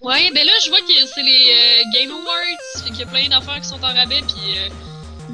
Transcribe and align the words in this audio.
Ouais, 0.00 0.30
ben 0.34 0.46
là, 0.46 0.52
je 0.64 0.70
vois 0.70 0.80
que 0.80 1.06
c'est 1.14 1.22
les 1.22 1.52
euh, 1.52 1.82
Game 1.94 2.10
Awards, 2.10 2.82
fait 2.82 2.90
qu'il 2.90 3.00
y 3.00 3.02
a 3.02 3.06
plein 3.06 3.28
d'affaires 3.28 3.60
qui 3.60 3.68
sont 3.68 3.82
en 3.84 3.92
rabais, 3.92 4.22
puis 4.22 4.56
euh, 4.58 4.68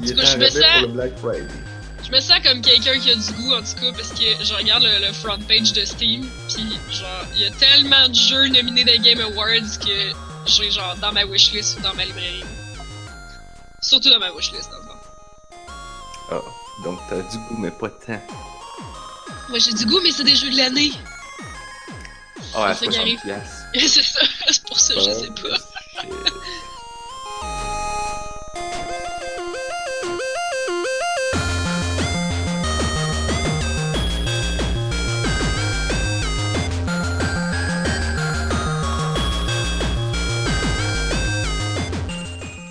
Il 0.03 0.11
En 0.11 0.15
tout 0.15 0.21
cas, 0.21 0.25
je 0.25 0.37
me 0.37 0.49
sens- 0.49 0.61
pour 0.73 0.81
le 0.81 0.87
Black 0.87 1.17
Friday. 1.19 1.47
je 2.05 2.11
me 2.11 2.19
sens 2.19 2.39
comme 2.43 2.61
quelqu'un 2.61 2.99
qui 2.99 3.11
a 3.11 3.15
du 3.15 3.31
goût, 3.33 3.53
en 3.53 3.61
tout 3.61 3.75
cas, 3.81 3.91
parce 3.93 4.09
que 4.09 4.43
je 4.43 4.53
regarde 4.53 4.83
le, 4.83 5.05
le 5.07 5.13
front 5.13 5.39
page 5.47 5.71
de 5.71 5.85
Steam, 5.85 6.29
puis 6.49 6.67
genre, 6.91 7.23
il 7.35 7.41
y 7.41 7.45
a 7.45 7.51
tellement 7.51 8.09
de 8.09 8.13
jeux 8.13 8.47
nominés 8.49 8.83
des 8.83 8.99
Game 8.99 9.21
Awards 9.21 9.79
que 9.79 10.11
j'ai 10.47 10.69
genre 10.69 10.95
dans 10.97 11.13
ma 11.13 11.23
wishlist 11.25 11.77
ou 11.79 11.81
dans 11.81 11.93
ma 11.93 12.03
librairie. 12.03 12.43
Surtout 13.81 14.09
dans 14.09 14.19
ma 14.19 14.31
wishlist, 14.31 14.69
dans 14.69 14.77
le 14.79 14.83
fond. 14.83 15.73
Ah, 16.29 16.41
donc 16.83 16.99
t'as 17.09 17.21
du 17.21 17.37
goût, 17.37 17.57
mais 17.57 17.71
pas 17.71 17.89
tant. 17.89 18.21
Moi, 19.47 19.59
j'ai 19.59 19.71
du 19.71 19.85
goût, 19.85 20.01
mais 20.03 20.11
c'est 20.11 20.25
des 20.25 20.35
jeux 20.35 20.49
de 20.49 20.57
l'année. 20.57 20.91
Ah, 22.53 22.65
à 22.67 22.75
C'est 22.75 22.85
ça 22.85 22.91
qui 22.91 22.97
60 22.97 23.01
arrive. 23.01 23.19
c'est 23.85 24.01
ça, 24.01 24.21
c'est 24.49 24.63
pour 24.63 24.79
ça, 24.79 24.93
je 24.95 25.11
sais 25.11 25.27
pas. 25.27 25.57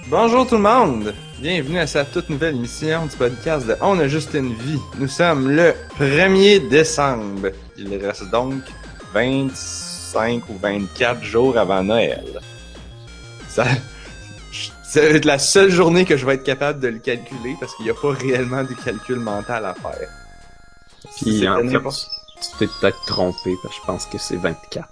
Bonjour 0.08 0.46
tout 0.46 0.56
le 0.56 0.62
monde! 0.62 1.14
Bienvenue 1.38 1.78
à 1.78 1.86
cette 1.86 2.10
toute 2.10 2.30
nouvelle 2.30 2.56
émission 2.56 3.06
du 3.06 3.16
podcast 3.16 3.66
de 3.66 3.76
On 3.80 3.98
a 4.00 4.08
juste 4.08 4.34
une 4.34 4.54
vie. 4.54 4.80
Nous 4.98 5.08
sommes 5.08 5.50
le 5.50 5.74
1er 6.00 6.68
décembre. 6.68 7.50
Il 7.76 7.94
reste 7.94 8.28
donc 8.30 8.62
25 10.12 10.48
ou 10.48 10.58
24 10.58 11.22
jours 11.22 11.58
avant 11.58 11.82
Noël. 11.82 12.40
Ça, 13.48 13.64
être 14.94 15.24
la 15.24 15.38
seule 15.38 15.70
journée 15.70 16.04
que 16.04 16.16
je 16.16 16.24
vais 16.24 16.34
être 16.34 16.44
capable 16.44 16.80
de 16.80 16.88
le 16.88 16.98
calculer 16.98 17.56
parce 17.58 17.74
qu'il 17.74 17.84
n'y 17.84 17.90
a 17.90 17.94
pas 17.94 18.12
réellement 18.12 18.62
de 18.62 18.74
calcul 18.84 19.18
mental 19.18 19.66
à 19.66 19.74
faire. 19.74 20.08
Puis 21.20 21.40
C'est 21.40 21.48
en 21.48 21.58
fait, 21.58 22.06
tu 22.40 22.58
t'es 22.58 22.66
peut-être 22.80 23.04
trompé, 23.06 23.54
parce 23.62 23.74
que 23.74 23.80
je 23.80 23.86
pense 23.86 24.06
que 24.06 24.18
c'est 24.18 24.36
24. 24.36 24.88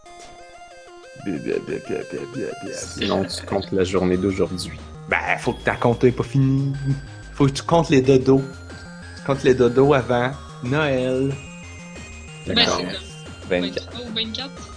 Bia, 1.25 1.39
bia, 1.39 1.55
bia, 1.67 1.79
bia, 1.89 1.99
bia, 2.11 2.21
bia, 2.35 2.47
bia. 2.65 2.75
Sinon, 2.75 3.25
tu 3.25 3.45
comptes 3.47 3.73
la 3.73 3.85
journée 3.85 4.17
d'aujourd'hui. 4.17 4.79
Ben, 5.09 5.39
faut 5.39 5.53
que 5.53 5.63
ta 5.63 5.77
compte 5.77 6.05
est 6.05 6.13
pas 6.13 6.25
fini. 6.25 6.75
Faut 7.35 7.47
que 7.47 7.53
tu 7.53 7.63
comptes 7.63 7.91
les 7.91 8.03
dodos. 8.03 8.43
Tu 9.17 9.25
comptes 9.25 9.43
les 9.43 9.55
dodos 9.55 9.95
avant 9.95 10.33
Noël. 10.63 11.35
Ben, 12.47 12.55
D'accord. 12.55 12.79
c'est 12.79 12.85
comme 12.85 13.61
24. 13.61 13.93
23 13.93 14.01
ou 14.01 14.15
24. 14.15 14.74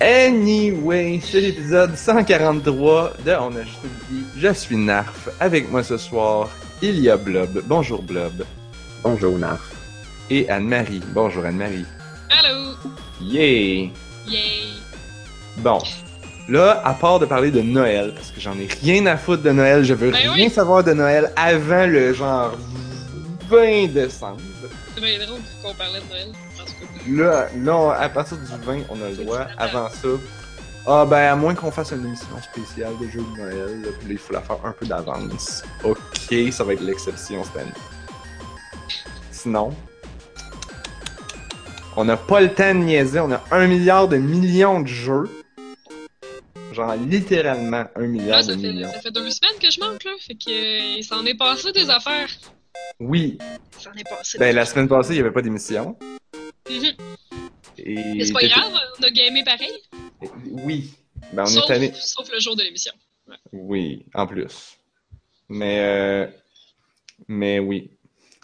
Anyway, 0.00 1.20
c'est 1.22 1.40
l'épisode 1.42 1.94
143 1.94 3.12
de 3.24 3.32
On 3.32 3.54
a 3.54 3.62
juste 3.62 3.76
vie. 4.10 4.22
Je 4.38 4.52
suis 4.54 4.76
Narf. 4.78 5.28
Avec 5.38 5.70
moi 5.70 5.82
ce 5.82 5.98
soir, 5.98 6.48
il 6.80 6.98
y 7.00 7.10
a 7.10 7.18
Blob. 7.18 7.62
Bonjour 7.66 8.02
Blob. 8.02 8.44
Bonjour, 9.02 9.38
Narf. 9.38 9.72
Et 10.30 10.48
Anne-Marie. 10.48 11.02
Bonjour 11.08 11.44
Anne-Marie. 11.44 11.84
Allô! 12.30 12.70
Yay! 13.20 13.90
Yay! 14.26 14.62
Bon. 15.58 15.78
Là, 16.48 16.80
à 16.82 16.94
part 16.94 17.18
de 17.18 17.26
parler 17.26 17.50
de 17.50 17.60
Noël, 17.60 18.12
parce 18.14 18.30
que 18.30 18.40
j'en 18.40 18.54
ai 18.58 18.68
rien 18.82 19.04
à 19.06 19.18
foutre 19.18 19.42
de 19.42 19.50
Noël, 19.50 19.84
je 19.84 19.92
veux 19.94 20.10
Ben 20.12 20.30
rien 20.32 20.46
oui. 20.46 20.50
savoir 20.50 20.82
de 20.82 20.92
Noël 20.94 21.30
avant 21.36 21.86
le 21.86 22.14
genre 22.14 22.56
20 23.50 23.88
décembre. 23.92 24.40
C'est 24.94 25.00
bien 25.02 25.26
drôle 25.26 25.40
qu'on 25.62 25.74
parlait 25.74 26.00
de 26.00 26.08
Noël. 26.08 26.28
Là, 27.08 27.48
à 27.98 28.08
partir 28.08 28.36
du 28.36 28.44
20, 28.46 28.82
on 28.90 29.00
a 29.02 29.08
le 29.10 29.16
droit. 29.16 29.46
Avant 29.58 29.88
ça, 29.88 30.08
ah 30.86 31.04
ben, 31.08 31.32
à 31.32 31.36
moins 31.36 31.54
qu'on 31.54 31.70
fasse 31.70 31.92
une 31.92 32.04
émission 32.06 32.26
spéciale 32.42 32.92
de 33.00 33.08
jeux 33.08 33.20
de 33.22 33.38
Noël, 33.40 33.82
là, 33.82 33.88
puis 33.98 34.08
là, 34.08 34.12
il 34.12 34.18
faut 34.18 34.32
la 34.32 34.40
faire 34.40 34.58
un 34.64 34.72
peu 34.72 34.86
d'avance. 34.86 35.62
Ok, 35.84 36.34
ça 36.52 36.64
va 36.64 36.72
être 36.72 36.80
l'exception 36.82 37.44
cette 37.44 37.56
année. 37.56 37.72
Sinon, 39.30 39.74
on 41.96 42.04
n'a 42.04 42.16
pas 42.16 42.40
le 42.40 42.52
temps 42.52 42.74
de 42.74 42.80
niaiser. 42.80 43.20
On 43.20 43.30
a 43.32 43.42
un 43.50 43.66
milliard 43.66 44.08
de 44.08 44.16
millions 44.16 44.80
de 44.80 44.86
jeux. 44.86 45.28
Genre, 46.72 46.94
littéralement 46.94 47.84
un 47.96 48.06
milliard 48.06 48.38
Là, 48.38 48.42
de 48.44 48.52
fait, 48.52 48.56
millions. 48.72 48.92
ça 48.92 49.00
fait 49.00 49.10
deux 49.10 49.28
semaines 49.30 49.58
que 49.60 49.70
je 49.70 49.80
manque, 49.80 50.04
là. 50.04 50.12
Fait 50.20 50.34
que 50.34 50.50
euh, 50.50 50.96
il 50.98 51.04
s'en 51.04 51.24
est 51.26 51.34
passé 51.34 51.72
des 51.72 51.90
affaires. 51.90 52.28
Oui, 53.00 53.38
Il 53.78 53.82
s'en 53.82 53.92
est 53.92 54.08
passé 54.08 54.38
ben 54.38 54.54
la 54.54 54.64
semaine 54.64 54.86
passée, 54.88 55.10
il 55.10 55.14
n'y 55.16 55.20
avait 55.20 55.32
pas 55.32 55.42
d'émission. 55.42 55.96
Mhm. 56.70 56.92
Mais 57.86 58.24
c'est 58.24 58.32
pas 58.32 58.46
grave, 58.46 58.72
on 58.98 59.02
a 59.04 59.10
gamé 59.10 59.42
pareil. 59.44 59.72
Oui. 60.50 60.92
Ben, 61.32 61.42
on 61.42 61.46
sauf, 61.46 61.70
est 61.70 61.72
allé. 61.74 61.92
sauf 61.94 62.30
le 62.32 62.38
jour 62.40 62.56
de 62.56 62.62
l'émission. 62.62 62.92
Oui, 63.52 64.04
en 64.14 64.26
plus. 64.26 64.76
Mais, 65.48 65.78
euh, 65.80 66.26
mais 67.28 67.58
oui. 67.58 67.90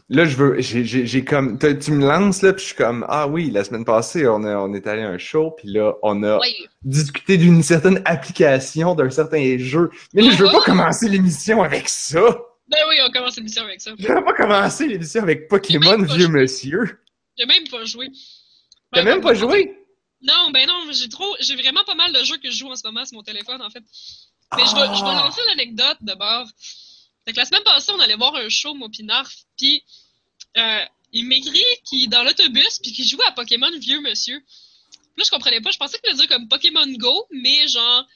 Là, 0.09 0.25
je 0.25 0.37
veux, 0.37 0.61
j'ai, 0.61 1.25
comme, 1.25 1.59
tu 1.59 1.91
me 1.91 2.07
lances 2.07 2.43
là, 2.43 2.53
puis 2.53 2.63
je 2.63 2.67
suis 2.69 2.77
comme, 2.77 3.05
ah 3.09 3.27
oui, 3.27 3.51
la 3.51 3.65
semaine 3.65 3.85
passée, 3.85 4.27
on, 4.29 4.45
a, 4.45 4.57
on 4.57 4.73
est 4.73 4.87
allé 4.87 5.03
à 5.03 5.09
un 5.09 5.19
show, 5.19 5.51
puis 5.51 5.69
là, 5.69 5.95
on 6.03 6.23
a 6.23 6.39
Ouais. 6.39 6.55
discuté 6.85 7.37
d'une 7.37 7.63
certaine 7.65 8.01
application, 8.05 8.95
d'un 8.95 9.11
certain 9.11 9.59
jeu. 9.59 9.91
Mais 10.15 10.23
là, 10.23 10.31
je 10.31 10.37
veux 10.37 10.49
Oh, 10.49 10.53
pas 10.53 10.59
oh. 10.61 10.65
commencer 10.65 11.09
l'émission 11.09 11.63
avec 11.63 11.89
ça. 11.89 12.21
Ben 12.69 12.79
oui, 12.89 12.97
on 13.07 13.11
commence 13.13 13.37
l'émission 13.37 13.65
avec 13.65 13.81
ça. 13.81 13.93
Je 13.99 14.07
veux 14.07 14.25
pas 14.25 14.33
commencer 14.33 14.87
l'émission 14.87 15.23
avec 15.23 15.49
Pokémon, 15.49 16.01
vieux 16.03 16.29
monsieur. 16.29 16.99
J'ai 17.39 17.47
même 17.47 17.69
pas 17.69 17.85
joué. 17.85 18.09
T'as 18.93 19.03
Ben, 19.03 19.05
même 19.05 19.21
pas 19.21 19.35
joué? 19.35 19.77
Non, 20.23 20.51
ben 20.51 20.67
non, 20.67 20.91
j'ai 20.93 21.09
trop. 21.09 21.37
J'ai 21.41 21.57
vraiment 21.57 21.85
pas 21.85 21.95
mal 21.95 22.13
de 22.13 22.25
jeux 22.25 22.39
que 22.39 22.51
je 22.51 22.57
joue 22.57 22.71
en 22.71 22.77
ce 22.77 22.87
moment 22.87 23.05
sur 23.05 23.17
mon 23.17 23.23
téléphone, 23.23 23.61
en 23.63 23.71
fait. 23.71 23.83
Mais 24.57 24.65
je, 24.65 24.75
vais, 24.75 24.87
je 24.97 25.05
vais 25.05 25.15
lancer 25.15 25.41
l'anecdote 25.49 25.99
d'abord. 26.01 26.47
Fait 27.25 27.33
que 27.33 27.39
la 27.39 27.45
semaine 27.45 27.65
passée, 27.65 27.93
on 27.93 28.01
allait 28.01 28.17
voir 28.17 28.35
un 28.37 28.49
show, 28.49 28.75
mon 28.75 28.89
Pinarf, 28.89 29.35
puis 29.59 29.83
euh, 30.57 30.85
il 31.13 31.27
m'écrit 31.27 31.65
qu'il 31.85 32.05
est 32.05 32.09
dans 32.09 32.23
l'autobus, 32.23 32.79
puis 32.83 32.93
qu'il 32.93 33.07
joue 33.07 33.21
à 33.27 33.33
Pokémon 33.33 33.71
Vieux 33.79 34.01
Monsieur. 34.01 34.37
Là, 35.17 35.25
je 35.25 35.31
comprenais 35.31 35.61
pas. 35.61 35.71
Je 35.71 35.79
pensais 35.79 35.99
qu'il 35.99 36.11
voulait 36.13 36.27
dire 36.27 36.37
comme 36.37 36.49
Pokémon 36.49 36.87
Go, 36.87 37.27
mais 37.31 37.67
genre, 37.69 38.07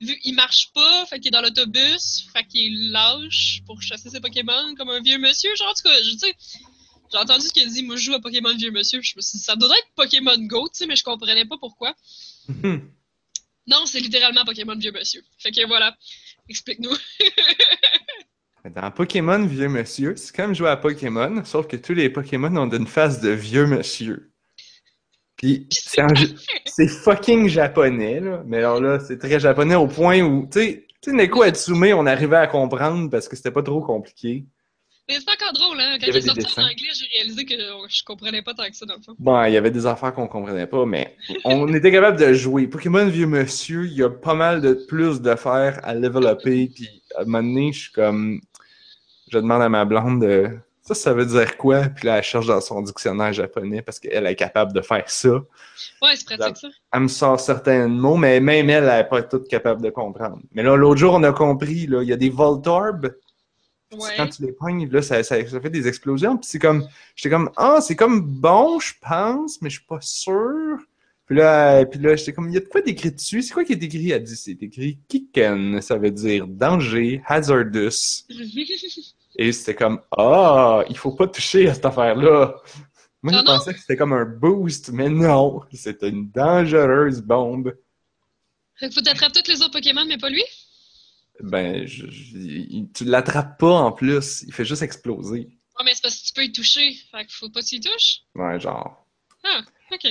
vu 0.00 0.18
il 0.24 0.34
marche 0.34 0.70
pas, 0.74 1.06
fait 1.06 1.18
qu'il 1.18 1.28
est 1.28 1.30
dans 1.30 1.42
l'autobus, 1.42 2.26
fait 2.32 2.44
qu'il 2.44 2.90
lâche 2.92 3.62
pour 3.66 3.80
chasser 3.80 4.10
ses 4.10 4.20
Pokémon 4.20 4.74
comme 4.76 4.90
un 4.90 5.00
vieux 5.00 5.18
monsieur. 5.18 5.54
Genre, 5.56 5.68
en 5.68 5.74
tout 5.74 5.82
cas, 5.82 6.02
je 6.02 6.16
sais. 6.16 6.36
J'ai 7.10 7.18
entendu 7.18 7.46
ce 7.46 7.52
qu'il 7.52 7.64
a 7.64 7.66
dit, 7.66 7.82
moi 7.82 7.96
je 7.96 8.04
joue 8.04 8.14
à 8.14 8.20
Pokémon 8.20 8.54
Vieux 8.56 8.70
Monsieur, 8.70 9.00
puis 9.00 9.10
je 9.10 9.16
me 9.16 9.20
suis 9.20 9.38
dit, 9.38 9.44
ça 9.44 9.56
doit 9.56 9.76
être 9.76 9.88
Pokémon 9.96 10.36
Go, 10.38 10.68
tu 10.68 10.78
sais, 10.78 10.86
mais 10.86 10.96
je 10.96 11.04
comprenais 11.04 11.44
pas 11.44 11.56
pourquoi. 11.58 11.94
Non, 13.66 13.86
c'est 13.86 14.00
littéralement 14.00 14.44
Pokémon 14.44 14.74
Vieux 14.74 14.90
Monsieur. 14.90 15.22
Fait 15.38 15.52
que 15.52 15.64
voilà, 15.66 15.96
explique-nous. 16.48 16.90
Dans 18.74 18.90
Pokémon 18.90 19.46
vieux 19.46 19.68
monsieur, 19.68 20.16
c'est 20.16 20.36
comme 20.36 20.54
jouer 20.54 20.68
à 20.68 20.76
Pokémon, 20.76 21.42
sauf 21.44 21.66
que 21.66 21.76
tous 21.76 21.94
les 21.94 22.10
Pokémon 22.10 22.54
ont 22.56 22.68
une 22.68 22.86
face 22.86 23.20
de 23.20 23.30
vieux 23.30 23.66
monsieur. 23.66 24.30
Puis 25.36 25.66
c'est 25.70 26.02
un 26.02 26.08
c'est 26.66 26.88
fucking 26.88 27.48
japonais, 27.48 28.20
là. 28.20 28.42
Mais 28.46 28.58
alors 28.58 28.80
là, 28.80 29.00
c'est 29.00 29.18
très 29.18 29.40
japonais 29.40 29.76
au 29.76 29.86
point 29.86 30.20
où, 30.20 30.46
tu 30.52 30.60
sais, 30.60 30.86
tu 31.00 31.10
sais, 31.10 31.16
Neko 31.16 31.40
Atsume, 31.42 31.94
on 31.94 32.04
arrivait 32.04 32.36
à 32.36 32.46
comprendre 32.46 33.08
parce 33.08 33.28
que 33.28 33.36
c'était 33.36 33.50
pas 33.50 33.62
trop 33.62 33.80
compliqué. 33.80 34.44
Mais 35.10 35.16
c'est 35.18 35.28
encore 35.28 35.52
drôle, 35.52 35.80
hein. 35.80 35.98
Quand 36.00 36.06
est 36.06 36.20
sorti 36.20 36.38
des 36.38 36.46
en 36.46 36.48
dessins. 36.48 36.62
anglais, 36.62 36.88
j'ai 36.94 37.18
réalisé 37.18 37.44
que 37.44 37.54
je 37.88 38.04
comprenais 38.04 38.42
pas 38.42 38.54
tant 38.54 38.68
que 38.68 38.76
ça 38.76 38.86
dans 38.86 38.94
le 38.94 39.02
fond. 39.02 39.16
Bon, 39.18 39.42
il 39.44 39.52
y 39.52 39.56
avait 39.56 39.72
des 39.72 39.84
affaires 39.84 40.14
qu'on 40.14 40.28
comprenait 40.28 40.68
pas, 40.68 40.86
mais 40.86 41.16
on 41.44 41.66
était 41.74 41.90
capable 41.90 42.16
de 42.16 42.32
jouer. 42.32 42.68
Pokémon 42.68 43.06
vieux 43.06 43.26
monsieur, 43.26 43.86
il 43.86 43.94
y 43.94 44.04
a 44.04 44.10
pas 44.10 44.34
mal 44.34 44.60
de 44.60 44.72
plus 44.72 45.20
de 45.20 45.34
faire 45.34 45.80
à 45.82 45.96
développer, 45.96 46.70
puis 46.72 47.02
à 47.16 47.22
un 47.22 47.24
moment 47.24 47.42
donné, 47.42 47.72
je 47.72 47.80
suis 47.80 47.92
comme... 47.92 48.40
Je 49.32 49.38
demande 49.38 49.62
à 49.62 49.68
ma 49.68 49.84
blonde, 49.84 50.22
euh, 50.22 50.48
ça, 50.82 50.94
ça 50.94 51.12
veut 51.12 51.26
dire 51.26 51.56
quoi? 51.56 51.82
Puis 51.88 52.06
là, 52.06 52.18
elle 52.18 52.24
cherche 52.24 52.46
dans 52.46 52.60
son 52.60 52.80
dictionnaire 52.80 53.32
japonais 53.32 53.82
parce 53.82 53.98
qu'elle 53.98 54.26
est 54.26 54.36
capable 54.36 54.72
de 54.72 54.80
faire 54.80 55.08
ça. 55.10 55.30
Ouais, 56.02 56.14
c'est 56.14 56.36
pratique 56.36 56.56
ça. 56.56 56.68
Elle 56.92 57.00
me 57.00 57.08
sort 57.08 57.38
certains 57.38 57.88
mots, 57.88 58.16
mais 58.16 58.38
même 58.40 58.70
elle, 58.70 58.84
elle 58.84 58.96
n'est 58.98 59.08
pas 59.08 59.22
toute 59.22 59.48
capable 59.48 59.82
de 59.82 59.90
comprendre. 59.90 60.38
Mais 60.52 60.62
là, 60.62 60.76
l'autre 60.76 60.98
jour, 60.98 61.14
on 61.14 61.22
a 61.24 61.32
compris, 61.32 61.86
là, 61.86 62.02
il 62.02 62.08
y 62.08 62.12
a 62.12 62.16
des 62.16 62.30
Voltorb. 62.30 63.12
Ouais. 63.92 64.14
Quand 64.16 64.28
tu 64.28 64.42
les 64.42 64.52
pognes, 64.52 64.88
là, 64.88 65.02
ça, 65.02 65.22
ça, 65.22 65.44
ça 65.46 65.60
fait 65.60 65.70
des 65.70 65.88
explosions. 65.88 66.36
Puis 66.36 66.48
c'est 66.50 66.58
comme, 66.60 66.86
j'étais 67.16 67.30
comme, 67.30 67.50
ah, 67.56 67.80
c'est 67.80 67.96
comme 67.96 68.20
bon, 68.22 68.78
je 68.78 68.92
pense, 69.00 69.60
mais 69.62 69.68
je 69.70 69.78
suis 69.78 69.86
pas 69.86 70.00
sûr. 70.00 70.78
Puis 71.26 71.36
là, 71.36 71.84
puis 71.86 72.00
là 72.00 72.16
j'étais 72.16 72.32
comme, 72.32 72.48
il 72.48 72.54
y 72.54 72.56
a 72.56 72.60
de 72.60 72.66
quoi 72.66 72.80
d'écrit 72.82 73.10
dessus? 73.12 73.42
C'est 73.42 73.52
quoi 73.54 73.64
qui 73.64 73.72
est 73.72 73.82
écrit? 73.82 74.10
Elle 74.10 74.22
dit, 74.24 74.36
c'est 74.36 74.60
écrit 74.62 74.98
Kiken. 75.08 75.80
Ça 75.80 75.96
veut 75.96 76.10
dire 76.10 76.46
danger, 76.46 77.22
hazardous. 77.26 78.24
Et 79.36 79.52
c'était 79.52 79.74
comme, 79.76 80.00
ah, 80.16 80.82
il 80.88 80.96
faut 80.96 81.12
pas 81.12 81.26
toucher 81.28 81.68
à 81.68 81.74
cette 81.74 81.84
affaire-là. 81.86 82.56
Moi, 83.22 83.32
Ah 83.34 83.38
je 83.40 83.44
non? 83.44 83.44
pensais 83.44 83.74
que 83.74 83.80
c'était 83.80 83.96
comme 83.96 84.12
un 84.12 84.24
boost, 84.24 84.90
mais 84.92 85.08
non, 85.08 85.60
c'est 85.72 86.02
une 86.02 86.30
dangereuse 86.30 87.20
bombe. 87.20 87.74
fait 88.76 88.88
que 88.88 88.94
faut 88.94 89.00
t'attraper 89.02 89.42
tous 89.42 89.52
les 89.52 89.62
autres 89.62 89.72
Pokémon, 89.72 90.04
mais 90.06 90.16
pas 90.18 90.30
lui? 90.30 90.42
Ben, 91.42 91.86
je, 91.86 92.06
je- 92.10 92.36
il- 92.36 92.88
tu 92.94 93.04
l'attrapes 93.04 93.58
pas 93.58 93.72
en 93.72 93.92
plus, 93.92 94.42
il 94.46 94.52
fait 94.52 94.64
juste 94.64 94.82
exploser. 94.82 95.38
Ouais, 95.78 95.84
mais 95.84 95.92
c'est 95.94 96.02
parce 96.02 96.16
que 96.20 96.26
tu 96.26 96.32
peux 96.34 96.44
y 96.44 96.52
toucher. 96.52 96.92
Fait 97.10 97.24
que 97.24 97.32
faut 97.32 97.48
pas 97.50 97.60
que 97.60 97.66
tu 97.66 97.76
y 97.76 97.80
touches. 97.80 98.20
Ouais, 98.34 98.58
genre. 98.60 99.06
Ah, 99.44 99.60
ok. 99.92 100.06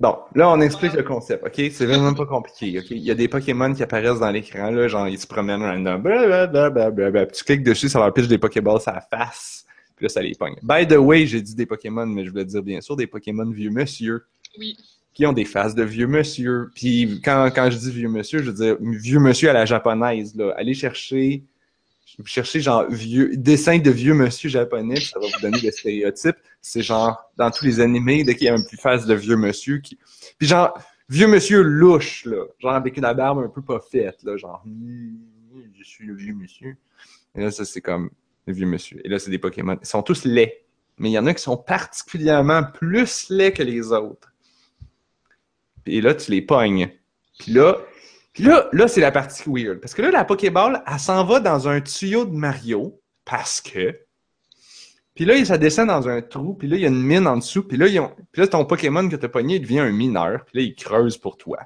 Bon, 0.00 0.16
là, 0.34 0.48
on 0.48 0.60
explique 0.62 0.94
le 0.94 1.02
concept, 1.02 1.44
OK? 1.44 1.54
C'est 1.70 1.84
vraiment 1.84 2.14
pas 2.14 2.24
compliqué, 2.24 2.78
OK? 2.78 2.86
Il 2.90 3.02
y 3.02 3.10
a 3.10 3.14
des 3.14 3.28
Pokémon 3.28 3.74
qui 3.74 3.82
apparaissent 3.82 4.20
dans 4.20 4.30
l'écran, 4.30 4.70
là, 4.70 4.88
genre, 4.88 5.06
ils 5.08 5.18
se 5.18 5.26
promènent 5.26 5.60
random, 5.62 6.00
blablabla, 6.00 7.26
puis 7.26 7.36
tu 7.36 7.44
cliques 7.44 7.62
dessus, 7.62 7.90
ça 7.90 7.98
leur 7.98 8.12
pitch 8.14 8.26
des 8.26 8.38
Pokéballs 8.38 8.80
à 8.86 8.92
la 8.94 9.00
face, 9.02 9.66
puis 9.96 10.06
là, 10.06 10.08
ça 10.08 10.22
les 10.22 10.34
pogne. 10.34 10.56
By 10.62 10.86
the 10.88 10.96
way, 10.96 11.26
j'ai 11.26 11.42
dit 11.42 11.54
des 11.54 11.66
Pokémon, 11.66 12.06
mais 12.06 12.24
je 12.24 12.30
voulais 12.30 12.46
dire, 12.46 12.62
bien 12.62 12.80
sûr, 12.80 12.96
des 12.96 13.06
Pokémon 13.06 13.50
vieux 13.50 13.68
monsieur, 13.70 14.24
Oui. 14.58 14.74
Qui 15.12 15.26
ont 15.26 15.32
des 15.32 15.44
faces 15.44 15.74
de 15.74 15.82
vieux 15.82 16.06
monsieur. 16.06 16.70
Puis 16.74 17.20
quand, 17.24 17.50
quand 17.54 17.70
je 17.70 17.78
dis 17.78 17.90
vieux 17.90 18.08
monsieur, 18.08 18.40
je 18.42 18.50
veux 18.50 18.52
dire 18.52 18.76
vieux 18.80 19.18
monsieur 19.18 19.50
à 19.50 19.52
la 19.52 19.64
japonaise, 19.64 20.34
là. 20.36 20.54
Allez 20.56 20.74
chercher, 20.74 21.44
chercher 22.24 22.60
genre 22.60 22.88
vieux, 22.90 23.36
dessin 23.36 23.78
de 23.78 23.90
vieux 23.90 24.14
monsieur 24.14 24.48
japonais, 24.48 25.00
ça 25.00 25.18
va 25.18 25.26
vous 25.26 25.40
donner 25.42 25.60
des 25.60 25.70
stéréotypes. 25.70 26.36
C'est 26.60 26.82
genre, 26.82 27.30
dans 27.36 27.50
tous 27.50 27.64
les 27.64 27.80
animés, 27.80 28.24
dès 28.24 28.34
qu'il 28.34 28.46
y 28.46 28.50
a 28.50 28.54
un 28.54 28.62
plus 28.62 28.76
face 28.76 29.06
de 29.06 29.14
vieux 29.14 29.36
monsieur 29.36 29.78
qui, 29.78 29.98
puis 30.38 30.46
genre, 30.46 30.78
vieux 31.08 31.26
monsieur 31.26 31.62
louche, 31.62 32.24
là. 32.24 32.44
Genre 32.58 32.74
avec 32.74 32.96
une 32.96 33.02
barbe 33.02 33.38
un 33.40 33.48
peu 33.48 33.62
pas 33.62 33.80
faite, 33.80 34.22
là. 34.22 34.36
Genre, 34.36 34.62
je 34.66 35.84
suis 35.84 36.06
le 36.06 36.14
vieux 36.14 36.34
monsieur. 36.34 36.76
Et 37.34 37.42
là, 37.42 37.50
ça, 37.50 37.64
c'est 37.64 37.80
comme 37.80 38.10
le 38.46 38.52
vieux 38.52 38.66
monsieur. 38.66 39.00
Et 39.04 39.08
là, 39.08 39.18
c'est 39.18 39.30
des 39.30 39.38
Pokémon. 39.38 39.76
Ils 39.80 39.86
sont 39.86 40.02
tous 40.02 40.24
laids. 40.24 40.64
Mais 40.98 41.10
il 41.10 41.12
y 41.12 41.18
en 41.18 41.26
a 41.26 41.32
qui 41.32 41.42
sont 41.42 41.56
particulièrement 41.56 42.62
plus 42.62 43.30
laids 43.30 43.52
que 43.52 43.62
les 43.62 43.92
autres. 43.92 44.29
Et 45.86 46.00
là, 46.00 46.14
tu 46.14 46.30
les 46.30 46.42
pognes. 46.42 46.90
Puis 47.38 47.52
là, 47.52 47.76
puis 48.32 48.44
là, 48.44 48.68
là 48.72 48.88
c'est 48.88 49.00
la 49.00 49.10
partie 49.12 49.42
weird. 49.46 49.80
Parce 49.80 49.94
que 49.94 50.02
là, 50.02 50.10
la 50.10 50.24
Pokéball, 50.24 50.82
elle 50.86 50.98
s'en 50.98 51.24
va 51.24 51.40
dans 51.40 51.68
un 51.68 51.80
tuyau 51.80 52.24
de 52.24 52.34
Mario. 52.34 53.00
Parce 53.24 53.60
que. 53.60 53.98
Puis 55.14 55.24
là, 55.24 55.44
ça 55.44 55.58
descend 55.58 55.88
dans 55.88 56.08
un 56.08 56.22
trou. 56.22 56.54
Puis 56.54 56.68
là, 56.68 56.76
il 56.76 56.82
y 56.82 56.84
a 56.84 56.88
une 56.88 57.02
mine 57.02 57.26
en 57.26 57.36
dessous. 57.36 57.62
Puis 57.62 57.76
là, 57.76 57.86
ils 57.86 58.00
ont- 58.00 58.14
puis 58.32 58.40
là 58.42 58.48
ton 58.48 58.64
Pokémon 58.64 59.08
que 59.08 59.16
t'as 59.16 59.28
pogné, 59.28 59.56
il 59.56 59.60
devient 59.62 59.80
un 59.80 59.90
mineur. 59.92 60.44
Puis 60.46 60.58
là, 60.58 60.64
il 60.64 60.74
creuse 60.74 61.16
pour 61.18 61.36
toi. 61.36 61.58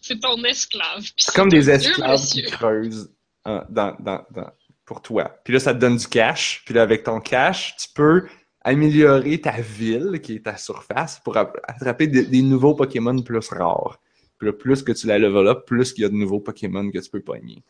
C'est 0.00 0.20
ton 0.20 0.42
esclave. 0.44 1.00
Puis 1.00 1.12
C'est 1.18 1.34
comme 1.34 1.48
des 1.48 1.68
esclaves 1.70 2.20
qui 2.20 2.42
creusent 2.44 3.10
hein, 3.44 3.64
dans, 3.68 3.96
dans, 3.98 4.24
dans- 4.30 4.50
pour 4.84 5.00
toi. 5.02 5.34
Puis 5.44 5.52
là, 5.54 5.60
ça 5.60 5.74
te 5.74 5.78
donne 5.78 5.96
du 5.96 6.06
cash. 6.06 6.62
Puis 6.64 6.74
là, 6.74 6.82
avec 6.82 7.04
ton 7.04 7.20
cash, 7.20 7.74
tu 7.78 7.88
peux 7.94 8.26
améliorer 8.64 9.40
ta 9.40 9.60
ville, 9.60 10.20
qui 10.22 10.36
est 10.36 10.44
ta 10.44 10.56
surface, 10.56 11.20
pour 11.22 11.36
attraper 11.36 12.06
des, 12.06 12.24
des 12.24 12.42
nouveaux 12.42 12.74
Pokémon 12.74 13.20
plus 13.22 13.48
rares. 13.50 14.00
Puis 14.38 14.46
là, 14.48 14.52
plus 14.52 14.82
que 14.82 14.92
tu 14.92 15.06
la 15.06 15.18
level 15.18 15.46
up, 15.46 15.64
plus 15.66 15.92
qu'il 15.92 16.02
y 16.02 16.06
a 16.06 16.08
de 16.08 16.14
nouveaux 16.14 16.40
Pokémon 16.40 16.90
que 16.90 16.98
tu 16.98 17.10
peux 17.10 17.20
pogner. 17.20 17.62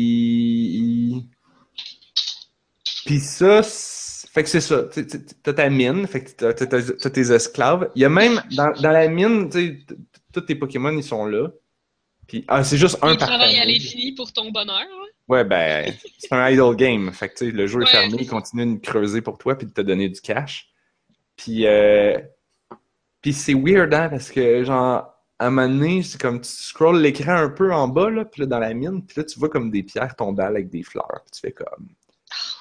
Puis... 0.00 1.26
Puis 3.06 3.20
ça, 3.20 3.62
c'est- 3.62 4.28
fait 4.28 4.42
que 4.44 4.48
c'est 4.48 4.60
ça. 4.60 4.84
T'as 5.42 5.52
ta 5.54 5.68
mine, 5.70 6.06
fait 6.06 6.22
que 6.22 6.30
t'as, 6.30 7.10
tes 7.10 7.32
esclaves. 7.32 7.90
Il 7.96 8.02
y 8.02 8.04
a 8.04 8.08
même, 8.08 8.40
dans, 8.52 8.70
dans 8.80 8.92
la 8.92 9.08
mine, 9.08 9.48
tous 10.32 10.40
tes 10.42 10.54
Pokémon, 10.54 10.92
ils 10.92 11.02
sont 11.02 11.26
là. 11.26 11.48
Puis, 12.28 12.44
ah, 12.46 12.62
c'est 12.62 12.76
juste 12.78 12.98
un 13.02 13.12
Il 13.12 13.18
par 13.18 13.26
travaille 13.26 13.58
à 13.58 13.64
l'infini 13.64 14.12
pour 14.12 14.32
ton 14.32 14.52
bonheur. 14.52 14.76
hein. 14.76 15.09
Ouais, 15.30 15.44
ben, 15.44 15.94
c'est 16.18 16.32
un 16.32 16.50
idle 16.50 16.74
game. 16.74 17.12
Fait 17.12 17.28
que, 17.28 17.44
le 17.44 17.68
jeu 17.68 17.82
est 17.82 17.86
fermé, 17.86 18.16
il 18.18 18.26
continue 18.28 18.74
de 18.74 18.80
creuser 18.80 19.22
pour 19.22 19.38
toi 19.38 19.56
puis 19.56 19.64
de 19.64 19.72
te 19.72 19.80
donner 19.80 20.08
du 20.08 20.20
cash. 20.20 20.72
Puis, 21.36 21.68
euh, 21.68 22.18
puis 23.22 23.32
c'est 23.32 23.54
weird, 23.54 23.94
hein, 23.94 24.08
parce 24.08 24.28
que, 24.32 24.64
genre, 24.64 25.14
à 25.38 25.46
un 25.46 25.50
moment 25.50 25.68
donné, 25.68 26.02
c'est 26.02 26.20
comme 26.20 26.40
tu 26.40 26.50
scrolls 26.50 27.00
l'écran 27.00 27.36
un 27.36 27.48
peu 27.48 27.72
en 27.72 27.86
bas, 27.86 28.10
là, 28.10 28.24
puis 28.24 28.40
là, 28.40 28.46
dans 28.46 28.58
la 28.58 28.74
mine, 28.74 29.06
puis 29.06 29.20
là, 29.20 29.24
tu 29.24 29.38
vois 29.38 29.48
comme 29.48 29.70
des 29.70 29.84
pierres 29.84 30.16
tomber 30.16 30.42
avec 30.42 30.68
des 30.68 30.82
fleurs. 30.82 31.22
Puis 31.22 31.30
tu 31.30 31.40
fais 31.42 31.52
comme, 31.52 31.86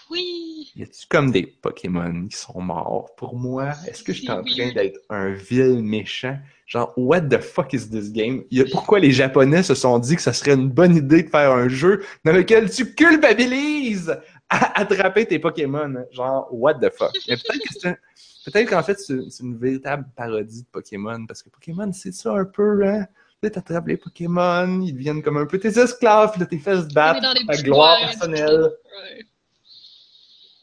Oui. 0.09 0.71
y 0.75 0.83
a-tu 0.83 1.05
comme 1.09 1.31
des 1.31 1.43
Pokémon 1.43 2.27
qui 2.27 2.35
sont 2.37 2.59
morts 2.61 3.13
pour 3.15 3.35
moi? 3.35 3.73
Est-ce 3.87 4.03
que 4.03 4.13
je 4.13 4.21
suis 4.21 4.31
en 4.31 4.41
Oui. 4.41 4.55
train 4.55 4.71
d'être 4.73 4.99
un 5.09 5.29
vil 5.33 5.83
méchant? 5.83 6.37
Genre, 6.65 6.93
what 6.97 7.21
the 7.21 7.39
fuck 7.39 7.73
is 7.73 7.89
this 7.89 8.11
game? 8.11 8.43
Y 8.51 8.61
a- 8.61 8.65
pourquoi 8.71 8.99
les 8.99 9.11
Japonais 9.11 9.63
se 9.63 9.73
sont 9.75 9.97
dit 9.99 10.15
que 10.15 10.21
ça 10.21 10.33
serait 10.33 10.53
une 10.53 10.69
bonne 10.69 10.95
idée 10.95 11.23
de 11.23 11.29
faire 11.29 11.51
un 11.51 11.67
jeu 11.67 12.03
dans 12.25 12.31
lequel 12.31 12.69
tu 12.69 12.93
culpabilises 12.93 14.15
à 14.49 14.79
attraper 14.79 15.25
tes 15.25 15.39
Pokémon? 15.39 15.93
Genre, 16.11 16.47
what 16.51 16.75
the 16.75 16.91
fuck? 16.91 17.11
Mais 17.27 17.35
peut-être 17.37 17.61
que 17.67 17.73
c'est 17.79 17.87
un- 17.89 17.97
Peut-être 18.45 18.69
qu'en 18.69 18.81
fait, 18.81 18.97
c'est 18.99 19.43
une 19.43 19.57
véritable 19.57 20.05
parodie 20.15 20.61
de 20.63 20.67
Pokémon, 20.71 21.25
parce 21.27 21.43
que 21.43 21.49
Pokémon, 21.49 21.91
c'est 21.91 22.13
ça 22.13 22.33
un 22.33 22.45
peu, 22.45 22.83
hein? 22.87 23.05
Là, 23.43 23.49
t'attrapes 23.49 23.87
les 23.87 23.97
Pokémon, 23.97 24.81
ils 24.81 24.93
deviennent 24.93 25.21
comme 25.21 25.37
un 25.37 25.45
peu 25.45 25.59
tes 25.59 25.77
esclaves, 25.77 26.31
puis 26.31 26.39
là, 26.39 26.45
t'es 26.45 26.57
fait 26.57 26.77
se 26.77 26.93
battre, 26.93 27.21
ta 27.47 27.61
gloire 27.61 27.99
personnelle. 27.99 28.61
Ouais. 28.63 29.25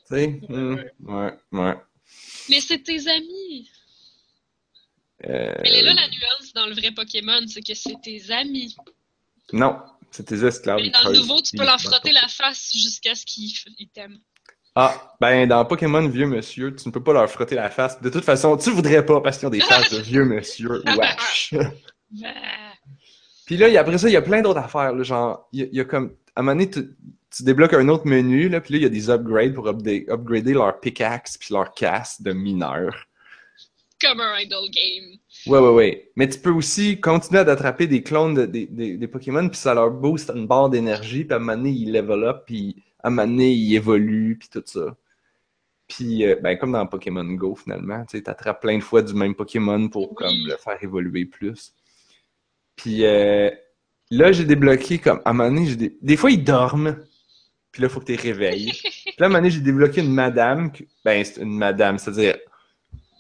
Tu 0.09 0.15
sais? 0.17 0.41
Ouais, 0.49 0.57
Hmm. 0.57 0.77
ouais. 1.01 1.33
Ouais. 1.53 1.75
Mais 2.49 2.61
c'est 2.61 2.79
tes 2.83 3.09
amis. 3.09 3.71
Euh, 5.27 5.55
Elle 5.65 5.75
est 5.75 5.83
là 5.83 5.95
la 5.95 6.09
nuance 6.09 6.53
dans 6.55 6.67
le 6.67 6.75
vrai 6.75 6.93
Pokémon, 6.93 7.41
c'est 7.49 7.63
que 7.63 7.75
c'est 7.75 7.97
tes 8.03 8.31
amis. 8.31 8.77
Non, 9.53 9.79
c'est 10.11 10.25
tes 10.25 10.45
esclaves. 10.45 10.79
Mais 10.81 10.91
dans 10.91 11.09
le 11.11 11.17
nouveau, 11.19 11.41
tu 11.41 11.57
peux 11.57 11.65
leur 11.65 11.81
frotter 11.81 12.13
la 12.13 12.29
face 12.29 12.71
jusqu'à 12.73 13.15
ce 13.15 13.25
qu'ils 13.25 13.53
ils 13.79 13.89
t'aiment. 13.89 14.19
Ah, 14.75 15.15
ben 15.21 15.49
dans 15.49 15.65
Pokémon 15.65 16.07
Vieux 16.07 16.27
Monsieur, 16.27 16.77
tu 16.77 16.87
ne 16.87 16.93
peux 16.93 17.03
pas 17.03 17.15
leur 17.15 17.31
frotter 17.31 17.55
la 17.55 17.71
face. 17.71 18.01
De 18.03 18.11
toute 18.11 18.25
façon, 18.25 18.57
tu 18.59 18.71
voudrais 18.71 19.05
pas 19.07 19.21
parce 19.23 19.39
qu'ils 19.39 19.47
ont 19.49 19.51
des 19.51 19.61
faces 19.63 19.91
de 19.91 19.99
Vieux 20.01 20.25
Monsieur. 20.27 20.83
Wesh. 20.85 21.55
Bah. 21.55 21.73
Puis 23.47 23.57
là, 23.57 23.81
après 23.81 23.97
ça, 23.99 24.09
il 24.09 24.13
y 24.13 24.17
a 24.17 24.23
plein 24.23 24.43
d'autres 24.43 24.59
affaires. 24.61 24.93
là, 24.93 25.03
genre, 25.03 25.49
il 25.53 25.61
y, 25.61 25.63
a- 25.63 25.67
il 25.67 25.75
y 25.77 25.81
a 25.81 25.85
comme. 25.85 26.15
À 26.35 26.41
un 26.41 26.43
moment 26.43 26.53
donné, 26.59 26.71
tu, 26.71 26.81
tu 27.35 27.43
débloques 27.43 27.75
un 27.75 27.89
autre 27.89 28.07
menu, 28.07 28.49
là, 28.49 28.61
puis 28.61 28.75
là, 28.75 28.79
il 28.79 28.83
y 28.83 28.87
a 28.87 28.91
des 28.91 29.11
upgrades 29.11 29.55
pour 29.55 29.67
upda- 29.67 30.11
upgrader 30.11 30.55
leur 30.55 30.81
pickaxe 30.81 31.37
puis 31.37 31.53
leur 31.53 31.73
casse 31.75 32.23
de 32.23 32.33
mineur. 32.33 33.07
Comme 34.01 34.21
un 34.21 34.39
idle 34.39 34.71
game. 34.71 35.19
Ouais, 35.47 35.59
ouais, 35.59 35.75
ouais. 35.75 36.11
Mais 36.17 36.29
tu 36.29 36.39
peux 36.39 36.51
aussi 36.51 37.01
continuer 37.01 37.41
à 37.41 37.45
d'attraper 37.45 37.87
des 37.87 38.03
clones 38.03 38.35
de- 38.35 38.47
des, 38.47 38.67
des, 38.67 38.97
des 38.97 39.09
Pokémon, 39.09 39.49
puis 39.49 39.59
ça 39.59 39.75
leur 39.75 39.91
booste 39.91 40.31
une 40.35 40.47
barre 40.47 40.71
d'énergie, 40.71 41.25
puis 41.25 41.33
à 41.33 41.37
un 41.37 41.39
moment 41.41 41.57
donné, 41.57 41.71
ils 41.71 41.93
level 41.93 42.25
up, 42.25 42.43
puis 42.47 42.83
à 43.03 43.09
un 43.09 43.11
moment 43.11 43.27
donné, 43.27 43.53
ils 43.53 43.75
évoluent, 43.75 44.37
puis 44.39 44.49
tout 44.51 44.63
ça. 44.65 44.97
Puis, 45.89 46.27
euh, 46.27 46.37
ben, 46.43 46.57
comme 46.59 46.73
dans 46.73 46.87
Pokémon 46.87 47.25
Go, 47.25 47.55
finalement, 47.55 48.05
tu 48.05 48.19
sais, 48.19 48.23
t'attrapes 48.25 48.61
plein 48.61 48.79
de 48.79 48.83
fois 48.83 49.03
du 49.03 49.15
même 49.15 49.35
Pokémon 49.35 49.89
pour, 49.89 50.15
comme, 50.15 50.35
le 50.47 50.57
faire 50.57 50.83
évoluer 50.83 51.27
plus. 51.27 51.75
Puis, 52.75 53.05
euh, 53.05 53.51
là, 54.11 54.33
j'ai 54.33 54.45
débloqué, 54.45 54.99
comme, 54.99 55.21
à 55.25 55.31
un 55.31 55.33
moment 55.33 55.49
donné, 55.49 55.67
j'ai 55.67 55.77
des... 55.77 55.97
des 56.03 56.17
fois, 56.17 56.31
ils 56.33 56.43
dorment, 56.43 56.99
puis 57.77 57.83
là, 57.83 57.89
il 57.89 57.93
faut 57.93 58.01
que 58.01 58.07
tu 58.07 58.13
les 58.13 58.19
réveilles. 58.19 58.73
Puis 58.73 59.15
là, 59.19 59.25
à 59.25 59.25
un 59.27 59.29
moment 59.29 59.39
donné, 59.41 59.51
j'ai 59.51 59.61
débloqué 59.61 60.01
une 60.01 60.15
madame, 60.15 60.73
que- 60.73 60.85
ben, 61.05 61.23
c'est 61.23 61.43
une 61.43 61.59
madame, 61.59 61.99
c'est-à-dire 61.99 62.39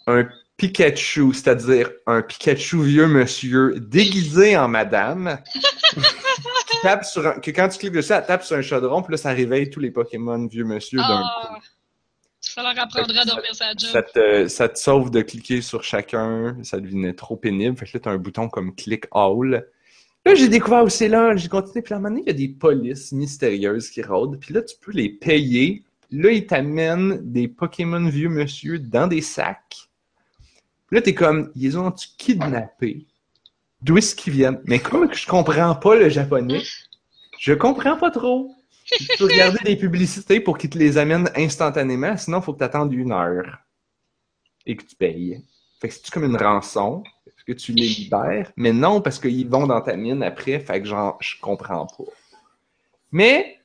un 0.06 0.26
Pikachu, 0.56 1.34
c'est-à-dire 1.34 1.90
un 2.06 2.22
Pikachu 2.22 2.82
vieux 2.82 3.06
monsieur 3.06 3.74
déguisé 3.78 4.56
en 4.56 4.66
madame, 4.68 5.38
qui 5.92 6.76
tape 6.80 7.04
sur 7.04 7.26
un, 7.26 7.32
que 7.38 7.50
quand 7.50 7.68
tu 7.68 7.78
cliques 7.78 7.92
dessus, 7.92 8.14
elle 8.14 8.24
tape 8.24 8.42
sur 8.44 8.56
un 8.56 8.62
chaudron, 8.62 9.02
puis 9.02 9.12
là, 9.12 9.18
ça 9.18 9.32
réveille 9.32 9.68
tous 9.68 9.80
les 9.80 9.90
Pokémon 9.90 10.46
vieux 10.46 10.64
monsieur 10.64 11.00
d'un 11.00 11.04
coup. 11.06 11.48
Ah, 11.50 11.58
ça 12.40 12.62
leur 12.62 12.82
apprendra 12.82 13.20
à 13.20 13.24
dormir 13.26 13.54
sa 13.54 13.72
job. 13.72 13.90
Ça 13.92 14.02
te, 14.02 14.48
ça 14.48 14.70
te 14.70 14.78
sauve 14.78 15.10
de 15.10 15.20
cliquer 15.20 15.60
sur 15.60 15.84
chacun, 15.84 16.56
ça 16.62 16.80
devenait 16.80 17.12
trop 17.12 17.36
pénible. 17.36 17.76
Fait 17.76 17.84
que 17.84 17.90
là, 17.92 18.00
t'as 18.04 18.10
un 18.12 18.16
bouton 18.16 18.48
comme 18.48 18.74
Click 18.74 19.04
All. 19.12 19.66
Là, 20.26 20.34
j'ai 20.34 20.48
découvert 20.48 20.82
aussi 20.82 21.06
là, 21.06 21.36
j'ai 21.36 21.46
continué, 21.46 21.82
puis 21.82 21.94
à 21.94 21.98
un 21.98 22.00
moment 22.00 22.10
donné, 22.10 22.22
il 22.22 22.26
y 22.26 22.30
a 22.30 22.32
des 22.32 22.48
polices 22.48 23.12
mystérieuses 23.12 23.88
qui 23.88 24.02
rôdent, 24.02 24.40
puis 24.40 24.52
là, 24.52 24.60
tu 24.60 24.74
peux 24.80 24.90
les 24.90 25.08
payer. 25.08 25.84
Là, 26.10 26.32
ils 26.32 26.44
t'amènent 26.44 27.20
des 27.22 27.46
Pokémon 27.46 28.08
vieux 28.08 28.28
monsieur 28.28 28.80
dans 28.80 29.06
des 29.06 29.20
sacs. 29.20 29.88
Puis 30.88 30.96
là, 30.96 31.00
t'es 31.00 31.14
comme, 31.14 31.52
ils 31.54 31.78
ont-tu 31.78 32.08
kidnappé? 32.18 33.06
D'où 33.80 33.98
est-ce 33.98 34.16
qu'ils 34.16 34.32
viennent? 34.32 34.60
Mais 34.64 34.80
comme 34.80 35.14
je 35.14 35.28
comprends 35.28 35.76
pas 35.76 35.94
le 35.94 36.08
japonais, 36.08 36.62
je 37.38 37.52
comprends 37.52 37.96
pas 37.96 38.10
trop. 38.10 38.52
Tu 38.84 39.06
peux 39.18 39.26
regarder 39.26 39.60
des 39.64 39.76
publicités 39.76 40.40
pour 40.40 40.58
qu'ils 40.58 40.70
te 40.70 40.78
les 40.78 40.98
amènent 40.98 41.30
instantanément, 41.36 42.16
sinon 42.16 42.40
il 42.40 42.42
faut 42.42 42.52
que 42.52 42.58
tu 42.58 42.64
attendes 42.64 42.92
une 42.92 43.12
heure 43.12 43.58
et 44.66 44.74
que 44.74 44.82
tu 44.82 44.96
payes. 44.96 45.40
Fait 45.80 45.88
que 45.88 45.94
c'est 45.94 46.10
comme 46.10 46.24
une 46.24 46.36
rançon, 46.36 47.04
que 47.46 47.52
tu 47.52 47.72
les 47.72 47.86
libères? 47.86 48.52
Mais 48.56 48.72
non, 48.72 49.00
parce 49.00 49.18
qu'ils 49.18 49.48
vont 49.48 49.66
dans 49.66 49.80
ta 49.80 49.96
mine 49.96 50.22
après, 50.22 50.58
fait 50.60 50.82
que 50.82 50.88
je 50.88 51.40
comprends 51.40 51.86
pas. 51.86 52.04
Mais 53.12 53.58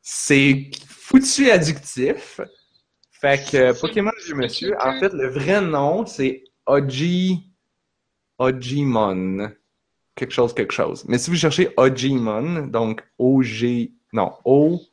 c'est 0.00 0.70
foutu 0.86 1.50
addictif. 1.50 2.40
Fait 3.10 3.44
que 3.50 3.78
Pokémon 3.80 4.12
Vieux 4.24 4.36
Monsieur, 4.36 4.74
en 4.80 4.98
fait, 4.98 5.12
le 5.12 5.28
vrai 5.28 5.60
nom, 5.60 6.06
c'est 6.06 6.44
Oji... 6.66 7.44
Ojimon. 8.38 9.50
Quelque 10.14 10.32
chose, 10.32 10.54
quelque 10.54 10.72
chose. 10.72 11.04
Mais 11.08 11.18
si 11.18 11.28
vous 11.28 11.36
cherchez 11.36 11.70
Ojimon, 11.76 12.68
donc 12.68 13.02
O-G... 13.18 13.92
Non, 14.12 14.32
O-J-I-M-O-N, 14.44 14.88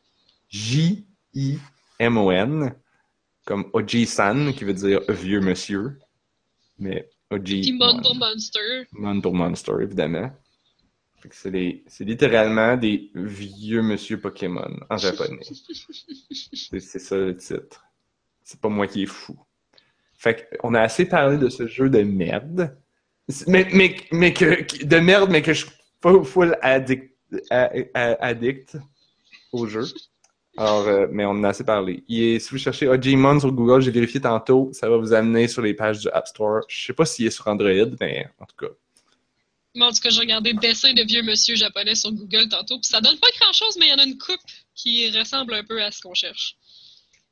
comme 3.46 3.70
Oji-san, 3.74 4.52
qui 4.54 4.64
veut 4.64 4.74
dire 4.74 5.02
vieux 5.08 5.42
monsieur. 5.42 6.00
Mais 6.80 7.08
Puis 7.62 7.78
pour 8.02 8.16
Monster. 8.16 8.88
Pour 9.22 9.34
Monster, 9.34 9.74
évidemment. 9.82 10.32
C'est 11.32 11.50
les- 11.50 11.84
littéralement 12.02 12.78
des 12.78 13.10
vieux 13.16 13.82
monsieur 13.82 14.20
Pokémon 14.20 14.80
en 14.90 14.98
japonais. 14.98 15.40
c'est 16.80 17.00
ça 17.00 17.18
le 17.18 17.36
titre. 17.36 17.84
C'est 18.44 18.60
pas 18.60 18.70
moi 18.70 18.86
qui 18.86 19.04
est 19.04 19.08
fou. 19.08 19.36
Fait 20.18 20.48
qu'on 20.60 20.76
a 20.76 20.82
assez 20.82 21.06
parlé 21.06 21.38
de 21.38 21.50
ce 21.50 21.66
jeu 21.68 21.90
de 21.90 22.02
merde. 22.04 22.78
Mais, 23.48 23.68
mais, 23.74 23.96
mais 24.12 24.34
que, 24.34 24.86
de 24.86 24.98
merde, 24.98 25.32
mais 25.32 25.42
que 25.42 25.54
je 25.54 25.66
suis 25.66 26.24
full 26.26 26.56
addict, 26.62 27.12
addict 27.50 28.78
au 29.52 29.66
jeu. 29.66 29.86
Alors, 30.58 30.88
euh, 30.88 31.08
mais 31.12 31.26
on 31.26 31.32
en 31.32 31.44
a 31.44 31.50
assez 31.50 31.66
parlé. 31.66 32.04
Si 32.08 32.48
vous 32.50 32.58
cherchez 32.58 32.88
Ojimon 32.88 33.40
sur 33.40 33.52
Google, 33.52 33.82
j'ai 33.82 33.92
vérifié 33.92 34.22
tantôt, 34.22 34.70
ça 34.72 34.90
va 34.90 34.98
vous 34.98 35.14
amener 35.14 35.48
sur 35.48 35.62
les 35.62 35.74
pages 35.74 36.00
du 36.00 36.10
App 36.10 36.28
Store. 36.28 36.62
Je 36.70 36.86
sais 36.86 36.94
pas 36.94 37.06
s'il 37.06 37.26
est 37.26 37.32
sur 37.32 37.48
Android, 37.48 37.90
mais 38.00 38.28
en 38.40 38.46
tout 38.46 38.56
cas. 38.56 38.74
Moi, 39.76 39.88
en 39.88 39.92
tout 39.92 40.00
cas, 40.00 40.10
j'ai 40.10 40.22
regardé 40.22 40.54
dessin 40.54 40.94
de 40.94 41.04
vieux 41.04 41.22
monsieur 41.24 41.56
japonais 41.56 41.96
sur 41.96 42.12
Google 42.14 42.48
tantôt, 42.48 42.80
puis 42.80 42.88
ça 42.88 43.02
donne 43.02 43.18
pas 43.20 43.28
grand-chose, 43.42 43.76
mais 43.78 43.88
il 43.88 43.90
y 43.90 43.94
en 43.94 43.98
a 43.98 44.06
une 44.06 44.18
coupe 44.18 44.40
qui 44.74 45.10
ressemble 45.18 45.54
un 45.54 45.64
peu 45.66 45.84
à 45.84 45.92
ce 45.92 46.00
qu'on 46.00 46.14
cherche. 46.14 46.56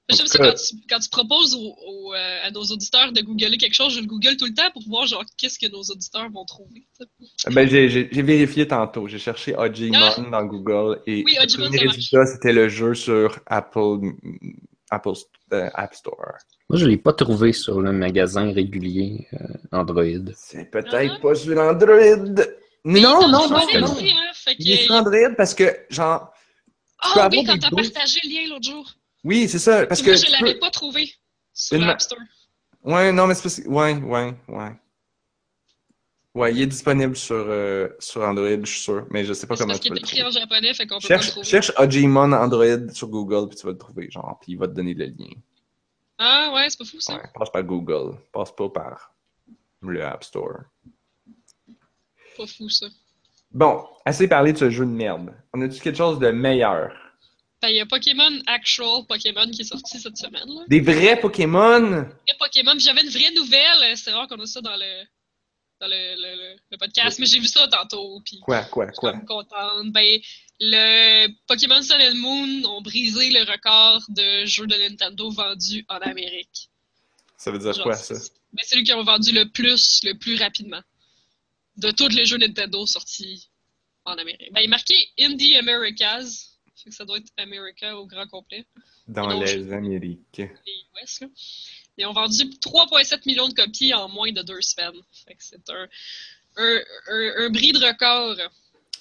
Cas- 0.09 0.37
quand 0.37 0.53
tu, 0.53 0.75
quand 0.89 0.99
tu 0.99 1.09
proposes 1.09 1.55
aux- 1.55 1.75
aux, 1.87 2.13
euh, 2.13 2.39
à 2.43 2.51
nos 2.51 2.61
auditeurs 2.63 3.11
de 3.13 3.21
googler 3.21 3.57
quelque 3.57 3.73
chose, 3.73 3.93
je 3.95 4.01
le 4.01 4.05
google 4.05 4.35
tout 4.35 4.45
le 4.45 4.53
temps 4.53 4.69
pour 4.73 4.83
voir 4.87 5.05
genre 5.07 5.23
qu'est-ce 5.37 5.57
que 5.57 5.71
nos 5.71 5.81
auditeurs 5.81 6.29
vont 6.29 6.43
trouver. 6.45 6.85
Ben, 7.51 7.67
j'ai, 7.69 7.87
vérifié 8.21 8.67
tantôt. 8.67 9.07
J'ai 9.07 9.17
cherché 9.19 9.55
Ojimon 9.55 9.97
Ah! 10.01 10.21
dans 10.29 10.43
Google 10.45 11.01
et 11.07 11.23
Oui, 11.25 11.37
le 11.39 11.57
premier 11.57 11.77
résultat, 11.87 12.25
c'était 12.25 12.51
le 12.53 12.67
jeu 12.67 12.93
sur 12.93 13.39
Apple, 13.45 13.99
Apple 14.91 15.13
euh, 15.53 15.69
App 15.73 15.95
Store. 15.95 16.33
Moi, 16.69 16.79
je 16.79 16.85
l'ai 16.85 16.97
pas 16.97 17.13
trouvé 17.13 17.53
sur 17.53 17.79
le 17.81 17.91
magasin 17.93 18.51
régulier 18.51 19.27
euh, 19.33 19.37
Android. 19.71 20.03
C'est 20.35 20.69
peut-être 20.69 21.13
Ah. 21.15 21.19
pas 21.21 21.35
sur 21.35 21.57
Android. 21.57 22.43
Mais 22.85 22.99
Non, 22.99 23.21
non, 23.21 23.27
non, 23.29 23.49
non. 23.49 23.55
hein, 23.55 24.53
Il 24.59 24.69
est 24.71 24.83
sur 24.83 24.95
Android 24.95 25.29
parce 25.37 25.53
que, 25.53 25.63
genre, 25.89 26.29
Ah 26.99 27.11
avoir 27.25 27.31
oui, 27.31 27.43
quand 27.45 27.57
t'as 27.57 27.69
partagé 27.69 28.19
le 28.25 28.29
lien 28.29 28.49
l'autre 28.49 28.69
jour. 28.69 28.93
Oui, 29.23 29.47
c'est 29.49 29.59
ça. 29.59 29.85
Parce 29.85 30.01
que. 30.01 30.15
Je 30.15 30.25
tu 30.25 30.31
l'avais 30.31 30.53
peux- 30.53 30.59
pas 30.59 30.71
trouvé 30.71 31.11
sur 31.53 31.77
Une- 31.77 31.85
l'App 31.85 32.01
Store. 32.01 32.19
Ouais, 32.83 33.11
non, 33.11 33.27
mais 33.27 33.33
c'est 33.35 33.43
parce 33.43 33.59
que. 33.61 33.67
Ouais, 33.67 33.93
ouais, 33.95 34.33
ouais. 34.49 34.71
Ouais, 36.35 36.51
il 36.51 36.61
est 36.63 36.67
disponible 36.67 37.15
sur, 37.15 37.35
euh, 37.35 37.89
sur 37.99 38.21
Android, 38.23 38.47
je 38.49 38.65
suis 38.65 38.81
sûr. 38.81 39.05
Mais 39.11 39.23
je 39.23 39.33
sais 39.33 39.45
pas 39.45 39.55
comment 39.55 39.67
parce 39.67 39.79
qu'il 39.81 39.93
est 39.93 39.99
écrit 39.99 40.23
en 40.23 40.31
japonais, 40.31 40.73
fait 40.73 40.87
qu'on 40.87 40.95
peut 40.99 41.07
pas 41.07 41.13
le 41.15 41.21
Cherche, 41.21 41.29
trouver. 41.29 41.45
cherche 41.45 41.71
Ojimon 41.77 42.31
Android 42.33 42.89
sur 42.91 43.07
Google, 43.07 43.47
puis 43.49 43.57
tu 43.59 43.65
vas 43.67 43.71
le 43.73 43.77
trouver, 43.77 44.09
genre, 44.09 44.39
puis 44.41 44.53
il 44.53 44.57
va 44.57 44.67
te 44.67 44.73
donner 44.73 44.95
le 44.95 45.05
lien. 45.05 45.29
Ah 46.17 46.51
ouais, 46.55 46.67
c'est 46.69 46.79
pas 46.79 46.85
fou 46.85 46.99
ça. 46.99 47.13
Ouais, 47.15 47.21
passe 47.35 47.51
par 47.51 47.63
Google, 47.63 48.17
passe 48.31 48.51
pas 48.55 48.67
par 48.69 49.13
le 49.81 50.03
App 50.03 50.23
Store. 50.23 50.61
Pas 52.35 52.47
fou 52.47 52.67
ça. 52.67 52.87
Bon, 53.51 53.85
assez 54.03 54.27
parlé 54.27 54.53
de 54.53 54.57
ce 54.57 54.69
jeu 54.71 54.85
de 54.85 54.91
merde. 54.91 55.31
On 55.53 55.61
a-tu 55.61 55.79
quelque 55.79 55.97
chose 55.97 56.17
de 56.17 56.29
meilleur? 56.31 56.91
Ben, 57.63 57.69
il 57.69 57.77
y 57.77 57.79
a 57.79 57.85
Pokémon 57.85 58.41
Actual 58.45 59.05
Pokémon 59.07 59.49
qui 59.49 59.61
est 59.61 59.63
sorti 59.63 59.97
cette 59.97 60.17
semaine. 60.17 60.43
Là. 60.47 60.63
Des 60.67 60.81
vrais 60.81 61.17
Pokémon? 61.17 61.79
Vrai 61.79 62.35
Pokémon, 62.37 62.71
puis 62.71 62.81
j'avais 62.81 63.03
une 63.03 63.09
vraie 63.09 63.31
nouvelle. 63.31 63.97
C'est 63.97 64.11
rare 64.11 64.27
qu'on 64.27 64.37
a 64.41 64.45
ça 64.45 64.59
dans 64.59 64.75
le, 64.75 65.03
dans 65.79 65.87
le, 65.87 66.15
le, 66.21 66.35
le- 66.35 66.55
le 66.71 66.77
podcast, 66.77 67.19
mais 67.19 67.25
j'ai 67.25 67.39
vu 67.39 67.47
ça 67.47 67.65
tantôt. 67.69 68.19
Puis 68.25 68.41
Quoi, 68.41 68.63
quoi, 68.65 68.87
je 68.87 68.91
suis 68.91 68.99
quoi? 68.99 69.13
contente. 69.25 69.93
Ben, 69.93 70.19
le 70.59 71.29
Pokémon 71.47 71.81
Sun 71.81 72.01
and 72.01 72.15
Moon 72.15 72.65
ont 72.65 72.81
brisé 72.81 73.29
le 73.29 73.49
record 73.49 74.01
de 74.09 74.45
jeux 74.45 74.67
de 74.67 74.75
Nintendo 74.75 75.29
vendus 75.31 75.85
en 75.87 75.99
Amérique. 75.99 76.69
Ça 77.37 77.49
veut 77.49 77.59
dire 77.59 77.71
Genre, 77.71 77.83
quoi, 77.83 77.95
ça? 77.95 78.15
c'est- 78.15 78.33
Ben, 78.51 78.61
c'est 78.65 78.75
lui 78.75 78.83
qui 78.83 78.91
ont 78.93 79.03
vendu 79.05 79.31
le 79.31 79.45
plus, 79.49 80.01
le 80.03 80.15
plus 80.17 80.35
rapidement. 80.35 80.81
De 81.77 81.91
tous 81.91 82.09
les 82.09 82.25
jeux 82.25 82.37
Nintendo 82.37 82.85
sortis 82.85 83.47
en 84.03 84.15
Amérique. 84.17 84.51
Ben, 84.51 84.59
il 84.59 84.65
est 84.65 84.67
marqué 84.67 84.95
Indie 85.17 85.55
Americas. 85.55 86.49
Ça 86.89 87.05
doit 87.05 87.17
être 87.17 87.31
America 87.37 87.97
au 87.97 88.05
grand 88.05 88.27
complet. 88.27 88.65
Dans 89.07 89.27
les 89.39 89.71
Amériques. 89.71 90.37
Les 90.37 91.03
US, 91.03 91.21
là. 91.21 91.27
Ils 91.97 92.05
ont 92.05 92.13
vendu 92.13 92.43
3,7 92.43 93.21
millions 93.25 93.47
de 93.47 93.53
copies 93.53 93.93
en 93.93 94.09
moins 94.09 94.31
de 94.31 94.41
deux 94.41 94.61
semaines. 94.61 94.99
C'est 95.37 95.69
un, 95.69 95.87
un, 96.57 96.79
un, 97.09 97.45
un 97.45 97.49
bris 97.49 97.71
de 97.71 97.85
record. 97.85 98.35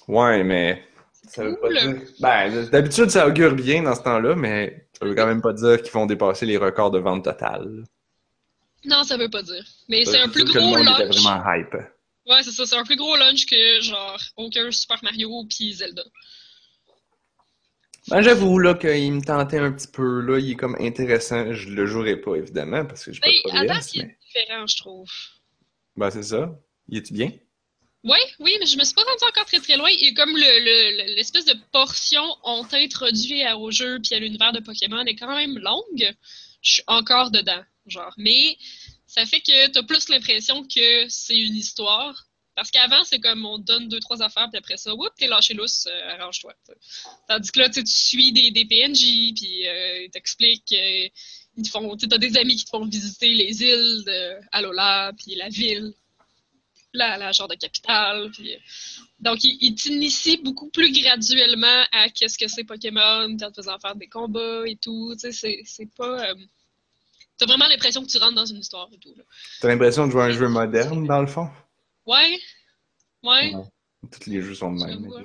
Ouais, 0.07 0.43
mais. 0.43 0.83
Ça 1.27 1.43
veut 1.43 1.57
pas 1.59 1.69
dire. 1.69 2.01
Ben, 2.19 2.69
d'habitude, 2.69 3.09
ça 3.09 3.27
augure 3.27 3.55
bien 3.55 3.83
dans 3.83 3.95
ce 3.95 4.01
temps-là, 4.01 4.35
mais 4.35 4.87
ça 4.97 5.05
veut 5.05 5.15
quand 5.15 5.25
même 5.25 5.41
pas 5.41 5.53
dire 5.53 5.81
qu'ils 5.81 5.93
vont 5.93 6.05
dépasser 6.05 6.45
les 6.45 6.57
records 6.57 6.91
de 6.91 6.99
vente 6.99 7.23
totale. 7.23 7.85
Non, 8.85 9.03
ça 9.03 9.17
veut 9.17 9.29
pas 9.29 9.41
dire. 9.41 9.63
Mais 9.87 10.03
c'est 10.05 10.19
un 10.19 10.27
plus 10.27 10.43
dire 10.43 10.53
que 10.53 10.59
le 10.59 10.65
gros 10.65 10.77
monde 10.77 10.99
était 10.99 11.07
vraiment 11.07 11.41
hype. 11.53 11.73
Ouais, 12.27 12.43
c'est 12.43 12.51
ça. 12.51 12.65
C'est 12.65 12.75
un 12.75 12.83
plus 12.83 12.97
gros 12.97 13.15
launch 13.15 13.45
que, 13.45 13.81
genre, 13.81 14.19
aucun 14.35 14.69
Super 14.71 14.99
Mario 15.03 15.45
puis 15.49 15.73
Zelda. 15.73 16.03
Ben, 18.09 18.21
j'avoue, 18.21 18.59
là, 18.59 18.73
qu'il 18.75 19.13
me 19.13 19.21
tentait 19.21 19.59
un 19.59 19.71
petit 19.71 19.87
peu, 19.87 20.19
là, 20.21 20.37
il 20.39 20.51
est 20.51 20.55
comme 20.55 20.75
intéressant. 20.79 21.53
Je 21.53 21.69
le 21.69 21.85
jouerai 21.85 22.17
pas, 22.17 22.35
évidemment, 22.35 22.85
parce 22.85 23.05
que 23.05 23.13
j'ai 23.13 23.21
pas 23.21 23.29
de 23.29 23.57
à 23.57 23.65
date, 23.65 23.83
3DS, 23.83 23.91
il 23.95 24.01
est 24.01 24.17
différent, 24.25 24.67
je 24.67 24.77
trouve. 24.77 25.09
Ben, 25.95 26.09
c'est 26.09 26.23
ça. 26.23 26.59
Il 26.89 26.97
est-tu 26.97 27.13
bien? 27.13 27.31
Ouais, 28.03 28.19
oui, 28.39 28.57
mais 28.59 28.65
je 28.65 28.77
me 28.77 28.83
suis 28.83 28.93
pas 28.93 29.03
rendu 29.03 29.23
encore 29.29 29.45
très 29.45 29.59
très 29.61 29.77
loin. 29.77 29.89
Et 30.01 30.13
comme 30.13 30.31
le- 30.35 30.39
le- 30.39 30.97
le- 30.97 31.15
l'espèce 31.15 31.45
de 31.45 31.55
portion 31.71 32.23
ont 32.43 32.67
introduit 32.73 33.43
au 33.53 33.71
jeu 33.71 33.99
puis 34.03 34.13
à 34.15 34.19
l'univers 34.19 34.51
de 34.51 34.59
Pokémon 34.59 35.05
est 35.05 35.15
quand 35.15 35.33
même 35.33 35.57
longue, 35.59 36.13
je 36.61 36.73
suis 36.73 36.83
encore 36.87 37.31
dedans, 37.31 37.63
genre. 37.85 38.13
Mais 38.17 38.57
ça 39.07 39.25
fait 39.25 39.39
que 39.39 39.67
t'as 39.69 39.83
plus 39.83 40.09
l'impression 40.09 40.63
que 40.63 41.07
c'est 41.07 41.37
une 41.37 41.55
histoire. 41.55 42.25
Parce 42.55 42.69
qu'avant, 42.69 43.03
c'est 43.03 43.19
comme 43.19 43.45
on 43.45 43.57
donne 43.57 43.87
deux, 43.87 43.99
trois 43.99 44.21
affaires, 44.21 44.47
puis 44.49 44.59
après 44.59 44.77
ça, 44.77 44.93
whoop, 44.93 45.09
t'es 45.17 45.27
lâché 45.27 45.53
lousse, 45.55 45.87
euh, 45.89 46.17
arrange-toi. 46.19 46.53
Tandis 47.27 47.51
que 47.51 47.59
là, 47.59 47.69
tu 47.69 47.81
suis 47.85 48.31
des, 48.31 48.51
des 48.51 48.65
PNJ, 48.65 49.33
puis 49.35 49.67
euh, 49.67 50.03
ils 50.03 50.09
t'expliquent, 50.11 50.73
euh, 50.73 51.07
ils 51.57 51.67
font, 51.67 51.95
tu 51.97 52.07
as 52.11 52.17
des 52.17 52.37
amis 52.37 52.55
qui 52.55 52.65
te 52.65 52.69
font 52.69 52.85
visiter 52.85 53.29
les 53.29 53.63
îles 53.63 54.03
de 54.05 54.35
Alola, 54.51 55.11
puis 55.17 55.33
la 55.35 55.49
ville, 55.49 55.93
la, 56.93 57.17
la 57.17 57.31
genre 57.31 57.47
de 57.47 57.55
capitale. 57.55 58.29
Puis, 58.31 58.53
euh, 58.53 58.57
donc, 59.19 59.43
il, 59.43 59.57
il 59.61 59.73
t'initie 59.73 60.37
beaucoup 60.37 60.69
plus 60.69 60.91
graduellement 60.91 61.83
à 61.91 62.09
qu'est-ce 62.09 62.37
que 62.37 62.47
c'est 62.47 62.63
Pokémon, 62.65 63.35
puis 63.35 63.45
en 63.47 63.51
te 63.51 63.61
faisant 63.61 63.79
faire 63.79 63.95
des 63.95 64.07
combats 64.07 64.61
et 64.67 64.75
tout. 64.75 65.15
Tu 65.19 65.31
sais, 65.33 65.61
c'est- 65.65 65.89
pas. 65.97 66.33
T'as 67.39 67.47
vraiment 67.47 67.67
l'impression 67.67 68.03
que 68.05 68.09
tu 68.11 68.19
rentres 68.19 68.35
dans 68.35 68.45
une 68.45 68.59
histoire 68.59 68.87
et 68.93 68.97
tout. 68.99 69.15
T'as 69.59 69.69
l'impression 69.69 70.05
de 70.05 70.11
jouer 70.11 70.21
à 70.21 70.25
un 70.25 70.31
jeu 70.31 70.47
moderne, 70.47 71.07
dans 71.07 71.21
le 71.21 71.25
fond? 71.27 71.49
Ouais. 72.05 72.39
Ouais. 73.23 73.53
Ouais. 73.55 73.63
Tous 74.11 74.29
les 74.29 74.41
jeux 74.41 74.55
sont 74.55 74.73
de 74.73 74.83
même 74.85 74.99
maintenant. 75.01 75.23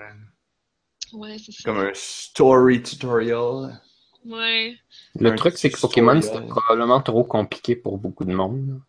Ouais, 1.13 1.37
c'est 1.39 1.53
ça. 1.53 1.63
Comme 1.65 1.79
un 1.79 1.91
story 1.95 2.83
tutorial. 2.83 3.81
Ouais. 4.25 4.77
Le 5.15 5.33
Un 5.33 5.37
truc, 5.37 5.57
c'est 5.57 5.71
que 5.71 5.81
Pokémon, 5.81 6.21
c'était 6.21 6.47
probablement 6.47 7.01
trop 7.01 7.25
compliqué 7.25 7.77
pour 7.77 7.99
beaucoup 7.99 8.25
de 8.25 8.33
monde. 8.35 8.81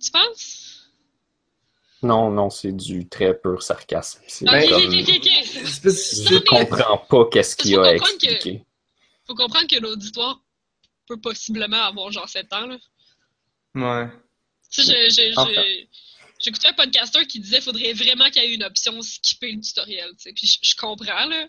Tu 0.00 0.10
penses? 0.10 0.90
Non, 2.02 2.30
non, 2.30 2.50
c'est 2.50 2.72
du 2.72 3.08
très 3.08 3.34
pur 3.38 3.62
sarcasme. 3.62 4.20
C'est 4.28 4.44
Ok, 4.46 4.52
Ben, 4.52 4.64
ok, 4.64 4.70
comme... 4.70 4.94
ok, 4.94 5.08
ok. 5.16 5.56
Espèce- 5.62 6.18
Non, 6.24 6.28
Je 6.30 6.34
mais- 6.34 6.44
comprends 6.44 6.98
pas 6.98 7.24
qu'est-ce 7.30 7.56
qu'il 7.56 7.70
y 7.72 7.76
a 7.76 7.80
à 7.80 7.84
Faut 7.84 7.90
comprendre 7.98 8.18
que- 8.20 8.26
expliquer. 8.26 8.64
Faut 9.26 9.34
comprendre 9.34 9.66
que 9.66 9.80
l'auditoire 9.80 10.40
peut 11.06 11.20
possiblement 11.20 11.82
avoir 11.84 12.10
genre 12.12 12.28
7 12.28 12.52
ans. 12.52 12.66
Là. 12.66 12.76
Ouais. 13.74 14.10
Tu 14.70 14.82
sais, 14.82 15.10
j'ai- 15.10 15.32
j'écoutais 16.46 16.68
un 16.68 16.72
podcaster 16.72 17.26
qui 17.26 17.40
disait 17.40 17.56
qu'il 17.56 17.64
faudrait 17.64 17.92
vraiment 17.92 18.30
qu'il 18.30 18.42
y 18.42 18.46
ait 18.46 18.54
une 18.54 18.64
option 18.64 19.00
skipper 19.02 19.52
le 19.52 19.60
tutoriel. 19.60 20.10
Puis 20.22 20.46
je, 20.46 20.58
je 20.62 20.76
comprends, 20.76 21.26
là. 21.26 21.48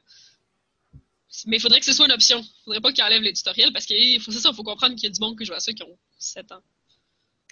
Mais 1.45 1.57
il 1.57 1.59
faudrait 1.59 1.79
que 1.79 1.85
ce 1.85 1.93
soit 1.93 2.07
une 2.07 2.13
option. 2.13 2.39
Il 2.39 2.63
faudrait 2.65 2.81
pas 2.81 2.91
qu'il 2.91 3.03
enlève 3.03 3.21
les 3.21 3.33
tutoriels 3.33 3.71
parce 3.71 3.85
que 3.85 3.93
c'est 3.93 4.31
ça, 4.31 4.49
il 4.51 4.55
faut 4.55 4.63
comprendre 4.63 4.95
qu'il 4.95 5.03
y 5.03 5.11
a 5.11 5.13
du 5.13 5.19
monde 5.19 5.37
qui 5.37 5.45
joue 5.45 5.53
à 5.53 5.59
ça 5.59 5.71
qui 5.71 5.83
ont 5.83 5.97
7 6.17 6.51
ans. 6.51 6.61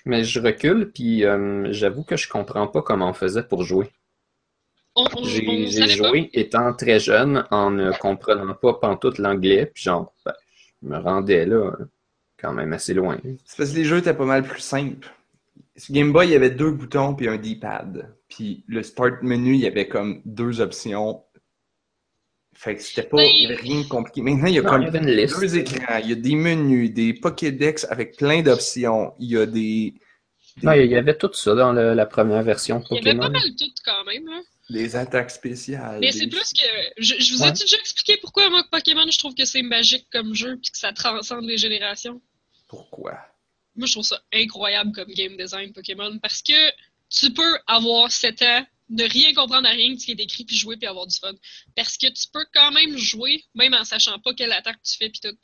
Mais 0.05 0.23
je 0.23 0.39
recule, 0.39 0.91
puis 0.91 1.23
euh, 1.23 1.71
j'avoue 1.71 2.03
que 2.03 2.15
je 2.15 2.27
comprends 2.27 2.67
pas 2.67 2.81
comment 2.81 3.09
on 3.09 3.13
faisait 3.13 3.43
pour 3.43 3.63
jouer. 3.63 3.91
J'ai 5.23 5.43
pas. 5.43 5.87
joué 5.87 6.29
étant 6.33 6.73
très 6.73 6.99
jeune 6.99 7.45
en 7.51 7.69
ne 7.69 7.91
comprenant 7.91 8.53
pas 8.53 8.75
pantoute 8.75 9.17
l'anglais, 9.17 9.65
puis 9.65 9.83
genre, 9.83 10.13
ben, 10.25 10.33
je 10.81 10.87
me 10.87 10.97
rendais 10.97 11.45
là 11.45 11.55
euh, 11.55 11.85
quand 12.37 12.53
même 12.53 12.71
assez 12.73 12.93
loin. 12.93 13.17
C'est 13.45 13.57
parce 13.57 13.71
que 13.71 13.75
les 13.75 13.85
jeux 13.85 13.97
étaient 13.97 14.13
pas 14.13 14.25
mal 14.25 14.43
plus 14.43 14.61
simples. 14.61 15.11
Sur 15.77 15.93
Game 15.93 16.11
Boy, 16.13 16.27
il 16.27 16.31
y 16.31 16.35
avait 16.35 16.51
deux 16.51 16.71
boutons 16.71 17.15
puis 17.15 17.27
un 17.27 17.37
D-pad. 17.37 18.15
Puis 18.29 18.63
le 18.67 18.81
start 18.83 19.21
menu, 19.23 19.55
il 19.55 19.61
y 19.61 19.67
avait 19.67 19.87
comme 19.87 20.21
deux 20.25 20.61
options. 20.61 21.23
Fait 22.53 22.75
que 22.75 22.81
c'était 22.81 23.03
pas. 23.03 23.21
Il 23.23 23.41
y 23.43 23.45
avait 23.47 23.55
rien 23.55 23.81
de 23.81 23.87
compliqué. 23.87 24.21
Maintenant, 24.21 24.47
il 24.47 24.53
y 24.55 24.59
a 24.59 24.61
Non, 24.61 24.69
comme 24.69 24.83
y 24.83 25.15
liste. 25.15 25.39
deux 25.39 25.57
écrans. 25.57 25.97
Il 26.01 26.09
y 26.09 26.13
a 26.13 26.15
des 26.15 26.35
menus, 26.35 26.93
des 26.93 27.13
Pokédex 27.13 27.85
avec 27.89 28.15
plein 28.15 28.41
d'options. 28.41 29.13
Il 29.19 29.29
y 29.31 29.37
a 29.37 29.45
des. 29.45 29.93
des, 30.57 30.65
Non, 30.65 30.71
il 30.71 30.89
y 30.89 30.95
avait 30.95 31.17
tout 31.17 31.33
ça 31.33 31.53
dans 31.53 31.73
le- 31.73 31.93
la 31.93 32.05
première 32.05 32.41
version 32.43 32.79
de 32.79 32.85
Il 32.91 33.03
y 33.03 33.09
avait 33.09 33.19
pas 33.19 33.29
mal 33.29 33.41
tout 33.59 33.65
quand 33.83 34.03
même. 34.05 34.25
Là. 34.27 34.41
des 34.69 34.95
attaques 34.95 35.29
spéciales. 35.29 35.99
Mais 35.99 36.11
des- 36.11 36.17
c'est 36.19 36.27
plus 36.27 36.51
que. 36.53 36.65
Je, 36.97 37.15
je 37.19 37.33
vous 37.33 37.41
Ouais. 37.41 37.49
ai 37.49 37.51
déjà 37.51 37.77
expliqué 37.77 38.17
pourquoi 38.21 38.49
moi 38.49 38.63
Pokémon 38.71 39.05
je 39.11 39.19
trouve 39.19 39.35
que 39.35 39.45
c'est 39.45 39.61
magique 39.61 40.07
comme 40.11 40.33
jeu 40.33 40.57
puis 40.61 40.71
que 40.71 40.77
ça 40.77 40.91
transcende 40.93 41.43
les 41.45 41.57
générations. 41.57 42.19
Pourquoi? 42.69 43.19
Moi, 43.75 43.87
je 43.87 43.93
trouve 43.93 44.05
ça 44.05 44.21
incroyable 44.33 44.91
comme 44.93 45.11
game 45.11 45.35
design 45.37 45.73
Pokémon 45.73 46.17
parce 46.19 46.41
que 46.41 46.71
tu 47.09 47.31
peux 47.33 47.59
avoir 47.67 48.11
7 48.11 48.41
ans, 48.41 48.65
ne 48.89 49.03
rien 49.03 49.33
comprendre 49.33 49.67
à 49.67 49.71
rien 49.71 49.93
de 49.93 49.99
ce 49.99 50.05
qui 50.05 50.11
est 50.11 50.19
écrit, 50.19 50.45
puis 50.45 50.55
jouer, 50.55 50.77
puis 50.77 50.87
avoir 50.87 51.07
du 51.07 51.15
fun. 51.17 51.33
Parce 51.75 51.97
que 51.97 52.07
tu 52.07 52.27
peux 52.31 52.45
quand 52.53 52.71
même 52.71 52.97
jouer, 52.97 53.43
même 53.55 53.73
en 53.73 53.83
sachant 53.83 54.19
pas 54.19 54.33
quelle 54.33 54.51
attaque 54.51 54.81
tu 54.83 54.97
fais, 54.97 55.09
puis 55.09 55.19
tout. 55.21 55.37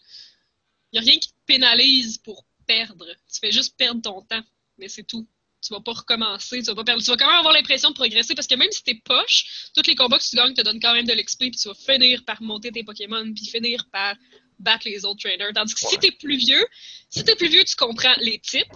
A 0.95 0.99
rien 0.99 1.17
qui 1.17 1.29
te 1.29 1.35
pénalise 1.45 2.17
pour 2.17 2.45
perdre. 2.67 3.05
Tu 3.31 3.39
fais 3.39 3.51
juste 3.51 3.77
perdre 3.77 4.01
ton 4.01 4.21
temps, 4.21 4.43
mais 4.77 4.89
c'est 4.89 5.03
tout. 5.03 5.27
Tu 5.61 5.73
vas 5.73 5.79
pas 5.79 5.93
recommencer, 5.93 6.59
tu 6.59 6.65
vas 6.65 6.75
pas 6.75 6.83
perdre. 6.83 7.03
Tu 7.03 7.09
vas 7.09 7.17
quand 7.17 7.27
même 7.27 7.37
avoir 7.37 7.53
l'impression 7.53 7.89
de 7.89 7.95
progresser 7.95 8.33
parce 8.33 8.47
que 8.47 8.55
même 8.55 8.71
si 8.71 8.83
t'es 8.83 8.95
poche, 8.95 9.69
tous 9.75 9.85
les 9.87 9.95
combats 9.95 10.17
que 10.17 10.23
tu 10.27 10.35
gagnes 10.35 10.53
te 10.53 10.61
donnent 10.61 10.79
quand 10.79 10.93
même 10.93 11.05
de 11.05 11.13
l'XP, 11.13 11.39
puis 11.39 11.51
tu 11.51 11.67
vas 11.67 11.75
finir 11.75 12.23
par 12.25 12.41
monter 12.41 12.71
tes 12.71 12.83
Pokémon, 12.83 13.31
puis 13.33 13.45
finir 13.45 13.87
par 13.91 14.15
battre 14.61 14.87
les 14.87 15.05
autres 15.05 15.21
trainers. 15.21 15.51
Tandis 15.53 15.73
que 15.73 15.79
si 15.79 15.97
t'es 15.97 16.11
plus 16.11 16.37
vieux, 16.37 16.65
si 17.09 17.23
t'es 17.23 17.35
plus 17.35 17.49
vieux, 17.49 17.63
tu 17.63 17.75
comprends 17.75 18.13
les 18.19 18.39
types, 18.39 18.73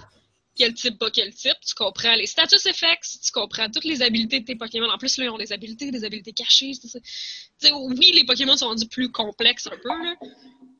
quel 0.55 0.73
type 0.73 0.97
bat 0.97 1.11
quel 1.11 1.33
type, 1.33 1.59
tu 1.65 1.73
comprends 1.75 2.15
les 2.15 2.27
status 2.27 2.65
effects, 2.65 3.19
tu 3.23 3.31
comprends 3.31 3.69
toutes 3.69 3.83
les 3.83 4.01
habilités 4.01 4.39
de 4.39 4.45
tes 4.45 4.55
Pokémon. 4.55 4.89
En 4.89 4.97
plus, 4.97 5.17
là, 5.17 5.25
ils 5.25 5.29
ont 5.29 5.37
des 5.37 5.51
habilités, 5.51 5.91
des 5.91 6.03
habilités 6.03 6.33
cachées. 6.33 6.73
c'est 6.73 6.87
ça. 6.87 6.99
Tu 6.99 7.67
sais, 7.67 7.73
oui, 7.73 8.11
les 8.13 8.25
Pokémon 8.25 8.55
sont 8.55 8.67
rendus 8.67 8.87
plus 8.87 9.11
complexes 9.11 9.67
un 9.67 9.77
peu, 9.77 9.89
là, 9.89 10.15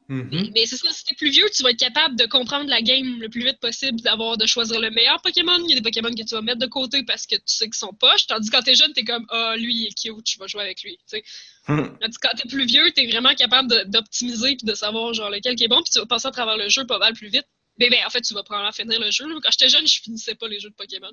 Mhm. 0.08 0.52
mais 0.54 0.66
c'est 0.68 0.78
ça, 0.78 0.88
si 0.92 1.04
t'es 1.04 1.16
plus 1.16 1.32
vieux, 1.32 1.46
tu 1.56 1.64
vas 1.64 1.72
être 1.72 1.80
capable 1.80 2.16
de 2.16 2.26
comprendre 2.26 2.70
la 2.70 2.82
game 2.82 3.20
le 3.20 3.28
plus 3.28 3.44
vite 3.44 3.60
possible, 3.60 4.00
d'avoir 4.02 4.38
de 4.38 4.46
choisir 4.46 4.80
le 4.80 4.92
meilleur 4.92 5.20
Pokémon. 5.22 5.58
Il 5.64 5.70
y 5.70 5.74
a 5.74 5.76
des 5.76 5.82
Pokémon 5.82 6.10
que 6.14 6.22
tu 6.24 6.36
vas 6.36 6.42
mettre 6.42 6.60
de 6.60 6.68
côté 6.68 7.04
parce 7.04 7.26
que 7.26 7.36
tu 7.36 7.42
sais 7.48 7.66
qu'ils 7.66 7.74
sont 7.74 7.94
poches. 7.94 8.28
Tandis 8.28 8.50
que 8.50 8.56
quand 8.56 8.62
t'es 8.64 8.76
jeune, 8.76 8.94
t'es 8.94 9.04
comme 9.04 9.26
Ah, 9.30 9.56
lui, 9.58 9.74
il 9.76 9.86
est 9.88 9.98
cute, 10.00 10.30
je 10.30 10.38
vais 10.40 10.48
jouer 10.48 10.62
avec 10.62 10.84
lui. 10.84 10.98
tu. 11.10 11.24
Mhm. 11.68 11.98
Tandis 12.00 12.18
que 12.18 12.28
quand 12.28 12.36
t'es 12.38 12.48
plus 12.48 12.66
vieux, 12.66 12.92
t'es 12.92 13.08
vraiment 13.08 13.34
capable 13.34 13.90
d'optimiser 13.90 14.52
et 14.52 14.58
de 14.66 14.74
savoir 14.76 15.14
genre 15.14 15.30
lequel 15.32 15.56
qui 15.56 15.64
est 15.64 15.68
bon, 15.68 15.82
puis 15.82 15.92
tu 15.92 16.00
vas 16.00 16.06
passer 16.06 16.28
à 16.28 16.32
travers 16.32 16.58
le 16.58 16.70
jeu 16.70 16.86
pas 16.86 17.00
mal 17.00 17.14
plus 17.14 17.30
vite. 17.30 17.46
Mais 17.78 17.90
ben, 17.90 18.00
en 18.06 18.10
fait, 18.10 18.22
tu 18.22 18.34
vas 18.34 18.44
probablement 18.44 18.72
finir 18.72 19.00
le 19.02 19.12
jeu. 19.12 19.28
là. 19.28 19.36
Quand 19.44 19.50
j'étais 19.52 19.68
jeune, 19.70 19.86
je 19.86 20.00
finissais 20.02 20.36
pas 20.36 20.48
les 20.48 20.60
jeux 20.62 20.70
de 20.70 20.76
Pokémon. 20.76 21.10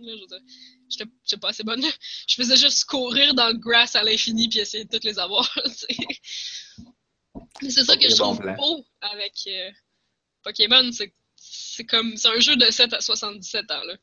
J'étais 0.88 1.36
pas 1.40 1.48
assez 1.48 1.64
bonne. 1.64 1.80
là. 1.80 1.88
Je 2.28 2.34
faisais 2.36 2.56
juste 2.56 2.84
courir 2.84 3.34
dans 3.34 3.48
le 3.48 3.54
grass 3.54 3.96
à 3.96 4.02
l'infini 4.04 4.48
puis 4.48 4.60
essayer 4.60 4.84
de 4.84 4.88
toutes 4.90 5.02
les 5.04 5.18
avoir. 5.18 5.50
tu 5.88 6.04
c'est 7.60 7.84
ça 7.84 7.96
que 7.96 8.08
je 8.08 8.16
trouve 8.16 8.40
beau 8.56 8.84
avec 9.00 9.34
euh, 9.46 9.70
Pokémon, 10.42 10.90
c'est 10.92 11.12
c'est 11.36 11.84
comme 11.84 12.16
c'est 12.16 12.28
un 12.28 12.40
jeu 12.40 12.56
de 12.56 12.64
7 12.66 12.92
à 12.94 13.00
77 13.00 13.70
ans 13.70 13.84
là. 13.84 13.94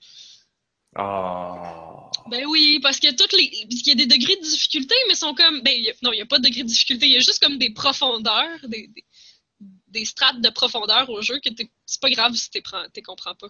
Ah. 0.96 2.10
Ben 2.28 2.46
oui, 2.48 2.80
parce 2.82 3.00
que 3.00 3.14
toutes 3.16 3.34
les 3.34 3.50
parce 3.70 3.82
qu'il 3.82 3.90
y 3.90 3.92
a 4.02 4.06
des 4.06 4.08
degrés 4.08 4.36
de 4.38 4.42
difficulté 4.42 4.96
mais 5.08 5.16
sont 5.16 5.34
comme 5.36 5.62
ben 5.62 5.74
il 5.78 5.84
y 5.86 5.90
a- 5.90 5.94
non, 6.02 6.12
il 6.12 6.18
y 6.18 6.22
a 6.22 6.26
pas 6.26 6.40
de 6.40 6.44
degré 6.44 6.64
de 6.64 6.68
difficulté, 6.68 7.06
il 7.06 7.14
y 7.14 7.18
a 7.18 7.20
juste 7.20 7.42
comme 7.44 7.58
des 7.58 7.70
profondeurs, 7.72 8.60
des, 8.68 8.88
des, 8.88 9.06
des 9.88 10.06
strates 10.06 10.42
de 10.42 10.50
profondeur 10.50 11.10
au 11.10 11.22
jeu 11.22 11.40
que 11.40 11.50
t'es- 11.50 11.70
c'est 11.86 12.02
pas 12.02 12.10
grave 12.10 12.34
si 12.36 12.50
t'es 12.50 12.62
prends- 12.62 12.88
t'es 12.92 13.02
comprends 13.02 13.36
pas. 13.36 13.50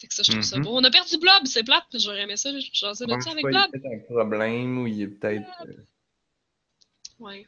Fait 0.00 0.06
que 0.08 0.14
ça 0.14 0.22
je 0.22 0.30
trouve 0.32 0.42
ça 0.42 0.56
Mhm. 0.58 0.64
beau. 0.64 0.76
On 0.76 0.84
a 0.84 0.90
perdu 0.90 1.16
Blob, 1.18 1.44
c'est 1.46 1.64
plate, 1.64 1.84
j'aurais 1.94 2.22
aimé 2.22 2.36
ça, 2.36 2.50
j'en 2.72 2.94
sais 2.94 3.06
de 3.06 3.10
ça 3.20 3.30
avec 3.30 3.42
pas, 3.44 3.50
il 3.50 3.54
y 3.54 3.56
a 3.56 3.66
Blob. 3.68 3.72
peut-être 3.72 3.92
un 3.92 3.98
problème 4.12 4.78
ou 4.78 4.86
il 4.86 5.02
est 5.02 5.08
peut-être. 5.08 5.48
euh, 5.66 5.72
Ouais. 7.18 7.46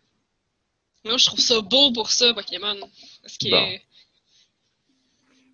Moi, 1.08 1.16
je 1.18 1.26
trouve 1.26 1.40
ça 1.40 1.60
beau 1.60 1.92
pour 1.92 2.10
ça, 2.10 2.32
Pokémon. 2.34 2.76
Parce 3.22 3.36
que. 3.38 3.50
Bon. 3.50 3.78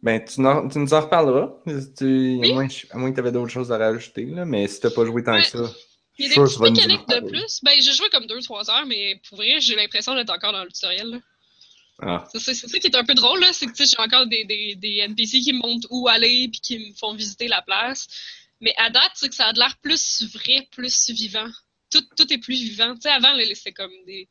Ben, 0.03 0.23
tu, 0.23 0.35
tu 0.35 0.41
nous 0.79 0.95
en 0.95 1.01
reparleras. 1.01 1.51
Tu- 1.97 2.37
Oui. 2.41 2.51
à, 2.51 2.55
moins, 2.55 2.69
que- 2.69 2.87
à 2.91 2.97
moins 2.99 3.11
que 3.11 3.15
tu 3.15 3.21
avais 3.21 3.33
d'autres 3.33 3.53
choses 3.53 3.73
à 3.73 3.79
rajouter, 3.79 4.27
là, 4.27 4.45
mais 4.45 4.69
si 4.69 4.81
t'as 4.81 4.91
pas 4.91 5.05
joué 5.07 5.25
tant 5.25 5.33
Ouais. 5.33 5.43
que 5.43 5.49
ça. 5.49 5.73
Il 6.19 6.27
y 6.27 6.29
a 6.29 6.35
je 6.35 6.35
des 6.35 6.45
petites 6.45 6.57
tu 6.59 6.71
mécaniques 6.89 7.09
de 7.09 7.29
plus. 7.29 7.61
Ben, 7.63 7.73
j'ai 7.81 7.93
joué 7.93 8.09
comme 8.11 8.27
2-3 8.27 8.71
heures, 8.71 8.87
mais 8.87 9.21
pour 9.29 9.39
vrai, 9.39 9.61
j'ai 9.61 9.75
l'impression 9.75 10.15
d'être 10.15 10.31
encore 10.31 10.53
dans 10.53 10.63
le 10.63 10.71
tutoriel. 10.71 11.09
là. 11.09 11.19
Ah. 12.03 12.25
C'est 12.35 12.55
ça, 12.55 12.79
qui 12.79 12.87
est 12.87 12.97
un 12.97 13.05
peu 13.05 13.15
drôle, 13.15 13.41
là, 13.41 13.53
c'est 13.53 13.67
que 13.67 13.73
tu 13.73 13.87
j'ai 13.87 13.97
encore 13.99 14.27
des, 14.27 14.45
des, 14.45 14.75
des 14.75 14.97
NPC 14.99 15.41
qui 15.41 15.53
me 15.53 15.59
montrent 15.61 15.87
où 15.91 16.09
aller 16.09 16.49
puis 16.49 16.61
qui 16.61 16.79
me 16.79 16.93
font 16.95 17.15
visiter 17.15 17.47
la 17.49 17.63
place. 17.63 18.07
Mais 18.61 18.75
à 18.79 18.91
date, 18.91 19.13
c'est 19.15 19.29
que 19.29 19.35
ça 19.35 19.47
a 19.47 19.53
de 19.53 19.59
l'air 19.59 19.77
plus 19.81 20.23
vrai, 20.35 20.67
plus 20.73 21.11
vivant. 21.11 21.47
Tout, 21.91 22.03
tout 22.17 22.33
est 22.33 22.39
plus 22.39 22.61
vivant. 22.61 22.95
Tu 22.95 23.03
sais, 23.03 23.11
avant, 23.11 23.33
c'était 23.55 23.73
comme 23.73 23.93
des. 24.07 24.29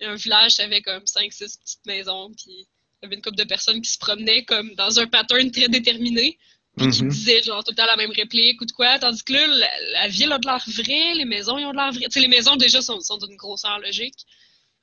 Un 0.00 0.14
village, 0.16 0.56
t'avais 0.56 0.82
comme 0.82 1.04
5-6 1.04 1.58
petites 1.58 1.86
maisons, 1.86 2.30
puis 2.36 2.46
il 2.50 2.66
y 3.02 3.06
avait 3.06 3.14
une 3.16 3.22
couple 3.22 3.36
de 3.36 3.44
personnes 3.44 3.80
qui 3.80 3.90
se 3.90 3.98
promenaient 3.98 4.44
comme 4.44 4.74
dans 4.74 4.98
un 4.98 5.06
pattern 5.06 5.50
très 5.50 5.68
déterminé, 5.68 6.38
puis 6.76 6.88
qui 6.90 7.04
Mhm. 7.04 7.10
disaient 7.10 7.42
genre 7.42 7.62
tout 7.62 7.70
le 7.70 7.76
temps 7.76 7.86
la 7.86 7.96
même 7.96 8.10
réplique 8.10 8.60
ou 8.60 8.64
de 8.64 8.72
quoi. 8.72 8.98
Tandis 8.98 9.22
que 9.22 9.32
là, 9.32 9.46
la, 9.46 9.68
la 9.92 10.08
ville 10.08 10.32
a 10.32 10.38
de 10.38 10.46
l'air 10.46 10.64
vraie, 10.66 11.14
les 11.14 11.24
maisons 11.24 11.56
ils 11.58 11.64
ont 11.66 11.70
de 11.72 11.76
l'air 11.76 11.92
vraies. 11.92 12.06
Tu 12.06 12.10
sais, 12.12 12.20
les 12.20 12.28
maisons 12.28 12.56
déjà 12.56 12.82
sont, 12.82 13.00
sont 13.00 13.18
d'une 13.18 13.36
grosseur 13.36 13.78
logique. 13.78 14.18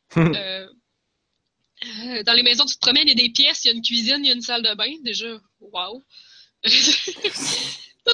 Euh, 0.17 0.67
euh, 2.05 2.21
dans 2.23 2.33
les 2.33 2.43
maisons, 2.43 2.65
tu 2.65 2.75
te 2.75 2.79
promènes, 2.79 3.07
il 3.07 3.09
y 3.09 3.11
a 3.11 3.15
des 3.27 3.31
pièces, 3.31 3.65
il 3.65 3.69
y 3.69 3.71
a 3.71 3.73
une 3.73 3.81
cuisine, 3.81 4.19
il 4.23 4.27
y 4.27 4.29
a 4.31 4.35
une 4.35 4.41
salle 4.41 4.61
de 4.61 4.73
bain. 4.75 4.93
Déjà, 5.03 5.25
wow. 5.61 6.03
tout 6.63 8.11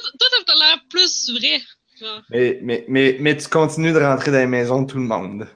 a 0.48 0.54
l'air 0.58 0.84
plus 0.88 1.30
vrai. 1.30 1.60
Genre, 2.00 2.22
mais, 2.30 2.58
mais, 2.62 2.84
mais, 2.88 3.16
mais 3.20 3.36
tu 3.36 3.48
continues 3.48 3.92
de 3.92 3.98
rentrer 3.98 4.30
dans 4.30 4.38
les 4.38 4.46
maisons 4.46 4.82
de 4.82 4.90
tout 4.90 4.96
le 4.98 5.04
monde. 5.04 5.48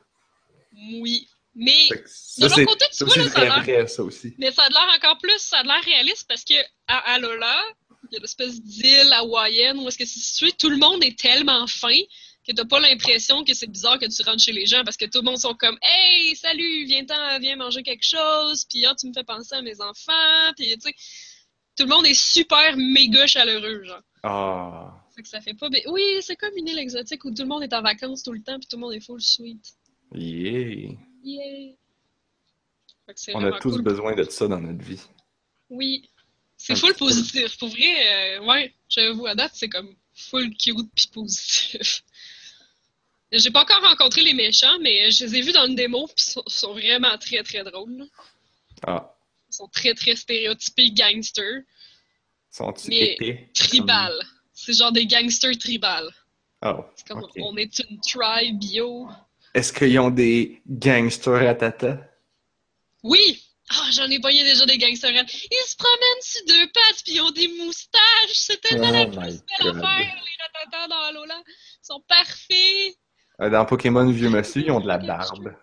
oui. 1.00 1.26
Mais, 1.55 1.88
Ça, 2.07 2.49
l'autre 2.49 2.65
côté, 2.65 2.87
tu 2.97 3.05
vois, 3.05 3.17
là, 3.17 3.29
ça 3.29 3.29
a 3.29 3.31
très 3.31 3.45
l'air 3.45 3.62
vrai, 3.62 3.87
ça 3.87 4.03
aussi. 4.03 4.35
Mais 4.38 4.51
ça 4.51 4.62
a 4.62 4.69
l'air 4.71 4.88
encore 4.97 5.19
plus, 5.19 5.38
ça 5.38 5.59
a 5.59 5.62
l'air 5.62 5.83
réaliste 5.85 6.27
parce 6.27 6.45
que 6.45 6.55
à 6.87 7.15
Alola, 7.15 7.62
il 8.11 8.15
y 8.15 8.17
a 8.17 8.21
l'espèce 8.21 8.61
d'île 8.62 9.12
hawaïenne 9.12 9.79
où 9.79 9.88
est-ce 9.88 9.99
que 9.99 10.05
c'est 10.05 10.19
situé, 10.19 10.53
tout 10.53 10.71
le 10.71 10.79
monde 10.79 11.05
est 11.05 11.19
tellement 11.19 11.67
fin 11.67 11.99
que 12.47 12.53
t'as 12.53 12.65
pas 12.65 12.81
l'impression 12.81 13.45
que 13.45 13.55
c'est 13.55 13.71
bizarre 13.71 13.99
que 13.99 14.07
tu 14.07 14.23
rentres 14.23 14.43
chez 14.43 14.53
les 14.53 14.67
gens 14.67 14.83
parce 14.85 14.97
que 14.97 15.05
tout 15.05 15.19
le 15.19 15.25
monde 15.25 15.38
sont 15.38 15.55
comme 15.55 15.79
Hey, 15.83 16.35
salut, 16.37 16.85
viens-t'en, 16.87 17.38
viens 17.38 17.57
manger 17.57 17.83
quelque 17.83 18.05
chose, 18.05 18.65
puis 18.69 18.85
ah, 18.87 18.95
tu 18.99 19.07
me 19.07 19.12
fais 19.12 19.25
penser 19.25 19.55
à 19.55 19.62
mes 19.62 19.81
enfants, 19.81 20.53
puis 20.57 20.75
tu 20.75 20.81
sais, 20.81 20.95
tout 21.77 21.85
le 21.85 21.91
monde 21.91 22.07
est 22.07 22.15
super 22.15 22.77
méga 22.77 23.27
chaleureux, 23.27 23.85
genre. 23.85 24.03
Ah. 24.23 24.95
Fait 25.15 25.23
que 25.23 25.29
ça 25.29 25.41
fait 25.41 25.55
pas. 25.55 25.69
mais 25.69 25.83
Oui, 25.88 26.03
c'est 26.21 26.37
comme 26.37 26.57
une 26.57 26.69
île 26.69 26.79
exotique 26.79 27.25
où 27.25 27.31
tout 27.31 27.43
le 27.43 27.49
monde 27.49 27.62
est 27.62 27.73
en 27.75 27.83
vacances 27.83 28.23
tout 28.23 28.33
le 28.33 28.43
temps, 28.43 28.59
puis 28.59 28.67
tout 28.69 28.77
le 28.77 28.81
monde 28.81 28.95
est 28.95 29.05
full 29.05 29.21
sweet. 29.21 29.65
Yeah. 30.15 30.97
On 33.35 33.44
a 33.44 33.58
tous 33.58 33.72
cool. 33.72 33.82
besoin 33.82 34.14
de 34.14 34.24
ça 34.24 34.48
dans 34.48 34.61
notre 34.61 34.82
vie. 34.82 35.00
Oui. 35.70 36.08
C'est 36.56 36.76
full 36.76 36.94
positif. 36.94 37.58
Pour 37.58 37.68
vrai, 37.68 38.37
euh, 38.38 38.44
ouais, 38.46 38.72
j'avoue, 38.88 39.26
à 39.26 39.35
date, 39.35 39.52
c'est 39.54 39.68
comme 39.68 39.94
full 40.14 40.54
cute 40.56 40.92
pis 40.94 41.08
positif. 41.08 42.04
J'ai 43.32 43.50
pas 43.50 43.62
encore 43.62 43.82
rencontré 43.82 44.22
les 44.22 44.35
méchants, 44.35 44.78
mais 44.80 45.11
je 45.11 45.24
les 45.24 45.37
ai 45.37 45.40
vus 45.40 45.52
dans 45.52 45.66
une 45.66 45.74
démo 45.74 46.06
pis 46.08 46.22
sont, 46.22 46.42
sont 46.46 46.72
vraiment 46.72 47.16
très 47.18 47.42
très 47.42 47.64
drôles. 47.64 48.06
Ah. 48.87 49.16
Ils 49.50 49.54
sont 49.54 49.68
très 49.68 49.94
très 49.94 50.14
stéréotypés 50.14 50.90
gangsters. 50.92 51.62
Sont-ils 52.50 52.90
Mais 52.90 53.14
épais? 53.14 53.50
Tribal. 53.54 54.12
C'est 54.52 54.74
genre 54.74 54.92
des 54.92 55.06
gangsters 55.06 55.58
tribal. 55.58 56.11
Oh. 56.64 56.85
C'est 56.94 57.08
comme 57.08 57.26
on 57.37 57.56
est 57.56 57.78
une 57.80 57.98
tribe 58.00 58.58
bio. 58.58 59.08
Est-ce 59.55 59.73
qu'ils 59.73 59.99
ont 59.99 60.11
des 60.11 60.62
gangsters 60.67 61.49
à 61.49 61.55
tata? 61.55 61.99
Oui! 63.03 63.43
Ah, 63.71 63.88
j'en 63.93 64.09
ai 64.11 64.19
pogné 64.21 64.43
déjà 64.45 64.67
des 64.67 64.77
gangsters. 64.79 65.11
Ils 65.12 65.65
se 65.67 65.77
promènent 65.77 66.23
sur 66.23 66.45
deux 66.47 66.67
pattes 66.73 67.03
puis 67.05 67.15
ils 67.15 67.21
ont 67.23 67.31
des 67.31 67.49
moustaches. 67.49 68.01
C'est 68.35 68.61
tellement 68.61 68.91
la 68.91 69.03
Oh 69.05 69.07
plus 69.09 69.19
my 69.19 69.27
belle 69.27 69.43
God. 69.61 69.77
affaire, 69.77 69.99
les 70.25 70.71
ratatas 70.71 70.88
dans 70.88 71.01
Alola. 71.03 71.43
Ils 71.47 71.87
sont 71.87 72.01
parfaits. 72.07 72.97
Euh, 73.41 73.49
Dans 73.51 73.65
Pokémon 73.65 74.11
Vieux 74.11 74.29
Monsieur, 74.31 74.62
ils 74.62 74.71
ont 74.71 74.81
de 74.81 74.88
la 74.88 74.99
barbe. 74.99 75.55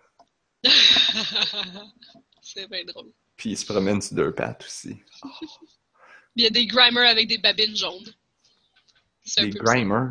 c'est 2.42 2.68
bien 2.68 2.84
drôle. 2.84 3.12
Puis 3.36 3.50
ils 3.50 3.56
se 3.56 3.64
promènent 3.64 4.02
sur 4.02 4.16
deux 4.16 4.34
pattes 4.34 4.64
aussi. 4.64 4.96
Il 6.36 6.44
y 6.44 6.46
a 6.46 6.50
des 6.50 6.66
Grimer 6.66 7.06
avec 7.08 7.26
des 7.28 7.38
babines 7.38 7.76
jaunes. 7.76 8.12
Des. 9.36 9.50
Grimer. 9.50 10.06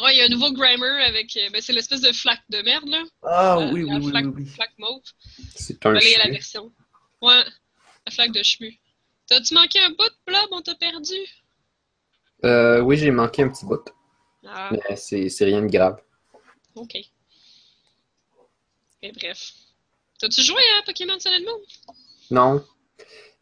Ouais, 0.00 0.14
il 0.14 0.18
y 0.18 0.22
a 0.22 0.24
un 0.24 0.28
nouveau 0.28 0.52
Grimer 0.52 1.04
avec. 1.04 1.36
euh, 1.36 1.50
Ben, 1.50 1.60
c'est 1.62 1.72
l'espèce 1.72 2.00
de 2.00 2.12
flaque 2.12 2.42
de 2.50 2.62
merde, 2.62 2.88
là. 2.88 3.02
Ah 3.22 3.58
La- 3.58 3.72
oui, 3.72 3.84
oui, 3.84 3.96
oui, 4.02 4.10
flaque, 4.10 4.24
oui, 4.26 4.32
oui. 4.36 4.46
flaque 4.46 4.78
mauve. 4.78 5.02
C'est 5.54 5.84
un 5.86 5.94
Fallait 5.94 6.18
la 6.18 6.28
version. 6.28 6.72
Ouais, 7.22 7.44
la 8.06 8.12
flaque 8.12 8.32
de 8.32 8.42
chemu. 8.42 8.78
T'as-tu 9.26 9.54
manqué 9.54 9.78
un 9.80 9.90
bout, 9.90 10.12
Blob? 10.26 10.48
On 10.52 10.62
t'a 10.62 10.74
perdu? 10.74 11.14
Euh, 12.44 12.80
oui, 12.80 12.96
j'ai 12.96 13.10
manqué 13.10 13.42
un 13.42 13.48
petit 13.48 13.64
bout, 13.66 13.84
Ah, 14.46 14.70
mais 14.72 14.96
c'est 14.96 15.28
c'est 15.30 15.44
rien 15.46 15.62
de 15.62 15.68
grave. 15.68 16.00
ok. 16.74 16.94
Mais 19.02 19.12
bref. 19.12 19.52
T'as-tu 20.18 20.42
joué 20.42 20.62
à 20.80 20.82
Pokémon 20.84 21.18
Sun 21.20 21.32
and 21.34 21.44
Moon? 21.44 21.60
Non, 22.30 22.64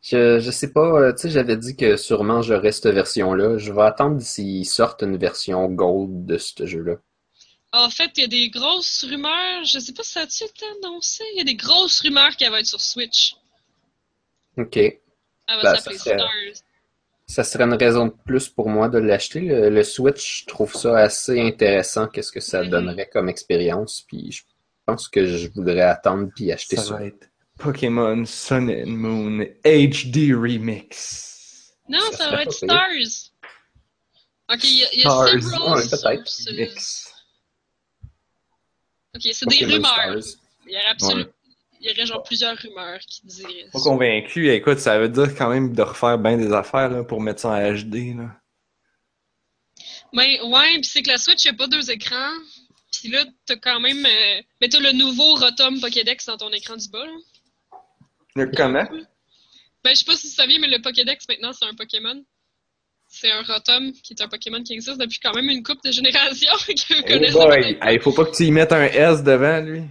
je, 0.02 0.40
je 0.40 0.50
sais 0.50 0.72
pas, 0.72 0.80
euh, 1.00 1.12
tu 1.12 1.22
sais, 1.22 1.30
j'avais 1.30 1.56
dit 1.56 1.76
que 1.76 1.96
sûrement 1.96 2.42
j'aurais 2.42 2.72
cette 2.72 2.92
version-là. 2.92 3.56
Je 3.58 3.72
vais 3.72 3.82
attendre 3.82 4.20
s'ils 4.20 4.66
sortent 4.66 5.02
une 5.02 5.16
version 5.16 5.66
Gold 5.68 6.26
de 6.26 6.38
ce 6.38 6.66
jeu-là. 6.66 6.96
En 7.72 7.88
fait, 7.88 8.10
il 8.16 8.20
y 8.20 8.24
a 8.24 8.28
des 8.28 8.50
grosses 8.50 9.04
rumeurs. 9.08 9.64
Je 9.64 9.78
sais 9.78 9.92
pas 9.94 10.02
si 10.02 10.12
ça 10.12 10.20
a-tu 10.20 10.44
été 10.44 10.66
annoncé. 10.82 11.24
Il 11.34 11.38
y 11.38 11.40
a 11.40 11.44
des 11.44 11.54
grosses 11.54 12.00
rumeurs 12.00 12.36
qu'elle 12.36 12.50
va 12.50 12.60
être 12.60 12.66
sur 12.66 12.80
Switch. 12.80 13.34
Ok. 14.58 14.76
Elle 14.76 14.98
va 15.48 15.62
Ben, 15.62 15.74
s'appeler 15.76 15.96
ça 15.98 16.04
serait- 16.04 16.18
Stars. 16.18 16.62
Ça 17.26 17.44
serait 17.44 17.64
une 17.64 17.74
raison 17.74 18.06
de 18.06 18.14
plus 18.26 18.48
pour 18.48 18.68
moi 18.68 18.88
de 18.90 18.98
l'acheter. 18.98 19.40
Le, 19.40 19.70
le 19.70 19.82
Switch, 19.84 20.42
je 20.42 20.46
trouve 20.48 20.74
ça 20.74 20.98
assez 20.98 21.40
intéressant, 21.40 22.06
qu'est-ce 22.08 22.30
que 22.32 22.40
ça 22.40 22.62
Mhm. 22.62 22.68
donnerait 22.68 23.08
comme 23.10 23.28
expérience, 23.30 24.04
puis 24.06 24.32
je 24.32 24.42
pense 24.84 25.08
que 25.08 25.24
je 25.24 25.48
voudrais 25.48 25.80
attendre 25.80 26.28
puis 26.34 26.52
acheter 26.52 26.76
Ça 26.76 26.82
ça. 26.82 26.94
va 26.96 27.04
être 27.06 27.30
Pokémon 27.62 28.24
Sun 28.26 28.68
and 28.68 28.90
Moon 28.90 29.46
HD 29.64 30.34
Remix. 30.34 31.72
Non, 31.88 32.00
Ça 32.12 32.30
va 32.30 32.42
être 32.42 32.52
Stars. 32.52 33.30
Ok, 34.52 34.64
il 34.64 34.78
y 34.78 34.84
a, 34.84 34.94
y 34.94 34.98
a 34.98 35.10
Stars, 35.10 35.42
several 35.42 35.76
ouais, 35.76 35.88
peut-être. 35.88 36.28
sources. 36.28 36.48
Remix. 36.48 37.12
Ok, 39.14 39.22
c'est 39.32 39.46
des 39.46 39.64
rumeurs. 39.64 40.22
Stars. 40.22 40.40
Il 40.66 40.72
y 40.72 40.76
a 40.76 40.90
absolument. 40.90 41.30
il 41.80 41.88
y 41.88 41.92
aurait 41.92 42.06
genre 42.06 42.22
plusieurs 42.22 42.56
rumeurs 42.56 43.00
qui 43.00 43.26
diraient. 43.26 43.68
Pas 43.72 43.80
convaincu. 43.80 44.50
Écoute, 44.50 44.78
ça 44.78 44.98
veut 44.98 45.08
dire 45.08 45.34
quand 45.36 45.48
même 45.50 45.72
de 45.74 45.82
refaire 45.82 46.18
bien 46.18 46.36
des 46.36 46.52
affaires 46.52 46.88
là, 46.90 47.04
pour 47.04 47.20
mettre 47.20 47.40
ça 47.40 47.50
en 47.50 47.72
HD. 47.72 48.16
Là. 48.16 48.30
Ben, 50.12 50.40
ouais, 50.42 50.80
pis 50.80 50.84
c'est 50.88 51.02
que 51.02 51.10
la 51.10 51.18
Switch, 51.18 51.44
il 51.44 51.48
a 51.50 51.54
pas 51.54 51.68
deux 51.68 51.90
écrans. 51.90 52.32
Pis 52.90 53.08
là, 53.08 53.24
t'as 53.46 53.56
quand 53.56 53.80
même. 53.80 54.04
Euh... 54.04 54.42
Mais 54.60 54.68
t'as 54.68 54.80
le 54.80 54.92
nouveau 54.92 55.36
Rotom 55.36 55.80
Pokédex 55.80 56.26
dans 56.26 56.36
ton 56.36 56.50
écran 56.50 56.76
du 56.76 56.88
bas, 56.88 57.04
là. 57.06 57.12
Le 58.36 58.46
comment? 58.46 58.86
Ben, 59.84 59.90
je 59.90 59.94
sais 59.94 60.04
pas 60.04 60.16
si 60.16 60.28
tu 60.28 60.34
savais, 60.34 60.58
mais 60.58 60.68
le 60.68 60.80
Pokédex, 60.80 61.26
maintenant, 61.28 61.52
c'est 61.52 61.66
un 61.66 61.74
Pokémon. 61.74 62.22
C'est 63.08 63.30
un 63.30 63.42
Rotom, 63.42 63.92
qui 63.92 64.14
est 64.14 64.22
un 64.22 64.28
Pokémon 64.28 64.62
qui 64.62 64.72
existe 64.72 64.98
depuis 64.98 65.18
quand 65.22 65.34
même 65.34 65.50
une 65.50 65.62
couple 65.62 65.80
de 65.84 65.92
générations. 65.92 66.52
vous 66.66 67.38
boy! 67.38 67.78
Hey, 67.82 67.98
faut 67.98 68.12
pas 68.12 68.24
que 68.24 68.34
tu 68.34 68.44
y 68.44 68.50
mettes 68.50 68.72
un 68.72 68.84
S 68.84 69.22
devant, 69.22 69.60
lui. 69.60 69.82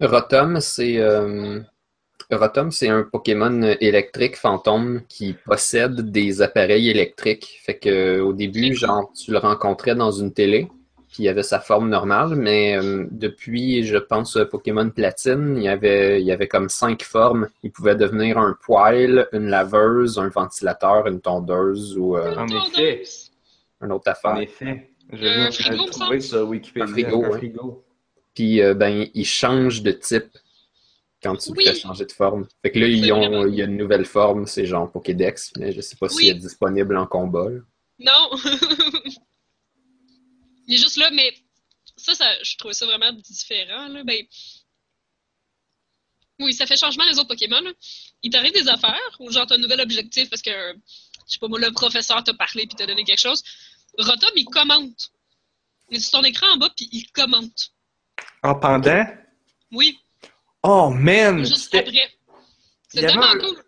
Rotom, 0.00 0.60
c'est 0.60 0.96
euh, 0.96 1.60
Rotom, 2.30 2.70
c'est 2.70 2.88
un 2.88 3.02
Pokémon 3.02 3.76
électrique 3.80 4.36
fantôme 4.36 5.02
qui 5.08 5.34
possède 5.34 6.10
des 6.10 6.40
appareils 6.40 6.88
électriques. 6.88 7.60
Fait 7.64 7.78
que 7.78 8.20
au 8.20 8.32
début, 8.32 8.74
genre, 8.74 9.12
tu 9.12 9.30
le 9.30 9.38
rencontrais 9.38 9.94
dans 9.94 10.10
une 10.10 10.32
télé, 10.32 10.68
puis 11.12 11.24
il 11.24 11.28
avait 11.28 11.42
sa 11.42 11.60
forme 11.60 11.88
normale, 11.90 12.34
mais 12.36 12.76
euh, 12.76 13.06
depuis, 13.10 13.84
je 13.84 13.98
pense, 13.98 14.36
euh, 14.36 14.46
Pokémon 14.46 14.88
Platine, 14.90 15.54
il 15.58 15.62
y 15.64 15.68
avait, 15.68 16.20
il 16.22 16.26
y 16.26 16.32
avait 16.32 16.48
comme 16.48 16.68
cinq 16.70 17.02
formes. 17.02 17.48
Il 17.62 17.70
pouvait 17.70 17.94
devenir 17.96 18.38
un 18.38 18.56
poêle, 18.64 19.28
une 19.32 19.48
laveuse, 19.48 20.18
un 20.18 20.28
ventilateur, 20.28 21.06
une 21.06 21.20
tondeuse 21.20 21.96
ou 21.98 22.16
euh, 22.16 22.34
En 22.36 22.48
effet. 22.48 23.02
une 23.82 23.92
autre 23.92 24.08
En 24.08 24.12
affaire. 24.12 24.38
effet. 24.38 24.88
Je 25.12 25.26
Un 25.26 25.48
viens 25.50 25.84
de 25.84 25.90
trouver 25.90 26.20
sur 26.20 26.48
Wikipédia. 26.48 26.84
Un 26.88 26.92
frigo, 26.92 27.22
ouais. 27.24 27.32
frigo. 27.38 27.84
Puis 28.34 28.62
euh, 28.62 28.72
ben, 28.72 29.06
il 29.12 29.26
change 29.26 29.82
de 29.82 29.92
type 29.92 30.38
quand 31.22 31.36
tu 31.36 31.50
Oui. 31.54 31.66
changer 31.76 32.06
de 32.06 32.12
forme. 32.12 32.46
Fait 32.62 32.70
que 32.70 32.78
là, 32.78 32.86
ils 32.86 33.12
ont, 33.12 33.46
il 33.46 33.54
y 33.54 33.60
a 33.60 33.66
une 33.66 33.76
nouvelle 33.76 34.06
forme, 34.06 34.46
c'est 34.46 34.64
genre 34.64 34.90
Pokédex, 34.90 35.52
mais 35.58 35.70
je 35.72 35.82
sais 35.82 35.96
pas 35.96 36.06
Oui. 36.06 36.12
s'il 36.14 36.28
est 36.30 36.34
disponible 36.40 36.96
en 36.96 37.06
combat. 37.06 37.50
là. 37.50 37.60
Non! 38.00 38.30
il 40.66 40.74
est 40.74 40.78
juste 40.78 40.96
là, 40.96 41.10
mais 41.12 41.34
ça, 41.96 42.14
ça 42.14 42.42
je 42.42 42.56
trouvais 42.56 42.74
ça 42.74 42.86
vraiment 42.86 43.12
différent, 43.12 43.88
là. 43.88 44.02
Ben. 44.04 44.24
Oui, 46.40 46.52
ça 46.54 46.66
fait 46.66 46.76
changement 46.76 47.04
les 47.10 47.18
autres 47.18 47.28
Pokémon. 47.28 47.60
là. 47.60 47.70
Il 48.22 48.30
t'arrive 48.30 48.52
des 48.52 48.68
affaires, 48.68 49.16
ou 49.20 49.30
genre 49.30 49.46
t'as 49.46 49.54
un 49.56 49.58
nouvel 49.58 49.80
objectif 49.80 50.28
parce 50.30 50.42
que, 50.42 50.50
je 50.50 51.32
sais 51.34 51.38
pas 51.38 51.48
moi, 51.48 51.58
le 51.60 51.70
professeur 51.72 52.22
t'a 52.24 52.34
parlé 52.34 52.66
puis 52.66 52.74
t'a 52.76 52.86
donné 52.86 53.04
quelque 53.04 53.20
chose. 53.20 53.42
Rotom, 53.98 54.30
il 54.36 54.44
commente. 54.46 55.10
Il 55.90 55.98
est 55.98 56.00
sur 56.00 56.12
ton 56.12 56.22
écran 56.24 56.46
en 56.54 56.56
bas 56.56 56.70
puis 56.74 56.88
il 56.90 57.10
commente. 57.12 57.72
En 58.42 58.54
pendant? 58.54 59.04
Oui, 59.70 59.98
Oh 60.64 60.90
man! 60.90 61.44
juste 61.44 61.74
après. 61.74 62.12
C'est 62.88 63.00
tellement 63.00 63.22
un- 63.24 63.38
cool. 63.38 63.62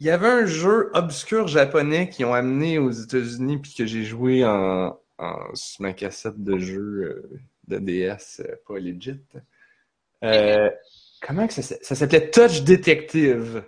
Il 0.00 0.06
y 0.06 0.10
avait 0.10 0.28
un 0.28 0.46
jeu 0.46 0.90
obscur 0.94 1.46
japonais 1.48 2.08
qu'ils 2.08 2.24
ont 2.24 2.32
amené 2.32 2.78
aux 2.78 2.90
États-Unis 2.90 3.58
puis 3.58 3.74
que 3.74 3.84
j'ai 3.86 4.04
joué 4.04 4.44
en, 4.46 4.98
en- 5.20 5.54
sur 5.54 5.82
ma 5.82 5.92
cassette 5.92 6.42
de 6.42 6.58
jeu 6.58 6.80
euh, 6.80 7.38
de 7.68 7.78
DS, 7.78 8.40
euh, 8.40 8.54
pas 8.66 8.78
legit. 8.78 9.20
Euh, 10.24 10.70
comment 11.22 11.46
que 11.46 11.52
ça 11.54 11.62
s'appelait? 11.62 11.84
Ça 11.84 11.94
s'appelait 11.94 12.30
Touch 12.30 12.62
Detective. 12.62 13.62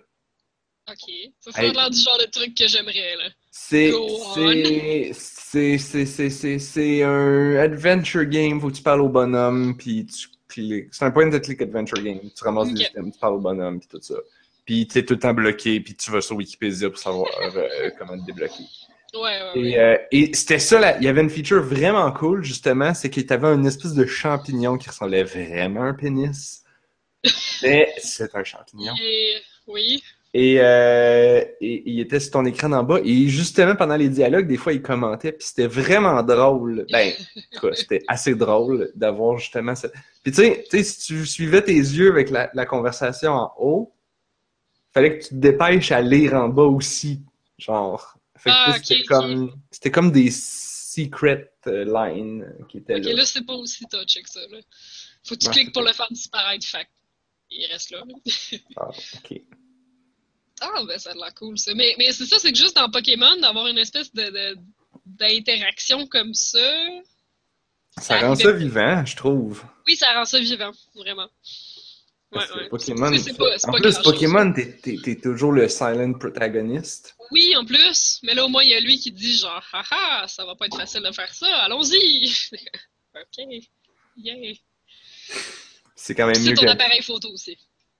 Ok. 0.90 1.10
Ça, 1.40 1.52
ça 1.52 1.60
a 1.60 1.62
l'air 1.72 1.90
du 1.90 1.98
genre 2.00 2.18
de 2.18 2.26
truc 2.30 2.56
que 2.56 2.66
j'aimerais, 2.66 3.16
là. 3.16 3.28
C'est 3.50 3.92
c'est 5.52 7.02
un 7.04 7.56
adventure 7.56 8.24
game 8.24 8.60
que 8.60 8.70
tu 8.74 8.82
parles 8.82 9.02
au 9.02 9.08
bonhomme 9.08 9.76
puis 9.76 10.06
tu 10.06 10.28
cliques 10.48 10.88
c'est 10.92 11.04
un 11.04 11.10
point 11.10 11.32
and 11.32 11.38
click 11.40 11.60
adventure 11.62 12.02
game 12.02 12.18
tu 12.34 12.44
ramasses 12.44 12.72
des 12.72 12.82
items 12.82 13.12
tu 13.12 13.18
parles 13.20 13.34
au 13.34 13.40
bonhomme 13.40 13.78
puis 13.78 13.88
tout 13.88 14.00
ça 14.00 14.14
puis 14.64 14.86
tu 14.86 14.98
es 14.98 15.04
tout 15.04 15.14
le 15.14 15.20
temps 15.20 15.34
bloqué 15.34 15.80
puis 15.80 15.94
tu 15.94 16.10
vas 16.10 16.20
sur 16.20 16.36
Wikipédia 16.36 16.88
pour 16.90 16.98
savoir 16.98 17.28
euh, 17.42 17.90
comment 17.98 18.18
te 18.18 18.24
débloquer 18.26 18.64
Ouais, 19.14 19.20
ouais, 19.54 19.60
et, 19.60 19.78
euh, 19.78 19.96
et 20.10 20.30
c'était 20.34 20.58
ça 20.58 20.80
là, 20.80 20.96
il 20.98 21.04
y 21.04 21.08
avait 21.08 21.20
une 21.20 21.28
feature 21.30 21.62
vraiment 21.62 22.10
cool 22.12 22.42
justement 22.42 22.94
c'est 22.94 23.10
que 23.10 23.20
t'avais 23.20 23.48
une 23.48 23.66
espèce 23.66 23.92
de 23.92 24.06
champignon 24.06 24.78
qui 24.78 24.88
ressemblait 24.88 25.22
vraiment 25.24 25.82
à 25.82 25.86
un 25.88 25.94
pénis 25.94 26.64
mais 27.62 27.92
c'est 27.98 28.34
un 28.34 28.42
champignon 28.44 28.94
Et- 29.00 29.36
Oui. 29.68 30.02
et, 30.34 30.56
euh, 30.60 31.44
et 31.60 31.82
il 31.90 32.00
était 32.00 32.18
sur 32.20 32.32
ton 32.32 32.44
écran 32.46 32.68
d'en 32.70 32.82
bas. 32.82 32.98
Et 33.04 33.28
justement, 33.28 33.76
pendant 33.76 33.96
les 33.96 34.08
dialogues, 34.08 34.48
des 34.48 34.56
fois, 34.56 34.72
il 34.72 34.82
commentait. 34.82 35.30
Puis 35.32 35.46
c'était 35.46 35.68
vraiment 35.68 36.20
drôle. 36.22 36.84
Ben, 36.90 37.12
en 37.62 37.72
c'était 37.74 38.02
assez 38.08 38.34
drôle 38.34 38.90
d'avoir 38.96 39.38
justement 39.38 39.74
ça. 39.76 39.88
Puis 40.24 40.32
tu 40.32 40.42
sais, 40.42 40.64
tu 40.68 40.78
sais, 40.78 40.82
si 40.84 40.98
tu 41.06 41.26
suivais 41.26 41.62
tes 41.62 41.74
yeux 41.74 42.10
avec 42.10 42.30
la, 42.30 42.50
la 42.54 42.66
conversation 42.66 43.32
en 43.32 43.52
haut, 43.58 43.92
fallait 44.92 45.18
que 45.18 45.22
tu 45.24 45.28
te 45.30 45.34
dépêches 45.34 45.92
à 45.92 46.00
lire 46.00 46.34
en 46.34 46.48
bas 46.48 46.64
aussi. 46.64 47.20
Genre. 47.58 48.16
Fait 48.42 48.50
que 48.50 48.54
Ah, 48.56 48.76
c'était 48.82 49.04
comme, 49.04 49.54
c'était 49.70 49.90
comme 49.90 50.10
des 50.12 50.30
secret 50.32 51.52
euh, 51.68 51.84
lines 51.84 52.44
qui 52.68 52.78
étaient 52.78 52.96
Ok, 52.96 53.04
là. 53.04 53.12
là, 53.14 53.24
c'est 53.24 53.46
pas 53.46 53.54
aussi 53.54 53.84
touché 53.86 54.22
que 54.22 54.28
ça, 54.30 54.40
là. 54.50 54.58
Faut 55.24 55.36
que 55.36 55.40
tu 55.44 55.50
cliques 55.50 55.72
pour 55.72 55.82
le 55.82 55.92
faire 55.92 56.08
disparaître, 56.10 56.66
fait. 56.66 56.88
Il 57.50 57.66
reste 57.70 57.90
là. 57.90 58.02
là. 58.06 58.14
Ah, 58.76 58.88
ok. 58.88 59.40
Ah, 60.60 60.82
ben, 60.86 60.98
ça 60.98 61.10
a 61.10 61.14
l'air 61.14 61.34
cool, 61.34 61.58
ça. 61.58 61.74
Mais, 61.74 61.94
mais 61.98 62.10
c'est 62.12 62.26
ça, 62.26 62.38
c'est 62.38 62.52
que 62.52 62.58
juste 62.58 62.76
dans 62.76 62.90
Pokémon, 62.90 63.36
d'avoir 63.40 63.66
une 63.68 63.78
espèce 63.78 64.12
de, 64.12 64.22
de- 64.24 64.58
d'interaction 65.06 66.06
comme 66.06 66.34
ça. 66.34 66.58
Ça 68.00 68.20
rend 68.20 68.34
ça 68.34 68.52
vivant, 68.52 69.04
je 69.04 69.16
trouve. 69.16 69.64
Oui, 69.86 69.96
ça 69.96 70.12
rend 70.14 70.24
ça 70.24 70.38
vivant, 70.40 70.72
vraiment. 70.94 71.28
Ouais, 72.32 72.38
Parce 72.38 72.50
que 72.50 72.58
ouais. 72.60 72.68
Pokémon, 72.70 73.10
pas- 73.38 73.68
en 73.68 73.72
pas 73.72 73.78
plus. 73.80 73.98
Pokémon, 73.98 74.52
t'es, 74.54 75.16
toujours 75.16 75.52
le 75.52 75.68
silent 75.68 76.14
protagoniste. 76.14 77.14
Oui, 77.30 77.54
en 77.56 77.64
plus. 77.66 78.20
Mais 78.22 78.34
là, 78.34 78.46
au 78.46 78.48
moins, 78.48 78.62
il 78.62 78.70
y 78.70 78.74
a 78.74 78.80
lui 78.80 78.96
qui 78.98 79.12
dit 79.12 79.36
genre, 79.36 79.62
haha, 79.72 80.26
ça 80.28 80.44
va 80.46 80.54
pas 80.54 80.64
être 80.66 80.76
facile 80.78 81.02
de 81.02 81.12
faire 81.12 81.32
ça, 81.34 81.46
allons-y. 81.64 82.32
ok. 83.14 83.44
Yeah. 84.16 84.54
C'est 85.94 86.14
quand 86.14 86.26
même 86.26 86.34
C'est 86.34 86.48
mieux 86.50 86.54
ton 86.56 86.62
qu'un, 86.66 86.72
appareil 86.72 87.02
photo 87.02 87.28
aussi. 87.32 87.56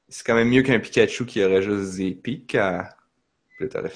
c'est 0.08 0.24
quand 0.26 0.34
même 0.34 0.48
mieux 0.48 0.62
qu'un 0.62 0.78
Pikachu 0.80 1.26
qui 1.26 1.42
aurait 1.44 1.62
juste 1.62 1.96
des 1.96 2.12
pics 2.12 2.54
à... 2.54 2.88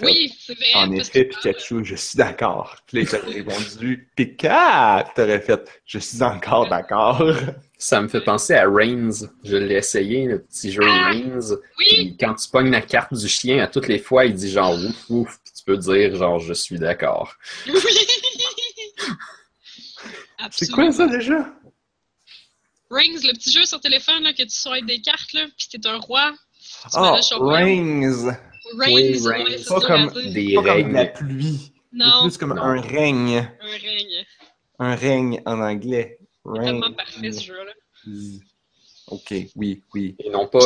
Oui, 0.03 0.33
c'est 0.39 0.55
vrai. 0.55 0.75
en 0.75 0.93
effet, 0.93 1.25
Pikachu, 1.25 1.85
je 1.85 1.97
suis 1.97 2.17
d'accord. 2.17 2.77
Puis 2.87 2.99
là, 3.03 3.07
t'aurais 3.19 3.33
répondu, 3.33 4.13
Pika! 4.15 5.03
Puis 5.07 5.15
t'aurais 5.17 5.41
fait, 5.41 5.83
je 5.85 5.99
suis 5.99 6.23
encore 6.23 6.69
d'accord. 6.71 7.33
Ça 7.79 8.01
me 8.01 8.09
fait 8.09 8.23
penser 8.23 8.55
à 8.55 8.67
Reigns. 8.69 9.29
Je 9.45 9.57
l'ai 9.57 9.75
essayé, 9.75 10.25
le 10.27 10.43
petit 10.43 10.73
jeu 10.73 10.83
Ah! 10.85 11.11
Reigns. 11.11 11.51
Oui, 11.79 11.87
Puis 11.89 12.17
quand 12.19 12.35
tu 12.35 12.49
pognes 12.49 12.71
la 12.71 12.81
carte 12.81 13.13
du 13.15 13.29
chien, 13.29 13.63
à 13.63 13.67
toutes 13.67 13.89
les 13.89 13.99
fois, 13.99 14.25
il 14.25 14.35
dit 14.35 14.51
genre 14.51 14.73
ouf 14.75 15.11
ouf, 15.11 15.39
puis 15.45 15.53
tu 15.57 15.65
peux 15.65 15.77
dire 15.77 16.17
genre 16.17 16.39
je 16.41 16.55
suis 16.55 16.79
d'accord. 16.79 17.35
oui. 17.67 17.75
C'est 20.51 20.71
quoi 20.71 20.91
ça 20.93 21.07
déjà? 21.07 21.53
Rings, 22.91 23.21
le 23.27 23.33
petit 23.33 23.51
jeu 23.51 23.65
sur 23.65 23.81
téléphone 23.81 24.23
là, 24.23 24.33
que 24.33 24.43
tu 24.45 24.51
swipes 24.51 24.87
des 24.87 25.01
cartes, 25.01 25.33
là, 25.33 25.47
puis 25.59 25.67
t'es 25.71 25.89
un 25.89 25.99
roi. 25.99 26.33
Tu 26.61 26.97
Oh. 26.97 27.17
Rings! 27.49 28.27
Rings, 28.79 28.95
Oui, 28.95 29.19
Rings. 29.27 29.59
c'est 29.59 29.69
Pas 29.69 29.81
comme. 29.81 30.13
Des 30.33 30.55
Pas 30.55 30.63
comme 30.63 30.89
de 30.89 30.95
la 30.95 31.07
pluie. 31.07 31.73
Non, 31.93 32.23
plus 32.23 32.37
comme 32.39 32.55
Non. 32.55 32.63
un 32.63 32.81
règne. 32.81 33.39
un 33.61 33.71
règne. 33.79 34.27
Un 34.79 34.95
règne 34.95 35.43
en 35.47 35.61
anglais. 35.61 36.16
C'est 36.55 36.61
Règne. 36.61 36.81
tellement 36.81 36.93
parfait 36.93 37.33
ce 37.33 37.43
jeu-là. 37.43 37.73
Ok, 39.09 39.35
oui, 39.55 39.83
oui. 39.95 40.17
Et 40.19 40.31
non 40.31 40.49
pas 40.49 40.61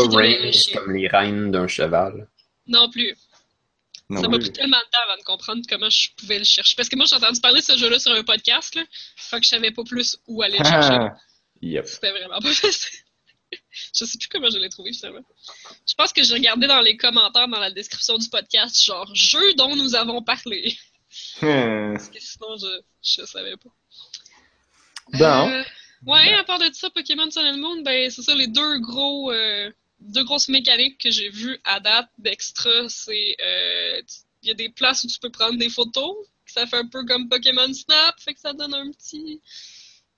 chien. 0.52 0.80
comme 0.80 0.94
les 0.94 1.08
reines 1.08 1.50
d'un 1.50 1.66
cheval. 1.68 2.28
Non 2.66 2.90
plus. 2.90 3.14
Non, 4.08 4.22
ça 4.22 4.28
m'a 4.28 4.38
pris 4.38 4.50
tellement 4.50 4.78
de 4.78 4.90
temps 4.90 4.98
avant 5.06 5.18
de 5.18 5.22
comprendre 5.22 5.62
comment 5.68 5.88
je 5.88 6.10
pouvais 6.16 6.38
le 6.38 6.44
chercher. 6.44 6.74
Parce 6.74 6.88
que 6.88 6.96
moi, 6.96 7.06
j'ai 7.06 7.16
entendu 7.16 7.40
parler 7.40 7.60
de 7.60 7.64
ce 7.64 7.76
jeu-là 7.76 7.98
sur 7.98 8.12
un 8.12 8.24
podcast, 8.24 8.74
là. 8.74 8.82
Fait 9.16 9.38
que 9.38 9.44
je 9.44 9.50
savais 9.50 9.70
pas 9.70 9.84
plus 9.84 10.18
où 10.26 10.42
aller 10.42 10.58
le 10.58 10.64
chercher. 10.64 10.94
Ah, 10.94 11.16
yep. 11.62 11.86
C'était 11.86 12.10
vraiment 12.10 12.38
pas 12.40 12.52
facile. 12.52 12.98
je 13.94 14.04
sais 14.04 14.18
plus 14.18 14.28
comment 14.28 14.50
je 14.50 14.58
l'ai 14.58 14.68
trouvé 14.68 14.92
finalement. 14.92 15.22
Je 15.86 15.94
pense 15.94 16.12
que 16.12 16.24
j'ai 16.24 16.34
regardé 16.34 16.66
dans 16.66 16.80
les 16.80 16.96
commentaires 16.96 17.46
dans 17.46 17.60
la 17.60 17.70
description 17.70 18.18
du 18.18 18.28
podcast, 18.28 18.82
genre 18.84 19.08
jeu 19.14 19.54
dont 19.54 19.76
nous 19.76 19.94
avons 19.94 20.22
parlé. 20.22 20.76
Hmm. 21.40 21.92
Parce 21.94 22.08
que 22.08 22.20
sinon, 22.20 22.56
je, 22.56 22.80
je 23.02 23.26
savais 23.26 23.56
pas. 23.56 23.70
Bon. 25.12 25.48
Euh, 25.50 25.62
ouais, 26.06 26.32
à 26.34 26.44
part 26.44 26.58
de 26.58 26.70
ça, 26.72 26.90
Pokémon 26.90 27.30
Sun 27.30 27.46
and 27.46 27.58
Moon, 27.58 27.82
ben 27.82 28.10
c'est 28.10 28.22
ça, 28.22 28.34
les 28.34 28.46
deux 28.46 28.78
gros 28.78 29.32
euh, 29.32 29.70
deux 30.00 30.24
grosses 30.24 30.48
mécaniques 30.48 30.98
que 30.98 31.10
j'ai 31.10 31.28
vues 31.28 31.58
à 31.64 31.80
date 31.80 32.08
d'extra, 32.18 32.88
c'est 32.88 33.36
euh, 33.42 34.02
il 34.42 34.48
y 34.48 34.50
a 34.50 34.54
des 34.54 34.70
places 34.70 35.04
où 35.04 35.08
tu 35.08 35.18
peux 35.18 35.30
prendre 35.30 35.58
des 35.58 35.68
photos, 35.68 36.16
que 36.46 36.52
ça 36.52 36.66
fait 36.66 36.76
un 36.76 36.86
peu 36.86 37.04
comme 37.04 37.28
Pokémon 37.28 37.72
Snap, 37.72 38.18
fait 38.20 38.34
que 38.34 38.40
ça 38.40 38.52
donne 38.52 38.74
un 38.74 38.90
petit 38.90 39.40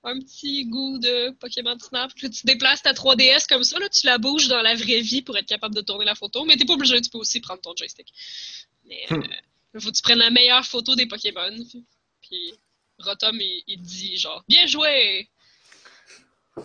un 0.04 0.18
petit 0.18 0.64
goût 0.66 0.98
de 0.98 1.30
Pokémon 1.38 1.78
Snap. 1.78 2.10
Là, 2.20 2.28
tu 2.28 2.44
déplaces 2.44 2.82
ta 2.82 2.92
3DS 2.92 3.46
comme 3.48 3.62
ça, 3.62 3.78
là, 3.78 3.88
tu 3.88 4.04
la 4.06 4.18
bouges 4.18 4.48
dans 4.48 4.60
la 4.62 4.74
vraie 4.74 5.00
vie 5.00 5.22
pour 5.22 5.36
être 5.38 5.46
capable 5.46 5.76
de 5.76 5.80
tourner 5.80 6.04
la 6.04 6.16
photo, 6.16 6.44
mais 6.44 6.56
t'es 6.56 6.64
pas 6.64 6.74
obligé, 6.74 7.00
tu 7.00 7.08
peux 7.10 7.18
aussi 7.18 7.40
prendre 7.40 7.60
ton 7.60 7.72
joystick. 7.76 8.12
Mais 8.84 9.04
euh, 9.12 9.16
Hmm. 9.16 9.80
faut 9.80 9.90
que 9.90 9.96
tu 9.96 10.02
prennes 10.02 10.18
la 10.18 10.30
meilleure 10.30 10.66
photo 10.66 10.94
des 10.94 11.06
Pokémon. 11.06 11.56
Puis 12.20 12.54
Rotom, 13.04 13.36
il, 13.40 13.62
il 13.66 13.80
dit 13.82 14.16
genre 14.16 14.44
Bien 14.48 14.66
joué! 14.66 15.28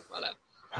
Voilà. 0.09 0.33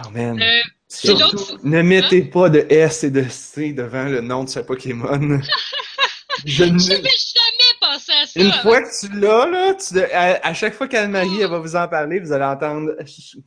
Oh 0.06 0.10
man. 0.12 0.41
Euh, 0.41 0.62
Surtout, 0.89 1.58
ne 1.63 1.82
mettez 1.82 2.22
pas 2.24 2.50
de 2.50 2.65
S 2.70 3.04
et 3.04 3.12
de 3.12 3.24
C 3.28 3.74
devant 3.74 4.06
le 4.06 4.22
nom 4.22 4.43
de 4.43 4.50
ce 4.50 4.60
Pokémon. 4.60 5.41
Je 6.46 6.65
ne- 6.65 6.78
jamais 6.78 7.10
pensé 7.82 8.12
à 8.12 8.26
ça. 8.28 8.39
Une 8.39 8.52
fois 8.54 8.82
que 8.84 9.00
tu 9.00 9.12
l'as, 9.20 9.48
là, 9.48 9.74
tu 9.74 10.00
à, 10.00 10.39
à 10.48 10.54
chaque 10.54 10.76
fois 10.76 10.88
qu'Anne-Marie 10.88 11.41
elle 11.41 11.50
va 11.50 11.58
vous 11.58 11.76
en 11.76 11.88
parler, 11.88 12.20
vous 12.20 12.32
allez 12.32 12.46
entendre. 12.46 12.91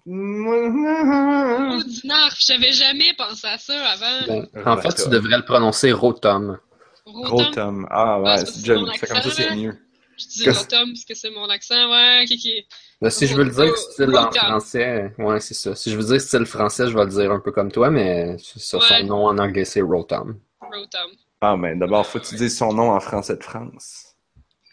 Du 0.06 2.06
narf, 2.06 2.36
j'avais 2.40 2.72
jamais 2.72 3.12
pensé 3.16 3.46
à 3.46 3.58
ça 3.58 3.88
avant. 3.90 4.26
Ben, 4.26 4.46
en 4.66 4.76
fait, 4.78 5.02
tu 5.02 5.08
devrais 5.08 5.36
le 5.36 5.44
prononcer 5.44 5.92
Rotom. 5.92 6.58
Rotom. 7.06 7.50
Tom. 7.52 7.86
Ah 7.90 8.20
ouais, 8.20 8.44
c'est 8.44 8.66
comme 9.08 9.22
ça, 9.22 9.30
c'est 9.30 9.54
mieux. 9.56 9.76
Je 10.20 10.26
dis 10.28 10.44
Que- 10.44 10.50
Rotom 10.50 10.90
parce 10.92 11.04
que 11.04 11.14
c'est 11.14 11.30
mon 11.30 11.48
accent, 11.48 11.90
ouais, 11.90 12.24
ok, 12.24 12.36
ok. 12.36 12.64
Là, 13.00 13.10
si 13.10 13.26
je 13.26 13.34
veux 13.34 13.44
le 13.44 13.50
dire 13.50 13.74
style 13.76 14.14
en 14.16 14.30
français, 14.30 15.14
ouais, 15.18 15.40
c'est 15.40 15.54
ça. 15.54 15.74
Si 15.74 15.90
je 15.90 15.96
veux 15.96 16.04
dire 16.04 16.20
style 16.20 16.44
français, 16.44 16.86
je 16.88 16.94
vais 16.96 17.04
le 17.04 17.10
dire 17.10 17.32
un 17.32 17.40
peu 17.40 17.52
comme 17.52 17.72
toi, 17.72 17.90
mais 17.90 18.32
Ouais. 18.32 18.36
son 18.38 18.78
nom 19.06 19.26
en 19.26 19.38
anglais, 19.38 19.64
c'est 19.64 19.80
Rotom. 19.80 20.38
Rotom. 20.60 21.10
Ah, 21.40 21.56
mais 21.56 21.74
d'abord, 21.76 22.06
faut 22.06 22.18
que 22.18 22.26
tu 22.26 22.34
dises 22.36 22.56
son 22.58 22.72
nom 22.74 22.90
en 22.90 23.00
français 23.00 23.36
de 23.36 23.42
France. 23.42 24.14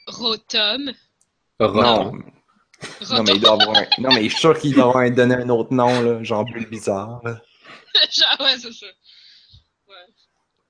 Rotom. 0.07 0.91
Rotom. 1.59 1.81
Non. 1.81 2.11
Non, 3.17 3.23
mais 3.23 3.31
il 3.35 3.41
doit 3.41 3.53
avoir 3.53 3.77
un... 3.77 3.85
Non, 3.99 4.09
mais 4.13 4.23
je 4.25 4.29
suis 4.29 4.39
sûr 4.39 4.59
qu'il 4.59 4.73
doit 4.75 4.83
avoir 4.89 5.09
donné 5.09 5.35
un 5.35 5.49
autre 5.49 5.73
nom, 5.73 6.01
là. 6.01 6.21
Genre 6.23 6.43
Bulle 6.45 6.69
Bizarre. 6.69 7.21
là. 7.23 7.41
Genre, 8.11 8.37
ouais, 8.41 8.57
c'est 8.59 8.71
ça. 8.73 8.85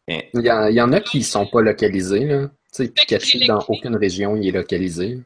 Il 0.07 0.45
y, 0.45 0.51
en- 0.51 0.67
il 0.67 0.75
y 0.75 0.81
en 0.81 0.93
a 0.93 1.01
qui 1.01 1.21
sont 1.23 1.45
pas 1.47 1.61
localisés, 1.61 2.23
là. 2.25 2.49
Tu 2.73 2.84
sais, 2.86 2.89
Pikachu, 2.89 3.39
dans 3.45 3.63
aucune 3.67 3.95
région, 3.95 4.36
il 4.36 4.47
est 4.47 4.51
localisé. 4.51 5.19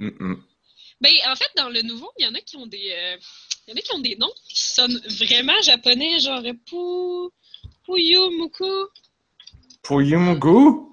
Hum, 0.00 0.12
hum. 0.20 0.42
Ben, 1.00 1.12
en 1.28 1.34
fait, 1.36 1.48
dans 1.56 1.70
le 1.70 1.82
nouveau, 1.82 2.10
il 2.18 2.24
y 2.26 2.28
en 2.28 2.34
a 2.34 2.40
qui 2.40 2.56
ont 2.56 2.66
des. 2.66 2.92
euh, 2.92 3.16
Il 3.66 3.70
y 3.70 3.74
en 3.74 3.76
a 3.78 3.80
qui 3.80 3.92
ont 3.94 4.00
des 4.00 4.16
noms 4.16 4.32
qui 4.48 4.58
sonnent 4.58 5.00
vraiment 5.18 5.60
japonais, 5.62 6.18
genre 6.20 6.42
Pou. 6.68 7.30
Puyumuku. 7.86 8.64
Poyumugu? 9.82 10.86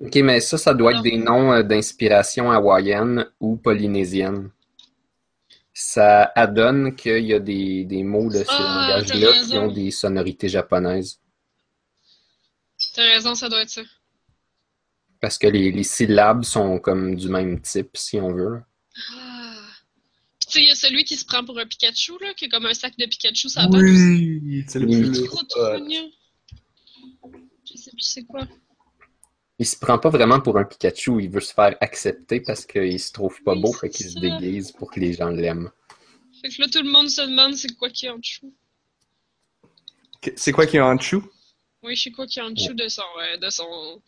Ok, 0.00 0.14
mais 0.16 0.40
ça, 0.40 0.56
ça 0.56 0.72
doit 0.74 0.92
être 0.92 1.02
des 1.02 1.18
noms 1.18 1.52
euh, 1.52 1.62
d'inspiration 1.62 2.50
hawaïenne 2.50 3.26
ou 3.40 3.56
polynésienne. 3.56 4.50
Ça 5.74 6.32
adonne 6.34 6.96
qu'il 6.96 7.24
y 7.24 7.34
a 7.34 7.38
des, 7.38 7.84
des 7.84 8.02
mots 8.02 8.28
de 8.30 8.38
ce 8.38 8.44
Ah, 8.48 8.98
langage-là 8.98 9.32
qui 9.44 9.58
ont 9.58 9.70
des 9.70 9.90
sonorités 9.90 10.48
japonaises. 10.48 11.20
T'as 12.94 13.02
raison, 13.02 13.34
ça 13.34 13.48
doit 13.48 13.62
être 13.62 13.70
ça. 13.70 13.82
Parce 15.20 15.38
que 15.38 15.46
les, 15.46 15.72
les 15.72 15.82
syllabes 15.82 16.44
sont 16.44 16.78
comme 16.78 17.16
du 17.16 17.28
même 17.28 17.60
type, 17.60 17.96
si 17.96 18.18
on 18.20 18.32
veut. 18.32 18.60
Ah. 19.14 19.66
Tu 20.40 20.52
sais, 20.52 20.60
il 20.62 20.66
y 20.68 20.70
a 20.70 20.74
celui 20.74 21.04
qui 21.04 21.16
se 21.16 21.24
prend 21.24 21.44
pour 21.44 21.58
un 21.58 21.66
Pikachu, 21.66 22.12
là, 22.20 22.32
qui 22.34 22.46
est 22.46 22.48
comme 22.48 22.66
un 22.66 22.74
sac 22.74 22.96
de 22.96 23.04
Pikachu, 23.06 23.48
ça 23.48 23.62
va 23.70 23.78
aussi. 23.78 23.84
Oui! 23.84 24.64
C'est 24.68 24.78
le 24.78 24.86
plus 24.86 25.24
Trop 25.24 25.42
trop 25.44 25.78
mignon. 25.78 26.10
Je 27.70 27.76
sais 27.76 27.90
plus 27.90 28.00
c'est 28.02 28.24
quoi. 28.24 28.46
Il 29.58 29.66
se 29.66 29.76
prend 29.76 29.98
pas 29.98 30.08
vraiment 30.08 30.40
pour 30.40 30.56
un 30.56 30.64
Pikachu, 30.64 31.20
il 31.20 31.28
veut 31.30 31.40
se 31.40 31.52
faire 31.52 31.76
accepter 31.80 32.40
parce 32.40 32.64
qu'il 32.64 32.98
se 33.00 33.12
trouve 33.12 33.42
pas 33.42 33.54
Oui, 33.54 33.60
beau, 33.60 33.72
c'est 33.72 33.80
fait 33.80 33.90
qu'il 33.90 34.06
se 34.08 34.18
déguise 34.20 34.70
pour 34.72 34.90
que 34.90 35.00
les 35.00 35.12
gens 35.14 35.28
l'aiment. 35.30 35.70
Fait 36.40 36.48
que 36.48 36.62
là, 36.62 36.68
tout 36.68 36.82
le 36.82 36.90
monde 36.90 37.10
se 37.10 37.20
demande 37.22 37.54
c'est 37.56 37.74
quoi 37.74 37.90
qui 37.90 38.06
est 38.06 38.10
en 38.10 38.18
dessous. 38.18 38.54
C'est 40.36 40.52
quoi 40.52 40.66
qui 40.66 40.76
est 40.76 40.80
en 40.80 40.94
dessous? 40.94 41.28
Oui, 41.82 41.94
je 41.96 42.04
sais 42.04 42.10
quoi 42.10 42.26
qui 42.26 42.38
est 42.38 42.42
en 42.42 42.50
dessous 42.50 42.72
de 42.74 42.88
son. 42.88 43.02
euh, 43.20 43.36
de 43.36 43.50
son... 43.50 44.00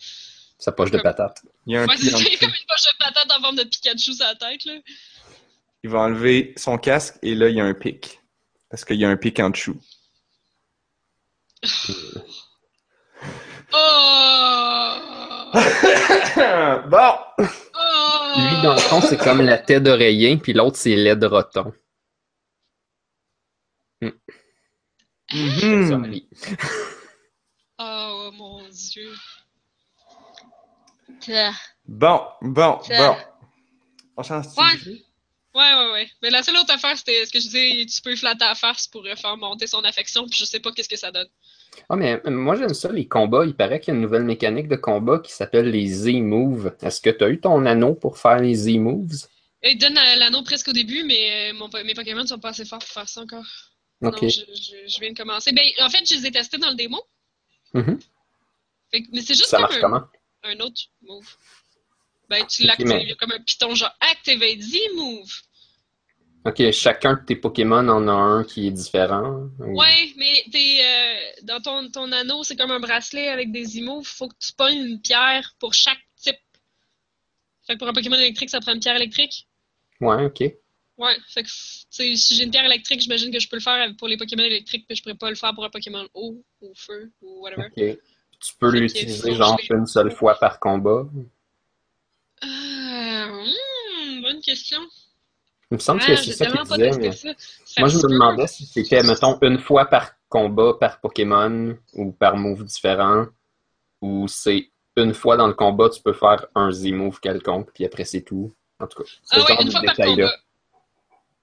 Sa 0.61 0.73
poche 0.73 0.91
de 0.91 0.99
patate. 0.99 1.43
Il 1.67 1.73
y 1.73 1.77
a 1.77 1.83
un 1.83 1.87
Ouais, 1.87 1.97
c'est 1.97 2.11
comme 2.11 2.21
une 2.21 2.67
poche 2.69 2.85
de 2.85 2.99
patate 2.99 3.33
en 3.37 3.41
forme 3.41 3.57
de 3.57 3.65
Pikachu 3.65 4.13
sur 4.13 4.27
la 4.27 4.35
tête, 4.35 4.65
là. 4.67 4.75
Il 5.83 5.89
va 5.91 6.01
enlever 6.01 6.53
son 6.57 6.77
casque 6.77 7.17
et 7.23 7.35
là, 7.35 7.49
il 7.49 7.57
y 7.57 7.61
a 7.61 7.65
un 7.65 7.73
pic. 7.73 8.21
Parce 8.69 8.85
qu'il 8.85 8.97
y 8.97 9.05
a 9.05 9.09
un 9.09 9.17
pic 9.17 9.41
en 9.41 9.51
dessous. 9.51 9.81
Oh! 13.73 14.97
bon! 16.89 17.15
Oh! 17.39 18.33
Lui, 18.37 18.63
dans 18.65 18.75
le 18.75 18.81
fond, 18.81 19.01
c'est 19.01 19.17
comme 19.17 19.43
la 19.43 19.59
tête 19.59 19.85
d'oreiller, 19.85 20.37
puis 20.39 20.53
l'autre, 20.53 20.77
c'est 20.77 20.97
lait 20.97 21.15
de 21.15 21.27
roton. 21.27 21.73
Mhm. 25.33 25.89
Sorry. 25.89 26.29
Oh 27.79 28.31
mon 28.35 28.69
dieu. 28.69 29.13
Bon, 31.87 32.21
bon, 32.43 32.79
bon. 32.99 33.17
On 34.17 34.23
change 34.23 34.47
Ouais. 34.57 35.01
Ouais, 35.53 35.73
ouais, 35.75 35.93
ouais. 35.93 36.11
Mais 36.23 36.31
la 36.31 36.43
seule 36.45 36.57
autre 36.57 36.73
affaire, 36.73 36.97
c'était 36.97 37.25
ce 37.27 37.33
que 37.33 37.41
je 37.41 37.47
disais, 37.47 37.85
tu 37.87 38.01
peux 38.03 38.15
flatter 38.15 38.45
la 38.45 38.55
farce 38.55 38.87
pour 38.87 39.03
faire 39.05 39.37
monter 39.37 39.67
son 39.67 39.83
affection, 39.83 40.25
puis 40.27 40.39
je 40.39 40.45
sais 40.45 40.61
pas 40.61 40.71
qu'est-ce 40.71 40.89
que 40.89 40.97
ça 40.97 41.11
donne. 41.11 41.27
Ah, 41.89 41.97
mais 41.97 42.21
euh, 42.25 42.31
moi, 42.31 42.55
j'aime 42.57 42.73
ça, 42.75 42.93
les 42.93 43.09
combats. 43.09 43.45
Il 43.45 43.55
paraît 43.57 43.81
qu'il 43.81 43.89
y 43.89 43.91
a 43.93 43.95
une 43.97 44.03
nouvelle 44.03 44.23
mécanique 44.23 44.69
de 44.69 44.77
combat 44.77 45.19
qui 45.19 45.33
s'appelle 45.33 45.71
les 45.71 45.87
Z-Moves. 45.89 46.77
Est-ce 46.83 47.01
que 47.01 47.11
tu 47.11 47.25
as 47.25 47.29
eu 47.29 47.41
ton 47.41 47.67
anneau 47.67 47.95
pour 47.95 48.19
faire 48.19 48.39
les 48.39 48.55
Z-Moves? 48.55 49.27
Il 49.65 49.77
donne 49.79 49.99
euh, 49.99 50.17
l'anneau 50.17 50.43
presque 50.43 50.69
au 50.69 50.73
début, 50.73 51.03
mais 51.03 51.51
euh, 51.51 51.55
mon, 51.55 51.69
mes 51.85 51.95
Pokémon 51.95 52.25
sont 52.27 52.39
pas 52.39 52.51
assez 52.51 52.65
forts 52.65 52.79
pour 52.79 52.89
faire 52.89 53.09
ça 53.09 53.21
encore. 53.23 53.45
Ok. 54.03 54.23
Non, 54.23 54.29
je, 54.29 54.41
je- 54.55 54.89
je 54.95 55.01
viens 55.01 55.11
de 55.13 55.17
commencer. 55.17 55.51
Ben, 55.53 55.65
en 55.81 55.91
fait, 55.91 56.09
je 56.09 56.15
les 56.15 56.27
ai 56.27 56.31
testés 56.31 56.59
dans 56.59 56.71
le 56.71 56.77
démo. 56.77 57.03
Mhm. 57.75 57.99
Fait 58.93 59.03
que- 59.03 59.09
mais 59.13 59.21
c'est 59.21 59.35
juste 59.35 59.47
Ça 59.47 59.57
comme 59.59 59.63
marche 59.67 59.77
un, 59.77 59.81
comment? 59.81 60.03
Un 60.45 60.59
autre 60.61 60.83
move. 61.03 61.37
Ben, 62.29 62.47
tu 62.47 62.63
l'actives, 62.65 63.17
comme 63.17 63.33
un 63.33 63.41
piton 63.41 63.75
genre 63.75 63.93
Activate 64.01 64.61
Z-Move. 64.61 65.31
Ok, 66.47 66.71
chacun 66.71 67.15
de 67.15 67.25
tes 67.27 67.37
Pokémon 67.37 67.87
en 67.89 68.09
a 68.09 68.13
un 68.13 68.45
qui 68.45 68.69
est 68.69 68.71
différent. 68.71 69.51
ou- 69.59 69.79
Ouais, 69.79 70.13
mais 70.17 70.45
t'es, 70.51 70.81
euh, 70.83 71.33
dans 71.43 71.61
ton, 71.61 71.91
ton 71.91 72.11
anneau, 72.13 72.45
c'est 72.45 72.57
comme 72.57 72.71
un 72.71 72.81
bracelet 72.81 73.29
avec 73.29 73.53
des 73.53 73.65
Z-Moves. 73.65 74.07
Faut 74.07 74.29
que 74.29 74.37
tu 74.39 74.53
pognes 74.55 74.79
une 74.87 75.01
pierre 75.03 75.55
pour 75.59 75.75
chaque 75.75 75.99
type. 76.17 76.37
Fait 77.67 77.75
que 77.75 77.79
pour 77.79 77.89
un 77.89 77.93
Pokémon 77.93 78.17
électrique, 78.17 78.49
ça 78.49 78.61
prend 78.61 78.73
une 78.73 78.81
pierre 78.81 78.97
électrique. 78.97 79.49
Ouais, 80.01 80.25
ok. 80.25 80.41
Ouais, 80.97 81.17
fait 81.29 81.43
que, 81.43 81.49
si 81.51 82.35
j'ai 82.37 82.45
une 82.45 82.51
pierre 82.51 82.65
électrique, 82.65 83.01
j'imagine 83.01 83.31
que 83.33 83.39
je 83.41 83.49
peux 83.49 83.57
le 83.57 83.63
faire 83.63 83.87
pour 83.99 84.07
les 84.09 84.17
Pokémon 84.17 84.43
électriques, 84.45 84.87
mais 84.89 84.95
je 84.95 85.03
pourrais 85.03 85.15
pas 85.17 85.31
le 85.31 85.37
faire 85.37 85.55
pour 85.55 85.65
un 85.65 85.71
Pokémon 85.71 86.07
eau 86.15 86.43
ou 86.61 86.73
feu 86.75 87.11
ou 87.21 87.41
whatever. 87.43 87.67
Ok. 87.77 87.99
Tu 88.41 88.55
peux 88.59 88.71
l'utiliser 88.71 89.35
genre 89.35 89.59
une 89.71 89.87
seule 89.87 90.11
fois 90.11 90.35
par 90.35 90.59
combat? 90.59 91.07
Euh, 92.43 92.47
hmm, 92.47 94.23
bonne 94.23 94.41
question. 94.41 94.81
Il 95.71 95.75
me 95.75 95.79
semble 95.79 96.01
que 96.01 96.17
c'est 96.17 96.33
ça 96.33 96.47
qu'il 96.47 96.63
disait, 96.63 96.91
mais 96.99 97.13
ça. 97.13 97.29
Ça 97.65 97.81
moi 97.81 97.89
je 97.89 97.99
me 97.99 98.13
demandais 98.13 98.47
si 98.47 98.67
c'était, 98.67 99.03
mettons, 99.03 99.39
une 99.43 99.59
fois 99.59 99.87
par 99.87 100.13
combat, 100.29 100.75
par 100.81 101.01
Pokémon 101.01 101.77
ou 101.93 102.13
par 102.13 102.37
move 102.37 102.65
différent, 102.65 103.27
ou 104.01 104.27
c'est 104.27 104.71
une 104.97 105.15
fois 105.15 105.37
dans 105.37 105.47
le 105.47 105.55
combat, 105.55 105.89
tu 105.91 106.03
peux 106.03 106.13
faire 106.13 106.47
un 106.55 106.73
Z-move 106.73 107.21
quelconque, 107.21 107.71
puis 107.73 107.85
après 107.85 108.05
c'est 108.05 108.23
tout. 108.23 108.53
En 108.81 108.87
tout 108.87 109.03
cas, 109.03 109.09
ce 109.09 109.41
Ah 109.41 109.63
une 109.63 109.69
de 109.69 109.73
combat. 109.73 110.33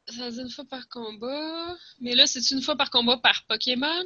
Ça 0.10 0.32
dit 0.32 0.42
une 0.42 0.50
fois 0.50 0.66
par 0.70 0.88
combat. 0.90 1.76
Mais 2.00 2.16
là, 2.16 2.26
c'est 2.28 2.52
une 2.52 2.62
fois 2.62 2.76
par 2.76 2.90
combat 2.90 3.18
par 3.18 3.44
Pokémon? 3.48 4.06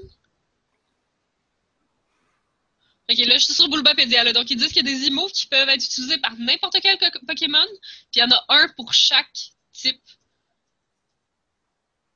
Ok, 3.12 3.18
là, 3.26 3.38
je 3.38 3.44
suis 3.44 3.54
sur 3.54 3.68
Bulbapédia. 3.70 4.24
Là. 4.24 4.32
Donc, 4.34 4.50
ils 4.50 4.56
disent 4.58 4.72
qu'il 4.72 4.86
y 4.86 4.90
a 4.90 4.94
des 4.94 5.08
emotes 5.08 5.34
qui 5.34 5.48
peuvent 5.48 5.68
être 5.68 5.84
utilisés 5.84 6.18
par 6.20 6.34
n'importe 6.38 6.78
quel 6.82 6.98
Pokémon. 7.28 7.58
Puis, 8.12 8.16
il 8.16 8.20
y 8.20 8.24
en 8.24 8.32
a 8.32 8.46
un 8.50 8.70
pour 8.76 8.94
chaque 8.94 9.52
type. 9.74 10.02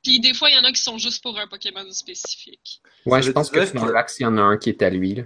Puis, 0.04 0.20
des 0.20 0.34
fois, 0.34 0.50
il 0.50 0.56
y 0.56 0.58
en 0.58 0.64
a 0.64 0.72
qui 0.72 0.82
sont 0.82 0.98
juste 0.98 1.22
pour 1.22 1.38
un 1.40 1.48
Pokémon 1.48 1.92
spécifique. 1.92 2.82
Ouais, 3.06 3.22
Ça 3.22 3.28
je 3.28 3.32
pense 3.32 3.50
que 3.50 3.92
l'axe, 3.92 4.20
il 4.20 4.24
y 4.24 4.26
en 4.26 4.38
a 4.38 4.42
un 4.42 4.58
qui 4.58 4.70
est 4.70 4.82
à 4.82 4.90
lui. 4.90 5.16
là. 5.16 5.24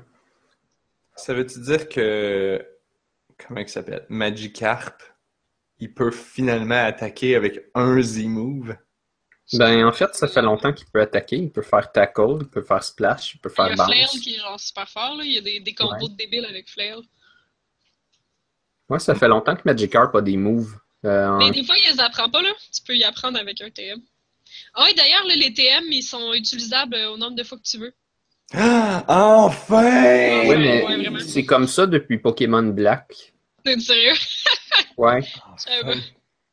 Ça 1.15 1.34
veut-tu 1.34 1.60
dire 1.60 1.88
que. 1.89 2.65
Comment 3.38 3.62
il 3.62 3.69
s'appelle? 3.69 4.05
Magikarp, 4.10 5.01
il 5.79 5.93
peut 5.93 6.12
finalement 6.12 6.84
attaquer 6.84 7.36
avec 7.36 7.60
un 7.75 8.01
Z-move? 8.01 8.75
Ben, 9.53 9.85
en 9.85 9.91
fait, 9.91 10.13
ça 10.15 10.27
fait 10.27 10.41
longtemps 10.41 10.71
qu'il 10.73 10.85
peut 10.88 11.01
attaquer. 11.01 11.38
Il 11.38 11.51
peut 11.51 11.62
faire 11.63 11.91
tackle, 11.91 12.38
il 12.41 12.47
peut 12.47 12.62
faire 12.63 12.83
splash, 12.83 13.33
il 13.33 13.39
peut 13.39 13.49
Il 13.49 13.53
y 13.53 13.55
faire 13.55 13.81
a 13.81 13.85
Flail 13.88 14.01
bounce. 14.03 14.19
qui 14.19 14.35
est 14.35 14.39
genre 14.39 14.59
super 14.59 14.88
fort. 14.88 15.15
Là. 15.17 15.23
Il 15.23 15.31
y 15.33 15.38
a 15.38 15.41
des, 15.41 15.59
des 15.59 15.73
combos 15.73 16.07
de 16.07 16.15
débiles 16.15 16.45
avec 16.45 16.69
Flail. 16.69 16.99
Ouais, 18.89 18.99
ça 18.99 19.15
fait 19.15 19.27
longtemps 19.27 19.55
que 19.55 19.62
Magikarp 19.65 20.15
a 20.15 20.21
des 20.21 20.38
moves. 20.38 20.75
Euh, 21.05 21.38
Mais 21.38 21.51
des 21.51 21.63
fois, 21.63 21.75
il 21.77 21.91
les 21.93 21.99
apprend 21.99 22.29
pas, 22.29 22.41
là. 22.41 22.49
Tu 22.73 22.81
peux 22.83 22.95
y 22.95 23.03
apprendre 23.03 23.39
avec 23.39 23.62
un 23.62 23.69
TM. 23.69 23.99
Ah 24.73 24.83
oui, 24.85 24.93
d'ailleurs, 24.95 25.25
là, 25.25 25.35
les 25.35 25.53
TM, 25.53 25.83
ils 25.91 26.03
sont 26.03 26.33
utilisables 26.33 26.95
euh, 26.95 27.12
au 27.12 27.17
nombre 27.17 27.35
de 27.35 27.43
fois 27.43 27.57
que 27.57 27.63
tu 27.63 27.77
veux. 27.77 27.93
Ah, 28.53 29.03
enfin! 29.07 29.83
Ouais, 29.83 30.47
Ouais, 30.47 30.57
mais 30.57 31.09
ouais, 31.09 31.19
c'est 31.21 31.45
comme 31.45 31.67
ça 31.67 31.85
depuis 31.85 32.17
Pokémon 32.17 32.63
Black. 32.63 33.33
T'es 33.63 33.79
sérieux? 33.79 34.13
Ouais. 34.97 35.21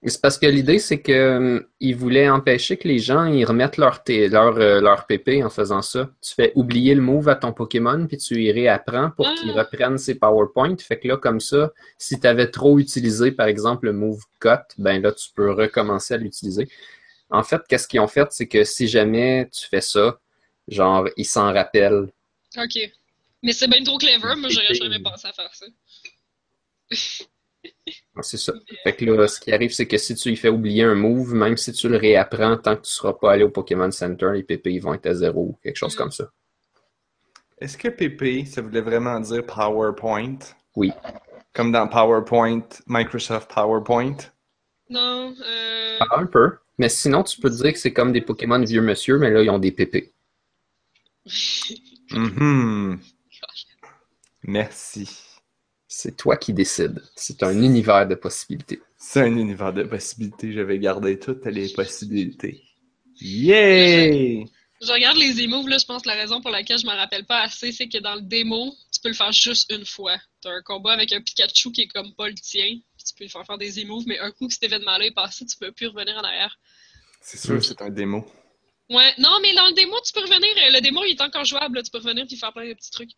C'est 0.04 0.20
parce 0.20 0.38
que 0.38 0.46
l'idée, 0.46 0.78
c'est 0.78 1.00
que 1.00 1.12
euh, 1.12 1.60
ils 1.80 1.96
voulaient 1.96 2.28
empêcher 2.28 2.76
que 2.76 2.86
les 2.86 2.98
gens 2.98 3.24
ils 3.24 3.44
remettent 3.44 3.76
leur, 3.76 4.02
leur, 4.06 4.56
euh, 4.58 4.80
leur 4.80 5.06
PP 5.06 5.42
en 5.42 5.50
faisant 5.50 5.82
ça. 5.82 6.10
Tu 6.22 6.34
fais 6.34 6.52
oublier 6.54 6.94
le 6.94 7.00
move 7.00 7.28
à 7.28 7.34
ton 7.34 7.52
Pokémon, 7.52 8.06
puis 8.06 8.16
tu 8.18 8.40
y 8.42 8.52
réapprends 8.52 9.10
pour 9.10 9.26
Ah. 9.26 9.34
qu'il 9.40 9.50
reprenne 9.52 9.98
ses 9.98 10.14
PowerPoints. 10.16 10.76
Fait 10.78 10.98
que 11.00 11.08
là, 11.08 11.16
comme 11.16 11.40
ça, 11.40 11.72
si 11.98 12.20
tu 12.20 12.26
avais 12.26 12.50
trop 12.50 12.78
utilisé, 12.78 13.32
par 13.32 13.46
exemple, 13.46 13.86
le 13.86 13.94
move 13.94 14.22
cut, 14.38 14.48
ben 14.78 15.02
là, 15.02 15.12
tu 15.12 15.28
peux 15.34 15.50
recommencer 15.50 16.14
à 16.14 16.18
l'utiliser. 16.18 16.68
En 17.30 17.42
fait, 17.42 17.62
qu'est-ce 17.68 17.88
qu'ils 17.88 18.00
ont 18.00 18.06
fait, 18.06 18.28
c'est 18.30 18.46
que 18.46 18.62
si 18.64 18.86
jamais 18.86 19.48
tu 19.52 19.66
fais 19.68 19.80
ça, 19.80 20.20
Genre, 20.68 21.08
il 21.16 21.24
s'en 21.24 21.52
rappelle. 21.52 22.08
Ok. 22.56 22.90
Mais 23.42 23.52
c'est 23.52 23.68
bien 23.68 23.84
trop 23.84 23.98
clever, 23.98 24.34
moi 24.36 24.48
j'aurais 24.50 24.74
jamais 24.74 24.98
pensé 25.02 25.28
à 25.28 25.32
faire 25.32 25.54
ça. 25.54 25.66
C'est 28.22 28.36
ça. 28.38 28.52
Fait 28.82 28.94
que 28.96 29.04
là, 29.04 29.28
ce 29.28 29.40
qui 29.40 29.52
arrive, 29.52 29.72
c'est 29.72 29.86
que 29.86 29.98
si 29.98 30.14
tu 30.14 30.30
lui 30.30 30.36
fais 30.36 30.48
oublier 30.48 30.84
un 30.84 30.94
move, 30.94 31.34
même 31.34 31.56
si 31.56 31.72
tu 31.72 31.88
le 31.88 31.96
réapprends, 31.96 32.56
tant 32.56 32.76
que 32.76 32.82
tu 32.82 32.90
seras 32.92 33.12
pas 33.14 33.32
allé 33.32 33.44
au 33.44 33.50
Pokémon 33.50 33.90
Center, 33.90 34.30
les 34.34 34.42
PP 34.42 34.66
ils 34.72 34.78
vont 34.80 34.94
être 34.94 35.06
à 35.06 35.14
zéro 35.14 35.40
ou 35.50 35.58
quelque 35.62 35.76
chose 35.76 35.94
Mm. 35.94 35.98
comme 35.98 36.10
ça. 36.10 36.30
Est-ce 37.58 37.78
que 37.78 37.88
PP, 37.88 38.44
ça 38.46 38.60
voulait 38.62 38.80
vraiment 38.82 39.18
dire 39.20 39.44
PowerPoint? 39.46 40.38
Oui. 40.74 40.92
Comme 41.54 41.72
dans 41.72 41.88
PowerPoint, 41.88 42.66
Microsoft 42.86 43.50
PowerPoint? 43.54 44.16
Non, 44.90 45.34
euh... 45.40 45.96
Ah, 46.00 46.18
un 46.20 46.26
peu. 46.26 46.50
Mais 46.78 46.88
sinon, 46.90 47.22
tu 47.22 47.40
peux 47.40 47.48
dire 47.50 47.72
que 47.72 47.78
c'est 47.78 47.92
comme 47.94 48.12
des 48.12 48.20
Pokémon 48.20 48.62
vieux 48.62 48.82
monsieur, 48.82 49.18
mais 49.18 49.30
là, 49.30 49.42
ils 49.42 49.50
ont 49.50 49.58
des 49.58 49.72
PP. 49.72 50.12
Mhm. 52.12 53.00
Merci. 54.44 55.25
C'est 55.88 56.16
toi 56.16 56.36
qui 56.36 56.52
décides. 56.52 57.02
C'est 57.14 57.42
un 57.42 57.62
univers 57.62 58.06
de 58.08 58.14
possibilités. 58.14 58.80
C'est 58.98 59.20
un 59.20 59.36
univers 59.36 59.72
de 59.72 59.84
possibilités. 59.84 60.52
Je 60.52 60.60
vais 60.60 60.78
garder 60.78 61.18
toutes 61.18 61.46
les 61.46 61.68
possibilités. 61.68 62.62
Yay! 63.20 64.46
Je 64.82 64.92
regarde 64.92 65.16
les 65.16 65.40
emoves, 65.40 65.68
là, 65.68 65.78
je 65.78 65.86
pense 65.86 66.02
que 66.02 66.08
la 66.08 66.14
raison 66.14 66.42
pour 66.42 66.50
laquelle 66.50 66.78
je 66.78 66.84
m'en 66.84 66.96
rappelle 66.96 67.24
pas 67.24 67.40
assez, 67.40 67.72
c'est 67.72 67.88
que 67.88 67.96
dans 67.98 68.14
le 68.14 68.20
démo, 68.20 68.74
tu 68.92 69.00
peux 69.00 69.08
le 69.08 69.14
faire 69.14 69.32
juste 69.32 69.72
une 69.72 69.86
fois. 69.86 70.18
T'as 70.42 70.50
un 70.50 70.60
combat 70.60 70.92
avec 70.92 71.12
un 71.12 71.20
Pikachu 71.22 71.72
qui 71.72 71.82
est 71.82 71.86
comme 71.86 72.14
pas 72.14 72.28
le 72.28 72.34
tien, 72.34 72.66
puis 72.66 73.04
tu 73.06 73.14
peux 73.16 73.24
lui 73.24 73.30
faire 73.30 73.46
faire 73.46 73.56
des 73.56 73.80
emoves, 73.80 74.04
mais 74.06 74.18
un 74.18 74.30
coup 74.32 74.48
que 74.48 74.52
cet 74.52 74.64
événement-là 74.64 75.06
est 75.06 75.14
passé, 75.14 75.46
tu 75.46 75.56
peux 75.56 75.72
plus 75.72 75.86
revenir 75.86 76.14
en 76.16 76.24
arrière. 76.24 76.58
C'est 77.22 77.38
sûr, 77.38 77.64
c'est 77.64 77.80
un 77.80 77.88
démo. 77.88 78.26
Ouais, 78.90 79.14
non, 79.16 79.38
mais 79.40 79.54
dans 79.54 79.66
le 79.66 79.72
démo, 79.72 79.96
tu 80.04 80.12
peux 80.12 80.20
revenir. 80.20 80.48
Le 80.72 80.80
démo, 80.80 81.02
il 81.04 81.12
est 81.12 81.22
encore 81.22 81.44
jouable, 81.44 81.76
là, 81.76 81.82
tu 81.82 81.90
peux 81.90 81.98
revenir 81.98 82.26
puis 82.26 82.36
faire 82.36 82.52
plein 82.52 82.68
de 82.68 82.74
petits 82.74 82.90
trucs. 82.90 83.12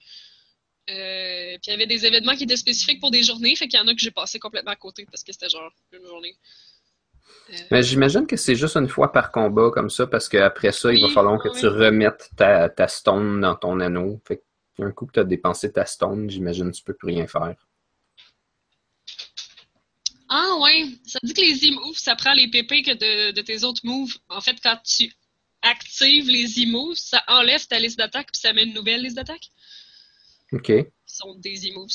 Euh, 0.90 1.58
puis 1.58 1.66
il 1.66 1.70
y 1.70 1.74
avait 1.74 1.86
des 1.86 2.06
événements 2.06 2.34
qui 2.34 2.44
étaient 2.44 2.56
spécifiques 2.56 3.00
pour 3.00 3.10
des 3.10 3.22
journées, 3.22 3.54
fait 3.56 3.68
qu'il 3.68 3.78
y 3.78 3.82
en 3.82 3.86
a 3.86 3.94
que 3.94 4.00
j'ai 4.00 4.10
passé 4.10 4.38
complètement 4.38 4.70
à 4.70 4.76
côté 4.76 5.04
parce 5.10 5.22
que 5.22 5.32
c'était 5.32 5.48
genre 5.48 5.70
une 5.92 6.06
journée. 6.06 6.36
Euh, 7.50 7.56
Mais 7.70 7.82
j'imagine 7.82 8.26
que 8.26 8.36
c'est 8.36 8.54
juste 8.54 8.76
une 8.76 8.88
fois 8.88 9.12
par 9.12 9.30
combat 9.30 9.70
comme 9.70 9.90
ça, 9.90 10.06
parce 10.06 10.28
qu'après 10.28 10.72
ça, 10.72 10.92
il 10.92 11.02
va 11.02 11.08
falloir 11.08 11.42
que 11.42 11.48
tu 11.58 11.66
remettes 11.66 12.30
ta, 12.36 12.68
ta 12.68 12.88
stone 12.88 13.40
dans 13.40 13.54
ton 13.54 13.80
anneau. 13.80 14.20
Fait 14.26 14.42
qu'un 14.76 14.90
coup 14.92 15.06
que 15.06 15.12
tu 15.12 15.20
as 15.20 15.24
dépensé 15.24 15.72
ta 15.72 15.84
stone, 15.84 16.30
j'imagine 16.30 16.70
que 16.70 16.76
tu 16.76 16.82
peux 16.82 16.94
plus 16.94 17.08
rien 17.08 17.26
faire. 17.26 17.56
Ah 20.30 20.58
ouais, 20.60 20.84
ça 21.06 21.18
dit 21.22 21.32
que 21.32 21.40
les 21.40 21.70
e-moves, 21.70 21.96
ça 21.96 22.14
prend 22.14 22.34
les 22.34 22.48
PP 22.48 22.82
que 22.84 22.94
de, 22.94 23.32
de 23.32 23.40
tes 23.42 23.64
autres 23.64 23.80
moves. 23.84 24.14
En 24.28 24.42
fait, 24.42 24.56
quand 24.62 24.78
tu 24.84 25.10
actives 25.62 26.28
les 26.28 26.64
e-moves, 26.64 26.96
ça 26.96 27.22
enlève 27.28 27.66
ta 27.66 27.78
liste 27.78 27.98
d'attaque 27.98 28.28
puis 28.32 28.40
ça 28.40 28.52
met 28.52 28.64
une 28.64 28.74
nouvelle 28.74 29.02
liste 29.02 29.16
d'attaque 29.16 29.50
OK. 30.52 30.66
qui 30.66 30.84
sont 31.06 31.34
des 31.34 31.70
e-moves. 31.70 31.90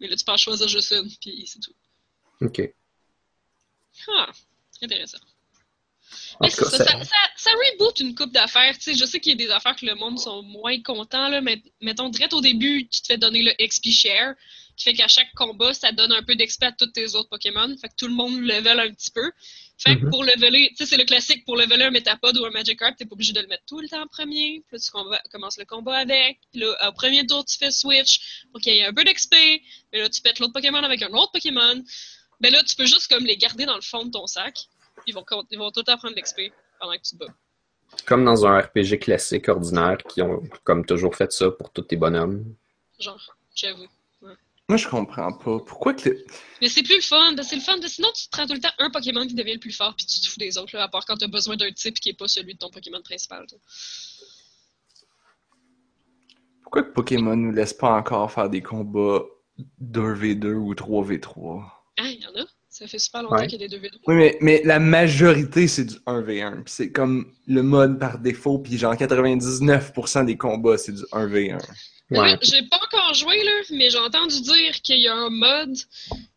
Mais 0.00 0.06
là, 0.08 0.16
tu 0.16 0.24
peux 0.24 0.32
en 0.32 0.36
choisir 0.36 0.68
juste 0.68 0.92
une, 0.92 1.10
puis 1.20 1.44
c'est 1.46 1.60
tout. 1.60 1.74
OK. 2.40 2.72
Ah, 4.08 4.30
intéressant. 4.82 5.18
Mais 6.40 6.48
cas, 6.48 6.64
ça, 6.64 6.70
ça- 6.70 6.84
ça, 6.84 7.04
ça- 7.04 7.14
ça 7.36 7.50
reboot 7.50 7.98
une 8.00 8.14
coupe 8.14 8.32
d'affaires. 8.32 8.74
Je 8.86 9.04
sais 9.04 9.20
qu'il 9.20 9.32
y 9.32 9.34
a 9.34 9.46
des 9.46 9.50
affaires 9.52 9.76
que 9.76 9.84
le 9.84 9.94
monde 9.94 10.18
sont 10.18 10.42
moins 10.42 10.80
contents, 10.82 11.28
là, 11.28 11.40
mais 11.40 11.62
mettons, 11.82 12.08
direct 12.08 12.32
au 12.32 12.40
début, 12.40 12.88
tu 12.88 13.02
te 13.02 13.06
fais 13.08 13.18
donner 13.18 13.42
le 13.42 13.52
XP 13.58 13.90
share, 13.90 14.34
qui 14.76 14.84
fait 14.84 14.94
qu'à 14.94 15.08
chaque 15.08 15.32
combat, 15.34 15.74
ça 15.74 15.92
donne 15.92 16.12
un 16.12 16.22
peu 16.22 16.34
d'XP 16.36 16.62
à 16.62 16.72
tous 16.72 16.86
tes 16.86 17.14
autres 17.14 17.28
Pokémon. 17.28 17.76
Fait 17.78 17.88
que 17.88 17.94
tout 17.96 18.06
le 18.06 18.14
monde 18.14 18.40
level 18.40 18.80
un 18.80 18.90
petit 18.94 19.10
peu. 19.10 19.30
Fait 19.80 19.96
que 19.96 20.04
Mhm. 20.04 20.10
pour 20.10 20.24
leveler, 20.24 20.68
tu 20.70 20.76
sais, 20.76 20.86
c'est 20.86 20.96
le 20.96 21.04
classique, 21.04 21.44
pour 21.44 21.56
leveler 21.56 21.84
un 21.84 21.90
Metapod 21.90 22.36
ou 22.36 22.44
un 22.44 22.50
Magikarp, 22.50 22.96
t'es 22.96 23.04
pas 23.06 23.12
obligé 23.12 23.32
de 23.32 23.40
le 23.40 23.46
mettre 23.46 23.62
tout 23.66 23.78
le 23.78 23.88
temps 23.88 24.02
en 24.02 24.06
premier. 24.08 24.62
Puis 24.66 24.76
là, 24.76 24.78
tu 24.80 25.30
commences 25.30 25.56
le 25.56 25.64
combat 25.64 25.98
avec. 25.98 26.40
Puis 26.50 26.60
là, 26.60 26.88
au 26.88 26.92
premier 26.92 27.24
tour, 27.26 27.44
tu 27.44 27.56
fais 27.56 27.70
switch 27.70 28.44
pour 28.50 28.60
qu'il 28.60 28.74
y 28.74 28.78
ait 28.78 28.86
un 28.86 28.92
peu 28.92 29.04
d'XP. 29.04 29.34
Mais 29.92 30.00
là, 30.00 30.08
tu 30.08 30.20
pètes 30.20 30.40
l'autre 30.40 30.52
Pokémon 30.52 30.82
avec 30.82 31.00
un 31.02 31.10
autre 31.12 31.30
Pokémon. 31.32 31.82
Ben 32.40 32.52
là, 32.52 32.62
tu 32.64 32.74
peux 32.74 32.86
juste 32.86 33.06
comme 33.08 33.24
les 33.24 33.36
garder 33.36 33.66
dans 33.66 33.76
le 33.76 33.80
fond 33.80 34.04
de 34.04 34.10
ton 34.10 34.26
sac. 34.26 34.58
Ils 35.06 35.14
vont, 35.14 35.24
ils 35.50 35.58
vont 35.58 35.70
tout 35.70 35.80
le 35.80 35.84
temps 35.84 35.96
prendre 35.96 36.16
l'XP 36.16 36.52
pendant 36.80 36.92
que 36.96 37.02
tu 37.02 37.16
te 37.16 37.24
bats. 37.24 37.32
Comme 38.04 38.24
dans 38.24 38.46
un 38.46 38.58
RPG 38.60 38.98
classique 39.00 39.48
ordinaire 39.48 39.98
qui 40.12 40.22
ont 40.22 40.42
comme 40.64 40.84
toujours 40.84 41.14
fait 41.14 41.32
ça 41.32 41.50
pour 41.52 41.70
tous 41.72 41.82
tes 41.82 41.96
bonhommes. 41.96 42.44
Genre, 42.98 43.34
j'avoue. 43.54 43.86
Moi, 44.68 44.76
je 44.76 44.86
comprends 44.86 45.32
pas. 45.32 45.58
Pourquoi 45.60 45.94
que 45.94 46.10
Mais 46.60 46.68
c'est 46.68 46.82
plus 46.82 46.96
le 46.96 47.02
fun, 47.02 47.34
que 47.34 47.42
c'est 47.42 47.56
le 47.56 47.62
fun, 47.62 47.72
parce 47.74 47.86
que 47.86 47.92
sinon 47.92 48.08
tu 48.14 48.26
te 48.26 48.30
prends 48.30 48.46
tout 48.46 48.52
le 48.52 48.60
temps 48.60 48.68
un 48.78 48.90
Pokémon 48.90 49.26
qui 49.26 49.34
devient 49.34 49.54
le 49.54 49.60
plus 49.60 49.72
fort, 49.72 49.94
puis 49.96 50.04
tu 50.04 50.20
te 50.20 50.28
fous 50.28 50.38
des 50.38 50.58
autres, 50.58 50.76
là, 50.76 50.84
à 50.84 50.88
part 50.88 51.06
quand 51.06 51.16
t'as 51.16 51.26
besoin 51.26 51.56
d'un 51.56 51.72
type 51.72 51.98
qui 51.98 52.10
est 52.10 52.18
pas 52.18 52.28
celui 52.28 52.52
de 52.52 52.58
ton 52.58 52.70
Pokémon 52.70 53.00
principal. 53.02 53.46
tu 53.48 53.54
sais. 53.54 54.26
pourquoi 56.62 56.82
que 56.82 56.92
Pokémon 56.92 57.34
nous 57.34 57.50
laisse 57.50 57.72
pas 57.72 57.94
encore 57.94 58.30
faire 58.30 58.50
des 58.50 58.60
combats 58.60 59.22
2v2 59.80 60.52
ou 60.52 60.74
3v3? 60.74 61.64
Ah, 61.96 62.10
il 62.10 62.20
y 62.20 62.26
en 62.26 62.42
a. 62.42 62.44
Ça 62.78 62.86
fait 62.86 62.98
super 63.00 63.22
longtemps 63.24 63.34
Ouais. 63.36 63.46
qu'il 63.48 63.60
y 63.60 63.64
a 63.64 63.68
des 63.68 63.76
2v2. 63.76 63.90
Oui, 64.06 64.14
mais, 64.14 64.38
mais 64.40 64.62
la 64.64 64.78
majorité, 64.78 65.66
c'est 65.66 65.84
du 65.84 65.96
1v1. 66.06 66.62
Puis 66.62 66.72
c'est 66.76 66.92
comme 66.92 67.32
le 67.48 67.62
mode 67.64 67.98
par 67.98 68.18
défaut. 68.20 68.58
Puis 68.60 68.78
genre 68.78 68.94
99% 68.94 70.24
des 70.24 70.36
combats, 70.36 70.78
c'est 70.78 70.92
du 70.92 71.02
1v1. 71.10 71.58
Mais 72.10 72.18
Ouais. 72.20 72.38
J'ai 72.40 72.62
pas 72.62 72.78
encore 72.82 73.12
joué, 73.14 73.42
là, 73.42 73.50
mais 73.72 73.90
j'ai 73.90 73.98
entendu 73.98 74.40
dire 74.40 74.80
qu'il 74.82 75.00
y 75.00 75.08
a 75.08 75.14
un 75.14 75.28
mode. 75.28 75.76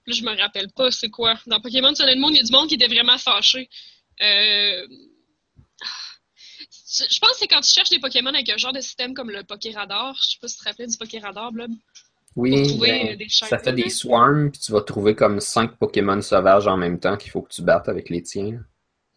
Là, 0.07 0.13
je 0.15 0.23
me 0.23 0.35
rappelle 0.35 0.69
pas 0.71 0.89
c'est 0.89 1.09
quoi. 1.11 1.35
Dans 1.45 1.61
Pokémon 1.61 1.93
Sun 1.93 2.09
and 2.09 2.17
Moon, 2.19 2.29
il 2.31 2.37
y 2.37 2.39
a 2.39 2.43
du 2.43 2.51
monde 2.51 2.67
qui 2.67 2.75
était 2.75 2.87
vraiment 2.87 3.17
fâché. 3.19 3.69
Euh... 4.21 4.87
Je 6.93 7.19
pense 7.19 7.31
que 7.31 7.37
c'est 7.39 7.47
quand 7.47 7.61
tu 7.61 7.71
cherches 7.71 7.89
des 7.89 7.99
Pokémon 7.99 8.33
avec 8.33 8.49
un 8.49 8.57
genre 8.57 8.73
de 8.73 8.81
système 8.81 9.13
comme 9.13 9.29
le 9.29 9.43
Pokéradar. 9.43 10.15
Je 10.21 10.31
sais 10.31 10.37
pas 10.41 10.47
si 10.47 10.57
tu 10.57 10.63
te 10.63 10.69
rappelais 10.69 10.87
du 10.87 10.97
Pokéradar, 10.97 11.51
Blob. 11.51 11.71
Oui, 12.35 12.77
ben, 12.79 13.17
des 13.17 13.27
ça 13.29 13.59
fait 13.59 13.73
des 13.73 13.89
swarms, 13.89 14.51
puis 14.51 14.61
tu 14.61 14.71
vas 14.71 14.81
trouver 14.81 15.15
comme 15.15 15.39
cinq 15.41 15.77
Pokémon 15.77 16.21
sauvages 16.21 16.67
en 16.67 16.77
même 16.77 16.99
temps 16.99 17.17
qu'il 17.17 17.29
faut 17.31 17.41
que 17.41 17.53
tu 17.53 17.61
battes 17.61 17.89
avec 17.89 18.09
les 18.09 18.23
tiens. 18.23 18.59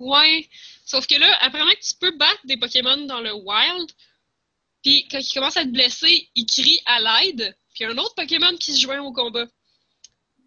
Ouais. 0.00 0.48
Sauf 0.84 1.06
que 1.06 1.14
là, 1.14 1.32
apparemment 1.40 1.70
que 1.72 1.86
tu 1.86 1.94
peux 2.00 2.16
battre 2.16 2.40
des 2.44 2.56
Pokémon 2.56 3.06
dans 3.06 3.20
le 3.20 3.32
wild. 3.32 3.90
Puis 4.82 5.06
quand 5.08 5.18
ils 5.20 5.32
commencent 5.32 5.56
à 5.56 5.62
être 5.62 5.72
blessés, 5.72 6.28
ils 6.34 6.46
crient 6.46 6.80
à 6.86 7.00
l'aide. 7.00 7.56
Puis 7.72 7.80
il 7.80 7.82
y 7.84 7.86
a 7.86 7.90
un 7.90 7.98
autre 7.98 8.14
Pokémon 8.16 8.54
qui 8.58 8.72
se 8.72 8.80
joint 8.80 9.00
au 9.00 9.12
combat. 9.12 9.46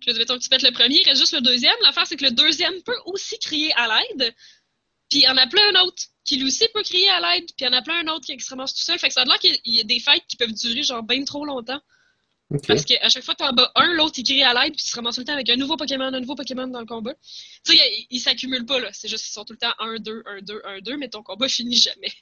Là, 0.05 0.13
mettons 0.13 0.37
que 0.37 0.43
tu 0.43 0.49
pètes 0.49 0.61
le 0.61 0.71
premier, 0.71 0.99
il 1.01 1.05
reste 1.05 1.19
juste 1.21 1.33
le 1.33 1.41
deuxième. 1.41 1.75
L'affaire, 1.81 2.05
c'est 2.05 2.17
que 2.17 2.25
le 2.25 2.31
deuxième 2.31 2.81
peut 2.83 2.97
aussi 3.05 3.39
crier 3.39 3.71
à 3.73 3.87
l'aide. 3.87 4.35
Puis 5.09 5.19
il 5.19 5.23
y 5.23 5.27
en 5.27 5.37
a 5.37 5.47
plein 5.47 5.61
un 5.73 5.81
autre 5.85 6.03
qui 6.23 6.35
lui 6.37 6.45
aussi 6.45 6.67
peut 6.73 6.83
crier 6.83 7.09
à 7.09 7.19
l'aide. 7.21 7.45
Puis 7.45 7.55
il 7.61 7.63
y 7.65 7.67
en 7.67 7.73
a 7.73 7.81
plein 7.81 8.05
un 8.05 8.07
autre 8.13 8.25
qui 8.25 8.31
est 8.33 8.35
extrêmement 8.35 8.65
tout 8.65 8.73
seul. 8.75 8.99
Fait 8.99 9.07
que 9.07 9.13
ça 9.13 9.21
a 9.21 9.25
l'air 9.25 9.39
qu'il 9.39 9.51
y 9.51 9.55
a- 9.55 9.59
il 9.63 9.75
y 9.75 9.79
a 9.79 9.83
des 9.83 9.99
fights 9.99 10.25
qui 10.27 10.35
peuvent 10.35 10.53
durer 10.53 10.83
genre 10.83 11.01
bien 11.03 11.23
trop 11.23 11.45
longtemps. 11.45 11.81
OK. 12.49 12.65
Parce 12.65 12.85
qu'à 12.85 13.09
chaque 13.09 13.23
fois 13.23 13.33
que 13.35 13.43
t'en 13.43 13.51
bats 13.51 13.71
un, 13.75 13.93
l'autre 13.93 14.15
il 14.17 14.23
crie 14.23 14.41
à 14.41 14.53
l'aide, 14.53 14.73
puis 14.73 14.83
tu 14.83 14.89
te 14.91 14.95
ramasses 14.95 15.15
tout 15.15 15.21
le 15.21 15.25
temps 15.25 15.33
avec 15.33 15.49
un 15.49 15.57
nouveau 15.57 15.75
Pokémon, 15.75 16.05
un 16.05 16.19
nouveau 16.19 16.35
Pokémon 16.35 16.67
dans 16.67 16.79
le 16.79 16.85
combat. 16.85 17.13
Tu 17.65 17.75
sais, 17.75 17.77
ils, 17.77 18.07
ils 18.09 18.19
s'accumulent 18.19 18.65
pas, 18.65 18.79
là. 18.79 18.89
C'est 18.93 19.09
juste 19.09 19.25
qu'ils 19.25 19.33
sont 19.33 19.43
tout 19.43 19.53
le 19.53 19.59
temps 19.59 19.73
1, 19.79 19.97
2, 19.99 20.23
1, 20.25 20.41
2, 20.41 20.61
1, 20.63 20.79
2, 20.79 20.97
mais 20.97 21.09
ton 21.09 21.23
combat 21.23 21.47
finit 21.49 21.75
jamais. 21.75 22.13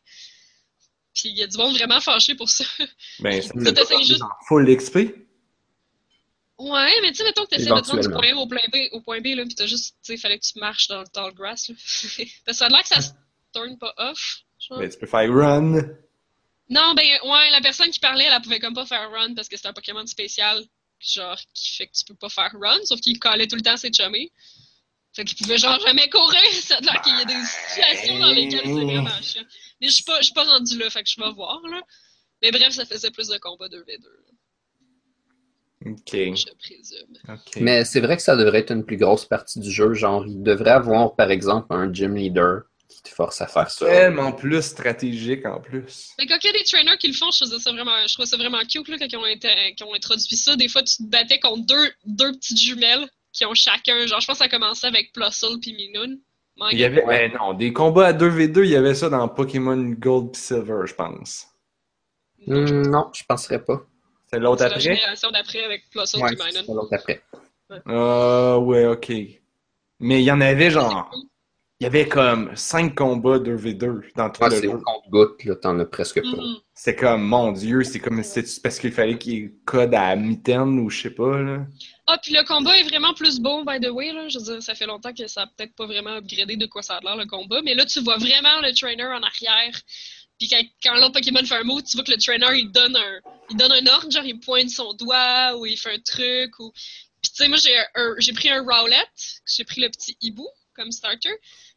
Puis 1.14 1.30
il 1.30 1.38
y 1.38 1.44
a 1.44 1.48
du 1.48 1.58
monde 1.58 1.76
vraiment 1.76 2.02
fâché 2.02 2.34
pour 2.36 2.50
ça. 2.50 2.66
Ben, 3.20 3.42
ça 3.42 3.50
Tu 3.54 3.60
me 3.60 3.72
t'essayes 3.72 4.04
juste. 4.04 4.22
full 4.48 4.66
XP. 4.76 4.96
Ouais, 6.58 6.92
mais 7.02 7.12
tu 7.12 7.18
sais, 7.18 7.24
mettons 7.26 7.44
que 7.44 7.50
t'essaies 7.50 7.66
de 7.66 7.80
te 7.82 7.92
rendre 7.92 8.00
du 8.00 8.10
point 8.10 8.32
A 8.32 8.36
au 8.36 8.48
point 8.48 8.58
B, 8.72 8.76
au 8.94 9.02
point 9.02 9.20
B 9.22 9.28
là, 9.36 9.46
pis 9.46 9.56
t'as 9.56 9.66
juste, 9.68 9.98
tu 10.04 10.14
sais, 10.14 10.18
fallait 10.18 10.40
que 10.40 10.46
tu 10.46 10.58
marches 10.58 10.88
dans 10.88 11.02
le 11.02 11.08
tall 11.08 11.34
grass, 11.34 11.70
là. 11.70 11.76
Parce 11.76 12.18
que 12.46 12.54
ça 12.54 12.66
a 12.66 12.70
l'air 12.70 12.82
que 12.82 12.88
ça 12.88 13.02
se 13.02 13.12
turn 13.54 13.78
pas 13.78 13.94
off. 13.98 14.40
genre. 14.60 14.80
Ben, 14.80 14.90
tu 14.90 14.98
peux 14.98 15.06
faire 15.06 15.32
run. 15.34 15.82
Non, 16.69 16.93
ben, 16.95 17.06
ouais, 17.23 17.49
la 17.51 17.62
personne 17.62 17.89
qui 17.91 17.99
parlait, 17.99 18.23
elle, 18.25 18.34
elle 18.34 18.41
pouvait 18.41 18.60
comme 18.60 18.73
pas 18.73 18.86
faire 18.86 19.10
run 19.12 19.34
parce 19.36 19.47
que 19.47 19.56
c'était 19.56 19.69
un 19.69 19.73
Pokémon 19.73 20.06
spécial, 20.08 20.63
genre, 20.99 21.38
qui 21.54 21.75
fait 21.75 21.88
que 21.88 21.93
tu 21.93 22.06
peux 22.06 22.15
pas 22.15 22.30
faire 22.30 22.51
run, 22.60 22.80
sauf 22.86 22.99
qu'il 23.01 23.19
collait 23.19 23.47
tout 23.47 23.56
le 23.56 23.62
temps 23.62 23.78
ses 23.78 23.91
chummies. 23.91 24.32
Fait 25.15 25.23
qu'il 25.23 25.38
pouvait 25.38 25.58
genre 25.58 25.80
jamais 25.80 26.10
courir, 26.10 26.41
ça 26.51 26.78
a 26.78 26.82
l'air 26.82 27.01
qu'il 27.01 27.17
y 27.17 27.21
a 27.21 27.25
des 27.25 27.45
situations 27.45 28.19
dans 28.19 28.34
lesquelles 28.34 28.65
c'est 28.65 28.84
vraiment 28.84 29.21
chiant. 29.21 29.43
Mais 29.80 29.88
je 29.88 29.93
suis 29.93 30.04
pas, 30.04 30.19
pas 30.34 30.43
rendu 30.43 30.78
là, 30.78 30.89
fait 30.89 31.04
que 31.04 31.10
je 31.10 31.21
vais 31.21 31.32
voir, 31.32 31.62
là. 31.67 31.82
Mais 32.41 32.51
bref, 32.51 32.73
ça 32.73 32.86
faisait 32.86 33.12
plus 33.12 33.28
de 33.28 33.38
combats 33.38 33.67
2v2, 33.67 34.04
là, 34.04 34.32
Ok. 35.86 36.12
je 36.12 36.54
présume. 36.58 37.17
Ok. 37.30 37.58
Mais 37.62 37.85
c'est 37.85 38.00
vrai 38.02 38.17
que 38.17 38.23
ça 38.23 38.35
devrait 38.35 38.60
être 38.60 38.71
une 38.71 38.83
plus 38.85 38.98
grosse 38.98 39.25
partie 39.25 39.60
du 39.60 39.71
jeu. 39.71 39.94
Genre, 39.94 40.25
il 40.25 40.42
devrait 40.42 40.71
avoir, 40.71 41.15
par 41.15 41.29
exemple, 41.31 41.67
un 41.69 41.94
gym 41.94 42.15
leader 42.15 42.63
qui 42.88 43.02
te 43.04 43.10
force 43.10 43.42
à 43.42 43.48
faire 43.48 43.69
ça. 43.69 43.86
Tellement 43.86 44.31
plus 44.31 44.62
stratégique 44.62 45.46
en 45.46 45.60
plus. 45.60 46.12
Mais 46.19 46.25
quand 46.27 46.38
il 46.44 46.48
y 46.48 46.50
a 46.50 46.54
des 46.54 46.63
trainers 46.63 46.98
qui 46.98 47.08
le 47.08 47.13
font, 47.13 47.31
je 47.31 47.44
trouvais 47.46 47.60
ça 47.60 47.71
vraiment, 47.71 47.92
je 48.08 48.13
trouvais 48.13 48.27
ça 48.27 48.38
vraiment 48.38 48.60
cute, 48.69 48.88
là, 48.88 48.98
quand 49.00 49.08
ils 49.10 49.17
ont, 49.17 49.25
été- 49.25 49.75
quand 49.77 49.86
ils 49.86 49.90
ont 49.90 49.94
introduit 49.96 50.36
ça. 50.36 50.56
Des 50.56 50.67
fois, 50.67 50.83
tu 50.83 50.98
te 50.98 51.04
battais 51.04 51.40
contre 51.40 51.65
deux, 51.65 51.92
deux 52.06 52.31
petites 52.33 52.60
jumelles 52.60 53.08
qui 53.33 53.46
ont 53.46 53.54
chacun, 53.54 54.06
genre, 54.08 54.21
je 54.21 54.27
pense 54.27 54.38
que 54.38 54.44
ça 54.46 54.50
commençait 54.50 54.88
avec 54.88 55.12
Plusle 55.13 55.60
puis 55.62 55.73
Minoon. 55.73 56.17
Il 56.71 56.79
y 56.79 56.86
avait, 56.86 57.04
Ouais. 57.04 57.29
non, 57.29 57.54
des 57.54 57.73
combats 57.73 58.08
à 58.08 58.13
2v2, 58.13 58.63
il 58.63 58.69
y 58.71 58.75
avait 58.77 58.96
ça 58.96 59.10
dans 59.10 59.27
Pokémon 59.27 59.75
Gold 59.75 60.31
pis 60.31 60.40
Silver, 60.40 60.81
je 60.86 60.94
pense. 60.94 61.48
Non, 62.48 62.65
je 62.65 62.73
Hmm, 62.75 62.81
non, 62.90 63.10
je 63.13 63.23
penserais 63.27 63.62
pas. 63.63 63.81
C'est 64.31 64.40
l'autre 64.40 64.60
C'est 64.63 64.69
la 64.69 64.75
après? 64.75 64.81
génération 64.81 65.31
d'après 65.31 65.63
avec 65.63 65.90
Plusle 65.90 66.21
Ouais, 66.21 66.36
c'est 66.52 66.67
l'autre 66.67 66.94
après. 66.94 67.21
Ah, 67.88 68.58
ouais, 68.60 68.86
ok. 68.86 69.12
Mais 70.00 70.21
il 70.21 70.25
y 70.25 70.31
en 70.31 70.40
avait 70.42 70.69
genre. 70.71 71.12
Il 71.86 71.94
y 71.94 71.98
avait 72.00 72.10
comme 72.10 72.50
5 72.56 72.96
combats 72.96 73.38
2v2 73.38 74.15
dans 74.15 74.31
tout 74.31 74.44
le 74.44 74.50
c'est 74.50 74.65
au 74.65 74.79
compte-goutte, 74.79 75.44
là, 75.44 75.56
t'en 75.56 75.77
as 75.77 75.86
presque 75.86 76.19
pas. 76.19 76.44
C'est 76.73 76.96
comme, 76.96 77.21
mon 77.21 77.52
dieu, 77.52 77.83
c'est 77.83 78.00
comme, 78.00 78.23
c'est 78.23 78.60
parce 78.63 78.79
qu'il 78.79 78.92
fallait 78.92 79.19
qu'il 79.19 79.52
code 79.65 79.94
à 79.94 80.15
mitaine 80.15 80.79
ou 80.79 80.90
je 80.90 81.04
sais 81.04 81.10
pas, 81.12 81.38
là? 81.38 81.60
Ah, 82.08 82.17
puis 82.17 82.33
le 82.33 82.44
combat 82.44 82.75
est 82.79 82.90
vraiment 82.90 83.13
plus 83.13 83.40
beau, 83.40 83.63
by 83.63 83.79
the 83.79 83.92
way. 83.92 84.12
Là. 84.13 84.27
Je 84.29 84.40
veux 84.40 84.46
dire, 84.46 84.63
ça 84.63 84.73
fait 84.73 84.88
longtemps 84.88 85.13
que 85.13 85.27
ça 85.27 85.44
a 85.44 85.46
peut-être 85.46 85.75
pas 85.75 85.86
vraiment 85.86 86.15
upgradé 86.15 86.56
de 86.56 86.65
quoi 86.65 86.81
ça 86.81 86.96
a 86.96 87.02
l'air, 87.02 87.17
le 87.17 87.27
combat. 87.27 87.62
Mais 87.63 87.75
là, 87.75 87.86
tu 87.86 88.00
vois 88.00 88.17
vraiment 88.17 88.62
le 88.63 88.73
trainer 88.73 89.04
en 89.04 89.21
arrière. 89.21 89.79
Puis 90.40 90.50
quand, 90.50 90.63
quand 90.83 90.96
l'autre 90.96 91.13
Pokémon 91.13 91.46
fait 91.46 91.54
un 91.54 91.63
mot, 91.65 91.79
tu 91.83 91.98
vois 91.98 92.04
que 92.04 92.12
le 92.13 92.17
trainer, 92.17 92.48
il 92.58 92.71
donne 92.71 92.96
un, 92.96 93.19
il 93.52 93.58
donne 93.58 93.71
un 93.71 93.86
ordre, 93.94 94.10
genre 94.10 94.25
il 94.25 94.40
pointe 94.40 94.71
son 94.71 94.96
doigt 94.96 95.56
ou 95.56 95.67
il 95.67 95.77
fait 95.77 95.94
un 95.94 96.00
truc. 96.00 96.60
Ou... 96.60 96.71
Puis 97.21 97.31
tu 97.31 97.44
sais, 97.44 97.48
moi, 97.48 97.60
j'ai, 97.63 97.77
j'ai 98.17 98.33
pris 98.33 98.50
un 98.50 98.63
Rowlet, 98.63 99.06
j'ai 99.46 99.63
pris 99.65 99.81
le 99.81 99.90
petit 99.90 100.17
hibou 100.19 100.48
comme 100.75 100.92
starter. 100.92 101.31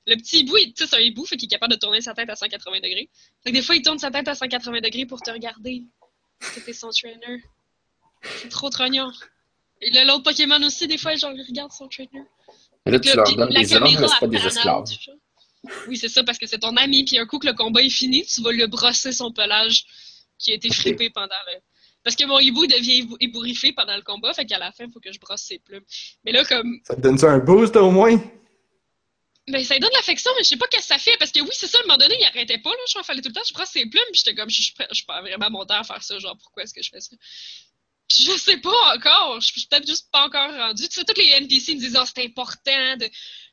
Le 0.09 0.17
petit 0.17 0.41
hibou, 0.41 0.57
il- 0.57 0.73
tu 0.73 0.83
sais, 0.85 0.89
c'est 0.91 0.97
un 0.97 1.01
hibou, 1.01 1.25
fait 1.27 1.37
qu'il 1.37 1.47
est 1.47 1.51
capable 1.51 1.75
de 1.75 1.79
tourner 1.79 2.01
sa 2.01 2.15
tête 2.15 2.31
à 2.31 2.35
180 2.37 2.77
degrés. 2.81 3.09
Fait 3.45 3.51
que 3.51 3.55
des 3.57 3.63
fois, 3.63 3.77
il 3.77 3.83
tourne 3.83 3.99
sa 3.99 4.11
tête 4.11 4.27
à 4.29 4.35
180 4.35 4.81
degrés 4.81 5.07
pour 5.07 5.21
te 5.21 5.31
regarder. 5.31 5.83
C'était 6.41 6.73
son 6.73 6.91
trainer. 6.91 7.43
C'est 8.43 8.49
trop 8.49 8.71
trognon. 8.71 9.11
Et 9.81 9.91
là, 9.91 10.05
l'autre 10.05 10.23
Pokémon 10.25 10.61
aussi, 10.65 10.87
des 10.89 10.99
fois, 10.99 11.15
genre, 11.15 11.33
il 11.35 11.43
regarde 11.47 11.71
son 11.73 11.89
trainer. 11.89 12.23
Mais 12.87 12.93
là, 12.93 12.99
tu 13.01 13.09
leur 13.17 13.27
donnes 13.37 13.49
des 13.51 13.67
c'est 14.09 14.19
pas 14.21 14.27
des 14.27 14.37
esclaves. 14.47 14.85
Oui, 15.89 15.97
c'est 15.97 16.09
ça, 16.09 16.25
parce 16.25 16.39
que 16.39 16.47
c'est 16.47 16.59
ton 16.61 16.77
ami, 16.77 17.05
puis 17.05 17.19
un 17.19 17.27
coup 17.27 17.39
que 17.39 17.47
le 17.47 17.53
combat 17.53 17.83
est 17.83 17.91
fini, 17.91 18.25
tu 18.25 18.41
vas 18.43 18.53
le 18.53 18.67
brosser 18.67 19.13
son 19.13 19.31
pelage 19.33 19.85
qui 20.39 20.53
a 20.53 20.55
été 20.55 20.69
frippé 20.73 21.11
pendant 21.11 21.35
le... 21.49 21.59
Parce 22.05 22.15
que 22.17 22.25
mon 22.25 22.39
hibou 22.39 22.67
devient 22.67 23.03
ébou- 23.03 23.17
ébouriffé 23.21 23.73
pendant 23.73 23.97
le 23.97 24.03
combat, 24.03 24.33
fait 24.33 24.47
qu'à 24.47 24.59
la 24.59 24.71
fin, 24.73 24.85
il 24.87 24.93
faut 24.93 25.01
que 25.01 25.13
je 25.13 25.19
brosse 25.19 25.43
ses 25.43 25.59
plumes. 25.59 25.83
Mais 26.25 26.31
là, 26.33 26.45
comme... 26.45 26.81
Ça 26.85 26.95
te 26.95 27.01
donne 27.01 27.19
ça 27.19 27.31
un 27.33 27.39
boost 27.39 27.77
au 27.77 27.91
moins? 27.91 28.17
Ben, 29.51 29.65
ça 29.65 29.75
lui 29.75 29.81
donne 29.81 29.91
de 29.91 29.97
l'affection, 29.97 30.31
mais 30.37 30.43
je 30.45 30.49
sais 30.49 30.57
pas 30.57 30.67
qu'est-ce 30.69 30.89
que 30.89 30.95
ça 30.95 30.99
fait, 30.99 31.17
parce 31.19 31.31
que 31.33 31.41
oui, 31.41 31.51
c'est 31.53 31.67
ça, 31.67 31.79
à 31.79 31.81
un 31.83 31.85
moment 31.87 31.99
donné, 31.99 32.17
il 32.21 32.25
arrêtait 32.25 32.59
pas, 32.59 32.71
là, 32.71 32.77
je 32.89 33.03
fallait 33.03 33.23
tout 33.23 33.29
le 33.29 33.35
temps, 33.35 33.43
je 33.49 33.55
brosse 33.55 33.71
ses 33.71 33.87
plumes, 33.87 34.03
puis 34.13 34.23
j'étais 34.25 34.35
comme, 34.35 34.51
je 34.51 34.63
suis 34.63 34.75
je 34.91 34.95
suis 34.95 35.05
pas 35.07 35.21
vraiment 35.21 35.51
mon 35.51 35.65
temps 35.65 35.81
à 35.81 35.85
faire 35.85 36.03
ça, 36.03 36.19
genre, 36.19 36.37
pourquoi 36.41 36.65
est-ce 36.65 36.75
que 36.75 36.83
je 36.83 36.91
fais 36.91 37.01
ça? 37.01 37.17
Puis 38.09 38.25
je 38.25 38.33
sais 38.39 38.57
pas 38.59 38.95
encore, 38.97 39.41
je 39.41 39.49
suis 39.49 39.67
peut-être 39.71 39.87
juste 39.87 40.09
pas 40.11 40.25
encore 40.25 40.51
rendu. 40.51 40.89
Tu 40.89 40.95
sais, 40.95 41.05
tous 41.05 41.21
les 41.21 41.29
NPC 41.29 41.75
me 41.75 41.81
disent, 41.81 41.97
ah, 41.97 42.05
c'est 42.07 42.25
important 42.25 42.97
de, 42.97 43.07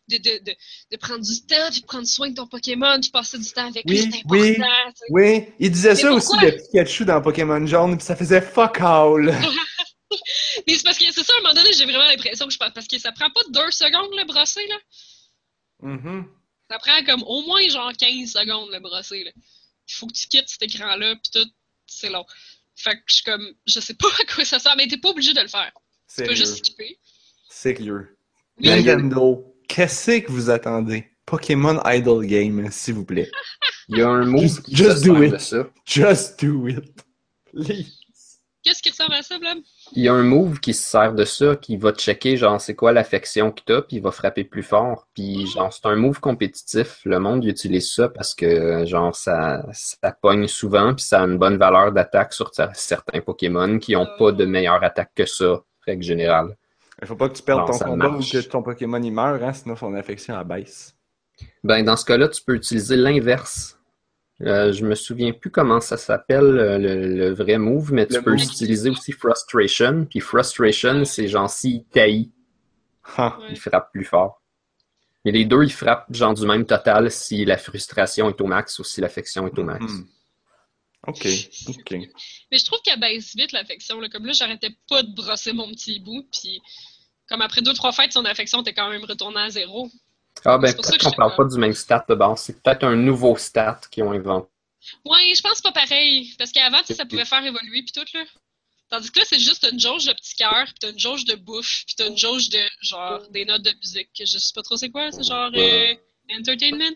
de, 0.08 0.18
de, 0.18 0.44
de, 0.46 0.56
de 0.92 0.98
prendre 0.98 1.24
du 1.26 1.46
temps, 1.46 1.70
puis 1.72 1.82
de 1.82 1.86
prendre 1.86 2.08
soin 2.08 2.30
de 2.30 2.36
ton 2.36 2.48
Pokémon, 2.48 2.98
puis 3.02 3.10
passer 3.10 3.38
du 3.38 3.50
temps 3.52 3.68
avec 3.68 3.84
lui, 3.86 4.00
Oui, 4.00 4.10
c'est 4.12 4.20
important. 4.20 4.30
oui. 4.30 4.54
tu 4.56 4.60
sais. 4.60 5.06
Oui, 5.10 5.46
il 5.60 5.72
disait 5.72 5.96
ça 5.96 6.12
aussi 6.14 6.38
de 6.38 6.52
Pikachu 6.52 7.04
dans 7.06 7.22
Pokémon 7.22 7.66
Jaune, 7.68 7.98
puis 7.98 8.06
ça 8.06 8.16
faisait 8.16 8.42
fuck 8.42 8.80
all. 8.80 9.36
Mais 10.68 10.76
c'est 10.76 10.84
parce 10.84 10.98
que 10.98 11.06
c'est 11.12 11.24
ça, 11.24 11.34
à 11.36 11.40
un 11.40 11.42
moment 11.42 11.54
donné, 11.54 11.74
j'ai 11.74 11.84
vraiment 11.84 12.08
l'impression 12.08 12.48
que 12.48 12.54
je 12.54 12.58
pense, 12.58 12.72
parce 12.74 12.88
que 12.88 12.98
ça 12.98 13.12
prend 13.12 13.30
pas 13.30 13.42
deux 13.50 13.72
secondes, 13.72 14.10
le 14.18 14.26
brosser, 14.26 14.66
là. 14.68 14.78
Mhm. 15.88 16.26
Ça 16.70 16.80
prend 16.80 17.04
comme 17.06 17.24
au 17.24 17.42
moins 17.44 17.68
genre 17.70 17.92
15 17.98 18.32
secondes 18.32 18.70
le 18.72 18.80
brosser. 18.80 19.24
Là. 19.24 19.32
Il 19.88 19.94
faut 19.94 20.08
que 20.08 20.14
tu 20.14 20.28
quittes 20.28 20.50
cet 20.50 20.64
écran-là, 20.64 21.16
puis 21.16 21.32
tout, 21.42 21.50
c'est 21.86 22.10
long. 22.10 22.26
Fait 22.76 22.96
que 22.96 23.04
je 23.08 23.16
suis 23.16 23.24
comme, 23.24 23.48
je 23.68 23.80
sais 23.80 23.94
pas 23.94 24.08
à 24.22 24.34
quoi 24.34 24.44
ça 24.46 24.60
sert, 24.60 24.76
mais 24.76 24.88
t'es 24.88 24.98
pas 24.98 25.10
obligé 25.10 25.34
de 25.34 25.42
le 25.42 25.48
faire. 25.48 25.72
Tu 26.14 26.24
peux 26.24 26.36
juste 26.36 26.58
skipper. 26.58 26.98
Sérieux. 27.50 28.18
Oui. 28.60 28.68
Nintendo, 28.70 29.56
qu'est-ce 29.68 30.20
que 30.22 30.32
vous 30.32 30.50
attendez? 30.50 31.10
Pokémon 31.26 31.82
Idol 31.86 32.26
Game, 32.26 32.70
s'il 32.72 32.94
vous 32.96 33.06
plaît. 33.06 33.30
Il 33.90 33.98
y 33.98 34.02
a 34.02 34.10
un 34.10 34.26
move 34.26 34.42
Just- 34.44 34.62
qui 34.64 34.76
just 34.76 34.98
se 35.00 35.04
do 35.06 35.14
sert 35.16 35.24
it. 35.26 35.32
de 35.34 35.38
ça. 35.38 35.70
Just 35.86 36.44
do 36.44 36.68
it. 36.68 37.06
Please. 37.52 37.92
Qu'est-ce 38.64 38.82
qui 38.82 38.90
ressemble 38.90 39.14
à 39.14 39.22
ça, 39.22 39.38
Blab? 39.38 39.60
Il 39.94 40.04
y 40.04 40.08
a 40.10 40.14
un 40.14 40.24
move 40.24 40.60
qui 40.60 40.74
se 40.74 40.84
sert 40.84 41.14
de 41.14 41.26
ça, 41.26 41.56
qui 41.56 41.78
va 41.78 41.92
checker, 41.92 42.38
genre, 42.38 42.60
c'est 42.60 42.76
quoi 42.76 42.92
l'affection 42.92 43.52
que 43.52 43.62
t'as, 43.66 43.82
puis 43.82 43.98
il 43.98 44.02
va 44.02 44.12
frapper 44.12 44.44
plus 44.44 44.64
fort. 44.64 45.08
Puis, 45.14 45.46
genre, 45.48 45.72
c'est 45.72 45.86
un 45.86 45.96
move 45.96 46.20
compétitif. 46.20 47.02
Le 47.06 47.20
monde 47.20 47.44
il 47.44 47.50
utilise 47.52 47.92
ça 47.94 48.10
parce 48.10 48.34
que, 48.34 48.84
genre, 48.86 49.16
ça, 49.16 49.64
ça 49.74 50.12
pogne 50.12 50.48
souvent, 50.48 50.94
puis 50.96 51.06
ça 51.06 51.22
a 51.22 51.26
une 51.26 51.38
bonne 51.38 51.58
valeur 51.58 51.92
d'attaque 51.92 52.34
sur 52.34 52.50
cer- 52.52 52.72
certains 52.74 53.22
Pokémon 53.22 53.78
qui 53.78 53.96
ont 53.96 54.08
pas 54.18 54.32
de 54.32 54.46
meilleure 54.46 54.84
attaque 54.84 55.12
que 55.16 55.26
ça, 55.26 55.62
règle 55.86 56.04
générale. 56.04 56.58
Il 57.02 57.08
faut 57.08 57.16
pas 57.16 57.30
que 57.30 57.36
tu 57.36 57.44
perdes 57.44 57.60
Non, 57.60 57.66
ton 57.78 57.78
combat 57.86 58.10
marche. 58.10 58.34
ou 58.34 58.38
que 58.38 58.42
ton 58.48 58.64
Pokémon 58.64 59.02
il 59.02 59.12
meurt, 59.12 59.42
hein, 59.44 59.54
sinon 59.54 59.76
son 59.76 59.94
affection 59.96 60.40
elle 60.40 60.48
baisse. 60.48 60.96
Ben, 61.64 61.84
dans 61.84 61.98
ce 61.98 62.06
cas-là, 62.06 62.30
tu 62.30 62.42
peux 62.42 62.56
utiliser 62.56 62.96
l'inverse. 62.96 63.78
Euh, 64.42 64.74
je 64.74 64.84
me 64.84 64.96
souviens 64.96 65.32
plus 65.32 65.50
comment 65.50 65.80
ça 65.80 65.96
s'appelle 65.96 66.44
euh, 66.60 66.78
le, 66.78 67.16
le 67.16 67.34
vrai 67.34 67.58
move, 67.58 67.94
mais 67.94 68.06
tu 68.06 68.16
Le 68.16 68.22
peux 68.22 68.32
move. 68.32 68.44
utiliser 68.44 68.90
aussi 68.90 69.14
Frustration. 69.14 70.06
Puis 70.10 70.20
Frustration, 70.20 71.06
c'est 71.06 71.28
genre 71.30 71.50
s'il 71.50 71.86
taillit, 71.86 72.32
Ah. 73.18 73.38
Ouais. 73.40 73.48
il 73.52 73.60
frappe 73.60 73.92
plus 73.94 74.04
fort. 74.04 74.42
Mais 75.24 75.32
les 75.32 75.46
deux, 75.46 75.64
ils 75.64 75.72
frappent 75.72 76.14
genre 76.14 76.34
du 76.34 76.46
même 76.46 76.66
total 76.66 77.10
si 77.12 77.46
la 77.46 77.58
frustration 77.58 78.30
est 78.30 78.40
au 78.42 78.46
max 78.46 78.78
ou 78.78 78.84
si 78.84 79.00
l'affection 79.02 79.48
est 79.48 79.58
au 79.58 79.64
max. 79.64 79.86
Mhm. 79.86 80.08
Ok, 81.08 81.28
ok. 81.70 81.92
Mais 82.52 82.58
je 82.58 82.66
trouve 82.66 82.80
qu'elle 82.84 83.00
baisse 83.00 83.36
vite 83.36 83.52
l'affection. 83.52 84.00
Là. 84.00 84.10
Comme 84.10 84.26
là, 84.26 84.34
j'arrêtais 84.34 84.72
pas 84.90 85.02
de 85.04 85.14
brosser 85.16 85.54
mon 85.54 85.70
petit 85.70 86.00
bout, 86.00 86.28
puis 86.32 86.62
comme 87.30 87.42
après 87.42 87.62
deux, 87.62 87.74
trois 87.74 87.92
fêtes, 87.92 88.12
son 88.12 88.26
affection 88.26 88.62
était 88.62 88.74
quand 88.74 88.90
même 88.90 89.04
retournée 89.06 89.40
à 89.40 89.50
zéro. 89.50 89.90
Ah 90.44 90.58
ben 90.58 90.68
C'est 90.68 90.76
pour 90.76 90.86
ça 90.86 90.92
peut-être 90.92 91.04
qu'on 91.04 91.12
parle 91.12 91.36
pas 91.36 91.46
du 91.46 91.58
même 91.58 91.74
stat 91.74 92.06
de 92.10 92.16
base. 92.16 92.42
C'est 92.42 92.62
peut-être 92.62 92.84
un 92.84 92.96
nouveau 92.96 93.38
stat 93.38 93.80
qu'ils 93.90 94.04
ont 94.04 94.12
inventé. 94.12 94.48
Ouais, 95.06 95.34
je 95.36 95.42
pense 95.42 95.62
pas 95.62 95.72
pareil. 95.72 96.34
Parce 96.38 96.52
qu'avant, 96.52 96.80
tu 96.82 96.88
sais, 96.88 96.94
ça 96.96 97.06
pouvait 97.06 97.26
faire 97.26 97.44
évoluer 97.44 97.84
puis 97.84 97.92
tout, 97.94 98.06
là. 98.14 98.24
Tandis 98.90 99.12
que 99.12 99.20
là, 99.20 99.26
c'est 99.28 99.40
juste 99.40 99.68
une 99.72 99.80
jauge 99.80 100.06
de 100.06 100.14
petit 100.14 100.36
cœur, 100.36 100.66
puis 100.66 100.76
t'as 100.80 100.92
une 100.92 101.00
jauge 101.00 101.26
de 101.26 101.36
bouffe, 101.36 101.86
puis 101.88 101.96
t'as 101.96 102.08
une 102.08 102.18
jauge 102.18 102.50
de, 102.50 102.60
genre, 102.82 103.28
des 103.30 103.46
notes 103.46 103.64
de 103.64 103.74
musique. 103.80 104.10
que 104.16 104.26
Je 104.26 104.38
sais 104.38 104.54
pas 104.54 104.62
trop 104.62 104.78
c'est 104.78 104.90
quoi, 104.90 105.12
c'est 105.12 105.24
genre, 105.24 105.50
euh, 105.56 105.96
entertainment? 106.32 106.96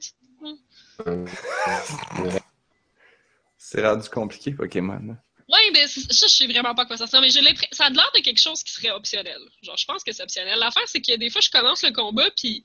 C'est 3.58 3.86
rendu 3.86 4.08
compliqué, 4.10 4.52
Pokémon. 4.52 5.18
Ouais, 5.52 5.72
mais 5.74 5.88
ça, 5.88 6.28
je 6.28 6.34
sais 6.34 6.46
vraiment 6.46 6.76
pas 6.76 6.84
à 6.84 6.86
quoi 6.86 6.96
ça 6.96 7.08
sert, 7.08 7.22
mais 7.22 7.32
j'ai 7.32 7.42
ça 7.72 7.86
a 7.86 7.90
l'air 7.90 8.12
de 8.16 8.22
quelque 8.22 8.40
chose 8.40 8.62
qui 8.62 8.72
serait 8.72 8.92
optionnel. 8.92 9.40
Genre, 9.64 9.78
je 9.78 9.86
pense 9.86 10.04
que 10.04 10.12
c'est 10.12 10.22
optionnel. 10.22 10.60
L'affaire, 10.60 10.84
c'est 10.86 11.02
que 11.02 11.16
des 11.16 11.32
fois, 11.32 11.42
je 11.42 11.50
commence 11.50 11.82
le 11.82 11.92
combat, 11.92 12.30
puis 12.38 12.64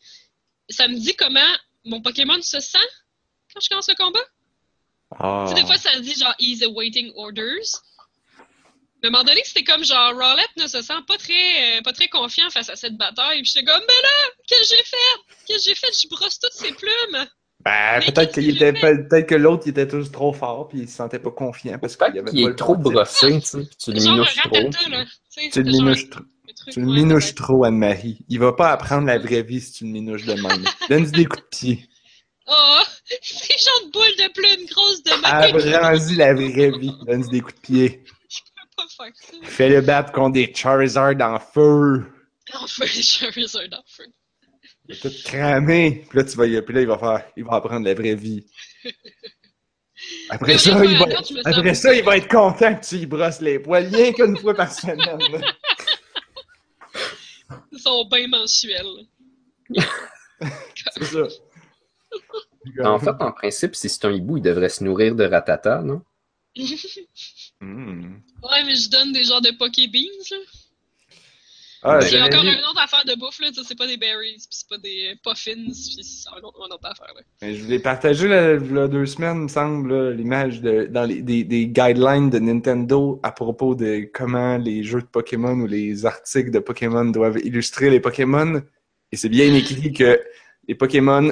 ça 0.69 0.89
me 0.89 0.95
dit 0.95 1.15
comment 1.17 1.41
mon 1.85 2.01
Pokémon 2.01 2.41
se 2.41 2.61
sent 2.61 2.79
quand 3.53 3.61
je 3.61 3.69
commence 3.69 3.89
le 3.89 3.95
combat? 3.95 4.21
Ah. 5.19 5.45
Tu 5.49 5.55
sais, 5.55 5.61
des 5.61 5.67
fois, 5.67 5.79
ça 5.79 5.99
dit 6.01 6.15
genre, 6.15 6.35
he's 6.39 6.63
awaiting 6.63 7.13
orders. 7.17 7.83
Mais 9.03 9.09
à 9.09 9.09
un 9.09 9.11
moment 9.13 9.25
donné, 9.25 9.43
c'était 9.45 9.65
comme 9.65 9.85
genre, 9.85 10.13
Rowlet 10.15 10.47
ne 10.57 10.67
se 10.67 10.81
sent 10.81 10.95
pas 11.07 11.19
très, 11.19 11.79
euh, 11.79 11.83
pas 11.83 11.93
très 11.93 12.09
confiant 12.09 12.49
face 12.51 12.71
à 12.71 12.77
cette 12.77 12.97
bataille. 12.97 13.43
Puis 13.43 13.53
j'étais 13.55 13.67
comme, 13.67 13.83
mais 13.87 14.03
là, 14.03 14.33
qu'est-ce 14.49 14.71
que 14.71 14.77
j'ai 14.77 14.83
fait? 14.83 14.97
Qu'est-ce 15.47 15.59
que 15.59 15.65
j'ai 15.71 15.75
fait? 15.75 16.03
Je 16.03 16.09
brosse 16.09 16.39
toutes 16.39 16.53
ses 16.53 16.73
plumes. 16.73 17.27
Ben, 17.61 18.01
peut-être 18.01 18.35
qu'est-ce 18.35 19.11
qu'il 19.11 19.27
que 19.27 19.35
l'autre 19.35 19.63
il 19.67 19.71
était 19.71 19.89
tous 19.89 20.11
trop 20.13 20.35
fort 20.35 20.69
puis 20.69 20.81
il 20.81 20.89
se 20.89 20.97
sentait 20.97 21.19
pas 21.19 21.31
confiant 21.31 21.79
parce 21.79 21.97
qu'il 21.97 22.07
avait 22.07 22.31
qu'il 22.31 22.43
pas 22.43 22.49
est 22.49 22.51
le 22.51 22.57
trop 22.57 22.77
brossé, 22.77 23.41
tu 23.41 23.47
sais, 23.47 23.69
tu 23.83 23.93
le 23.93 24.01
minouches 24.01 24.37
trop. 24.37 24.91
là. 24.91 25.05
Tu 25.51 25.63
le 25.63 25.71
minouches 25.71 26.11
truc, 26.65 26.75
Tu 26.75 26.81
le 26.81 26.87
minouches 26.87 27.35
trop, 27.35 27.65
Anne-Marie. 27.65 28.19
Il 28.29 28.39
va 28.39 28.53
pas 28.53 28.71
apprendre 28.73 29.07
la 29.07 29.19
vraie 29.19 29.43
vie 29.43 29.61
si 29.61 29.73
tu 29.73 29.85
le 29.85 29.91
minouches 29.91 30.25
de 30.25 30.35
même. 30.35 30.65
Donne-lui 30.89 31.11
des 31.13 31.25
coups 31.27 31.43
de 31.43 31.49
pied. 31.49 31.89
Oh, 32.47 32.81
ces 33.23 33.59
genre 33.59 33.87
de 33.87 33.91
boules 33.93 34.17
de 34.19 34.33
plumes 34.33 34.67
grosses 34.69 35.03
de 35.03 35.11
même. 35.11 35.75
Apprends-y 35.75 36.17
la 36.17 36.35
vraie 36.35 36.79
vie. 36.79 36.93
Donne-lui 37.07 37.31
des 37.31 37.41
coups 37.41 37.55
de 37.55 37.61
pied. 37.61 38.05
Je 38.29 38.39
peux 38.41 38.73
pas 38.77 39.05
faire 39.05 39.13
ça. 39.15 39.37
Fais-le 39.43 39.81
battre 39.81 40.13
contre 40.13 40.35
des 40.35 40.53
Charizard 40.55 41.15
en 41.21 41.39
feu. 41.39 42.05
Enfin, 42.55 42.85
les 42.85 43.03
Charizard 43.03 43.63
en 43.73 43.83
feu. 43.87 44.05
Il 44.89 44.95
va 44.95 45.09
tout 45.09 45.17
cramer. 45.25 46.05
Puis 46.09 46.19
là, 46.19 46.25
tu 46.25 46.37
vas 46.37 46.47
y... 46.47 46.61
Puis 46.61 46.75
là, 46.75 46.81
il 46.83 46.87
va 46.87 46.99
faire... 46.99 47.25
Il 47.37 47.45
va 47.45 47.55
apprendre 47.55 47.87
la 47.87 47.95
vraie 47.95 48.15
vie. 48.15 48.45
Après 50.29 50.59
ça, 50.59 50.85
il 50.85 50.99
va... 50.99 51.07
Après 51.45 51.75
ça, 51.75 51.95
il 51.95 52.05
va 52.05 52.17
être 52.19 52.29
content 52.29 52.75
que 52.75 52.85
tu 52.85 52.97
y 52.97 53.07
brosses 53.07 53.41
les 53.41 53.59
poils. 53.59 53.87
Rien 53.87 54.13
qu'une 54.13 54.37
fois 54.37 54.55
par 54.55 54.71
semaine. 54.71 54.99
Ils 57.75 57.81
sont 57.81 58.05
bien 58.05 58.29
mensuels. 58.29 59.07
C'est 60.95 61.05
ça. 61.05 61.27
En 62.83 62.99
fait, 62.99 63.11
en 63.21 63.33
principe, 63.33 63.77
si 63.77 63.91
c'est 63.91 64.07
un 64.07 64.13
hibou, 64.13 64.39
il 64.39 64.43
devrait 64.43 64.71
se 64.71 64.83
nourrir 64.85 65.15
de 65.15 65.25
ratata, 65.25 65.83
non? 65.83 66.03
Hmm. 67.61 68.17
Ouais, 68.43 68.65
mais 68.65 68.75
je 68.75 68.91
donne 68.91 69.13
des 69.13 69.25
genres 69.25 69.41
de 69.41 69.51
Pokébeans, 69.53 70.31
là. 70.31 70.37
Ah, 71.87 71.99
Il 72.01 72.05
y 72.05 72.07
a 72.07 72.09
j'avais 72.09 72.35
encore 72.35 72.45
une 72.45 72.65
autre 72.65 72.81
affaire 72.83 73.05
de 73.07 73.15
bouffe, 73.19 73.39
là. 73.41 73.49
C'est 73.63 73.77
pas 73.77 73.87
des 73.87 73.99
berries, 73.99 74.37
puis 74.37 74.47
c'est 74.51 74.69
pas 74.69 74.79
des 74.79 75.13
euh, 75.13 75.15
puffins, 75.23 75.53
puis 75.55 75.75
c'est 76.03 76.29
un 76.31 76.43
autre, 76.43 76.59
une 76.67 76.73
autre 76.73 76.87
affaire, 76.91 77.13
là. 77.15 77.21
Mais 77.43 77.55
Je 77.55 77.63
voulais 77.63 77.79
partager 77.79 78.27
là, 78.27 78.55
là, 78.55 78.89
deux 78.89 79.05
semaines, 79.07 79.37
il 79.37 79.43
me 79.43 79.49
semble, 79.49 80.11
l'image 80.13 80.61
de, 80.63 80.87
dans 80.87 81.05
les, 81.05 81.21
des, 81.21 81.45
des 81.45 81.67
guidelines 81.67 82.31
de 82.31 82.39
Nintendo 82.39 83.21
à 83.23 83.33
propos 83.33 83.75
de 83.75 84.09
comment 84.15 84.57
les 84.57 84.83
jeux 84.83 85.03
de 85.03 85.07
Pokémon 85.07 85.53
ou 85.61 85.67
les 85.67 86.07
articles 86.07 86.51
de 86.51 86.59
Pokémon 86.59 87.05
doivent 87.05 87.39
illustrer 87.45 87.91
les 87.91 88.01
Pokémon. 88.01 88.63
Et 89.13 89.17
c'est 89.17 89.29
bien 89.29 89.53
écrit 89.55 89.93
que 89.93 90.19
les 90.67 90.75
Pokémon 90.75 91.31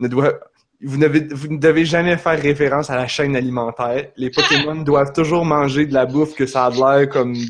ne 0.00 0.08
doivent. 0.08 0.38
Vous, 0.82 0.98
vous 0.98 1.48
ne 1.48 1.56
devez 1.58 1.84
jamais 1.86 2.18
faire 2.18 2.38
référence 2.38 2.90
à 2.90 2.96
la 2.96 3.06
chaîne 3.06 3.36
alimentaire. 3.36 4.10
Les 4.16 4.28
Pokémon 4.30 4.74
doivent 4.82 5.14
toujours 5.14 5.46
manger 5.46 5.86
de 5.86 5.94
la 5.94 6.04
bouffe 6.04 6.34
que 6.34 6.44
ça 6.44 6.66
a 6.66 6.70
l'air 6.70 7.08
comme 7.08 7.32
du- 7.32 7.48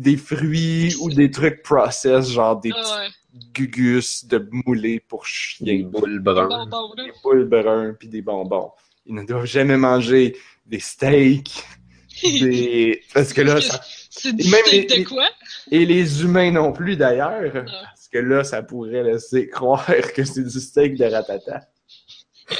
des 0.00 0.16
fruits 0.16 0.94
ou 1.00 1.10
des 1.10 1.30
trucs 1.30 1.62
process, 1.62 2.30
genre 2.30 2.58
des 2.60 2.70
Ah 2.74 2.80
petits 2.80 2.92
ouais. 2.92 3.08
gugus 3.54 4.24
de 4.24 4.48
moulés 4.66 5.00
pour 5.00 5.22
Des 5.22 5.28
chiens, 5.28 5.82
boules 5.84 6.20
bruns. 6.20 6.66
Des 6.96 7.12
boules 7.22 7.44
bruns 7.48 7.94
puis 7.98 8.08
des 8.08 8.22
bonbons. 8.22 8.70
Ils 9.06 9.14
ne 9.14 9.24
doivent 9.24 9.46
jamais 9.46 9.76
manger 9.76 10.36
des 10.66 10.80
steaks, 10.80 11.62
des... 12.22 13.02
parce 13.14 13.32
que 13.32 13.42
là, 13.42 13.60
ça... 13.60 13.80
C'est 14.12 14.34
du 14.34 14.48
Même 14.50 14.60
steak 14.66 14.90
les- 14.90 15.02
de 15.04 15.08
quoi? 15.08 15.28
et 15.70 15.86
les 15.86 16.22
humains 16.22 16.50
non 16.50 16.72
plus 16.72 16.96
d'ailleurs, 16.96 17.52
Ah. 17.54 17.82
parce 17.84 18.08
que 18.08 18.18
là, 18.18 18.42
ça 18.44 18.62
pourrait 18.62 19.02
laisser 19.04 19.48
croire 19.48 19.86
que 20.14 20.24
c'est 20.24 20.42
du 20.42 20.60
steak 20.60 20.96
de 20.96 21.04
ratata. 21.04 21.60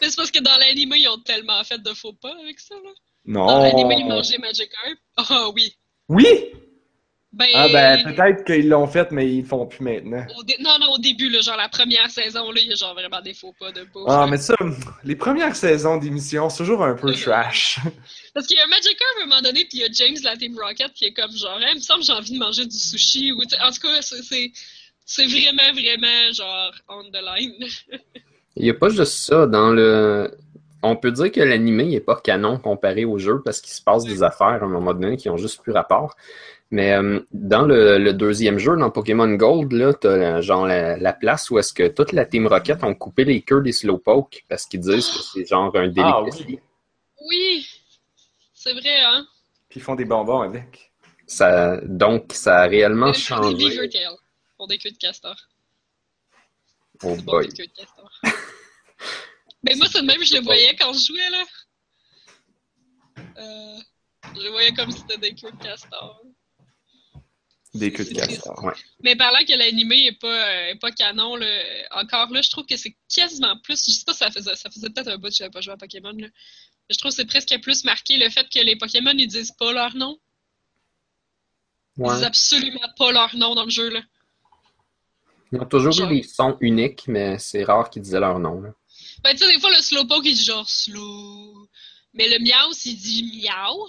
Mais 0.00 0.08
c'est 0.08 0.16
parce 0.16 0.30
que 0.30 0.40
dans 0.42 0.56
l'anime, 0.58 0.92
ils 0.96 1.08
ont 1.08 1.18
tellement 1.18 1.62
fait 1.64 1.80
de 1.80 1.92
faux 1.92 2.12
pas 2.14 2.34
avec 2.42 2.58
ça, 2.58 2.74
là. 2.82 2.90
Non. 3.26 3.46
Dans 3.46 3.62
l'anime, 3.62 3.90
ils 3.92 4.06
mangeaient 4.06 4.38
Magikarp. 4.38 4.98
Ah 5.16 5.48
oui. 5.54 5.76
Oui. 6.10 6.26
Ben, 7.32 7.46
Ah 7.54 7.68
ben 7.72 8.02
peut-être 8.12 8.44
qu'ils 8.44 8.68
l'ont 8.68 8.88
fait, 8.88 9.12
mais 9.12 9.32
ils 9.32 9.42
le 9.42 9.46
font 9.46 9.64
plus 9.64 9.84
maintenant. 9.84 10.26
au 10.36 10.42
dé- 10.42 10.56
Non, 10.58 10.76
non, 10.80 10.88
au 10.94 10.98
début, 10.98 11.30
là, 11.30 11.40
genre 11.40 11.56
la 11.56 11.68
première 11.68 12.10
saison, 12.10 12.50
là, 12.50 12.60
il 12.60 12.66
y 12.66 12.72
a 12.72 12.74
genre 12.74 12.92
vraiment 12.94 13.20
des 13.22 13.34
faux 13.34 13.54
pas 13.58 13.70
de 13.70 13.84
bouffe. 13.84 14.06
Ah, 14.08 14.26
mais 14.28 14.36
ça, 14.36 14.54
les 15.04 15.14
premières 15.14 15.54
saisons 15.54 15.96
d'émission, 15.98 16.50
c'est 16.50 16.58
toujours 16.58 16.82
un 16.82 16.94
peu 16.96 17.12
trash. 17.12 17.78
Parce 18.34 18.46
qu'il 18.48 18.56
y 18.56 18.60
a 18.60 18.66
Magikarp 18.66 19.16
à 19.20 19.22
un 19.22 19.26
moment 19.26 19.42
donné, 19.42 19.60
puis 19.64 19.78
il 19.78 19.80
y 19.80 19.84
a 19.84 19.88
James 19.92 20.16
de 20.16 20.24
la 20.24 20.36
Team 20.36 20.58
Rocket 20.58 20.92
qui 20.92 21.04
est 21.04 21.12
comme 21.12 21.30
genre, 21.30 21.60
Hey, 21.60 21.68
il 21.74 21.76
me 21.76 21.80
semble 21.80 22.00
que 22.00 22.06
j'ai 22.06 22.12
envie 22.12 22.32
de 22.34 22.38
manger 22.38 22.66
du 22.66 22.76
sushi. 22.76 23.30
Ou, 23.32 23.42
tu 23.44 23.50
sais, 23.50 23.60
en 23.62 23.70
tout 23.70 23.80
cas, 23.80 24.02
c'est- 24.02 24.22
c'est 24.22 24.50
c'est 25.06 25.26
vraiment, 25.26 25.72
vraiment 25.72 26.32
genre 26.32 26.72
on 26.88 27.04
the 27.04 27.22
line. 27.24 27.54
Il 28.56 28.64
n'y 28.64 28.70
a 28.70 28.74
pas 28.74 28.88
juste 28.88 29.12
ça. 29.12 29.46
Dans 29.46 29.70
le... 29.70 30.36
On 30.82 30.96
peut 30.96 31.12
dire 31.12 31.30
que 31.30 31.40
l'anime 31.40 31.82
n'est 31.88 32.00
pas 32.00 32.16
canon 32.16 32.58
comparé 32.58 33.04
au 33.04 33.18
jeu 33.18 33.42
parce 33.44 33.60
qu'il 33.60 33.72
se 33.72 33.82
passe 33.82 34.04
des 34.04 34.22
affaires 34.22 34.46
à 34.62 34.64
un 34.64 34.68
moment 34.68 34.94
donné 34.94 35.16
qui 35.16 35.28
ont 35.28 35.36
juste 35.36 35.62
plus 35.62 35.72
rapport. 35.72 36.16
Mais 36.70 36.92
euh, 36.92 37.20
dans 37.32 37.62
le, 37.62 37.98
le 37.98 38.12
deuxième 38.14 38.58
jeu, 38.58 38.76
dans 38.76 38.90
Pokémon 38.90 39.28
Gold, 39.34 39.72
là, 39.72 39.92
t'as 39.92 40.16
la- 40.16 40.40
genre 40.40 40.66
la, 40.66 40.96
la 40.96 41.12
place 41.12 41.50
où 41.50 41.58
est-ce 41.58 41.72
que 41.74 41.88
toute 41.88 42.12
la 42.12 42.24
Team 42.24 42.46
Rocket 42.46 42.82
ont 42.84 42.94
coupé 42.94 43.24
les 43.24 43.42
queues 43.42 43.60
des 43.60 43.72
Slowpoke 43.72 44.44
parce 44.48 44.66
qu'ils 44.66 44.80
disent 44.80 45.08
que 45.08 45.18
c'est 45.22 45.46
genre 45.46 45.74
un 45.76 45.92
Ah 45.98 46.22
delicacy. 46.22 46.44
oui. 46.48 46.60
Oui, 47.28 47.66
c'est 48.54 48.72
vrai, 48.72 49.00
hein? 49.02 49.26
Puis 49.68 49.80
ils 49.80 49.82
font 49.82 49.96
des 49.96 50.04
bonbons 50.04 50.40
avec. 50.40 50.92
Ça, 51.26 51.78
donc, 51.84 52.32
ça 52.32 52.60
a 52.60 52.66
réellement 52.66 53.08
Ils 53.08 53.14
font 53.14 53.40
des 53.52 53.66
changé. 53.66 53.88
beaver 53.88 54.06
pour 54.56 54.66
des 54.68 54.78
queues 54.78 54.90
de 54.92 54.96
castor. 54.96 55.36
Oh 57.02 57.14
C'est 57.16 57.24
bon, 57.24 57.32
boy. 57.32 57.48
des 57.48 57.52
queues 57.54 57.66
de 57.66 57.72
castor. 57.76 58.10
Mais 59.62 59.74
moi, 59.76 59.86
c'est 59.90 60.02
même, 60.02 60.24
je 60.24 60.34
le 60.34 60.40
voyais 60.42 60.74
quand 60.76 60.92
je 60.92 61.06
jouais, 61.06 61.30
là. 61.30 61.44
Euh, 63.38 63.78
je 64.36 64.40
le 64.40 64.50
voyais 64.50 64.72
comme 64.72 64.90
si 64.90 64.98
c'était 64.98 65.18
des 65.18 65.34
queues 65.34 65.50
de 65.52 65.62
castor. 65.62 66.22
Des 67.74 67.92
queues 67.92 68.04
de 68.04 68.14
castor. 68.14 68.64
Ouais. 68.64 68.72
Mais 69.02 69.14
parlant 69.16 69.44
que 69.46 69.54
l'animé 69.56 70.06
est 70.06 70.18
pas, 70.18 70.26
euh, 70.50 70.66
est 70.70 70.78
pas 70.80 70.90
canon, 70.90 71.36
là, 71.36 71.46
encore 71.92 72.30
là, 72.30 72.42
je 72.42 72.50
trouve 72.50 72.66
que 72.66 72.76
c'est 72.76 72.96
quasiment 73.14 73.56
plus. 73.62 73.84
Je 73.86 73.92
sais 73.92 74.04
pas, 74.04 74.12
ça 74.14 74.30
faisait, 74.30 74.56
ça 74.56 74.70
faisait 74.70 74.88
peut-être 74.90 75.08
un 75.08 75.18
bout 75.18 75.28
que 75.28 75.34
je 75.34 75.42
n'avais 75.42 75.52
pas 75.52 75.60
joué 75.60 75.74
à 75.74 75.76
Pokémon. 75.76 76.10
Là. 76.12 76.26
Mais 76.28 76.94
je 76.94 76.98
trouve 76.98 77.10
que 77.12 77.16
c'est 77.16 77.26
presque 77.26 77.56
plus 77.62 77.84
marqué 77.84 78.16
le 78.16 78.28
fait 78.30 78.48
que 78.48 78.58
les 78.58 78.76
Pokémon 78.76 79.12
ils 79.16 79.28
disent 79.28 79.52
pas 79.52 79.72
leur 79.72 79.94
nom. 79.94 80.18
Ils 81.96 82.02
Ouais. 82.04 82.14
disent 82.14 82.24
absolument 82.24 82.88
pas 82.96 83.12
leur 83.12 83.36
nom 83.36 83.54
dans 83.54 83.64
le 83.64 83.70
jeu. 83.70 83.88
Là. 83.90 84.00
Ils 85.52 85.60
ont 85.60 85.66
toujours 85.66 85.92
Genre. 85.92 86.10
eu 86.10 86.16
des 86.16 86.22
sons 86.26 86.56
uniques, 86.60 87.06
mais 87.06 87.38
c'est 87.38 87.62
rare 87.62 87.88
qu'ils 87.90 88.02
disaient 88.02 88.20
leur 88.20 88.38
nom. 88.40 88.60
là. 88.62 88.70
Ben, 89.22 89.32
tu 89.32 89.38
sais, 89.38 89.52
des 89.52 89.60
fois, 89.60 89.70
le 89.70 89.82
Slowpoke 89.82 90.24
il 90.26 90.34
dit 90.34 90.44
genre 90.44 90.68
slow. 90.68 91.68
Mais 92.14 92.28
le 92.28 92.38
Miaus 92.38 92.84
il 92.86 92.96
dit 92.96 93.22
miaou. 93.44 93.86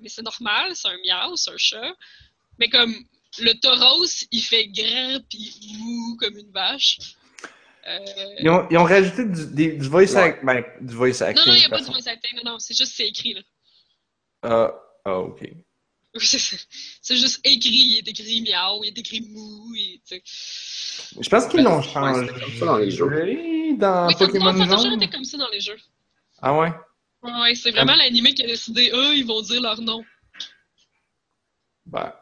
Mais 0.00 0.08
c'est 0.08 0.22
normal, 0.22 0.74
c'est 0.74 0.88
un 0.88 0.96
miaou, 1.04 1.36
c'est 1.36 1.50
un 1.50 1.56
chat. 1.58 1.94
Mais 2.58 2.68
comme 2.68 2.94
le 3.38 3.52
Tauros 3.60 4.06
il 4.30 4.42
fait 4.42 4.66
grand 4.68 5.20
pis 5.28 5.76
mou 5.78 6.16
comme 6.16 6.36
une 6.36 6.50
vache. 6.50 6.98
Euh, 7.86 7.98
Ils 8.40 8.50
ont, 8.50 8.66
ils 8.70 8.76
ont 8.78 8.84
rajouté 8.84 9.24
du, 9.24 9.46
des- 9.54 9.72
du 9.72 9.88
voice 9.88 10.12
Ouais. 10.14 10.22
act- 10.22 10.44
ben, 10.44 10.64
du 10.80 10.94
voice 10.94 11.22
acting. 11.22 11.36
Non, 11.36 11.46
non, 11.46 11.54
il 11.54 11.58
n'y 11.58 11.64
a 11.64 11.68
de 11.68 11.70
pas 11.70 11.78
du 11.78 11.84
façon. 11.84 11.92
voice 11.98 12.08
acting, 12.12 12.36
non, 12.44 12.52
non, 12.52 12.58
c'est 12.58 12.76
juste 12.76 12.92
c'est 12.94 13.06
écrit, 13.08 13.34
là. 13.34 13.40
Ah, 14.42 14.74
ah, 15.04 15.18
ok. 15.18 15.42
C'est 17.02 17.16
juste 17.16 17.40
écrit, 17.44 17.70
il 17.70 17.98
est 17.98 18.08
écrit 18.08 18.42
miaou, 18.42 18.82
il 18.84 18.88
est 18.88 18.98
écrit 18.98 19.20
mou, 19.20 19.72
et. 19.76 20.00
Je 21.20 21.28
pense 21.28 21.46
qu'ils 21.46 21.62
l'ont 21.62 21.76
Ouais, 21.78 21.82
changé 21.84 22.26
comme 22.32 22.52
ça 22.58 22.66
dans 22.66 22.78
les 22.78 22.90
jeux. 22.90 23.06
dans 23.78 24.06
Oui, 24.08 24.14
Pokémon 24.18 24.56
ça 24.56 24.64
a 24.64 24.76
toujours 24.76 24.92
été 24.94 25.08
comme 25.08 25.24
ça 25.24 25.38
dans 25.38 25.48
les 25.50 25.60
jeux. 25.60 25.78
Ah 26.42 26.58
ouais? 26.58 26.72
Ouais, 27.22 27.54
c'est 27.54 27.70
vraiment 27.70 27.94
l'animé 27.94 28.34
qui 28.34 28.42
a 28.42 28.46
décidé, 28.46 28.90
eux, 28.92 29.14
ils 29.14 29.24
vont 29.26 29.40
dire 29.42 29.60
leur 29.60 29.80
nom. 29.80 30.04
Ben, 31.86 32.12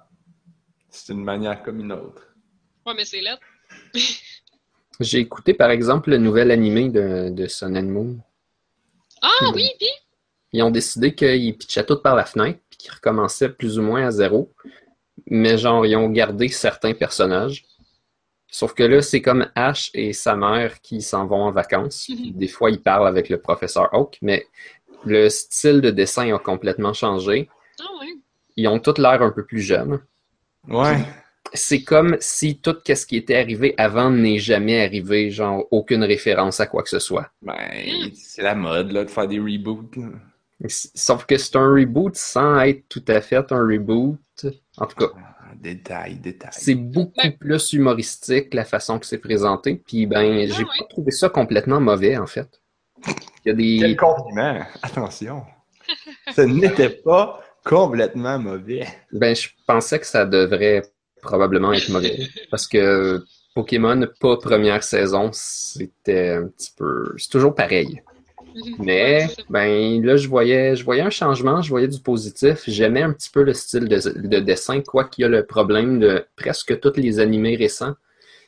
c'est 0.90 1.12
une 1.12 1.24
manière 1.24 1.62
comme 1.62 1.80
une 1.80 1.92
autre. 1.92 2.22
Ouais, 2.84 2.94
mais 2.94 3.04
c'est 3.04 3.20
lettre. 3.20 3.42
J'ai 5.00 5.18
écouté 5.20 5.54
par 5.54 5.70
exemple 5.70 6.10
le 6.10 6.18
nouvel 6.18 6.50
animé 6.50 6.88
de, 6.88 7.28
de 7.30 7.46
Sun 7.46 7.76
and 7.76 7.82
Moon. 7.84 8.18
Ah 9.22 9.30
Hmm. 9.40 9.54
oui, 9.54 9.68
puis 9.78 9.88
Ils 10.52 10.62
ont 10.62 10.70
décidé 10.70 11.14
qu'ils 11.14 11.56
pitchaient 11.56 11.86
tout 11.86 12.00
par 12.02 12.16
la 12.16 12.24
fenêtre 12.24 12.58
puis 12.78 12.86
qu'ils 12.86 12.92
recommençaient 12.92 13.48
plus 13.48 13.78
ou 13.78 13.82
moins 13.82 14.06
à 14.06 14.10
zéro. 14.10 14.52
Mais 15.26 15.58
genre, 15.58 15.84
ils 15.84 15.96
ont 15.96 16.08
gardé 16.08 16.48
certains 16.48 16.94
personnages. 16.94 17.66
Sauf 18.50 18.72
que 18.72 18.82
là, 18.82 19.02
c'est 19.02 19.20
comme 19.20 19.50
Ash 19.54 19.90
et 19.92 20.12
sa 20.12 20.34
mère 20.34 20.80
qui 20.80 21.02
s'en 21.02 21.26
vont 21.26 21.42
en 21.42 21.52
vacances. 21.52 22.08
Mhm. 22.08 22.32
Des 22.32 22.48
fois, 22.48 22.70
ils 22.70 22.80
parlent 22.80 23.06
avec 23.06 23.28
le 23.28 23.38
professeur 23.38 23.90
Oak, 23.92 24.18
mais 24.22 24.46
le 25.04 25.28
style 25.28 25.80
de 25.80 25.90
dessin 25.90 26.34
a 26.34 26.38
complètement 26.38 26.94
changé. 26.94 27.48
Ah. 27.80 27.84
Ils 28.56 28.68
ont 28.68 28.78
tous 28.78 28.98
l'air 28.98 29.22
un 29.22 29.30
peu 29.30 29.44
plus 29.44 29.60
jeunes. 29.60 30.00
Ouais. 30.68 31.04
C'est 31.54 31.82
comme 31.82 32.16
si 32.20 32.58
tout 32.58 32.76
ce 32.86 33.06
qui 33.06 33.16
était 33.16 33.36
arrivé 33.36 33.74
avant 33.78 34.10
n'est 34.10 34.38
jamais 34.38 34.84
arrivé, 34.84 35.30
genre 35.30 35.66
aucune 35.70 36.04
référence 36.04 36.60
à 36.60 36.66
quoi 36.66 36.82
que 36.82 36.90
ce 36.90 36.98
soit. 36.98 37.30
Ben, 37.42 37.56
c'est 38.14 38.42
la 38.42 38.54
mode, 38.54 38.92
là, 38.92 39.04
de 39.04 39.10
faire 39.10 39.28
des 39.28 39.38
reboots. 39.38 39.98
Sauf 40.66 41.24
que 41.26 41.38
c'est 41.38 41.56
un 41.56 41.70
reboot 41.72 42.16
sans 42.16 42.58
être 42.60 42.88
tout 42.88 43.04
à 43.08 43.20
fait 43.20 43.52
un 43.52 43.60
reboot. 43.60 44.18
En 44.76 44.86
tout 44.86 44.96
cas, 44.96 45.06
Ah, 45.16 45.52
Détail, 45.56 46.16
détail. 46.16 46.50
c'est 46.52 46.74
beaucoup 46.74 47.12
Ben- 47.16 47.36
plus 47.36 47.72
humoristique 47.72 48.52
la 48.54 48.64
façon 48.64 48.98
que 48.98 49.06
c'est 49.06 49.18
présenté. 49.18 49.82
Puis 49.86 50.06
ben, 50.06 50.46
j'ai 50.46 50.52
Ah 50.54 50.58
ouais. 50.58 50.64
pas 50.80 50.84
trouvé 50.90 51.10
ça 51.10 51.28
complètement 51.30 51.80
mauvais 51.80 52.16
en 52.16 52.26
fait. 52.26 52.60
Il 53.06 53.48
y 53.48 53.50
a 53.50 53.54
des. 53.54 53.78
Quel 53.80 53.96
compliment! 53.96 54.60
Attention! 54.82 55.42
Ce 56.34 56.42
n'était 56.42 56.90
pas 56.90 57.40
complètement 57.64 58.38
mauvais. 58.38 58.86
Ben, 59.12 59.34
je 59.34 59.48
pensais 59.66 59.98
que 59.98 60.06
ça 60.06 60.26
devrait 60.26 60.82
probablement 61.22 61.72
être 61.72 61.88
mauvais. 61.88 62.18
Parce 62.50 62.66
que 62.68 63.24
Pokémon, 63.54 64.06
pas 64.20 64.36
première 64.36 64.82
saison, 64.84 65.30
c'était 65.32 66.30
un 66.30 66.48
petit 66.48 66.72
peu. 66.76 67.14
C'est 67.16 67.30
toujours 67.30 67.54
pareil. 67.54 68.02
Mais 68.78 69.28
ben 69.50 70.04
là, 70.04 70.16
je 70.16 70.28
voyais, 70.28 70.76
je 70.76 70.84
voyais 70.84 71.02
un 71.02 71.10
changement, 71.10 71.62
je 71.62 71.68
voyais 71.70 71.88
du 71.88 72.00
positif. 72.00 72.62
J'aimais 72.66 73.02
un 73.02 73.12
petit 73.12 73.30
peu 73.30 73.42
le 73.42 73.54
style 73.54 73.88
de, 73.88 73.98
de 74.28 74.38
dessin, 74.40 74.80
quoi 74.82 75.04
qu'il 75.04 75.22
y 75.22 75.24
a 75.24 75.28
le 75.28 75.44
problème 75.44 75.98
de 75.98 76.24
presque 76.36 76.78
tous 76.80 76.96
les 76.96 77.20
animés 77.20 77.56
récents. 77.56 77.94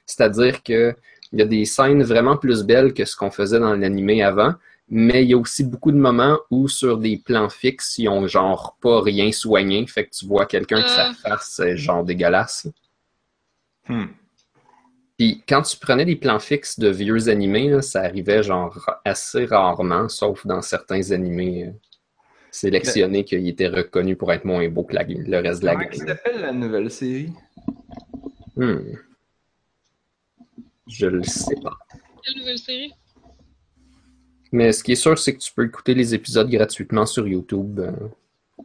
C'est-à-dire 0.06 0.62
que 0.62 0.94
il 1.32 1.38
y 1.38 1.42
a 1.42 1.46
des 1.46 1.64
scènes 1.64 2.02
vraiment 2.02 2.36
plus 2.36 2.64
belles 2.64 2.92
que 2.92 3.04
ce 3.04 3.14
qu'on 3.16 3.30
faisait 3.30 3.60
dans 3.60 3.74
l'animé 3.76 4.22
avant, 4.22 4.54
mais 4.88 5.22
il 5.22 5.30
y 5.30 5.34
a 5.34 5.38
aussi 5.38 5.62
beaucoup 5.62 5.92
de 5.92 5.96
moments 5.96 6.38
où 6.50 6.66
sur 6.66 6.98
des 6.98 7.18
plans 7.18 7.48
fixes, 7.48 7.98
ils 7.98 8.08
ont 8.08 8.26
genre 8.26 8.76
pas 8.80 9.00
rien 9.00 9.30
soigné, 9.30 9.86
fait 9.86 10.06
que 10.06 10.10
tu 10.10 10.26
vois 10.26 10.46
quelqu'un 10.46 10.82
que 10.82 10.88
sa 10.88 11.10
Ah. 11.10 11.14
face 11.14 11.60
est 11.60 11.76
genre 11.76 12.02
dégueulasse. 12.04 12.66
Hmm. 13.88 14.06
Puis 15.20 15.44
quand 15.46 15.60
tu 15.60 15.76
prenais 15.76 16.06
des 16.06 16.16
plans 16.16 16.38
fixes 16.38 16.78
de 16.78 16.88
vieux 16.88 17.28
animés, 17.28 17.68
là, 17.68 17.82
ça 17.82 18.00
arrivait 18.00 18.42
genre 18.42 18.88
assez 19.04 19.44
rarement, 19.44 20.08
sauf 20.08 20.46
dans 20.46 20.62
certains 20.62 21.10
animés 21.10 21.66
euh, 21.66 21.72
sélectionnés 22.50 23.24
qu'ils 23.26 23.46
étaient 23.46 23.68
reconnus 23.68 24.16
pour 24.16 24.32
être 24.32 24.46
moins 24.46 24.66
beaux 24.70 24.84
que 24.84 24.94
la- 24.94 25.04
le 25.04 25.36
reste 25.42 25.60
de 25.60 25.66
la 25.66 25.72
Comment 25.74 25.84
gamme. 25.84 25.92
ça 25.92 26.06
s'appelle 26.06 26.40
la 26.40 26.52
nouvelle 26.52 26.90
série? 26.90 27.34
Hmm. 28.56 28.78
Je 30.86 31.06
le 31.06 31.22
sais 31.22 31.56
pas. 31.62 31.76
Quelle 32.24 32.38
nouvelle 32.38 32.56
série? 32.58 32.94
Mais 34.52 34.72
ce 34.72 34.82
qui 34.82 34.92
est 34.92 34.96
sûr, 34.96 35.18
c'est 35.18 35.34
que 35.34 35.40
tu 35.40 35.52
peux 35.52 35.66
écouter 35.66 35.92
les 35.92 36.14
épisodes 36.14 36.48
gratuitement 36.48 37.04
sur 37.04 37.28
YouTube. 37.28 37.78
euh. 37.80 37.92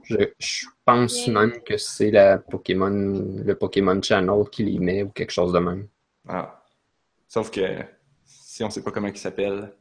Je, 0.03 0.15
je 0.39 0.67
pense 0.85 1.27
Yeah. 1.27 1.33
même 1.41 1.61
que 1.65 1.75
c'est 1.77 2.11
la 2.11 2.37
Pokémon, 2.37 2.89
le 3.45 3.55
Pokémon 3.55 4.01
Channel 4.01 4.43
qui 4.49 4.63
les 4.63 4.79
met 4.79 5.03
ou 5.03 5.09
quelque 5.09 5.31
chose 5.31 5.51
de 5.51 5.59
même. 5.59 5.87
Ah. 6.27 6.61
Sauf 7.27 7.51
que 7.51 7.61
si 8.25 8.63
on 8.63 8.69
sait 8.69 8.81
pas 8.83 8.91
comment 8.91 9.07
il 9.07 9.17
s'appelle, 9.17 9.71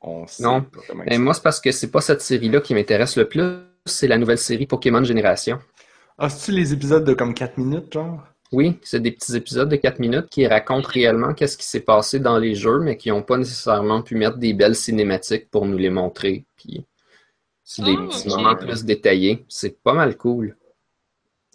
on 0.00 0.26
sait 0.26 0.42
Non. 0.42 0.62
pas 0.62 0.80
comment 0.86 1.04
il 1.10 1.18
moi, 1.20 1.34
c'est 1.34 1.42
parce 1.42 1.60
que 1.60 1.72
c'est 1.72 1.90
pas 1.90 2.00
cette 2.00 2.20
série-là 2.20 2.60
qui 2.60 2.74
m'intéresse 2.74 3.16
le 3.16 3.28
plus, 3.28 3.42
c'est 3.86 4.06
la 4.08 4.18
nouvelle 4.18 4.38
série 4.38 4.66
Pokémon 4.66 5.02
Génération. 5.04 5.58
Ah, 6.18 6.28
c'est-tu 6.28 6.52
les 6.52 6.72
épisodes 6.72 7.04
de 7.04 7.14
comme 7.14 7.34
4 7.34 7.58
minutes, 7.58 7.92
genre? 7.92 8.24
Oui, 8.50 8.78
c'est 8.82 9.00
des 9.00 9.12
petits 9.12 9.36
épisodes 9.36 9.68
de 9.68 9.76
4 9.76 9.98
minutes 9.98 10.28
qui 10.30 10.46
racontent 10.46 10.88
réellement 10.88 11.34
qu'est-ce 11.34 11.58
qui 11.58 11.66
s'est 11.66 11.80
passé 11.80 12.18
dans 12.18 12.38
les 12.38 12.54
jeux, 12.54 12.80
mais 12.80 12.96
qui 12.96 13.10
n'ont 13.10 13.22
pas 13.22 13.36
nécessairement 13.36 14.02
pu 14.02 14.14
mettre 14.16 14.38
des 14.38 14.54
belles 14.54 14.74
cinématiques 14.74 15.50
pour 15.50 15.66
nous 15.66 15.76
les 15.76 15.90
montrer. 15.90 16.44
Puis 16.56 16.84
c'est 17.62 17.82
des 17.82 17.94
Ah, 17.98 18.06
petits 18.08 18.28
moments 18.28 18.56
plus 18.56 18.84
détaillés. 18.84 19.44
C'est 19.48 19.80
pas 19.82 19.92
mal 19.92 20.16
cool. 20.16 20.56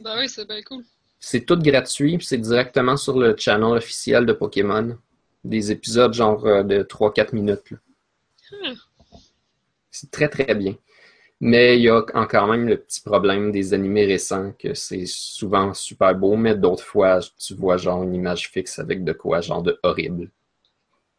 Ben 0.04 0.16
oui, 0.20 0.30
c'est 0.30 0.48
bien 0.48 0.62
cool. 0.64 0.84
C'est 1.26 1.46
tout 1.46 1.58
gratuit, 1.58 2.18
c'est 2.22 2.38
directement 2.38 2.98
sur 2.98 3.18
le 3.18 3.34
channel 3.38 3.78
officiel 3.78 4.26
de 4.26 4.34
Pokémon. 4.34 4.98
Des 5.46 5.72
épisodes 5.72 6.14
genre 6.14 6.46
euh, 6.46 6.64
de 6.64 6.84
3-4 6.84 7.34
minutes. 7.34 7.72
Hmm. 8.52 8.74
C'est 9.90 10.12
très 10.12 10.28
très 10.28 10.54
bien. 10.54 10.76
Mais 11.40 11.78
il 11.78 11.84
y 11.84 11.90
a 11.90 12.04
encore 12.14 12.48
même 12.48 12.68
le 12.68 12.76
petit 12.76 13.00
problème 13.00 13.54
des 13.54 13.74
animés 13.74 14.06
récents, 14.06 14.52
que 14.60 14.74
c'est 14.74 15.06
souvent 15.06 15.74
super 15.74 16.14
beau, 16.14 16.36
mais 16.36 16.56
d'autres 16.56 16.84
fois, 16.84 17.20
tu 17.40 17.54
vois 17.54 17.78
genre 17.78 18.04
une 18.04 18.16
image 18.16 18.50
fixe 18.50 18.78
avec 18.80 19.06
de 19.06 19.14
quoi, 19.14 19.40
genre 19.40 19.64
de 19.64 19.80
horrible. 19.82 20.30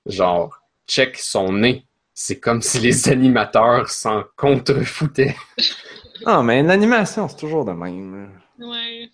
Genre, 0.05 0.61
check 0.86 1.16
son 1.16 1.50
nez. 1.50 1.86
C'est 2.12 2.38
comme 2.40 2.61
si 2.61 2.78
les 2.78 3.09
animateurs 3.09 3.88
s'en 3.88 4.24
contrefoutaient. 4.36 5.34
Ah, 6.26 6.42
mais 6.42 6.62
l'animation, 6.62 7.26
c'est 7.26 7.38
toujours 7.38 7.64
de 7.64 7.72
même. 7.72 8.28
Ouais. 8.59 9.09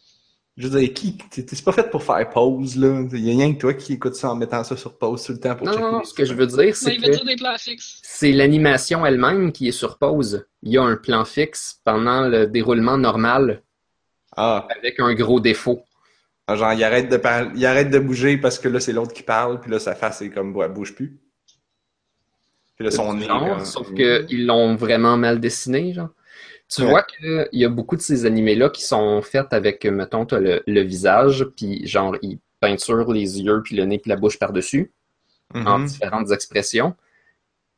Je 0.61 0.68
veux 0.68 0.78
dire, 0.78 0.92
qui, 0.92 1.16
c'est 1.30 1.64
pas 1.64 1.72
fait 1.72 1.88
pour 1.88 2.02
faire 2.02 2.28
pause, 2.28 2.76
là. 2.76 3.02
Il 3.12 3.20
y 3.24 3.30
a 3.30 3.32
rien 3.32 3.54
que 3.54 3.58
toi 3.58 3.72
qui 3.72 3.94
écoute 3.94 4.14
ça 4.14 4.30
en 4.30 4.36
mettant 4.36 4.62
ça 4.62 4.76
sur 4.76 4.98
pause 4.98 5.24
tout 5.24 5.32
le 5.32 5.40
temps 5.40 5.56
pour 5.56 5.66
Non, 5.66 5.72
checker 5.72 5.84
non, 5.84 5.92
non, 5.92 6.04
ce 6.04 6.12
que 6.12 6.26
je 6.26 6.34
veux 6.34 6.46
dire, 6.46 6.76
c'est 6.76 6.98
que 6.98 7.82
c'est 8.02 8.32
l'animation 8.32 9.06
elle-même 9.06 9.52
qui 9.52 9.68
est 9.68 9.72
sur 9.72 9.96
pause. 9.96 10.46
Il 10.62 10.72
y 10.72 10.76
a 10.76 10.82
un 10.82 10.96
plan 10.96 11.24
fixe 11.24 11.80
pendant 11.82 12.28
le 12.28 12.46
déroulement 12.46 12.98
normal 12.98 13.62
Ah, 14.36 14.68
avec 14.76 15.00
un 15.00 15.14
gros 15.14 15.40
défaut. 15.40 15.82
Ah, 16.46 16.56
genre, 16.56 16.74
il 16.74 16.84
arrête 16.84 17.08
de 17.08 17.16
parler, 17.16 17.50
il 17.54 17.64
arrête 17.64 17.88
de 17.88 17.98
bouger 17.98 18.36
parce 18.36 18.58
que 18.58 18.68
là, 18.68 18.80
c'est 18.80 18.92
l'autre 18.92 19.14
qui 19.14 19.22
parle, 19.22 19.61
puis 19.61 19.70
là, 19.70 19.78
sa 19.78 19.94
face 19.94 20.20
est 20.20 20.28
comme, 20.28 20.54
ouais, 20.54 20.66
elle 20.66 20.72
bouge 20.72 20.94
plus. 20.94 21.18
Puis 22.76 22.84
là, 22.84 22.90
son 22.90 23.14
nez. 23.14 23.24
Genre, 23.24 23.56
comme- 23.56 23.64
sauf 23.64 23.94
qu'ils 23.94 24.44
l'ont 24.44 24.76
vraiment 24.76 25.16
mal 25.16 25.40
dessiné, 25.40 25.94
genre. 25.94 26.11
Tu 26.75 26.83
Ouais. 26.83 26.89
vois 26.89 27.03
qu'il 27.03 27.49
y 27.53 27.64
a 27.64 27.68
beaucoup 27.68 27.97
de 27.97 28.01
ces 28.03 28.27
animés-là 28.27 28.71
qui 28.71 28.83
sont 28.85 29.23
faits 29.23 29.53
avec, 29.53 29.85
euh, 29.87 29.91
mettons, 29.91 30.25
t'as 30.27 30.39
le, 30.39 30.62
le 30.66 30.81
visage, 30.83 31.45
puis 31.57 31.87
genre, 31.87 32.16
ils 32.23 32.39
peinturent 32.61 33.12
les 33.12 33.41
yeux, 33.43 33.62
puis 33.64 33.77
le 33.77 33.85
nez, 33.87 33.99
puis 33.99 34.09
la 34.11 34.16
bouche 34.16 34.39
par-dessus, 34.39 34.93
en 35.64 35.81
Mhm. 35.81 35.87
différentes 35.87 36.33
expressions. 36.33 36.95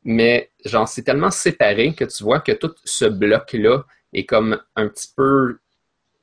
Mais, 0.03 0.51
genre, 0.65 0.87
c'est 0.87 1.03
tellement 1.03 1.31
séparé 1.31 1.93
que 1.95 2.05
tu 2.05 2.23
vois 2.23 2.39
que 2.41 2.51
tout 2.53 2.73
ce 2.85 3.05
bloc-là 3.05 3.85
est 4.13 4.25
comme 4.25 4.59
un 4.75 4.87
petit 4.89 5.09
peu, 5.15 5.59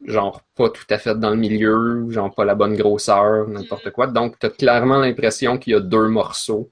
genre, 0.06 0.42
pas 0.56 0.70
tout 0.70 0.84
à 0.90 0.98
fait 0.98 1.18
dans 1.18 1.30
le 1.30 1.36
milieu, 1.36 2.10
genre, 2.10 2.34
pas 2.34 2.44
la 2.44 2.54
bonne 2.56 2.76
grosseur, 2.76 3.48
n'importe 3.48 3.90
quoi. 3.92 4.06
Donc, 4.08 4.38
t'as 4.38 4.50
clairement 4.50 4.98
l'impression 4.98 5.58
qu'il 5.58 5.72
y 5.74 5.76
a 5.76 5.80
deux 5.80 6.08
morceaux. 6.08 6.70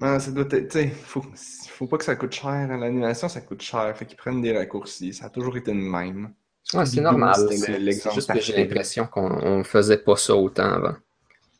Non, 0.00 0.18
ça 0.20 0.30
doit 0.30 0.44
être, 0.50 0.68
tu 0.68 0.78
sais, 0.78 0.88
faut, 0.88 1.24
faut 1.68 1.86
pas 1.88 1.98
que 1.98 2.04
ça 2.04 2.14
coûte 2.16 2.32
cher. 2.32 2.50
hein. 2.50 2.76
L'animation, 2.78 3.28
ça 3.28 3.40
coûte 3.40 3.62
cher. 3.62 3.96
Fait 3.96 4.06
qu'ils 4.06 4.16
prennent 4.16 4.40
des 4.40 4.56
raccourcis. 4.56 5.12
Ça 5.12 5.26
a 5.26 5.30
toujours 5.30 5.56
été 5.56 5.72
le 5.72 5.80
même. 5.80 6.32
Ouais, 6.74 6.86
c'est 6.86 7.00
normal. 7.00 7.34
C'est 7.50 8.12
juste 8.14 8.32
que 8.32 8.40
j'ai 8.40 8.56
l'impression 8.56 9.06
qu'on 9.06 9.28
on 9.28 9.64
faisait 9.64 9.98
pas 9.98 10.16
ça 10.16 10.34
autant 10.36 10.72
avant. 10.72 10.94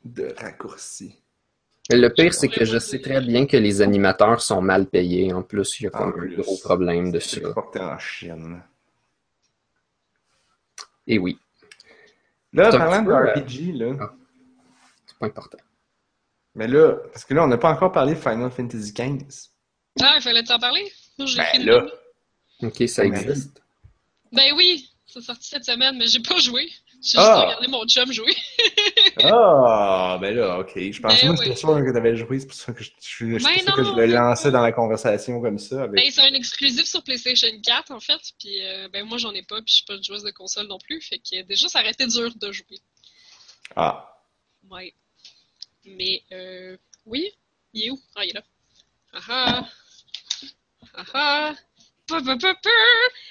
De 0.05 0.33
raccourcis. 0.39 1.19
Le 1.91 2.09
pire, 2.09 2.35
c'est 2.35 2.49
que 2.49 2.65
je 2.67 2.79
sais 2.79 3.01
très 3.01 3.21
bien 3.23 3.47
que 3.47 3.57
les 3.57 3.81
animateurs 3.81 4.41
sont 4.43 4.61
mal 4.61 4.87
payés. 4.87 5.33
En 5.33 5.43
plus, 5.43 5.81
il 5.81 5.85
y 5.85 5.87
a 5.87 5.91
comme 5.91 6.13
un 6.21 6.27
gros 6.41 6.59
problème 6.63 7.11
de 7.11 7.19
C'est 7.19 7.41
ça. 7.41 7.47
exporté 7.47 7.81
en 7.81 7.99
Chine. 7.99 8.63
Et 11.07 11.19
oui, 11.19 11.39
Là, 12.53 12.71
parlant 12.71 13.03
de 13.03 13.11
euh, 13.11 13.33
RPG, 13.35 13.73
là. 13.73 13.97
ah. 14.01 14.13
c'est 15.07 15.19
pas 15.19 15.27
important. 15.27 15.59
Mais 16.59 16.67
là, 16.69 16.93
parce 17.13 17.25
que 17.25 17.35
là, 17.35 17.45
on 17.45 17.47
n'a 17.47 17.57
pas 17.57 17.71
encore 17.71 17.93
parlé 17.93 18.15
de 18.15 18.19
Final 18.19 18.51
Fantasy 18.51 18.93
XV. 18.93 19.25
Ah, 20.01 20.15
il 20.17 20.23
fallait 20.23 20.43
t'en 20.43 20.59
parler? 20.59 20.93
Moi, 21.19 21.29
Ben 21.37 21.45
fini. 21.53 21.65
là. 21.65 21.87
Ok, 22.63 22.89
ça 22.89 23.03
Ouais. 23.03 23.09
existe. 23.09 23.63
Ben 24.33 24.53
oui, 24.57 24.91
c'est 25.07 25.21
sorti 25.23 25.49
cette 25.49 25.65
semaine, 25.65 25.97
mais 25.97 26.07
j'ai 26.07 26.21
pas 26.21 26.39
joué. 26.39 26.69
J'ai 27.01 27.17
Ah. 27.19 27.23
juste 27.23 27.45
regardé 27.47 27.69
mon 27.69 27.87
chum 27.87 28.13
jouer. 28.13 28.35
Ah, 29.23 30.17
ben 30.21 30.35
là, 30.35 30.61
ok. 30.61 30.73
Je 30.77 31.01
pensais 31.01 31.27
Ben 31.27 31.33
que 31.33 31.39
c'était 31.39 31.51
oui. 31.51 31.57
sûr 31.57 31.69
que 31.85 31.93
t'avais 31.93 32.17
joué, 32.17 32.39
c'est 32.41 32.47
pour 32.47 32.55
ça 32.57 32.73
que 32.73 32.83
je, 32.85 32.91
je, 33.01 33.27
je- 33.27 33.39
c'est 33.39 33.45
Ben 33.45 33.55
pour 33.57 33.65
ça 33.65 33.73
que 33.73 33.85
je 33.85 33.91
le 33.91 33.97
ben 33.97 34.11
lançais 34.13 34.51
dans 34.53 34.61
la 34.63 34.71
conversation 34.73 35.41
comme 35.41 35.59
ça. 35.59 35.83
Avec... 35.85 35.93
Ben, 36.01 36.11
c'est 36.11 36.21
un 36.23 36.35
exclusif 36.35 36.85
sur 36.87 37.03
PlayStation 37.03 37.49
4, 37.65 37.91
en 37.93 37.99
fait. 38.01 38.21
Puis, 38.39 38.65
euh, 38.65 38.89
ben, 38.93 39.05
moi, 39.05 39.19
j'en 39.19 39.33
ai 39.33 39.43
pas, 39.43 39.57
puis 39.57 39.65
je 39.69 39.75
suis 39.77 39.85
pas 39.85 39.95
une 39.95 40.05
joueuse 40.05 40.23
de 40.23 40.31
console 40.31 40.67
non 40.69 40.79
plus. 40.79 41.01
Fait 41.01 41.19
que 41.19 41.43
déjà, 41.43 41.69
ça 41.69 41.81
aurait 41.81 41.91
été 41.91 42.07
dur 42.07 42.33
de 42.35 42.53
jouer. 42.53 42.81
Ah, 43.77 44.05
Ouais. 44.71 44.93
Mais, 45.97 46.23
euh, 46.33 46.77
oui. 47.07 47.31
Il 47.73 47.87
est 47.87 47.91
où? 47.91 47.99
Ah, 48.17 48.25
il 48.25 48.31
est 48.31 48.35
là. 48.35 48.43
Ah 49.13 49.21
ah. 49.29 49.69
Ah 50.95 51.05
ah. 51.15 51.55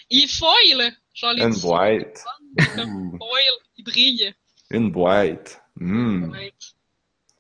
Il 0.10 0.24
est 0.24 0.28
foil. 0.28 0.92
Genre 1.14 1.34
les 1.34 1.44
une 1.44 1.56
boîte. 1.60 2.24
comme 2.76 3.14
Ouh, 3.14 3.18
foil. 3.18 3.42
Il 3.78 3.84
brille. 3.84 4.34
une 4.70 4.92
boîte. 4.92 5.62
Hmm. 5.80 6.32
Ouais. 6.32 6.54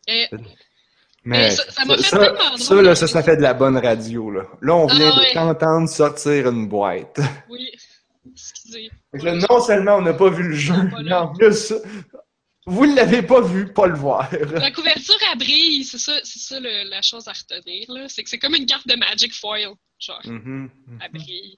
Et, 0.08 0.28
Mais 0.32 0.40
Mais 1.40 1.52
ça- 1.52 1.70
ça 1.72 1.86
m'a 1.86 1.98
fait 1.98 2.04
ça, 2.04 2.18
tellement 2.20 2.58
ça, 2.58 2.82
là, 2.82 2.96
ça, 2.96 3.08
ça 3.08 3.22
fait 3.24 3.36
de 3.38 3.42
la 3.42 3.54
bonne 3.54 3.78
radio, 3.78 4.32
là. 4.32 4.44
Là, 4.62 4.76
on 4.76 4.88
Ah, 4.88 4.94
vient 4.96 5.10
de 5.16 5.34
t'entendre 5.34 5.90
sortir 5.90 6.48
une 6.50 6.68
boîte. 6.70 7.20
oui. 7.50 7.70
Excusez. 8.32 8.90
Là, 9.14 9.34
non 9.36 9.60
seulement 9.62 9.96
on 9.96 10.02
n'a 10.02 10.14
pas 10.14 10.30
vu 10.30 10.44
le 10.50 10.54
jeu, 10.56 10.74
Pas 10.92 11.02
mais 11.02 11.14
en 11.14 11.34
plus, 11.34 11.74
vous 12.68 12.86
ne 12.86 12.96
l'avez 12.96 13.22
pas 13.24 13.42
vu, 13.42 13.74
pas 13.74 13.88
le 13.88 13.96
voir. 13.98 14.30
La 14.52 14.72
couverture, 14.72 15.16
elle 15.32 15.38
brille. 15.40 15.84
C'est 15.86 15.98
ça, 15.98 16.20
c'est 16.24 16.40
ça 16.40 16.60
le- 16.60 16.90
la 16.90 17.02
chose 17.02 17.28
à 17.28 17.32
retenir, 17.34 17.90
là. 17.92 18.08
C'est 18.10 18.24
que 18.24 18.30
c'est 18.30 18.38
comme 18.40 18.54
une 18.56 18.66
carte 18.66 18.88
de 18.88 18.96
Magic 18.96 19.34
Foil. 19.34 19.72
Genre. 20.00 20.22
Mhm. 20.26 20.70
elle 21.02 21.12
brille. 21.12 21.58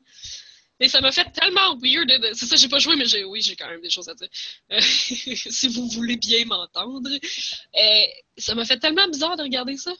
Et 0.79 0.87
ça 0.87 1.01
m'a 1.01 1.11
fait 1.11 1.29
tellement 1.33 1.75
weird. 1.81 2.07
de- 2.07 2.29
C'est 2.33 2.45
ça, 2.45 2.55
j'ai 2.55 2.69
pas 2.69 2.79
joué, 2.79 2.95
mais 2.95 3.03
j'ai, 3.05 3.25
oui, 3.25 3.41
j'ai 3.41 3.55
quand 3.57 3.67
même 3.67 3.81
des 3.81 3.89
choses 3.89 4.07
à 4.07 4.13
dire. 4.15 4.29
Euh, 4.71 4.79
si 4.81 5.67
vous 5.67 5.89
voulez 5.89 6.15
bien 6.15 6.45
m'entendre. 6.45 7.09
Euh, 7.11 8.05
ça 8.37 8.55
m'a 8.55 8.63
fait 8.63 8.79
tellement 8.79 9.07
bizarre 9.09 9.35
de 9.35 9.41
regarder 9.43 9.75
ça. 9.77 9.91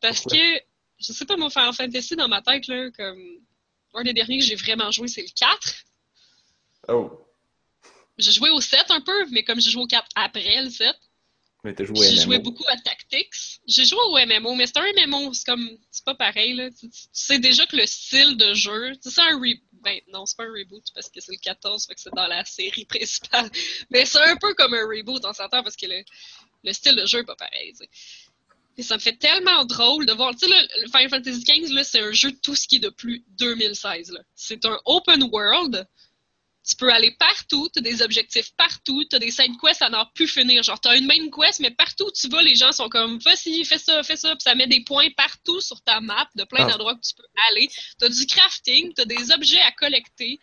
Parce 0.00 0.20
Pourquoi? 0.22 0.38
que, 0.38 0.60
je 1.00 1.12
sais 1.12 1.24
pas, 1.24 1.36
mon 1.38 1.48
Final 1.50 1.72
Fantasy 1.72 2.14
dans 2.16 2.28
ma 2.28 2.42
tête, 2.42 2.66
là, 2.66 2.90
comme. 2.96 3.22
Un 3.94 4.02
des 4.02 4.12
derniers 4.12 4.38
que 4.40 4.44
j'ai 4.44 4.54
vraiment 4.54 4.90
joué, 4.90 5.08
c'est 5.08 5.22
le 5.22 5.28
4. 5.34 5.74
Oh, 6.88 7.10
J'ai 8.18 8.32
joué 8.32 8.50
au 8.50 8.60
7 8.60 8.90
un 8.90 9.00
peu, 9.00 9.26
mais 9.30 9.44
comme 9.44 9.60
j'ai 9.60 9.70
joué 9.70 9.82
au 9.82 9.86
4 9.86 10.06
après 10.14 10.62
le 10.62 10.70
7, 10.70 10.94
mais 11.64 11.74
t'as 11.74 11.84
joué 11.84 12.08
j'ai 12.08 12.22
joué 12.22 12.38
beaucoup 12.38 12.64
à 12.68 12.76
Tactics. 12.76 13.60
J'ai 13.66 13.84
joué 13.84 13.98
au 13.98 14.16
MMO, 14.16 14.54
mais 14.54 14.66
c'est 14.66 14.78
un 14.78 15.06
MMO, 15.06 15.34
c'est 15.34 15.44
comme, 15.44 15.68
c'est 15.90 16.04
pas 16.04 16.14
pareil, 16.14 16.54
là. 16.54 16.70
Tu, 16.70 16.88
sais 17.12 17.38
déjà 17.40 17.66
que 17.66 17.76
le 17.76 17.84
style 17.86 18.36
de 18.36 18.54
jeu, 18.54 18.92
c'est 19.00 19.20
un 19.20 19.38
re... 19.38 19.54
Ben, 19.72 19.98
non, 20.08 20.24
c'est 20.24 20.36
pas 20.36 20.44
un 20.44 20.52
reboot 20.52 20.84
parce 20.94 21.08
que 21.08 21.20
c'est 21.20 21.32
le 21.32 21.38
14, 21.38 21.86
fait 21.86 21.94
que 21.94 22.00
c'est 22.00 22.14
dans 22.14 22.28
la 22.28 22.44
série 22.44 22.84
principale. 22.88 23.50
Mais 23.90 24.04
c'est 24.04 24.22
un 24.22 24.36
peu 24.36 24.54
comme 24.54 24.74
un 24.74 24.86
reboot, 24.86 25.24
on 25.24 25.32
s'entend, 25.32 25.62
parce 25.64 25.76
que 25.76 25.86
le, 25.86 26.04
le 26.62 26.72
style 26.72 26.94
de 26.94 27.06
jeu 27.06 27.20
est 27.20 27.24
pas 27.24 27.36
pareil, 27.36 27.72
tu 27.72 27.78
sais. 27.78 27.90
Et 28.76 28.82
ça 28.84 28.94
me 28.94 29.00
fait 29.00 29.16
tellement 29.16 29.64
drôle 29.64 30.06
de 30.06 30.12
voir, 30.12 30.36
tu 30.36 30.48
sais, 30.48 30.68
le 30.80 30.86
Final 30.86 31.10
Fantasy 31.10 31.42
XV, 31.42 31.74
là, 31.74 31.82
c'est 31.82 32.00
un 32.00 32.12
jeu 32.12 32.30
de 32.30 32.36
tout 32.36 32.54
ce 32.54 32.68
qui 32.68 32.76
est 32.76 32.80
de 32.80 32.90
plus 32.90 33.24
2016, 33.30 34.12
là. 34.12 34.20
C'est 34.36 34.64
un 34.64 34.78
open 34.84 35.24
world. 35.32 35.84
Tu 36.68 36.76
peux 36.76 36.92
aller 36.92 37.12
partout, 37.18 37.68
tu 37.72 37.78
as 37.78 37.82
des 37.82 38.02
objectifs 38.02 38.50
partout, 38.56 39.02
tu 39.08 39.16
as 39.16 39.18
des 39.18 39.30
side 39.30 39.52
quests 39.58 39.80
à 39.80 39.88
n'en 39.88 40.04
plus 40.14 40.28
finir. 40.28 40.62
Genre, 40.62 40.78
tu 40.78 40.88
as 40.88 40.96
une 40.96 41.06
main 41.06 41.30
quest, 41.30 41.60
mais 41.60 41.70
partout 41.70 42.04
où 42.04 42.10
tu 42.12 42.28
vas, 42.28 42.42
les 42.42 42.54
gens 42.56 42.72
sont 42.72 42.90
comme 42.90 43.18
vas-y, 43.20 43.64
fais 43.64 43.78
ça, 43.78 44.02
fais 44.02 44.16
ça, 44.16 44.30
puis 44.36 44.42
ça 44.42 44.54
met 44.54 44.66
des 44.66 44.84
points 44.84 45.08
partout 45.16 45.60
sur 45.62 45.80
ta 45.82 46.00
map 46.02 46.28
de 46.34 46.44
plein 46.44 46.66
Ah. 46.66 46.72
d'endroits 46.72 46.94
que 46.94 47.00
tu 47.00 47.14
peux 47.14 47.24
aller. 47.50 47.68
Tu 47.98 48.04
as 48.04 48.08
du 48.10 48.26
crafting, 48.26 48.92
tu 48.94 49.00
as 49.00 49.04
des 49.06 49.30
objets 49.32 49.60
à 49.62 49.72
collecter, 49.72 50.38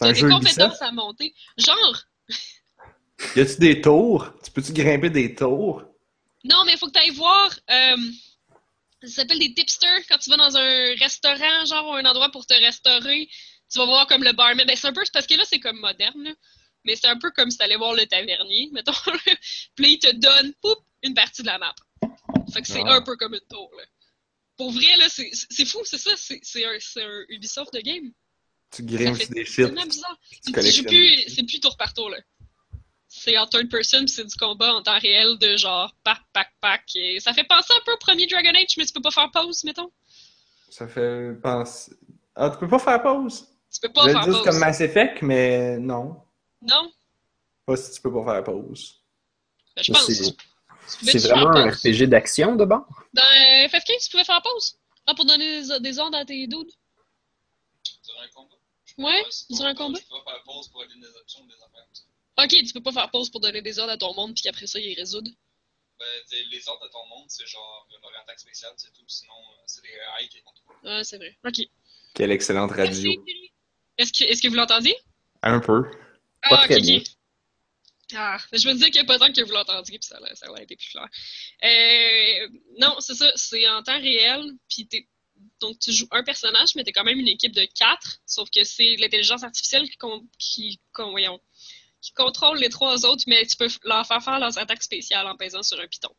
tu 0.00 0.04
as 0.06 0.12
des 0.12 0.20
compétences 0.22 0.82
à 0.82 0.90
monter. 0.90 1.32
Genre, 1.56 2.02
Y 3.36 3.40
a-tu 3.40 3.56
des 3.58 3.80
tours? 3.80 4.32
Tu 4.44 4.50
peux-tu 4.50 4.72
grimper 4.72 5.10
des 5.10 5.34
tours? 5.34 5.82
non, 6.44 6.64
mais 6.64 6.72
il 6.72 6.78
faut 6.78 6.86
que 6.86 6.92
tu 6.92 7.00
ailles 7.00 7.10
voir. 7.10 7.50
euh, 7.70 7.96
ça 9.02 9.08
s'appelle 9.22 9.38
des 9.38 9.54
tipsters 9.54 10.00
quand 10.08 10.18
tu 10.18 10.28
vas 10.30 10.36
dans 10.36 10.56
un 10.56 10.94
restaurant, 10.96 11.64
genre, 11.66 11.86
ou 11.88 11.92
un 11.94 12.04
endroit 12.04 12.30
pour 12.30 12.46
te 12.46 12.54
restaurer. 12.54 13.28
Tu 13.70 13.78
vas 13.78 13.86
voir 13.86 14.06
comme 14.06 14.22
le 14.24 14.32
barman. 14.32 14.66
Ben, 14.66 14.76
c'est 14.76 14.86
un 14.88 14.92
peu, 14.92 15.02
parce 15.12 15.26
que 15.26 15.34
là, 15.34 15.44
c'est 15.46 15.60
comme 15.60 15.78
moderne, 15.78 16.22
là. 16.22 16.30
Mais 16.84 16.96
c'est 16.96 17.08
un 17.08 17.18
peu 17.18 17.30
comme 17.32 17.50
si 17.50 17.58
t'allais 17.58 17.76
voir 17.76 17.92
le 17.94 18.06
tavernier, 18.06 18.70
mettons. 18.72 18.92
Puis 19.74 19.84
là, 19.84 19.88
il 19.88 19.98
te 19.98 20.14
donne, 20.16 20.52
poup, 20.62 20.78
une 21.02 21.14
partie 21.14 21.42
de 21.42 21.46
la 21.48 21.58
map. 21.58 21.74
Fait 22.52 22.62
que 22.62 22.68
c'est 22.68 22.82
Ah. 22.84 22.94
un 22.94 23.02
peu 23.02 23.16
comme 23.16 23.34
une 23.34 23.40
tour, 23.48 23.70
là. 23.76 23.84
Pour 24.56 24.72
vrai, 24.72 24.96
là, 24.96 25.06
c'est 25.08 25.64
fou, 25.66 25.78
c'est 25.84 25.98
ça. 25.98 26.10
C'est 26.16 26.64
un, 26.64 26.70
un 27.02 27.24
Ubisoft 27.28 27.72
de 27.74 27.80
game. 27.80 28.12
Tu 28.70 28.82
sur 28.82 29.28
des 29.30 29.44
tu 29.44 29.52
C'est 30.52 30.82
plus, 30.82 31.22
c'est 31.28 31.44
plus 31.44 31.60
tour 31.60 31.76
par 31.76 31.94
tour, 31.94 32.10
là. 32.10 32.18
C'est 33.10 33.38
en 33.38 33.46
third 33.46 33.70
person, 33.70 34.06
c'est 34.06 34.24
du 34.24 34.34
combat 34.36 34.74
en 34.74 34.82
temps 34.82 34.98
réel 34.98 35.38
de 35.38 35.56
genre 35.56 35.94
pac, 36.04 36.20
pac, 36.32 36.52
pac. 36.60 36.84
Et 36.96 37.20
ça 37.20 37.32
fait 37.32 37.44
penser 37.44 37.72
un 37.72 37.80
peu 37.86 37.92
au 37.92 37.96
premier 37.98 38.26
Dragon 38.26 38.50
Age, 38.50 38.76
mais 38.76 38.84
tu 38.84 38.92
peux 38.92 39.00
pas 39.00 39.10
faire 39.10 39.30
pause, 39.30 39.64
mettons. 39.64 39.90
Ça 40.68 40.86
fait 40.86 41.40
penser. 41.42 41.92
Ah, 42.34 42.50
tu 42.50 42.58
peux 42.58 42.68
pas 42.68 42.78
faire 42.78 43.02
pause? 43.02 43.46
Tu 43.80 43.88
peux 43.88 43.88
Je 43.88 43.92
pas 43.92 44.06
vais 44.06 44.12
faire 44.12 44.24
pause. 44.24 44.42
comme 44.44 44.58
Mass 44.58 44.80
Effect, 44.80 45.22
mais 45.22 45.78
non. 45.78 46.20
Non? 46.62 46.92
Pas 47.64 47.76
si 47.76 47.92
tu 47.92 48.00
peux 48.00 48.12
pas 48.12 48.24
faire 48.34 48.44
pause. 48.44 49.00
Ben, 49.76 49.82
je 49.82 49.92
pense. 49.92 50.06
C'est 50.86 51.18
vraiment 51.18 51.50
un. 51.54 51.70
RPG 51.70 52.08
d'action 52.08 52.56
de 52.56 52.64
bord. 52.64 52.86
Dans 53.12 53.22
euh, 53.22 53.68
FF15, 53.68 54.04
tu 54.04 54.10
pouvais 54.10 54.24
faire 54.24 54.42
pause. 54.42 54.78
Ah, 55.06 55.14
pour 55.14 55.24
donner 55.26 55.62
des, 55.62 55.80
des 55.80 55.98
ordres 55.98 56.16
à 56.18 56.24
tes 56.24 56.46
dudes. 56.46 56.70
Durant 58.04 58.20
un 58.22 58.28
combat? 58.28 58.54
Ouais, 58.98 59.22
durant 59.50 59.64
un 59.66 59.74
pas- 59.74 59.84
combat. 59.84 59.98
Tu 60.00 60.06
peux 60.06 60.14
faire 60.24 60.42
pause 60.44 60.68
pour 60.68 60.80
dans 60.82 61.00
des 61.00 61.16
options 61.20 61.44
des 61.46 61.54
affaires. 61.54 61.86
Ok, 62.42 62.48
tu 62.66 62.72
peux 62.72 62.82
pas 62.82 62.92
faire 62.92 63.10
pause 63.10 63.30
pour 63.30 63.40
donner 63.40 63.62
des 63.62 63.78
ordres 63.78 63.92
à 63.92 63.96
ton 63.98 64.14
monde, 64.14 64.32
puis 64.34 64.42
qu'après 64.42 64.66
ça, 64.66 64.78
ils 64.80 64.94
résoudent. 64.94 65.30
Ben, 65.98 66.06
les 66.50 66.68
ordres 66.68 66.86
de 66.86 66.92
ton 66.92 67.04
monde, 67.06 67.26
c'est 67.28 67.46
genre 67.46 67.86
une 67.90 68.16
attaque 68.22 68.38
spéciale, 68.40 68.72
c'est 68.76 68.92
tout. 68.92 69.02
Sinon, 69.08 69.34
euh, 69.34 69.62
c'est 69.66 69.82
des 69.82 69.88
AI 69.88 70.28
qui 70.28 70.40
contrôlent. 70.42 70.76
Ah, 70.84 71.04
c'est 71.04 71.16
vrai. 71.18 71.36
Ok. 71.46 71.60
Quelle 72.14 72.30
excellente 72.32 72.70
radio. 72.70 73.10
Merci. 73.26 73.52
Est-ce 73.98 74.42
que, 74.42 74.48
vous 74.48 74.54
l'entendiez? 74.54 74.96
Un 75.42 75.60
peu. 75.60 75.82
Ah, 76.42 76.48
Pas 76.50 76.64
très 76.66 76.76
ok, 76.76 76.82
bien. 76.82 77.02
Ah, 78.16 78.38
je 78.52 78.66
me 78.68 78.72
disais 78.72 78.90
qu'il 78.90 79.02
n'y 79.02 79.06
a 79.08 79.12
pas 79.12 79.18
tant 79.18 79.30
que 79.32 79.42
vous 79.42 79.52
l'entendiez, 79.52 79.98
puis 79.98 80.08
ça, 80.08 80.18
a- 80.24 80.34
ça 80.34 80.48
aurait 80.50 80.62
été 80.62 80.76
plus 80.76 80.88
clair. 80.88 81.06
Euh, 81.64 82.48
non, 82.78 82.96
c'est 83.00 83.14
ça, 83.14 83.30
c'est 83.34 83.68
en 83.68 83.82
temps 83.82 84.00
réel, 84.00 84.52
puis 84.70 84.88
donc 85.60 85.78
tu 85.78 85.92
joues 85.92 86.08
un 86.12 86.22
personnage, 86.22 86.74
mais 86.74 86.84
t'es 86.84 86.92
quand 86.92 87.04
même 87.04 87.18
une 87.18 87.28
équipe 87.28 87.52
de 87.52 87.66
quatre, 87.74 88.18
sauf 88.24 88.48
que 88.50 88.64
c'est 88.64 88.96
l'intelligence 88.96 89.42
artificielle 89.42 89.88
qui, 90.38 90.80
voyons, 90.96 91.38
qui 92.00 92.12
contrôle 92.12 92.58
les 92.58 92.70
trois 92.70 93.04
autres, 93.04 93.24
mais 93.26 93.44
tu 93.44 93.56
peux 93.56 93.68
leur 93.84 94.06
faire 94.06 94.22
faire 94.22 94.38
leurs 94.38 94.56
attaques 94.56 94.82
spéciales 94.82 95.26
en 95.26 95.36
pesant 95.36 95.62
sur 95.62 95.78
un 95.78 95.86
piton. 95.86 96.14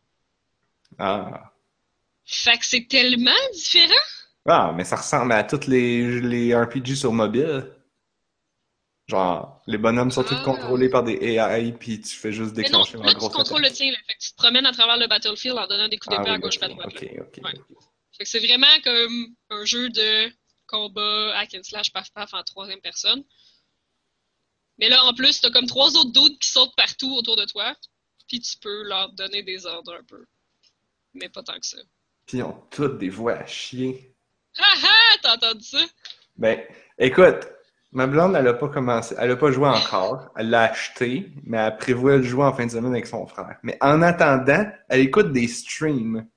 Ah. 0.99 1.53
Fait 2.25 2.57
que 2.59 2.65
c'est 2.65 2.87
tellement 2.87 3.31
différent! 3.53 3.93
Ah, 4.47 4.73
mais 4.75 4.83
ça 4.83 4.95
ressemble 4.95 5.31
à 5.33 5.43
tous 5.43 5.67
les, 5.67 6.21
les 6.21 6.55
RPG 6.55 6.95
sur 6.95 7.11
mobile. 7.13 7.71
Genre, 9.07 9.61
les 9.65 9.77
bonhommes 9.77 10.11
sont 10.11 10.23
tous 10.23 10.35
Ah. 10.39 10.43
contrôlés 10.45 10.89
par 10.89 11.03
des 11.03 11.13
AI, 11.13 11.71
puis 11.73 11.99
tu 11.99 12.15
fais 12.15 12.31
juste 12.31 12.55
Mais 12.55 12.63
non, 12.69 12.83
déclencher 12.83 12.97
là, 12.97 13.03
un 13.09 13.13
tu 13.13 13.19
contrôles 13.29 13.61
le 13.63 13.71
tien, 13.71 13.91
là. 13.91 13.97
Fait 14.07 14.13
que 14.13 14.19
tu 14.19 14.31
te 14.31 14.35
promènes 14.37 14.65
à 14.67 14.71
travers 14.71 14.97
le 14.97 15.07
battlefield 15.07 15.57
en 15.57 15.67
donnant 15.67 15.87
des 15.87 15.97
coups 15.97 16.15
Ah 16.15 16.19
d'épée 16.19 16.29
oui, 16.31 16.35
à 16.35 16.39
gauche 16.39 16.57
ok, 16.57 16.63
à 16.63 16.67
droite. 16.69 16.87
ok, 16.95 17.09
ok. 17.19 17.39
Ouais. 17.43 17.53
Fait 18.17 18.23
que 18.23 18.29
c'est 18.29 18.39
vraiment 18.39 18.67
comme 18.83 19.27
un 19.49 19.65
jeu 19.65 19.89
de 19.89 20.31
combat 20.67 21.37
hack 21.39 21.55
and 21.55 21.63
slash 21.63 21.91
paf 21.91 22.11
paf 22.11 22.33
en 22.35 22.43
troisième 22.43 22.81
personne. 22.81 23.23
Mais 24.77 24.89
là, 24.89 25.03
en 25.05 25.13
plus, 25.13 25.41
t'as 25.41 25.49
comme 25.49 25.65
trois 25.65 25.95
autres 25.97 26.11
dudes 26.11 26.37
qui 26.39 26.49
sautent 26.49 26.75
partout 26.77 27.11
autour 27.15 27.35
de 27.35 27.45
toi, 27.45 27.75
puis 28.27 28.39
tu 28.39 28.57
peux 28.59 28.83
leur 28.83 29.11
donner 29.13 29.41
des 29.41 29.65
ordres 29.65 29.95
un 29.99 30.03
peu. 30.03 30.23
Mais 31.15 31.29
pas 31.29 31.41
tant 31.41 31.59
que 31.59 31.65
ça. 31.65 31.77
Puis 32.27 32.37
ils 32.37 32.43
ont 32.43 32.61
toutes 32.69 32.99
des 32.99 33.09
voix 33.09 33.33
à 33.33 33.45
chier. 33.47 34.15
Ah 34.59 34.75
ah! 34.83 35.17
T'as 35.21 35.35
entendu 35.35 35.63
ça? 35.63 35.79
Ben, 36.37 36.59
écoute, 36.97 37.47
ma 37.91 38.07
blonde, 38.07 38.35
elle 38.35 38.47
a 38.47 38.53
pas 38.53 38.69
commencé, 38.69 39.15
elle 39.17 39.31
a 39.31 39.35
pas 39.35 39.51
joué 39.51 39.67
encore. 39.67 40.29
Elle 40.35 40.49
l'a 40.49 40.71
acheté, 40.71 41.31
mais 41.43 41.57
elle 41.57 41.77
prévoit 41.77 42.17
le 42.17 42.23
jouer 42.23 42.43
en 42.43 42.53
fin 42.53 42.65
de 42.65 42.71
semaine 42.71 42.91
avec 42.91 43.07
son 43.07 43.25
frère. 43.27 43.57
Mais 43.63 43.77
en 43.81 44.01
attendant, 44.01 44.65
elle 44.87 45.01
écoute 45.01 45.31
des 45.31 45.47
streams. 45.47 46.27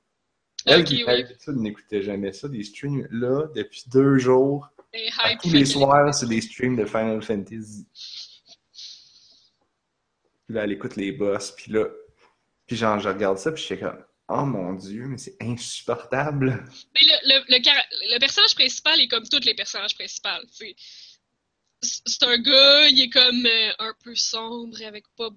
Elle 0.64 0.84
qui 0.84 1.04
oui. 1.04 1.22
d'habitude 1.22 1.56
n'écoutait 1.56 2.02
jamais 2.02 2.32
ça, 2.32 2.48
des 2.48 2.62
streams 2.62 3.06
là, 3.10 3.46
depuis 3.54 3.84
deux 3.92 4.18
jours. 4.18 4.68
Et 4.94 5.08
À 5.18 5.36
tous 5.36 5.50
les 5.50 5.64
soirs, 5.64 6.14
c'est 6.14 6.28
des 6.28 6.40
streams 6.40 6.76
de 6.76 6.84
Final 6.84 7.22
Fantasy. 7.22 7.86
Puis 10.46 10.54
là, 10.54 10.64
elle 10.64 10.72
écoute 10.72 10.96
les 10.96 11.12
boss, 11.12 11.52
puis 11.52 11.72
là, 11.72 11.86
puis 12.66 12.76
genre, 12.76 12.98
je 12.98 13.08
regarde 13.08 13.38
ça, 13.38 13.50
puis 13.50 13.60
je 13.60 13.66
suis 13.66 13.78
comme, 13.78 13.98
oh 14.28 14.44
mon 14.44 14.74
dieu, 14.74 15.06
mais 15.06 15.18
c'est 15.18 15.36
insupportable. 15.40 16.64
Mais 16.94 17.06
le, 17.06 17.34
le, 17.34 17.44
le, 17.48 18.14
le 18.14 18.18
personnage 18.18 18.54
principal 18.54 19.00
est 19.00 19.08
comme 19.08 19.28
tous 19.28 19.44
les 19.44 19.54
personnages 19.54 19.94
principaux. 19.94 20.28
C'est 21.80 22.22
un 22.22 22.38
gars, 22.38 22.88
il 22.88 23.00
est 23.00 23.10
comme 23.10 23.44
euh, 23.46 23.72
un 23.80 23.94
peu 24.04 24.14
sombre, 24.14 24.76
avec 24.86 25.04
pas. 25.16 25.30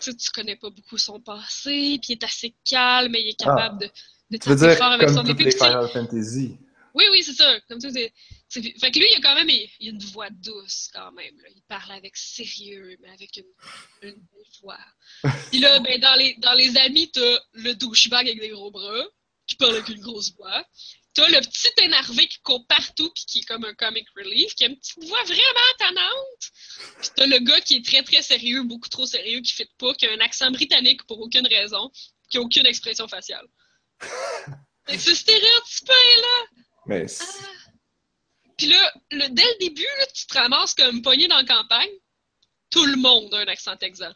Tu 0.00 0.12
connais 0.34 0.56
pas 0.56 0.70
beaucoup 0.70 0.98
son 0.98 1.20
passé, 1.20 1.98
puis 2.00 2.08
il 2.08 2.12
est 2.12 2.24
assez 2.24 2.54
calme, 2.64 3.12
mais 3.12 3.20
il 3.22 3.28
est 3.28 3.38
capable 3.38 3.78
de, 3.78 3.86
de 4.30 4.38
Ah. 4.40 4.56
Taper 4.56 4.76
fort 4.76 4.92
avec 4.92 5.06
comme 5.08 5.16
son 5.16 5.24
épée. 5.26 5.50
Final 5.50 5.88
Fantasy. 5.88 6.56
Oui, 6.94 7.04
oui, 7.10 7.22
c'est 7.22 7.32
ça. 7.34 7.60
Comme 7.68 7.80
ça, 7.80 7.90
c'est- 7.90 8.12
c'est- 8.48 8.78
Fait 8.80 8.90
que 8.90 8.98
lui, 8.98 9.06
il 9.10 9.16
a 9.16 9.20
quand 9.20 9.34
même 9.34 9.48
il, 9.48 9.68
il 9.80 9.88
a 9.88 9.90
une 9.92 9.98
voix 10.04 10.28
douce, 10.30 10.88
quand 10.92 11.12
même. 11.12 11.36
là. 11.40 11.48
Il 11.54 11.62
parle 11.62 11.92
avec 11.92 12.16
sérieux, 12.16 12.96
mais 13.00 13.10
avec 13.10 13.36
une, 13.36 13.44
une 14.02 14.10
belle 14.32 14.48
voix. 14.60 14.78
Puis 15.50 15.60
là, 15.60 15.78
ben, 15.80 15.98
dans, 16.00 16.14
les, 16.16 16.34
dans 16.38 16.54
les 16.54 16.76
amis, 16.76 17.10
t'as 17.10 17.38
le 17.52 17.74
douchebag 17.74 18.26
avec 18.28 18.40
des 18.40 18.50
gros 18.50 18.70
bras, 18.70 19.04
qui 19.46 19.56
parle 19.56 19.74
avec 19.76 19.88
une 19.88 20.00
grosse 20.00 20.32
voix. 20.34 20.64
T'as 21.14 21.28
le 21.28 21.40
petit 21.40 21.68
énervé 21.82 22.26
qui 22.26 22.38
court 22.40 22.66
partout, 22.66 23.10
puis 23.14 23.24
qui 23.26 23.38
est 23.40 23.42
comme 23.42 23.64
un 23.66 23.74
comic 23.74 24.06
relief, 24.16 24.54
qui 24.54 24.64
a 24.64 24.68
une 24.68 24.78
petite 24.78 25.04
voix 25.04 25.22
vraiment 25.24 25.72
tannante. 25.78 26.50
Puis 27.00 27.10
t'as 27.16 27.26
le 27.26 27.38
gars 27.40 27.60
qui 27.60 27.76
est 27.76 27.84
très, 27.84 28.02
très 28.02 28.22
sérieux, 28.22 28.62
beaucoup 28.62 28.88
trop 28.88 29.04
sérieux, 29.04 29.40
qui 29.42 29.52
fait 29.52 29.68
pas, 29.78 29.92
qui 29.94 30.06
a 30.06 30.12
un 30.12 30.20
accent 30.20 30.50
britannique 30.50 31.02
pour 31.04 31.20
aucune 31.20 31.46
raison, 31.46 31.90
qui 32.30 32.38
a 32.38 32.40
aucune 32.40 32.66
expression 32.66 33.08
faciale. 33.08 33.46
Fait 34.86 34.96
que 34.96 35.02
ce 35.02 35.14
stéréotypé-là, 35.14 36.46
Mais 36.86 37.06
c'est- 37.08 37.24
puis 38.56 38.66
là, 38.66 38.92
le- 39.10 39.28
dès 39.28 39.42
le 39.44 39.58
début, 39.60 39.86
là, 39.98 40.06
tu 40.14 40.26
te 40.26 40.34
ramasses 40.38 40.74
comme 40.74 41.02
pogné 41.02 41.28
dans 41.28 41.36
la 41.38 41.44
campagne. 41.44 41.90
Tout 42.70 42.84
le 42.86 42.96
monde 42.96 43.32
a 43.34 43.38
un 43.38 43.46
accent 43.48 43.76
texan. 43.76 44.12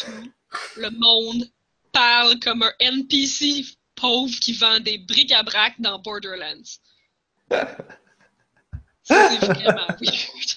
Tout 0.00 0.32
le 0.80 0.90
monde 0.90 1.44
parle 1.92 2.38
comme 2.40 2.62
un 2.62 2.72
NPC 2.80 3.64
pauvre 3.94 4.38
qui 4.40 4.52
vend 4.54 4.80
des 4.80 4.98
bric-à-brac 4.98 5.74
dans 5.80 5.98
Borderlands. 6.00 6.62
C'est 9.02 9.36
vraiment 9.38 9.86
weird. 10.00 10.53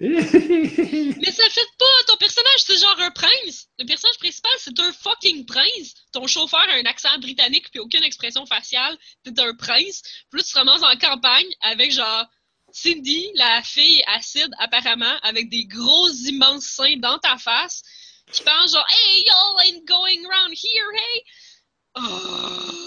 Mais 0.00 1.30
ça 1.32 1.48
fait 1.50 1.68
pas! 1.78 2.04
Ton 2.06 2.16
personnage, 2.16 2.58
c'est 2.58 2.78
genre 2.78 2.96
un 3.00 3.10
prince! 3.10 3.68
Le 3.78 3.86
personnage 3.86 4.18
principal, 4.18 4.52
c'est 4.58 4.78
un 4.78 4.92
fucking 4.92 5.46
prince! 5.46 5.94
Ton 6.12 6.26
chauffeur 6.26 6.64
a 6.70 6.74
un 6.74 6.84
accent 6.84 7.18
britannique 7.20 7.70
puis 7.70 7.80
aucune 7.80 8.02
expression 8.02 8.46
faciale. 8.46 8.96
T'es 9.24 9.40
un 9.40 9.54
prince. 9.54 10.02
Là, 10.32 10.42
tu 10.42 10.52
te 10.52 10.58
en 10.58 10.98
campagne 10.98 11.48
avec 11.62 11.92
genre 11.92 12.26
Cindy, 12.72 13.30
la 13.34 13.62
fille 13.62 14.02
acide, 14.06 14.50
apparemment, 14.58 15.16
avec 15.22 15.48
des 15.48 15.64
gros 15.64 16.10
immenses 16.10 16.66
seins 16.66 16.96
dans 16.98 17.18
ta 17.18 17.38
face, 17.38 17.82
qui 18.30 18.42
pense 18.42 18.72
genre 18.72 18.86
Hey, 18.90 19.24
y'all 19.26 19.58
ain't 19.64 19.86
going 19.86 20.26
around 20.26 20.52
here, 20.52 20.92
hey! 20.94 21.24
Oh. 21.96 22.84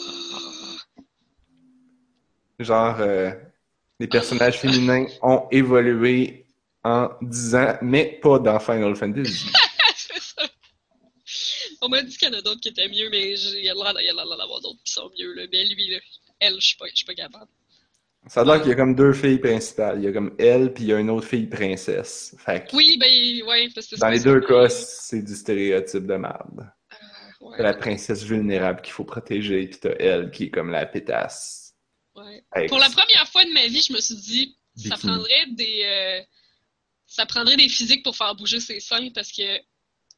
Genre, 2.60 3.00
euh, 3.00 3.32
les 4.00 4.08
personnages 4.08 4.60
féminins 4.60 5.08
ont 5.24 5.48
évolué 5.52 6.46
en 6.84 7.10
10 7.22 7.56
ans, 7.56 7.78
mais 7.82 8.20
pas 8.22 8.40
dans 8.40 8.60
Final 8.60 8.96
Fantasy. 8.96 9.46
c'est 9.96 10.20
ça. 10.22 10.48
On 11.82 11.90
m'a 11.90 12.02
dit 12.04 12.16
qu'il 12.18 12.28
y 12.28 12.32
en 12.32 12.38
a 12.38 12.42
d'autres 12.42 12.60
qui 12.62 12.70
étaient 12.70 12.88
mieux, 12.88 13.10
mais 13.10 13.34
il 13.34 13.64
y 13.64 13.70
a 13.70 13.74
l'air 13.74 13.94
d'autres 14.62 14.84
qui 14.84 14.94
sont 14.94 15.10
mieux. 15.18 15.34
Là. 15.34 15.44
Mais 15.52 15.66
lui, 15.66 15.90
là, 15.90 16.00
elle, 16.40 16.56
je 16.60 16.68
suis 16.68 16.78
pas, 16.78 16.86
pas 17.08 17.14
capable. 17.14 17.50
Ça 18.28 18.42
a 18.42 18.46
l'air 18.46 18.60
qu'il 18.62 18.70
y 18.70 18.74
a 18.74 18.76
comme 18.76 18.96
deux 18.96 19.14
filles 19.14 19.40
principales. 19.40 19.98
Il 20.00 20.04
y 20.04 20.08
a 20.08 20.12
comme 20.12 20.36
elle, 20.38 20.74
puis 20.74 20.84
il 20.84 20.90
y 20.90 20.94
a 20.94 21.00
une 21.00 21.10
autre 21.10 21.26
fille 21.28 21.48
princesse. 21.48 22.36
Fait 22.38 22.68
que, 22.68 22.76
Oui, 22.76 22.98
ben, 23.00 23.08
ouais, 23.48 23.70
parce 23.74 23.88
que 23.88 23.96
c'est 23.96 24.02
dans 24.02 24.10
les 24.10 24.20
deux 24.20 24.42
cas, 24.42 24.70
c'est 24.70 25.24
du 25.24 25.36
stéréotype 25.36 26.06
de 26.06 26.16
merde. 26.16 26.72
Ouais, 27.40 27.58
T'as 27.58 27.64
la 27.64 27.74
princesse 27.74 28.24
vulnérable 28.24 28.82
qu'il 28.84 28.94
faut 28.94 29.04
protéger, 29.06 29.66
puis 29.68 29.80
t'as 29.80 29.96
elle 30.00 30.30
qui 30.30 30.44
est 30.46 30.50
comme 30.52 30.70
la 30.70 30.86
pétasse. 30.86 31.74
ouais. 32.16 32.44
Avec- 32.52 32.70
Pour 32.70 32.78
la 32.78 32.90
première 32.92 33.28
fois 33.28 33.44
de 33.44 33.52
ma 33.54 33.66
vie, 33.66 33.82
je 33.82 33.94
me 33.94 34.00
suis 34.00 34.16
dit, 34.16 34.58
ça 34.76 34.96
prendrait 34.98 35.48
des, 35.50 35.82
euh, 35.84 36.22
ça 37.12 37.26
prendrait 37.26 37.58
des 37.58 37.68
physiques 37.68 38.04
pour 38.04 38.16
faire 38.16 38.34
bouger 38.36 38.62
ses 38.62 38.80
seins 38.80 39.10
parce 39.14 39.32
que 39.34 39.60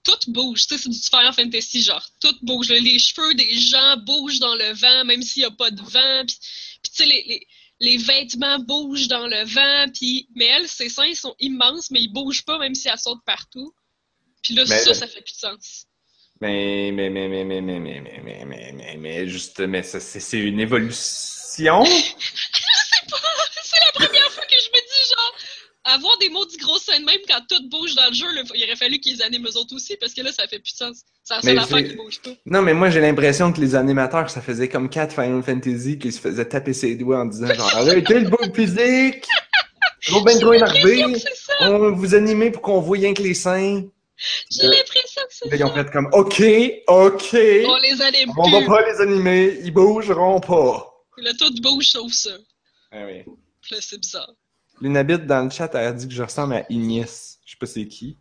tout 0.04 0.32
bouge. 0.32 0.68
Tu 0.68 0.78
sais, 0.78 0.84
c'est 0.84 0.90
du 0.90 1.00
Final 1.00 1.34
Fantasy, 1.34 1.82
genre. 1.82 2.08
Tout 2.22 2.36
bouge. 2.44 2.70
Les 2.70 3.00
cheveux 3.00 3.34
des 3.34 3.58
gens 3.58 3.98
bougent 3.98 4.40
dans 4.40 4.54
le 4.54 4.74
vent, 4.74 5.04
même 5.06 5.24
s'il 5.24 5.42
n'y 5.42 5.48
a 5.48 5.52
pas 5.52 5.72
de 5.72 5.82
vent. 5.82 6.24
Puis, 6.28 6.38
puis 6.84 6.92
tu 6.92 6.98
sais, 6.98 7.06
les, 7.06 7.24
les, 7.28 7.48
les 7.80 7.98
vêtements 7.98 8.60
bougent 8.60 9.08
dans 9.08 9.26
le 9.26 9.44
vent. 9.46 9.92
Puis, 9.92 10.28
mais 10.36 10.46
elle, 10.46 10.68
ses 10.68 10.90
seins 10.90 11.16
sont 11.16 11.36
immenses, 11.40 11.90
mais 11.90 12.02
ils 12.02 12.12
bougent 12.14 12.44
pas, 12.44 12.60
même 12.60 12.76
si 12.76 12.90
elle 12.90 13.00
saute 13.00 13.24
partout. 13.26 13.74
Puis 14.44 14.54
là, 14.54 14.66
Mais- 14.68 14.80
ça, 14.80 14.94
ça 14.94 15.08
fait 15.08 15.22
plus 15.22 15.34
de 15.34 15.40
sens. 15.40 15.86
Mais, 16.42 16.92
mais, 16.94 17.10
mais, 17.10 17.28
mais, 17.30 17.44
mais, 17.46 17.62
mais, 17.62 17.80
mais, 17.80 18.02
mais, 18.02 18.22
mais, 18.24 18.46
mais, 18.46 18.72
mais, 18.74 18.98
mais, 18.98 19.28
juste, 19.28 19.62
mais 19.62 19.82
c'est 19.82 20.38
une 20.38 20.60
évolution. 20.60 21.84
Avoir 25.86 26.18
des 26.20 26.30
maudits 26.30 26.58
gros 26.58 26.78
seins 26.78 27.00
de 27.00 27.06
même 27.06 27.20
quand 27.28 27.42
tout 27.50 27.70
bouge 27.70 27.96
dans 27.96 28.08
le 28.08 28.14
jeu, 28.14 28.32
là, 28.34 28.42
il 28.56 28.64
aurait 28.64 28.76
fallu 28.76 29.00
qu'ils 29.00 29.22
animent 29.22 29.46
eux 29.48 29.58
autres 29.58 29.76
aussi, 29.76 29.98
parce 29.98 30.14
que 30.14 30.22
là, 30.22 30.32
ça 30.32 30.48
fait 30.48 30.60
plus 30.60 30.74
de 30.74 30.78
sens. 30.78 31.02
C'est 31.24 31.36
la 31.36 31.42
seule 31.42 31.60
affaire 31.60 31.90
qui 31.90 31.96
bouge 31.96 32.20
pas. 32.22 32.32
Non, 32.46 32.62
mais 32.62 32.74
moi, 32.74 32.90
j'ai 32.90 33.02
l'impression 33.02 33.52
que 33.52 33.60
les 33.60 33.76
animateurs, 33.76 34.30
ça 34.30 34.42
faisait 34.42 34.70
comme 34.70 34.90
4 34.90 35.14
Final 35.14 35.44
Fantasy 35.44 35.98
qui 35.98 36.12
se 36.12 36.20
faisaient 36.20 36.48
taper 36.48 36.74
ses 36.74 36.96
doigts 36.96 37.20
en 37.20 37.26
disant 37.26 37.54
genre, 37.54 37.72
arrêtez 37.76 38.20
le 38.20 38.30
bug 38.30 38.56
physique! 38.56 39.26
Trop 40.06 40.22
ben 40.22 40.38
trop 40.40 40.54
énervé! 40.54 41.18
ça! 41.18 41.54
On 41.62 41.80
va 41.80 41.90
vous 41.92 42.16
animer 42.16 42.52
pour 42.52 42.62
qu'on 42.62 42.80
voit 42.82 42.98
rien 42.98 43.14
que 43.14 43.24
les 43.24 43.34
seins. 43.34 43.84
J'ai 44.52 44.68
l'impression 44.68 45.22
que 45.22 45.34
c'est 45.34 45.50
Là, 45.50 45.56
ils 45.56 45.64
ont 45.64 45.74
ça! 45.74 45.84
fait 45.84 45.92
comme, 45.92 46.10
OK, 46.14 46.44
OK! 46.88 47.30
On 47.34 47.78
les 47.78 48.02
anime 48.02 48.32
On 48.38 48.50
va 48.50 48.66
pas 48.66 48.90
les 48.90 49.02
animer, 49.02 49.60
ils 49.64 49.72
bougeront 49.72 50.40
pas. 50.40 50.94
Là, 51.18 51.32
tout 51.38 51.54
bouge 51.62 51.88
sauf 51.88 52.12
ça. 52.12 52.32
Ah 52.92 53.06
oui. 53.06 53.24
Là, 53.72 53.78
c'est 53.80 54.00
bizarre. 54.00 54.32
Lunabit 54.84 55.20
dans 55.20 55.46
le 55.46 55.50
chat 55.50 55.70
elle 55.76 55.88
a 55.88 55.94
dit 55.94 56.10
que 56.10 56.14
je 56.14 56.22
ressemble 56.24 56.56
à 56.56 56.66
Ignis. 56.70 57.38
Je 57.46 57.52
sais 57.52 57.58
pas 57.58 57.66
c'est 57.66 57.88
qui. 57.88 58.18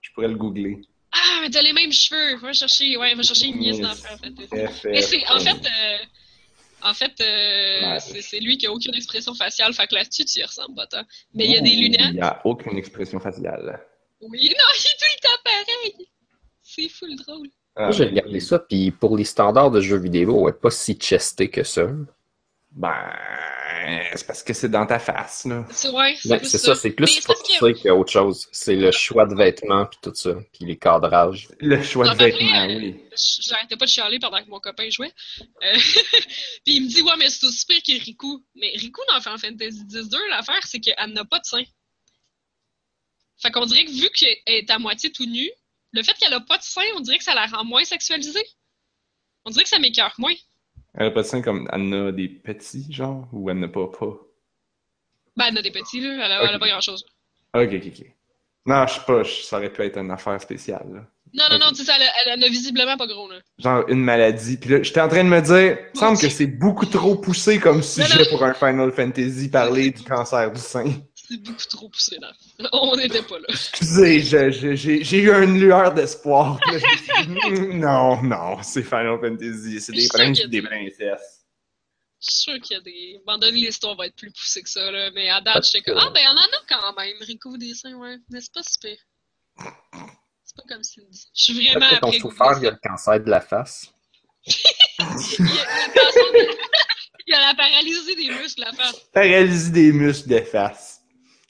Je 0.00 0.10
pourrais 0.12 0.28
le 0.28 0.36
googler. 0.36 0.80
Ah, 1.10 1.40
mais 1.42 1.50
t'as 1.50 1.62
les 1.62 1.72
mêmes 1.72 1.92
cheveux! 1.92 2.36
Va 2.36 2.52
chercher, 2.52 2.96
ouais, 2.96 3.14
va 3.16 3.22
chercher 3.24 3.46
Ignis 3.46 3.80
dans 3.80 3.88
Ignis. 3.92 4.02
Final 4.02 4.18
Fantasy. 4.18 4.66
F, 4.68 4.84
Mais 4.84 5.02
F, 5.02 5.06
c'est, 5.06 5.28
en 5.28 5.40
fait, 5.40 5.66
euh, 5.66 5.98
en 6.82 6.94
fait, 6.94 7.20
euh, 7.20 7.92
Ouais. 7.94 7.98
c'est, 8.00 8.38
lui 8.38 8.56
qui 8.56 8.66
a 8.66 8.72
aucune 8.72 8.94
expression 8.94 9.34
faciale, 9.34 9.74
fait 9.74 9.88
que 9.88 9.96
là-dessus, 9.96 10.24
tu 10.24 10.38
y 10.38 10.44
ressembles 10.44 10.76
pas 10.76 10.86
tant. 10.86 11.02
Mais 11.34 11.46
il 11.46 11.50
y 11.52 11.56
a 11.56 11.60
des 11.60 11.74
lunettes. 11.74 12.00
Il 12.10 12.14
n'y 12.14 12.20
a 12.20 12.40
aucune 12.44 12.76
expression 12.78 13.18
faciale. 13.18 13.80
Oui, 14.20 14.30
non, 14.58 14.64
il 14.76 14.86
est 14.86 14.98
tout 14.98 15.12
le 15.16 15.20
temps 15.22 15.42
pareil. 15.44 16.08
C'est 16.62 16.88
full 16.88 17.16
drôle. 17.16 17.48
Ah, 17.74 17.82
Moi, 17.84 17.90
j'ai 17.92 18.04
regardé 18.04 18.38
ça, 18.40 18.58
puis 18.60 18.90
pour 18.92 19.16
les 19.16 19.24
standards 19.24 19.70
de 19.72 19.80
jeux 19.80 19.98
vidéo, 19.98 20.48
elle 20.48 20.54
est 20.54 20.58
pas 20.60 20.70
si 20.70 20.96
chesté 21.00 21.50
que 21.50 21.64
ça. 21.64 21.88
Ben, 22.78 24.04
c'est 24.14 24.26
parce 24.26 24.42
que 24.42 24.52
c'est 24.52 24.68
dans 24.68 24.84
ta 24.86 24.98
face, 24.98 25.46
là. 25.46 25.64
C'est 25.70 25.88
ouais, 25.88 26.14
c'est 26.20 26.38
plus 26.38 26.46
c'est 26.48 26.58
ça, 26.58 26.74
c'est 26.74 26.90
Mais 26.90 26.94
plus 26.94 27.06
c'est 27.06 27.26
parce 27.26 27.40
que- 27.42 27.54
forcé 27.54 27.74
qu'autre 27.82 28.12
chose. 28.12 28.48
C'est 28.52 28.76
le 28.76 28.92
choix 28.92 29.24
de 29.24 29.34
vêtements, 29.34 29.86
puis 29.86 29.98
tout 30.02 30.12
ça, 30.14 30.34
puis 30.52 30.66
les 30.66 30.76
cadrages. 30.76 31.48
Le 31.58 31.82
choix 31.82 32.14
de 32.14 32.18
vêtements, 32.18 32.48
après, 32.52 32.76
oui. 32.76 33.00
je- 33.12 33.42
J'arrêtais 33.48 33.76
pas 33.76 33.86
de 33.86 33.90
chialer 33.90 34.18
pendant 34.18 34.42
que 34.44 34.50
mon 34.50 34.60
copain 34.60 34.90
jouait. 34.90 35.10
Euh, 35.62 35.72
Puis 36.66 36.76
il 36.76 36.82
me 36.84 36.88
dit, 36.88 37.00
ouais, 37.00 37.16
mais 37.18 37.30
c'est 37.30 37.46
aussi 37.46 37.64
pire 37.64 37.80
que 37.82 38.04
Riku. 38.04 38.44
Mais 38.56 38.72
Riku, 38.76 39.00
dans 39.08 39.20
Final 39.22 39.38
Fantasy 39.38 39.80
X-2, 39.90 40.18
l'affaire, 40.28 40.60
c'est 40.66 40.80
qu'elle 40.80 41.12
n'a 41.14 41.24
pas 41.24 41.38
de 41.38 41.46
sein. 41.46 41.62
Fait 43.40 43.50
qu'on 43.50 43.64
dirait 43.64 43.84
que 43.86 43.90
vu 43.90 44.08
qu'elle 44.10 44.36
est 44.46 44.70
à 44.70 44.78
moitié 44.78 45.10
tout 45.12 45.24
nue, 45.26 45.50
le 45.92 46.02
fait 46.02 46.12
qu'elle 46.14 46.32
a 46.34 46.40
pas 46.40 46.58
de 46.58 46.62
sein, 46.62 46.82
on 46.96 47.00
dirait 47.00 47.16
que 47.18 47.24
ça 47.24 47.34
la 47.34 47.46
rend 47.46 47.64
moins 47.64 47.84
sexualisée. 47.84 48.46
On 49.46 49.50
dirait 49.50 49.62
que 49.64 49.70
ça 49.70 49.78
m'écœure 49.78 50.14
moins. 50.18 50.34
Elle 50.96 51.06
a 51.06 51.10
pas 51.10 51.22
de 51.22 51.26
sein 51.26 51.42
comme 51.42 51.68
elle 51.72 51.80
en 51.82 52.06
a 52.08 52.12
des 52.12 52.28
petits, 52.28 52.86
genre, 52.90 53.28
ou 53.32 53.50
elle 53.50 53.58
n'a 53.58 53.68
pas 53.68 53.86
pas? 53.88 54.16
Ben, 55.36 55.46
elle 55.48 55.58
a 55.58 55.62
des 55.62 55.70
petits, 55.70 56.00
là. 56.00 56.24
Elle 56.24 56.32
a, 56.32 56.42
Ok. 56.42 56.46
elle 56.48 56.54
a 56.54 56.58
pas 56.58 56.68
grand-chose. 56.68 57.04
Ok, 57.54 57.68
ok, 57.72 57.82
ok. 57.86 58.06
Non, 58.66 58.86
je 58.86 58.94
sais 58.94 59.00
pas, 59.06 59.22
ça 59.24 59.58
aurait 59.58 59.70
pu 59.72 59.82
être 59.82 59.98
une 59.98 60.10
affaire 60.10 60.40
spéciale, 60.40 60.86
là. 60.92 61.00
Non, 61.34 61.44
non, 61.50 61.58
non, 61.66 61.72
tu 61.72 61.84
sais, 61.84 61.92
elle, 61.94 62.08
elle 62.32 62.38
en 62.38 62.42
a 62.46 62.48
visiblement 62.48 62.96
pas 62.96 63.06
gros, 63.06 63.28
là. 63.28 63.36
Genre 63.58 63.84
une 63.88 64.02
maladie. 64.02 64.56
Puis 64.56 64.70
là, 64.70 64.82
j'étais 64.82 65.00
en 65.00 65.08
train 65.08 65.22
de 65.24 65.28
me 65.28 65.40
dire, 65.40 65.78
il 65.78 65.90
me 65.94 65.98
semble 65.98 66.18
que 66.18 66.28
c'est 66.30 66.46
beaucoup 66.46 66.86
trop 66.86 67.16
poussé 67.16 67.58
comme 67.58 67.82
sujet 67.82 68.18
non. 68.18 68.24
pour 68.30 68.42
un 68.44 68.54
Final 68.54 68.90
Fantasy 68.90 69.50
parler 69.50 69.90
du 69.90 70.02
cancer 70.02 70.50
du 70.50 70.60
sein. 70.60 70.86
C'est 71.28 71.38
beaucoup 71.38 71.64
trop 71.68 71.88
poussé, 71.88 72.18
là. 72.20 72.32
On 72.72 72.94
n'était 72.96 73.22
pas 73.22 73.38
là. 73.38 73.46
Excusez, 73.48 74.20
je- 74.20 74.50
je- 74.50 74.74
j'ai 74.76 75.18
eu 75.18 75.30
une 75.32 75.58
lueur 75.58 75.92
d'espoir. 75.92 76.60
Je 76.72 76.78
Hmm, 77.26 77.78
non, 77.80 78.22
non, 78.22 78.62
c'est 78.62 78.82
Final 78.84 79.18
Fantasy, 79.20 79.80
c'est 79.80 79.92
Je 79.94 80.00
des 80.02 80.08
princes 80.08 80.40
et 80.40 80.46
des 80.48 80.62
princesses. 80.62 81.42
Je 82.20 82.26
suis 82.30 82.40
sûr 82.42 82.60
qu'il 82.60 82.76
y 82.76 82.78
a 82.78 82.82
des. 82.82 83.14
À 83.16 83.18
un 83.18 83.22
moment 83.26 83.38
donné, 83.38 83.58
l'histoire 83.58 83.96
va 83.96 84.06
être 84.06 84.14
plus 84.16 84.30
poussée 84.30 84.62
que 84.62 84.68
ça, 84.70 84.88
là. 84.90 85.10
Mais 85.14 85.28
à 85.28 85.40
date, 85.40 85.54
Parce 85.54 85.72
j'étais 85.72 85.84
comme. 85.90 85.98
que- 86.00 86.06
Ah, 86.06 86.10
ben, 86.14 86.22
on 86.28 86.36
en 86.38 86.42
a 86.42 86.62
quand 86.68 86.94
même, 86.96 87.16
Rico 87.20 87.56
des 87.56 87.74
seins, 87.74 87.94
ouais. 87.94 88.16
Mais 88.30 88.40
c'est 88.40 88.52
pas 88.52 88.62
super. 88.62 88.96
C'est 90.44 90.56
pas 90.56 90.62
comme 90.68 90.82
Cindy. 90.82 91.26
Je 91.34 91.42
suis 91.42 91.54
vraiment 91.54 91.86
Après 91.86 92.00
ton 92.00 92.12
souffert, 92.12 92.54
il 92.58 92.64
y 92.64 92.68
a 92.68 92.70
le 92.70 92.78
cancer 92.82 93.20
de 93.20 93.30
la 93.30 93.40
face. 93.40 93.86
Il 94.46 94.54
y 94.54 95.02
a, 95.02 95.06
il 97.26 97.28
y 97.28 97.34
a 97.34 97.38
de- 97.38 97.42
la 97.48 97.54
paralysie 97.56 98.16
des 98.16 98.28
muscles, 98.30 98.60
la 98.60 98.72
face. 98.72 98.96
Paralysie 99.12 99.70
des 99.72 99.92
muscles 99.92 100.28
de 100.28 100.40
face. 100.40 100.95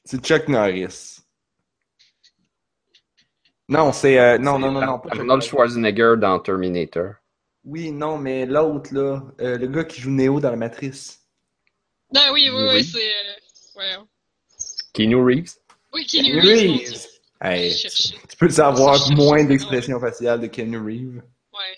C'est 0.06 0.24
Chuck 0.24 0.48
Norris. 0.48 1.18
Non, 3.68 3.92
c'est. 3.92 4.18
euh, 4.18 4.38
non, 4.38 4.58
non, 4.58 4.70
non, 4.70 4.80
non. 4.80 4.98
pas 5.00 5.08
Arnold. 5.10 5.42
Schwarzenegger 5.42 6.14
dans 6.18 6.38
Terminator. 6.38 7.14
Oui, 7.64 7.90
non, 7.90 8.16
mais 8.16 8.46
l'autre, 8.46 8.94
là, 8.94 9.22
euh, 9.40 9.58
le 9.58 9.66
gars 9.66 9.82
qui 9.84 10.00
joue 10.00 10.10
Neo 10.10 10.38
dans 10.40 10.50
la 10.50 10.56
Matrice. 10.56 11.20
Non, 12.14 12.20
oui, 12.32 12.48
oui, 12.48 12.56
oui, 12.62 12.68
Oui. 12.74 12.84
c'est. 12.84 12.98
euh, 12.98 13.32
Ouais. 13.78 13.96
Keanu 14.94 15.16
Reeves? 15.16 15.56
Oui, 15.92 16.06
Keanu 16.06 16.28
Keanu 16.30 16.40
Reeves. 16.40 16.80
Reeves. 16.92 17.06
Hey, 17.42 17.74
tu 18.28 18.36
peux 18.38 18.48
savoir 18.48 18.96
moins 19.10 19.40
son 19.40 19.44
d'expressions 19.44 20.00
faciales 20.00 20.40
de 20.40 20.46
Keanu 20.46 20.78
Reeves. 20.78 21.22
Ouais. 21.52 21.76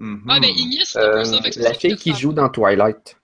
Mhm. 0.00 0.24
Ah, 0.28 0.40
ben, 0.40 0.48
Ignis, 0.50 0.86
c'est 0.86 0.98
un 0.98 1.02
Euh, 1.02 1.12
peu 1.18 1.24
ça. 1.24 1.40
c'est 1.52 1.60
la 1.60 1.74
fille 1.74 1.96
qui 1.96 2.12
joue 2.14 2.32
dans 2.32 2.48
Twilight. 2.48 3.16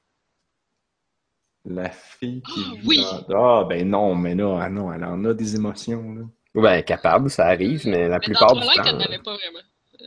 La 1.66 1.88
fille 1.90 2.42
qui. 2.42 2.62
Ah, 2.66 2.74
oui. 2.84 3.00
dans- 3.28 3.60
Ah, 3.60 3.64
ben 3.64 3.88
non, 3.88 4.14
mais 4.14 4.34
là, 4.34 4.58
ah 4.62 4.68
non, 4.68 4.92
elle 4.92 5.04
en 5.04 5.24
a 5.24 5.32
des 5.34 5.54
émotions, 5.56 6.14
là. 6.14 6.22
Ben, 6.54 6.82
capable, 6.82 7.30
ça 7.30 7.46
arrive, 7.46 7.86
mais 7.86 8.06
la 8.08 8.18
Mais 8.18 8.24
plupart 8.26 8.48
dans 8.54 8.60
du 8.60 8.66
Twilight, 8.66 8.86
elle 8.86 8.92
temps. 8.92 8.98
n'avait 8.98 9.18
pas 9.22 9.36
vraiment. 9.36 9.58
Euh, 10.02 10.04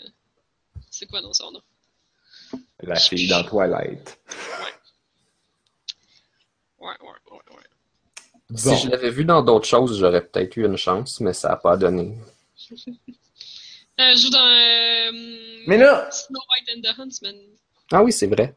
C'est 0.90 1.08
quoi 1.08 1.22
dans 1.22 1.34
son 1.34 1.52
nom? 1.52 1.62
La 2.82 2.96
fille 2.96 3.28
dans 3.28 3.44
Twilight. 3.44 4.20
Ouais, 6.80 6.88
ouais, 7.02 7.08
ouais, 7.32 7.56
ouais. 7.56 8.56
Si 8.56 8.70
Bon. 8.70 8.76
je 8.78 8.90
l'avais 8.90 9.10
vu 9.10 9.26
dans 9.26 9.42
d'autres 9.42 9.68
choses, 9.68 9.98
j'aurais 10.00 10.24
peut-être 10.26 10.56
eu 10.58 10.66
une 10.66 10.78
chance, 10.78 11.20
mais 11.20 11.34
ça 11.34 11.50
n'a 11.50 11.56
pas 11.58 11.76
donné. 11.76 12.16
Elle 13.98 14.16
joue 14.18 14.30
dans. 14.30 14.38
euh, 14.40 15.12
Mais 15.68 15.78
là, 15.78 16.10
Snow 16.12 16.40
White 16.40 16.78
and 16.78 16.82
the 16.94 17.00
Huntsman. 17.00 17.36
Ah 17.92 18.04
oui, 18.04 18.12
c'est 18.12 18.28
vrai. 18.28 18.56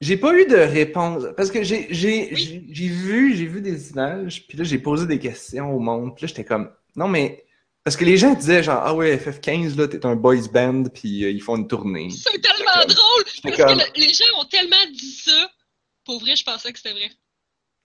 J'ai 0.00 0.16
pas 0.16 0.34
eu 0.34 0.46
de 0.46 0.56
réponse. 0.56 1.24
Parce 1.36 1.50
que 1.50 1.62
j'ai 1.62 1.88
j'ai- 1.90 2.34
j'ai 2.36 2.88
vu, 2.88 3.36
j'ai 3.36 3.46
vu 3.46 3.60
des 3.60 3.90
images, 3.90 4.46
puis 4.46 4.56
là, 4.58 4.64
j'ai 4.64 4.78
posé 4.78 5.06
des 5.06 5.18
questions 5.18 5.72
au 5.74 5.78
monde, 5.80 6.14
puis 6.14 6.24
là, 6.24 6.28
j'étais 6.28 6.44
comme, 6.44 6.70
non, 6.96 7.08
mais. 7.08 7.44
Parce 7.84 7.96
que 7.96 8.04
les 8.04 8.18
gens 8.18 8.34
disaient, 8.34 8.62
genre, 8.62 8.82
ah 8.84 8.94
ouais, 8.94 9.16
FF15, 9.16 9.76
là, 9.78 9.88
t'es 9.88 10.04
un 10.04 10.14
boys 10.14 10.46
band, 10.52 10.84
puis 10.92 11.24
euh, 11.24 11.30
ils 11.30 11.40
font 11.40 11.56
une 11.56 11.66
tournée. 11.68 12.10
C'est 12.10 12.38
tellement 12.40 12.84
drôle! 12.86 13.24
Parce 13.42 13.56
comme, 13.56 13.78
que 13.78 13.84
le- 13.84 14.06
les 14.06 14.12
gens 14.12 14.24
ont 14.38 14.44
tellement 14.44 14.76
dit 14.92 15.12
ça. 15.12 15.50
Pour 16.04 16.20
vrai, 16.20 16.36
je 16.36 16.44
pensais 16.44 16.70
que 16.72 16.78
c'était 16.78 16.92
vrai. 16.92 17.10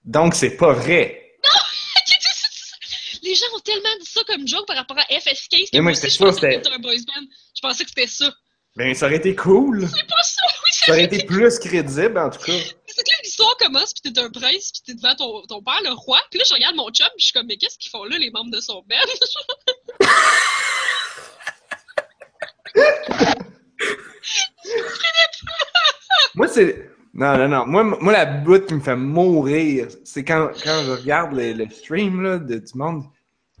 donc 0.04 0.34
c'est 0.34 0.56
pas 0.56 0.72
vrai. 0.74 1.20
Les 3.22 3.34
gens 3.34 3.46
ont 3.56 3.60
tellement 3.60 3.96
dit 4.00 4.06
ça 4.06 4.20
comme 4.26 4.46
joke 4.46 4.66
par 4.66 4.76
rapport 4.76 4.98
à 4.98 5.04
FF15 5.04 5.70
que 5.70 5.76
moi, 5.76 5.82
moi 5.84 5.92
aussi, 5.92 6.00
j'étais 6.02 6.12
je 6.12 6.18
pensais 6.18 6.40
que 6.40 6.62
c'était- 6.62 6.74
un 6.74 6.78
boys 6.78 6.92
band. 7.06 7.26
Je 7.56 7.60
pensais 7.62 7.84
que 7.84 7.90
c'était 7.90 8.06
ça. 8.06 8.30
Ben, 8.76 8.94
ça 8.94 9.06
aurait 9.06 9.16
été 9.16 9.34
cool. 9.34 9.80
C'est 9.88 10.06
pas 10.06 10.22
ça, 10.22 10.42
Ça 10.84 10.92
aurait 10.92 11.04
été 11.04 11.24
plus 11.24 11.58
crédible, 11.58 12.18
en 12.18 12.30
tout 12.30 12.40
cas. 12.40 12.52
C'est 12.86 13.02
que 13.02 13.10
là, 13.10 13.16
l'histoire 13.22 13.56
commence, 13.58 13.94
puis 13.94 14.12
t'es 14.12 14.20
un 14.20 14.30
prince, 14.30 14.72
puis 14.72 14.82
t'es 14.86 14.94
devant 14.94 15.14
ton, 15.14 15.42
ton 15.46 15.62
père, 15.62 15.80
le 15.82 15.92
roi. 15.92 16.18
Puis 16.30 16.38
là, 16.38 16.44
je 16.48 16.54
regarde 16.54 16.76
mon 16.76 16.90
chum, 16.90 17.06
puis 17.08 17.20
je 17.20 17.24
suis 17.26 17.32
comme, 17.32 17.46
mais 17.46 17.56
qu'est-ce 17.56 17.78
qu'ils 17.78 17.90
font 17.90 18.04
là, 18.04 18.18
les 18.18 18.30
membres 18.30 18.50
de 18.50 18.60
son 18.60 18.82
band? 18.82 18.96
Moi, 26.34 26.48
c'est. 26.48 26.90
Non, 27.14 27.38
non, 27.38 27.48
non. 27.48 27.66
Moi, 27.66 27.84
moi, 27.84 28.12
la 28.12 28.24
bout 28.24 28.66
qui 28.66 28.74
me 28.74 28.80
fait 28.80 28.96
mourir, 28.96 29.86
c'est 30.04 30.24
quand, 30.24 30.50
quand 30.64 30.82
je 30.84 30.90
regarde 30.90 31.32
le, 31.32 31.52
le 31.52 31.70
stream 31.70 32.22
là, 32.22 32.38
de, 32.38 32.58
du 32.58 32.74
monde. 32.74 33.04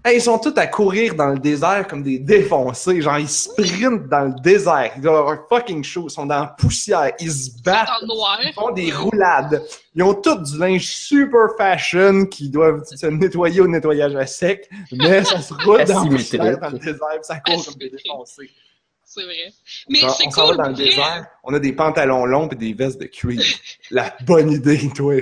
Hey, 0.06 0.18
ils 0.18 0.20
sont 0.20 0.38
tous 0.38 0.52
à 0.56 0.66
courir 0.66 1.14
dans 1.14 1.28
le 1.28 1.38
désert 1.38 1.88
comme 1.88 2.02
des 2.02 2.18
défoncés. 2.18 3.00
Genre, 3.00 3.18
ils 3.18 3.28
sprintent 3.28 4.06
dans 4.06 4.26
le 4.26 4.34
désert. 4.42 4.92
Ils 4.96 5.00
doivent 5.00 5.16
avoir 5.16 5.32
un 5.32 5.40
fucking 5.48 5.82
show. 5.82 6.04
Ils 6.08 6.10
sont 6.10 6.26
dans 6.26 6.40
la 6.40 6.46
poussière. 6.58 7.12
Ils 7.20 7.32
se 7.32 7.62
battent. 7.62 7.88
Ils 8.42 8.52
font 8.52 8.70
des 8.72 8.92
roulades. 8.92 9.64
Ils 9.94 10.02
ont 10.02 10.12
tous 10.12 10.36
du 10.36 10.58
linge 10.58 10.84
super 10.84 11.56
fashion 11.56 12.26
qui 12.26 12.50
doivent 12.50 12.84
se 12.84 13.06
nettoyer 13.06 13.62
au 13.62 13.66
nettoyage 13.66 14.14
à 14.14 14.26
sec. 14.26 14.68
Mais 14.92 15.24
ça 15.24 15.40
se 15.40 15.54
roule 15.54 15.84
dans 15.84 16.06
poussière 16.06 16.58
dans 16.58 16.68
le 16.68 16.78
désert. 16.78 16.98
puis 17.12 17.20
ça 17.22 17.40
court 17.40 17.64
comme 17.64 17.74
des 17.76 17.88
défoncés. 17.88 18.50
C'est 19.04 19.22
vrai. 19.22 19.52
Mais 19.88 20.00
c'est 20.00 20.26
on 20.26 20.30
s'en 20.30 20.42
va 20.42 20.48
cool. 20.48 20.56
dans 20.64 20.68
le 20.68 20.74
désert, 20.74 21.26
on 21.44 21.54
a 21.54 21.58
des 21.58 21.72
pantalons 21.72 22.26
longs 22.26 22.48
et 22.48 22.56
des 22.56 22.74
vestes 22.74 23.00
de 23.00 23.06
cuir. 23.06 23.40
La 23.90 24.14
bonne 24.26 24.50
idée, 24.50 24.90
toi. 24.94 25.14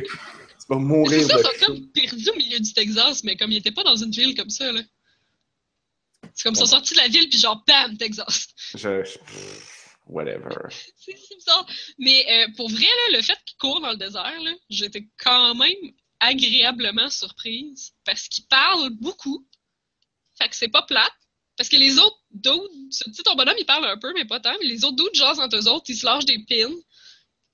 Tu 0.66 0.72
vas 0.72 0.78
mourir 0.78 1.20
C'est 1.20 1.28
ça, 1.28 1.36
de 1.36 1.40
ils 1.40 1.44
sont 1.44 1.52
chaud. 1.58 1.66
comme 1.66 1.92
perdus 1.92 2.30
au 2.30 2.36
milieu 2.36 2.60
du 2.60 2.72
Texas, 2.72 3.24
mais 3.24 3.36
comme 3.36 3.50
ils 3.52 3.58
étaient 3.58 3.72
pas 3.72 3.82
dans 3.84 3.96
une 3.96 4.10
ville 4.10 4.36
comme 4.36 4.50
ça, 4.50 4.70
là. 4.70 4.80
C'est 6.34 6.44
comme 6.44 6.54
ils 6.54 6.58
sont 6.58 6.66
sortis 6.66 6.94
de 6.94 6.98
la 6.98 7.08
ville, 7.08 7.28
puis 7.28 7.38
genre, 7.38 7.62
bam, 7.66 7.96
Texas. 7.96 8.48
Je, 8.74 9.02
whatever. 10.06 10.54
C'est 10.96 11.16
bizarre. 11.36 11.66
Mais 11.98 12.24
euh, 12.30 12.48
pour 12.56 12.70
vrai, 12.70 12.86
là, 12.86 13.16
le 13.16 13.22
fait 13.22 13.38
qu'ils 13.44 13.58
courent 13.58 13.80
dans 13.80 13.90
le 13.90 13.96
désert, 13.96 14.40
là, 14.40 14.52
j'étais 14.70 15.08
quand 15.18 15.54
même 15.54 15.92
agréablement 16.20 17.10
surprise 17.10 17.92
parce 18.04 18.28
qu'ils 18.28 18.46
parlent 18.46 18.90
beaucoup. 18.90 19.46
Fait 20.38 20.48
que 20.48 20.56
c'est 20.56 20.68
pas 20.68 20.82
plate. 20.82 21.12
Parce 21.56 21.68
que 21.68 21.76
les 21.76 21.98
autres 21.98 22.18
dudes, 22.30 22.90
tu 22.90 23.12
sais, 23.12 23.22
ton 23.24 23.34
bonhomme, 23.34 23.56
il 23.58 23.66
parle 23.66 23.84
un 23.84 23.98
peu, 23.98 24.12
mais 24.14 24.24
pas 24.24 24.40
tant. 24.40 24.54
Mais 24.60 24.66
les 24.66 24.84
autres 24.84 24.96
dudes, 24.96 25.14
genre, 25.14 25.38
entre 25.38 25.56
eux 25.56 25.68
autres, 25.68 25.84
ils 25.88 25.96
se 25.96 26.06
lâchent 26.06 26.24
des 26.24 26.38
pins. 26.48 26.72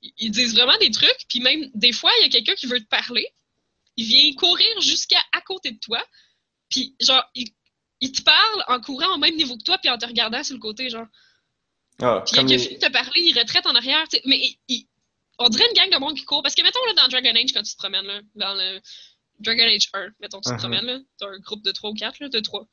Ils- 0.03 0.30
disent 0.30 0.55
vraiment 0.55 0.76
des 0.78 0.90
trucs. 0.90 1.18
Puis 1.28 1.40
même, 1.40 1.70
des 1.74 1.92
fois, 1.92 2.11
il 2.20 2.22
y 2.24 2.26
a 2.26 2.28
quelqu'un 2.30 2.55
qui 2.55 2.66
veut 2.66 2.80
te 2.80 2.88
parler. 2.88 3.26
Il 3.96 4.07
vient 4.07 4.32
courir 4.34 4.80
jusqu'à 4.80 5.20
à 5.32 5.40
côté 5.40 5.72
de 5.72 5.78
toi. 5.78 6.05
Puis, 6.70 6.94
genre, 7.01 7.24
il, 7.34 7.49
il 8.01 8.12
te 8.12 8.22
parle 8.22 8.64
en 8.68 8.80
courant 8.80 9.14
au 9.14 9.18
même 9.18 9.34
niveau 9.36 9.57
que 9.57 9.64
toi, 9.64 9.78
puis 9.78 9.90
en 9.90 9.99
te 9.99 10.07
regardant 10.07 10.44
sur 10.44 10.55
le 10.55 10.61
côté, 10.61 10.88
genre. 10.88 11.07
Ah, 12.01 12.22
Puis 12.24 12.36
il 12.36 12.38
a 12.38 12.42
les- 12.44 12.59
fini 12.59 12.74
de 12.78 12.86
te 12.86 12.92
parler, 12.92 13.11
il 13.22 13.36
retraite 13.36 13.66
en 13.66 13.74
arrière. 13.74 14.07
tu 14.09 14.16
sais, 14.18 14.22
Mais 14.24 14.36
il- 14.38 14.59
il- 14.68 14.86
on 15.38 15.49
dirait 15.49 15.66
une 15.68 15.74
gang 15.76 15.90
de 15.92 15.99
monde 15.99 16.16
qui 16.16 16.24
court. 16.24 16.42
Parce 16.44 16.55
que, 16.55 16.62
mettons, 16.62 16.84
là, 16.86 16.92
dans 16.94 17.09
Dragon 17.09 17.34
Age, 17.34 17.53
quand 17.53 17.62
tu 17.62 17.72
te 17.72 17.78
promènes, 17.78 18.07
là, 18.07 18.20
dans 18.36 18.55
le 18.55 18.80
Dragon 19.40 19.64
Age 19.64 19.88
1, 19.92 20.11
mettons, 20.20 20.40
tu 20.40 20.49
te 20.51 20.55
Uh-huh. 20.55 20.59
promènes, 20.59 20.84
là, 20.86 20.99
t'as 21.18 21.26
un 21.28 21.38
groupe 21.40 21.62
de 21.64 21.72
3 21.72 21.90
ou 21.90 21.94
4, 21.94 22.20
là, 22.20 22.28
de 22.28 22.38
3. 22.40 22.68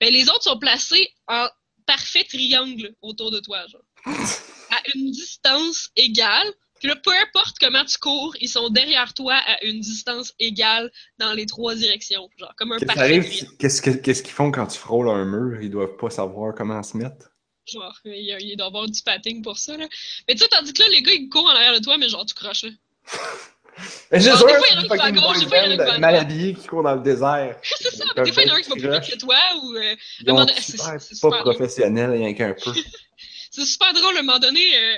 Ben, 0.00 0.12
les 0.12 0.28
autres 0.28 0.42
sont 0.44 0.58
placés 0.58 1.08
en 1.26 1.48
parfait 1.86 2.24
triangle 2.24 2.94
autour 3.00 3.30
de 3.30 3.40
toi, 3.40 3.66
genre. 3.66 3.82
à 4.80 4.96
une 4.96 5.10
distance 5.10 5.90
égale. 5.96 6.46
Puis 6.78 6.88
là, 6.88 6.96
peu 6.96 7.10
importe 7.22 7.56
comment 7.60 7.84
tu 7.84 7.98
cours, 7.98 8.34
ils 8.40 8.48
sont 8.48 8.70
derrière 8.70 9.12
toi 9.12 9.34
à 9.34 9.62
une 9.64 9.80
distance 9.80 10.32
égale 10.38 10.90
dans 11.18 11.32
les 11.34 11.44
trois 11.44 11.74
directions. 11.74 12.26
Genre, 12.38 12.54
comme 12.56 12.72
un 12.72 12.78
Qu'est-ce 12.78 13.82
que- 13.82 13.90
qu'ils 13.90 14.14
font 14.32 14.50
quand 14.50 14.66
tu 14.66 14.78
frôles 14.78 15.10
un 15.10 15.24
mur? 15.26 15.60
Ils 15.60 15.68
doivent 15.70 15.96
pas 15.98 16.08
savoir 16.08 16.54
comment 16.54 16.82
se 16.82 16.96
mettre? 16.96 17.30
Genre, 17.70 17.94
il, 18.06 18.34
il 18.40 18.56
doit 18.56 18.66
y 18.66 18.68
avoir 18.68 18.88
du 18.88 19.02
padding 19.02 19.42
pour 19.42 19.58
ça, 19.58 19.76
là. 19.76 19.86
Mais 20.26 20.34
tu 20.34 20.40
sais, 20.40 20.48
tandis 20.48 20.72
que 20.72 20.82
là, 20.82 20.88
les 20.88 21.02
gars, 21.02 21.12
ils 21.12 21.28
courent 21.28 21.44
en 21.46 21.50
arrière 21.54 21.74
de 21.78 21.84
toi, 21.84 21.98
mais 21.98 22.08
genre, 22.08 22.24
tu 22.24 22.34
croches, 22.34 22.64
là. 22.64 22.70
Mais 24.12 24.20
Genre, 24.20 24.36
sûr, 24.36 24.46
des 24.46 24.52
fois, 24.54 24.66
il 24.70 24.72
y 24.72 24.74
c'est 24.74 24.76
en 24.76 24.78
a 24.78 24.82
une 24.82 24.88
qui 24.88 24.88
vont 24.88 24.94
à 24.94 25.06
fucking 25.06 25.14
gauche, 25.22 25.36
boy 25.36 25.40
des 25.40 25.46
fois, 25.48 25.58
il 25.58 25.70
y 25.70 25.74
en 25.74 25.74
a 25.74 25.76
band 25.76 25.84
qui 25.84 25.90
vont 25.90 25.94
à 25.94 25.98
mal 26.00 26.14
habillé 26.16 26.54
qui 26.54 26.66
court 26.66 26.82
dans 26.82 26.94
le 26.96 27.00
désert. 27.02 27.58
C'est 27.62 27.94
ça, 27.96 28.04
Comme 28.14 28.24
des 28.24 28.32
fois, 28.32 28.42
il 28.42 28.48
y 28.48 28.50
en 28.50 28.54
a 28.54 28.56
un 28.58 28.60
qui 28.60 28.68
va 28.68 28.74
plus 28.76 28.90
vite 28.90 29.10
que 29.14 29.18
toi, 29.18 29.36
ou... 29.62 29.74
euh, 29.74 29.94
c'est- 30.58 31.20
pas 31.20 31.30
professionnel, 31.40 32.10
rien 32.10 32.34
qu'un 32.34 32.54
peu. 32.54 32.72
C'est 33.60 33.72
super 33.72 33.92
drôle, 33.92 34.16
à 34.16 34.20
un 34.20 34.22
moment 34.22 34.38
donné, 34.38 34.78
euh, 34.78 34.96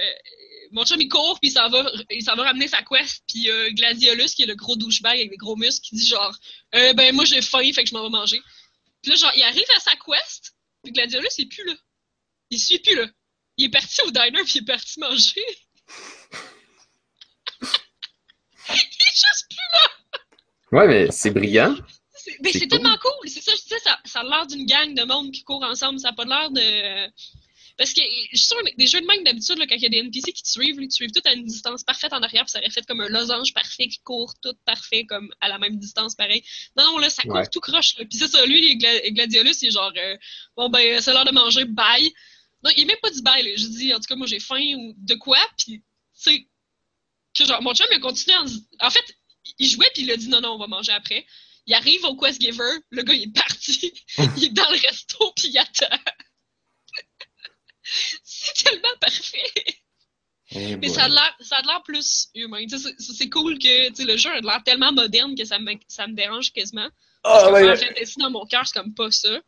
mon 0.70 0.84
chum, 0.84 1.00
il 1.00 1.08
court, 1.08 1.38
puis 1.40 1.50
il 1.50 1.52
s'en 1.52 1.68
va, 1.68 1.90
il 2.10 2.22
s'en 2.22 2.36
va 2.36 2.44
ramener 2.44 2.68
sa 2.68 2.82
quest, 2.82 3.24
puis 3.26 3.50
euh, 3.50 3.70
Gladiolus, 3.70 4.34
qui 4.36 4.44
est 4.44 4.46
le 4.46 4.54
gros 4.54 4.76
douchebag 4.76 5.16
avec 5.18 5.30
des 5.30 5.36
gros 5.36 5.56
muscles, 5.56 5.88
qui 5.88 5.96
dit 5.96 6.06
genre, 6.06 6.32
euh, 6.76 6.92
ben 6.92 7.12
moi 7.12 7.24
j'ai 7.24 7.42
faim, 7.42 7.72
fait 7.74 7.82
que 7.82 7.90
je 7.90 7.94
m'en 7.94 8.04
vais 8.04 8.08
manger. 8.08 8.40
Puis 9.02 9.10
là, 9.10 9.16
genre, 9.16 9.32
il 9.34 9.42
arrive 9.42 9.64
à 9.76 9.80
sa 9.80 9.92
quest, 9.96 10.54
puis 10.84 10.92
Gladiolus, 10.92 11.28
il 11.38 11.42
est 11.44 11.48
plus 11.48 11.64
là. 11.66 11.74
Il 12.50 12.58
suit 12.60 12.78
plus 12.78 12.94
là. 12.94 13.06
Il 13.56 13.64
est 13.66 13.70
parti 13.70 14.00
au 14.02 14.10
diner, 14.12 14.44
puis 14.44 14.52
il 14.56 14.62
est 14.62 14.66
parti 14.66 15.00
manger. 15.00 15.44
il 18.68 18.74
est 18.74 19.14
juste 19.14 19.46
plus 19.48 20.76
Ouais, 20.78 20.86
mais 20.86 21.10
c'est 21.10 21.30
brillant. 21.30 21.76
C'est 22.14 22.40
ben, 22.40 22.52
C'est 22.52 22.60
c'est 22.60 22.68
cool. 22.68 22.78
tellement 22.78 22.96
cool. 22.98 23.28
C'est 23.28 23.42
ça, 23.42 23.52
je 23.54 23.62
disais, 23.62 23.80
ça, 23.80 23.98
ça 24.04 24.20
a 24.20 24.22
l'air 24.22 24.46
d'une 24.46 24.64
gang 24.64 24.94
de 24.94 25.02
monde 25.02 25.32
qui 25.32 25.42
court 25.42 25.62
ensemble. 25.64 25.98
Ça 25.98 26.10
n'a 26.10 26.14
pas 26.14 26.24
l'air 26.24 26.50
de. 26.50 27.10
Parce 27.78 27.92
que 27.92 28.00
je 28.32 28.36
suis 28.38 28.54
des 28.76 28.86
jeux 28.86 29.00
de 29.00 29.06
même 29.06 29.24
d'habitude, 29.24 29.58
là, 29.58 29.66
quand 29.66 29.74
il 29.76 29.82
y 29.82 29.86
a 29.86 29.88
des 29.88 29.98
NPC 29.98 30.32
qui 30.32 30.42
te 30.42 30.48
suivent, 30.48 30.76
ils 30.80 30.88
te 30.88 30.94
suivent 30.94 31.10
tout 31.12 31.22
à 31.24 31.32
une 31.32 31.44
distance 31.44 31.82
parfaite 31.84 32.12
en 32.12 32.22
arrière, 32.22 32.44
puis 32.44 32.50
ça 32.50 32.58
aurait 32.58 32.70
fait 32.70 32.84
comme 32.86 33.00
un 33.00 33.08
losange 33.08 33.52
parfait 33.54 33.88
qui 33.88 33.98
court 34.00 34.34
tout 34.42 34.54
parfait, 34.64 35.04
comme 35.04 35.32
à 35.40 35.48
la 35.48 35.58
même 35.58 35.76
distance, 35.78 36.14
pareil. 36.14 36.42
Non, 36.76 36.84
non, 36.84 36.98
là, 36.98 37.08
ça 37.10 37.22
court 37.22 37.32
Ouais. 37.34 37.46
tout 37.48 37.60
croche. 37.60 37.96
Là. 37.98 38.04
Puis 38.04 38.18
c'est 38.18 38.28
ça, 38.28 38.44
lui, 38.46 38.60
les 38.60 38.76
Gla- 38.76 39.10
Gladiolus, 39.12 39.62
il 39.62 39.68
est 39.68 39.70
genre, 39.70 39.92
euh, 39.96 40.16
bon, 40.56 40.68
ben, 40.68 41.00
c'est 41.00 41.12
l'heure 41.12 41.24
de 41.24 41.32
manger, 41.32 41.64
bye. 41.64 42.12
Non, 42.64 42.70
il 42.76 42.82
est 42.82 42.86
même 42.86 42.96
pas 43.02 43.10
bye, 43.22 43.42
là. 43.42 43.50
Je 43.56 43.66
dis, 43.66 43.92
en 43.94 43.96
tout 43.98 44.04
cas, 44.06 44.14
moi, 44.16 44.26
j'ai 44.26 44.38
faim 44.40 44.74
ou 44.76 44.94
de 44.96 45.14
quoi, 45.14 45.38
puis, 45.58 45.78
tu 45.78 45.82
sais, 46.14 46.46
que 47.34 47.44
genre, 47.44 47.62
mon 47.62 47.74
chum, 47.74 47.86
il 47.90 47.96
a 47.96 48.00
continué 48.00 48.36
en, 48.36 48.46
en 48.86 48.90
fait, 48.90 49.04
il 49.58 49.68
jouait, 49.68 49.90
puis 49.94 50.02
il 50.02 50.10
a 50.10 50.16
dit, 50.16 50.28
non, 50.28 50.40
non, 50.40 50.50
on 50.52 50.58
va 50.58 50.66
manger 50.66 50.92
après. 50.92 51.26
Il 51.66 51.74
arrive 51.74 52.04
au 52.04 52.16
Quest 52.16 52.40
Giver, 52.40 52.70
le 52.90 53.02
gars 53.02 53.14
il 53.14 53.22
est 53.22 53.32
parti, 53.32 53.92
il 54.36 54.44
est 54.44 54.48
dans 54.50 54.68
le 54.70 54.78
resto 54.80 55.32
puis 55.36 55.48
il 55.48 55.58
attend. 55.58 55.96
C'est 58.24 58.64
tellement 58.64 58.88
parfait. 59.00 59.76
Mais 60.54 60.88
ça 60.88 61.04
a 61.04 61.08
l'air, 61.08 61.36
ça 61.40 61.62
plus 61.84 62.28
humain. 62.34 62.64
C'est 62.98 63.30
cool 63.30 63.58
que 63.58 64.04
le 64.04 64.16
jeu 64.16 64.30
a 64.30 64.40
l'air 64.40 64.62
tellement 64.64 64.92
moderne 64.92 65.34
que 65.34 65.44
ça 65.44 65.58
me, 65.58 65.72
ça 65.88 66.06
me 66.06 66.14
dérange 66.14 66.52
quasiment. 66.52 66.88
Parce 67.22 67.44
Ah, 67.44 67.46
que 67.48 67.52
ben, 67.52 67.60
Final 67.76 67.78
Fantasy 67.94 68.18
dans 68.18 68.30
mon 68.30 68.44
cœur, 68.44 68.66
c'est 68.66 68.74
comme 68.78 68.94
pas 68.94 69.10
ça. 69.10 69.40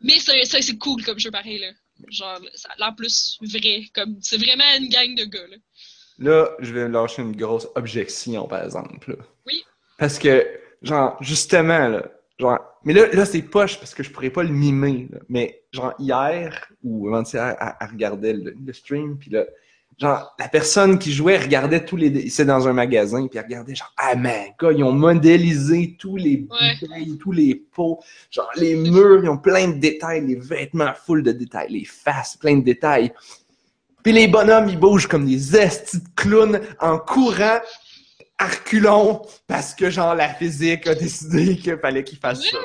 Mais 0.00 0.18
c'est 0.18 0.44
c'est- 0.44 0.62
c'est 0.62 0.78
cool 0.78 1.04
comme 1.04 1.18
jeu 1.18 1.30
pareil 1.30 1.58
là. 1.58 1.70
Genre, 2.08 2.40
ça 2.54 2.68
a 2.70 2.76
l'air 2.78 2.94
plus 2.96 3.38
vrai. 3.40 3.82
Comme 3.94 4.18
c'est 4.22 4.38
vraiment 4.38 4.64
une 4.78 4.88
gang 4.88 5.14
de 5.14 5.24
gars 5.24 5.46
là. 5.48 5.56
Là, 6.20 6.50
je 6.58 6.72
vais 6.72 6.88
lâcher 6.88 7.22
une 7.22 7.36
grosse 7.36 7.68
objection, 7.76 8.48
par 8.48 8.64
exemple. 8.64 9.12
là. 9.16 9.24
Oui. 9.46 9.64
Parce 9.98 10.18
que, 10.18 10.44
genre, 10.82 11.16
justement, 11.22 11.86
là, 11.88 12.10
genre, 12.38 12.58
mais 12.84 12.92
là, 12.92 13.06
là 13.12 13.24
c'est 13.24 13.42
poche 13.42 13.78
parce 13.78 13.94
que 13.94 14.02
je 14.02 14.10
pourrais 14.10 14.30
pas 14.30 14.42
le 14.42 14.50
mimer, 14.50 15.08
là. 15.12 15.18
Mais, 15.28 15.62
genre, 15.72 15.94
hier 15.98 16.68
ou 16.84 17.08
avant-hier, 17.08 17.56
elle, 17.60 17.74
elle 17.80 17.88
regardait 17.88 18.32
le, 18.32 18.54
le 18.64 18.72
stream, 18.72 19.16
puis 19.18 19.30
là, 19.30 19.44
genre, 19.98 20.34
la 20.38 20.48
personne 20.48 20.98
qui 20.98 21.12
jouait 21.12 21.38
regardait 21.38 21.84
tous 21.84 21.96
les. 21.96 22.30
C'est 22.30 22.44
dans 22.44 22.68
un 22.68 22.72
magasin, 22.72 23.26
puis 23.26 23.38
elle 23.38 23.44
regardait, 23.44 23.74
genre, 23.74 23.92
ah, 23.96 24.14
man, 24.14 24.46
gars, 24.60 24.72
ils 24.72 24.84
ont 24.84 24.92
modélisé 24.92 25.96
tous 25.98 26.16
les 26.16 26.46
Ouais. 26.50 26.74
bouteilles, 26.80 27.18
tous 27.18 27.32
les 27.32 27.54
pots, 27.56 27.98
genre, 28.30 28.50
les 28.56 28.76
murs, 28.76 29.22
ils 29.24 29.28
ont 29.28 29.38
plein 29.38 29.68
de 29.68 29.78
détails, 29.78 30.24
les 30.24 30.36
vêtements 30.36 30.92
full 30.94 31.22
de 31.22 31.32
détails, 31.32 31.72
les 31.72 31.84
faces, 31.84 32.36
plein 32.36 32.56
de 32.56 32.62
détails. 32.64 33.12
Puis 34.04 34.12
les 34.12 34.28
bonhommes, 34.28 34.68
ils 34.68 34.78
bougent 34.78 35.08
comme 35.08 35.26
des 35.26 35.56
estis 35.56 35.98
de 35.98 36.08
clowns 36.14 36.60
en 36.80 36.98
courant, 36.98 37.58
à 38.38 38.46
reculons, 38.46 39.22
parce 39.46 39.74
que, 39.74 39.90
genre, 39.90 40.14
la 40.14 40.28
physique 40.34 40.86
a 40.86 40.94
décidé 40.94 41.56
qu'il 41.56 41.76
fallait 41.78 42.04
qu'ils 42.04 42.18
fassent 42.18 42.44
ça. 42.48 42.58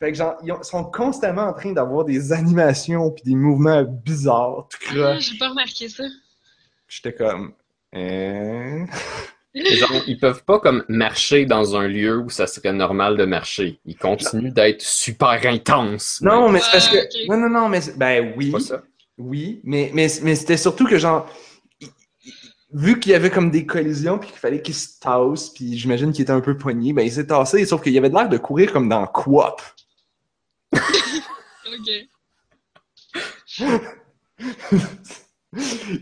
Fait 0.00 0.12
que, 0.12 0.18
genre, 0.18 0.36
ils 0.44 0.52
ont- 0.52 0.62
sont 0.62 0.84
constamment 0.84 1.42
en 1.48 1.52
train 1.52 1.72
d'avoir 1.72 2.04
des 2.04 2.32
animations 2.32 3.10
puis 3.10 3.24
des 3.24 3.34
mouvements 3.34 3.82
bizarres, 3.82 4.68
tout 4.70 4.78
Ah, 4.90 4.94
croche. 5.14 5.30
j'ai 5.30 5.38
pas 5.38 5.48
remarqué 5.48 5.88
ça. 5.88 6.04
J'étais 6.88 7.12
comme... 7.14 7.52
Hein? 7.92 8.86
Genre, 9.54 10.02
ils 10.08 10.18
peuvent 10.18 10.42
pas 10.44 10.58
comme 10.58 10.84
marcher 10.88 11.46
dans 11.46 11.76
un 11.76 11.86
lieu 11.86 12.18
où 12.18 12.28
ça 12.28 12.48
serait 12.48 12.72
normal 12.72 13.16
de 13.16 13.24
marcher. 13.24 13.78
Ils 13.84 13.96
continuent 13.96 14.52
d'être 14.52 14.82
super 14.82 15.40
intenses. 15.46 16.18
Non, 16.22 16.48
mais 16.48 16.58
c'est 16.58 16.72
parce 16.72 16.88
que... 16.88 16.96
Ah, 16.96 17.02
ok. 17.04 17.28
Non, 17.28 17.36
non, 17.36 17.48
non, 17.48 17.68
mais... 17.68 17.80
Ben 17.96 18.34
oui, 18.36 18.46
C'est 18.46 18.50
pas 18.52 18.58
ça. 18.60 18.82
oui, 19.16 19.60
mais, 19.62 19.90
mais, 19.94 20.08
mais 20.22 20.34
c'était 20.34 20.56
surtout 20.56 20.86
que, 20.88 20.98
genre... 20.98 21.28
Vu 22.74 22.98
qu'il 22.98 23.12
y 23.12 23.14
avait 23.14 23.30
comme 23.30 23.50
des 23.52 23.64
collisions 23.66 24.18
puis 24.18 24.28
qu'il 24.30 24.38
fallait 24.38 24.60
qu'ils 24.60 24.74
se 24.74 24.98
tassent, 24.98 25.50
puis 25.50 25.78
j'imagine 25.78 26.12
qu'il 26.12 26.22
était 26.22 26.32
un 26.32 26.40
peu 26.40 26.56
poigné, 26.58 26.92
ben 26.92 27.02
il 27.02 27.12
s'est 27.12 27.26
tassé, 27.28 27.64
sauf 27.66 27.80
qu'il 27.82 27.92
y 27.92 27.98
avait 27.98 28.10
de 28.10 28.14
l'air 28.14 28.28
de 28.28 28.36
courir 28.36 28.72
comme 28.72 28.88
dans 28.88 29.06
Coop. 29.06 29.60
Ok. 31.66 32.08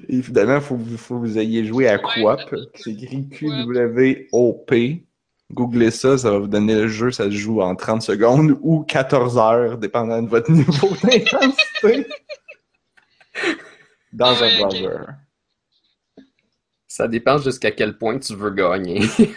Évidemment, 0.09 0.57
il 0.57 0.61
faut, 0.63 0.77
que 0.77 0.83
vous- 0.83 0.97
faut 0.97 1.15
que 1.21 1.27
vous 1.27 1.39
ayez 1.39 1.65
joué 1.65 1.89
à 1.89 1.99
Coop. 1.99 2.55
C'est 2.75 2.91
écrit 2.93 3.29
Q-W-O-P. 3.29 5.05
Googlez 5.53 5.91
ça, 5.91 6.17
ça 6.17 6.31
va 6.31 6.39
vous 6.39 6.47
donner 6.47 6.75
le 6.75 6.89
jeu. 6.89 7.11
Ça 7.11 7.25
se 7.25 7.31
joue 7.33 7.61
en 7.61 7.77
30 7.77 8.01
secondes 8.03 8.57
ou 8.63 8.81
14 8.85 9.37
heures, 9.37 9.77
dépendant 9.77 10.23
de 10.23 10.29
votre 10.29 10.51
niveau 10.53 10.89
d'intensité. 11.03 12.07
Dans 14.15 14.43
un 14.43 14.59
browser. 14.59 14.89
Ça 16.93 17.09
dépend 17.09 17.39
jusqu'à 17.39 17.71
quel 17.71 17.97
point 17.97 18.19
tu 18.19 18.37
veux 18.37 18.51
gagner. 18.51 19.01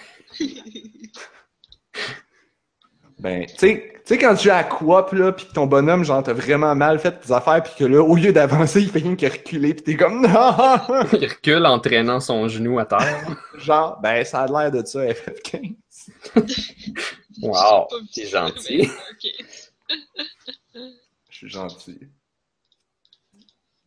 Ben, 3.17 3.45
tu 3.45 3.55
sais, 3.57 3.93
tu 3.95 4.01
sais, 4.03 4.17
quand 4.17 4.35
tu 4.35 4.49
es 4.49 4.51
à 4.51 4.65
Coop, 4.65 5.13
là, 5.13 5.31
pis 5.31 5.47
que 5.47 5.53
ton 5.53 5.65
bonhomme, 5.65 6.03
genre, 6.03 6.21
t'as 6.21 6.33
vraiment 6.33 6.75
mal 6.75 6.99
fait 6.99 7.17
tes 7.17 7.31
affaires, 7.31 7.63
pis 7.63 7.71
que 7.79 7.85
là, 7.85 8.03
au 8.03 8.15
lieu 8.15 8.33
d'avancer, 8.33 8.81
il 8.81 8.89
fait 8.89 8.99
rien 8.99 9.15
que 9.15 9.25
reculer, 9.25 9.73
pis 9.73 9.83
t'es 9.83 9.95
comme, 9.95 10.21
non! 10.21 10.29
Il 11.13 11.27
recule 11.27 11.65
en 11.65 11.79
traînant 11.79 12.19
son 12.19 12.49
genou 12.49 12.77
à 12.77 12.85
terre. 12.85 13.25
Genre, 13.57 13.99
ben, 14.01 14.23
ça 14.25 14.41
a 14.41 14.47
l'air 14.47 14.69
de 14.69 14.85
ça, 14.85 14.99
FF15. 15.05 15.75
Wow, 17.41 17.87
t'es 18.13 18.27
gentil. 18.27 18.91
Je 21.29 21.37
suis 21.37 21.49
gentil. 21.49 21.99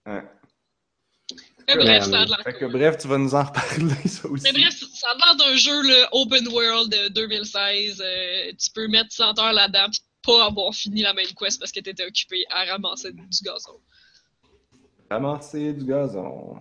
Hein. 0.06 0.24
Mais 1.68 1.76
bref, 1.76 2.04
ça 2.04 2.20
a 2.20 2.24
l'air 2.24 2.42
Fait 2.42 2.54
que 2.54 2.64
bref, 2.64 2.96
tu 2.98 3.08
vas 3.08 3.18
nous 3.18 3.34
en 3.34 3.44
reparler, 3.44 4.08
ça 4.08 4.26
aussi. 4.28 4.42
Mais 4.44 4.52
bref, 4.52 4.82
ça 4.94 5.08
a 5.10 5.14
l'air 5.14 5.36
d'un 5.36 5.54
jeu 5.56 5.82
là, 5.82 6.08
open 6.12 6.48
world 6.48 6.90
de 6.90 7.08
2016. 7.08 8.00
euh, 8.00 8.52
tu 8.58 8.70
peux 8.70 8.88
mettre 8.88 9.12
100 9.12 9.38
heures 9.38 9.52
là-dedans 9.52 9.90
pis 9.90 10.00
pas 10.24 10.46
avoir 10.46 10.74
fini 10.74 11.02
la 11.02 11.14
main 11.14 11.22
quest 11.38 11.58
parce 11.60 11.70
que 11.70 11.80
t'étais 11.80 12.04
occupé 12.04 12.44
à 12.50 12.64
ramasser 12.64 13.12
du 13.12 13.42
gazon. 13.42 13.80
Ramasser 15.10 15.72
du 15.72 15.84
gazon. 15.84 16.56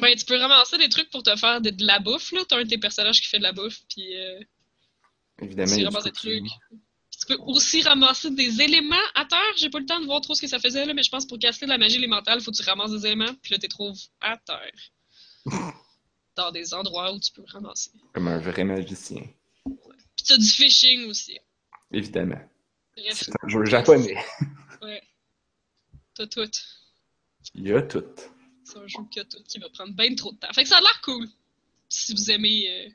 Ben, 0.00 0.14
tu 0.16 0.24
peux 0.24 0.38
ramasser 0.38 0.78
des 0.78 0.88
trucs 0.88 1.10
pour 1.10 1.22
te 1.22 1.34
faire 1.36 1.60
de, 1.60 1.70
de 1.70 1.86
la 1.86 2.00
bouffe, 2.00 2.32
là. 2.32 2.40
T'as 2.48 2.58
un 2.58 2.64
de 2.64 2.68
tes 2.68 2.78
personnages 2.78 3.20
qui 3.20 3.28
fait 3.28 3.38
de 3.38 3.42
la 3.44 3.52
bouffe, 3.52 3.80
puis 3.88 4.16
euh, 4.16 4.40
Évidemment, 5.40 5.76
tu 5.76 5.84
ramasses 5.84 6.04
des 6.04 6.12
trucs. 6.12 6.44
Tu 7.26 7.34
peux 7.34 7.42
aussi 7.42 7.82
ramasser 7.82 8.30
des 8.30 8.60
éléments 8.60 8.94
à 9.14 9.24
terre. 9.24 9.52
J'ai 9.56 9.70
pas 9.70 9.80
le 9.80 9.86
temps 9.86 10.00
de 10.00 10.06
voir 10.06 10.20
trop 10.20 10.34
ce 10.34 10.42
que 10.42 10.46
ça 10.46 10.58
faisait, 10.58 10.84
là, 10.84 10.94
mais 10.94 11.02
je 11.02 11.10
pense 11.10 11.26
pour 11.26 11.38
casser 11.38 11.66
de 11.66 11.70
la 11.70 11.78
magie 11.78 11.96
élémentale, 11.96 12.40
faut 12.40 12.50
que 12.50 12.56
tu 12.56 12.62
ramasses 12.62 12.92
des 12.92 13.06
éléments, 13.06 13.34
puis 13.42 13.52
là, 13.52 13.58
tu 13.58 13.62
les 13.62 13.68
trouves 13.68 13.98
à 14.20 14.36
terre. 14.36 14.72
Dans 16.36 16.52
des 16.52 16.74
endroits 16.74 17.12
où 17.12 17.18
tu 17.18 17.32
peux 17.32 17.44
ramasser. 17.46 17.90
Comme 18.12 18.28
un 18.28 18.38
vrai 18.38 18.64
magicien. 18.64 19.22
Puis 19.64 20.26
t'as 20.26 20.36
du 20.36 20.46
fishing 20.46 21.06
aussi. 21.06 21.38
Évidemment. 21.90 22.40
C'est 22.96 23.30
un 23.42 23.48
jeu 23.48 23.64
japonais. 23.64 24.16
ouais. 24.82 25.02
T'as 26.14 26.26
tout. 26.26 26.50
Il 27.54 27.68
y 27.68 27.72
a 27.72 27.82
tout. 27.82 28.04
C'est 28.64 28.78
un 28.78 28.86
jeu 28.86 28.98
qui 29.10 29.20
a 29.20 29.24
tout, 29.24 29.42
qui 29.48 29.58
va 29.58 29.68
prendre 29.70 29.94
bien 29.94 30.14
trop 30.14 30.32
de 30.32 30.38
temps. 30.38 30.52
Fait 30.52 30.62
que 30.62 30.68
ça 30.68 30.78
a 30.78 30.80
l'air 30.80 31.00
cool. 31.02 31.26
Si 31.88 32.12
vous 32.12 32.30
aimez 32.30 32.68
euh, 32.68 32.88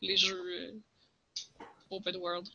les 0.00 0.16
jeux 0.16 0.42
euh, 0.46 0.72
open 1.90 2.16
world. 2.16 2.48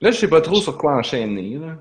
Là, 0.00 0.10
je 0.10 0.16
sais 0.16 0.28
pas 0.28 0.40
trop 0.40 0.60
sur 0.60 0.76
quoi 0.76 0.96
enchaîner, 0.96 1.58
là. 1.58 1.78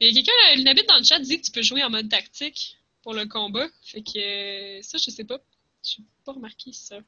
Et 0.00 0.12
quelqu'un, 0.12 0.32
euh, 0.52 0.56
Lunabit 0.56 0.84
dans 0.84 0.98
le 0.98 1.04
chat 1.04 1.18
dit 1.18 1.40
que 1.40 1.46
tu 1.46 1.52
peux 1.52 1.62
jouer 1.62 1.82
en 1.82 1.90
mode 1.90 2.08
tactique 2.08 2.78
pour 3.02 3.14
le 3.14 3.26
combat. 3.26 3.66
Fait 3.82 4.02
que 4.02 4.78
euh, 4.78 4.82
ça, 4.82 4.98
je 4.98 5.10
sais 5.10 5.24
pas. 5.24 5.38
J'ai 5.82 6.02
pas 6.24 6.32
remarqué 6.32 6.72
ça. 6.72 6.98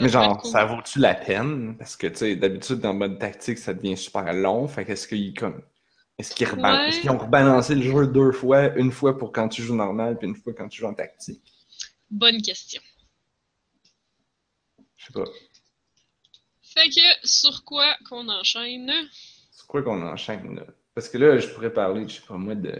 Mais 0.00 0.08
genre, 0.08 0.38
cool. 0.38 0.50
ça 0.50 0.64
vaut-tu 0.64 0.98
la 0.98 1.14
peine? 1.14 1.76
Parce 1.76 1.96
que, 1.96 2.06
tu 2.06 2.16
sais, 2.16 2.36
d'habitude, 2.36 2.76
dans 2.76 2.92
le 2.92 2.98
mode 2.98 3.18
tactique, 3.18 3.58
ça 3.58 3.74
devient 3.74 3.96
super 3.96 4.32
long. 4.32 4.66
Fait 4.66 4.84
qu'est-ce 4.86 5.06
qu'ils 5.06 5.34
comme... 5.34 5.62
Est-ce 6.16 6.34
qu'ils 6.34 6.46
reban- 6.46 6.78
Ouais. 6.78 6.88
est-ce 6.88 7.00
qu'ils 7.00 7.10
ont 7.10 7.18
rebalancé 7.18 7.74
le 7.74 7.82
jeu 7.82 8.06
deux 8.06 8.32
fois? 8.32 8.74
Une 8.76 8.92
fois 8.92 9.18
pour 9.18 9.32
quand 9.32 9.48
tu 9.48 9.62
joues 9.62 9.74
normal, 9.74 10.16
puis 10.16 10.28
une 10.28 10.36
fois 10.36 10.54
quand 10.54 10.68
tu 10.68 10.80
joues 10.80 10.86
en 10.86 10.94
tactique? 10.94 11.42
Bonne 12.08 12.40
question. 12.40 12.80
Je 14.96 15.06
sais 15.06 15.12
pas. 15.12 15.24
Fait 16.74 16.88
que 16.88 17.26
sur 17.26 17.64
quoi 17.64 17.94
qu'on 18.08 18.28
enchaîne? 18.28 18.90
C'est 19.50 19.66
quoi 19.66 19.82
qu'on 19.82 20.02
enchaîne, 20.02 20.56
là? 20.56 20.62
Parce 20.94 21.08
que 21.08 21.18
là, 21.18 21.38
je 21.38 21.48
pourrais 21.48 21.72
parler, 21.72 22.08
je 22.08 22.14
sais 22.16 22.22
pas 22.26 22.34
moi, 22.36 22.54
de... 22.54 22.72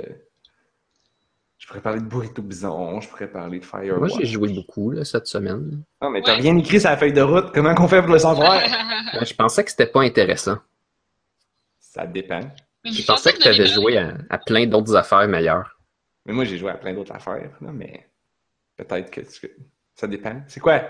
Je 1.58 1.66
pourrais 1.66 1.80
parler 1.80 2.00
de 2.00 2.04
Burrito 2.06 2.42
Bison, 2.42 3.00
je 3.00 3.08
pourrais 3.08 3.30
parler 3.30 3.58
de 3.60 3.64
Firewatch. 3.64 4.10
Moi, 4.12 4.20
j'ai 4.20 4.26
joué 4.26 4.52
beaucoup 4.52 4.90
là, 4.90 5.04
cette 5.04 5.26
semaine. 5.26 5.82
Non, 6.02 6.10
mais 6.10 6.20
t'as 6.22 6.34
Ouais. 6.34 6.42
rien 6.42 6.58
écrit 6.58 6.78
sur 6.80 6.90
la 6.90 6.96
feuille 6.96 7.12
de 7.14 7.22
route. 7.22 7.52
Comment 7.54 7.74
qu'on 7.74 7.88
fait 7.88 8.02
pour 8.02 8.12
le 8.12 8.18
savoir? 8.18 8.60
Euh, 9.14 9.24
Je 9.24 9.32
pensais 9.34 9.62
que 9.62 9.70
c'était 9.70 9.86
pas 9.86 10.02
intéressant. 10.02 10.58
ça 11.78 12.04
dépend. 12.04 12.40
Je 12.84 13.04
pensais 13.04 13.32
que 13.32 13.38
tu 13.38 13.46
avais 13.48 13.66
joué 13.66 13.96
à, 13.96 14.16
à 14.28 14.38
plein 14.38 14.66
d'autres 14.66 14.96
affaires 14.96 15.28
meilleures. 15.28 15.78
Mais 16.26 16.32
moi, 16.32 16.44
j'ai 16.44 16.58
joué 16.58 16.70
à 16.72 16.74
plein 16.74 16.92
d'autres 16.94 17.12
affaires, 17.14 17.56
là, 17.60 17.70
mais 17.72 18.08
peut-être 18.76 19.10
que 19.12 19.20
tu- 19.20 19.56
ça 19.94 20.08
dépend. 20.08 20.42
C'est 20.48 20.58
quoi? 20.58 20.82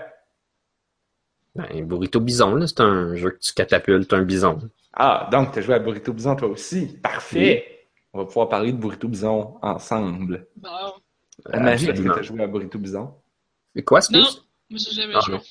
Ben, 1.55 1.85
Burrito 1.85 2.19
Bison, 2.19 2.55
là, 2.55 2.67
c'est 2.67 2.81
un 2.81 3.15
jeu 3.15 3.31
que 3.31 3.39
tu 3.39 3.53
catapultes 3.53 4.11
un 4.13 4.23
bison. 4.23 4.59
Ah, 4.93 5.29
donc 5.31 5.51
t'as 5.53 5.61
joué 5.61 5.75
à 5.75 5.79
Burrito 5.79 6.11
Bison 6.13 6.35
toi 6.35 6.49
aussi? 6.49 6.87
Parfait! 7.01 7.87
On 8.13 8.19
va 8.19 8.25
pouvoir 8.25 8.49
parler 8.49 8.71
de 8.71 8.77
Burrito 8.77 9.07
Bison 9.07 9.57
ensemble. 9.61 10.47
Bon. 10.57 10.69
Anne-Marie, 11.51 11.75
est-ce 11.75 11.85
que 11.85 11.89
Absolument. 11.91 12.15
t'as 12.15 12.21
joué 12.21 12.43
à 12.43 12.47
Burrito 12.47 12.77
Bison? 12.79 13.13
Et 13.75 13.83
quoi, 13.83 14.01
c'est 14.01 14.13
Non, 14.13 14.21
moi 14.69 14.79
j'ai 14.79 14.91
jamais 14.91 15.13
Ah 15.15 15.19
joué. 15.21 15.35
non, 15.35 15.41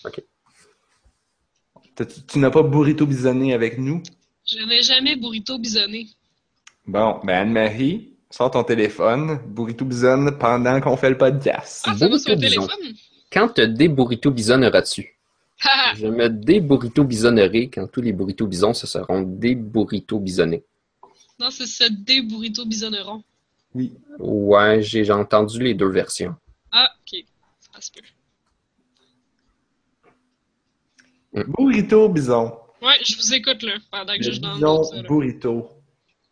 Tu, 1.97 2.05
tu 2.27 2.39
n'as 2.39 2.51
pas 2.51 2.63
Burrito 2.63 3.07
Bisonné 3.07 3.55
avec 3.55 3.79
nous? 3.79 4.03
Je 4.47 4.59
n'ai 4.67 4.83
jamais 4.83 5.17
burrito 5.17 5.59
bisonné. 5.59 6.07
Bon, 6.87 7.19
ben 7.25 7.35
Anne-Marie, 7.47 8.13
sors 8.31 8.51
ton 8.51 8.63
téléphone, 8.65 9.41
Burrito 9.47 9.85
Bisonne 9.87 10.37
pendant 10.39 10.81
qu'on 10.83 10.97
fait 10.99 11.09
le 11.09 11.17
podcast. 11.17 11.85
Ah, 11.89 11.95
ça 11.97 12.09
va 12.09 12.19
sur 12.19 12.31
le 12.35 12.37
Burrito 12.37 12.61
bison. 12.61 12.67
téléphone? 12.67 12.97
Quand 13.33 13.49
te 13.49 13.63
déburrito 13.63 14.31
bisonneras-tu? 14.31 15.11
Ah, 15.11 15.14
Je 15.97 16.07
me 16.07 16.29
déburrito 16.29 17.05
bisonnerai 17.05 17.71
quand 17.71 17.87
tous 17.87 18.01
les 18.03 18.13
burritos 18.13 18.47
bisons 18.47 18.75
se 18.75 18.87
seront 18.87 19.23
déburrito 19.23 20.19
bisonnés. 20.19 20.65
non, 21.39 21.51
c'est 21.51 21.67
ce 21.67 21.85
des 21.91 22.23
burrito 22.23 22.65
bisonneront. 22.67 23.23
Oui. 23.75 23.93
Ouais, 24.19 24.83
j'ai 24.83 25.05
j'ai 25.05 25.13
entendu 25.13 25.61
les 25.61 25.75
deux 25.75 25.89
versions. 25.91 26.35
Ah, 26.71 26.89
ok. 27.01 27.25
Ça 27.75 27.81
se 27.81 27.91
peut. 27.91 28.01
Burrito 31.49 32.09
Bison. 32.09 32.57
Ouais, 32.81 32.99
je 33.05 33.17
vous 33.17 33.35
écoute 33.35 33.63
là, 33.63 33.73
pendant 33.91 34.13
que 34.15 34.25
Le 34.25 34.33
je 34.33 34.41
dans 34.41 34.55
Bison 34.55 34.85
ça. 34.85 34.97
là. 34.97 35.03
Burrito. 35.03 35.69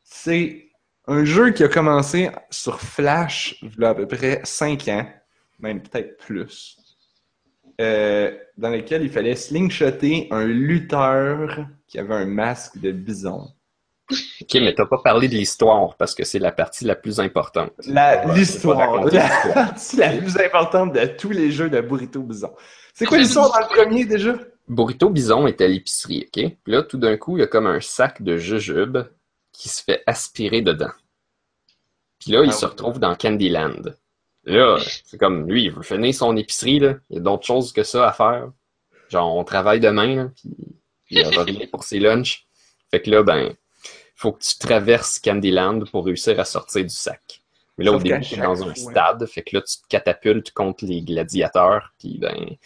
C'est 0.04 0.68
un 1.08 1.24
jeu 1.24 1.50
qui 1.50 1.64
a 1.64 1.68
commencé 1.68 2.30
sur 2.50 2.80
Flash 2.80 3.56
il 3.62 3.72
y 3.80 3.84
a 3.84 3.88
à 3.90 3.94
peu 3.94 4.06
près 4.06 4.40
5 4.44 4.86
ans, 4.88 5.08
même 5.58 5.82
peut-être 5.82 6.18
plus, 6.18 6.76
euh, 7.82 8.30
dans 8.56 8.70
lequel 8.70 9.02
il 9.02 9.10
fallait 9.10 9.34
slingshotter 9.36 10.28
un 10.30 10.44
lutteur 10.46 11.66
qui 11.88 11.98
avait 11.98 12.14
un 12.14 12.26
masque 12.26 12.78
de 12.78 12.92
bison. 12.92 13.48
Ok, 14.10 14.54
mais 14.54 14.74
t'as 14.74 14.86
pas 14.86 14.98
parlé 15.02 15.28
de 15.28 15.34
l'histoire 15.34 15.96
parce 15.96 16.14
que 16.14 16.24
c'est 16.24 16.38
la 16.38 16.52
partie 16.52 16.84
la 16.84 16.96
plus 16.96 17.18
importante. 17.20 17.72
La- 17.86 18.24
L'histoire, 18.34 18.96
la 19.04 19.10
l'histoire. 19.10 19.54
partie 19.54 19.96
la 19.96 20.10
plus 20.16 20.36
importante 20.38 20.92
de 20.92 21.06
tous 21.06 21.30
les 21.30 21.50
jeux 21.50 21.70
de 21.70 21.80
Burrito 21.80 22.20
Bison. 22.22 22.52
C'est 22.94 23.06
quoi 23.06 23.18
l'histoire 23.18 23.50
dans 23.52 23.60
le 23.60 23.74
premier 23.82 24.04
déjà? 24.04 24.34
Burrito 24.68 25.08
Bison 25.08 25.46
est 25.46 25.60
à 25.60 25.66
l'épicerie, 25.68 26.24
ok? 26.26 26.50
Puis 26.62 26.72
là, 26.72 26.82
tout 26.82 26.98
d'un 26.98 27.16
coup, 27.16 27.36
il 27.36 27.40
y 27.40 27.44
a 27.44 27.46
comme 27.46 27.66
un 27.66 27.80
sac 27.80 28.22
de 28.22 28.36
jujubes 28.36 28.98
qui 29.52 29.68
se 29.68 29.82
fait 29.82 30.02
aspirer 30.06 30.60
dedans. 30.62 30.92
Puis 32.18 32.32
là, 32.32 32.42
il 32.44 32.50
Ah 32.50 32.52
se 32.52 32.66
retrouve 32.66 32.98
dans 33.00 33.14
Candyland. 33.14 33.94
Là, 34.44 34.78
c'est 35.04 35.18
comme, 35.18 35.48
lui, 35.48 35.64
il 35.64 35.70
veut 35.70 35.82
finir 35.82 36.14
son 36.14 36.36
épicerie, 36.36 36.80
là. 36.80 36.96
Il 37.10 37.16
y 37.16 37.18
a 37.18 37.22
d'autres 37.22 37.46
choses 37.46 37.72
que 37.72 37.82
ça 37.82 38.08
à 38.08 38.12
faire. 38.12 38.50
Genre, 39.08 39.36
on 39.36 39.44
travaille 39.44 39.80
demain, 39.80 40.16
là, 40.16 40.30
puis 40.34 40.50
il 41.10 41.26
aura 41.26 41.44
rien 41.44 41.66
pour 41.70 41.84
ses 41.84 42.00
lunchs. 42.00 42.46
Fait 42.90 43.00
que 43.00 43.10
là, 43.10 43.22
ben, 43.22 43.54
faut 44.16 44.32
que 44.32 44.42
tu 44.42 44.58
traverses 44.58 45.18
Candyland 45.18 45.84
pour 45.90 46.06
réussir 46.06 46.38
à 46.40 46.44
sortir 46.44 46.82
du 46.82 46.94
sac. 46.94 47.42
Mais 47.78 47.84
là, 47.84 47.92
Sauf 47.92 48.00
au 48.00 48.04
début, 48.04 48.20
tu 48.20 48.34
es 48.34 48.38
dans 48.38 48.68
un 48.68 48.74
stade, 48.74 49.26
fait 49.26 49.42
que 49.42 49.56
là, 49.56 49.62
tu 49.62 49.76
te 49.76 49.86
catapultes 49.88 50.50
contre 50.52 50.84
les 50.84 51.02
gladiateurs, 51.02 51.92
puis 51.98 52.18
ben, 52.18 52.56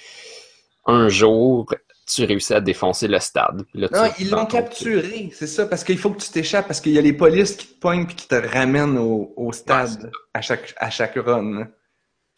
un 0.86 1.08
jour, 1.08 1.72
tu 2.06 2.24
réussis 2.24 2.54
à 2.54 2.60
défoncer 2.60 3.08
le 3.08 3.18
stade. 3.18 3.64
Là, 3.74 3.88
Non, 3.92 4.10
ils 4.18 4.30
l'ont 4.30 4.46
capturé, 4.46 5.30
c'est 5.32 5.46
ça, 5.46 5.66
parce 5.66 5.82
qu'il 5.82 5.98
faut 5.98 6.10
que 6.10 6.20
tu 6.20 6.30
t'échappes, 6.30 6.66
parce 6.66 6.80
qu'il 6.80 6.92
y 6.92 6.98
a 6.98 7.02
les 7.02 7.12
polices 7.12 7.56
qui 7.56 7.66
te 7.66 7.80
pognent 7.80 8.06
puis 8.06 8.14
qui 8.14 8.28
te 8.28 8.34
ramènent 8.34 8.96
au, 8.96 9.34
au 9.36 9.52
stade 9.52 10.10
à 10.32 10.40
chaque, 10.40 10.74
à 10.76 10.88
chaque 10.90 11.16
run. 11.16 11.68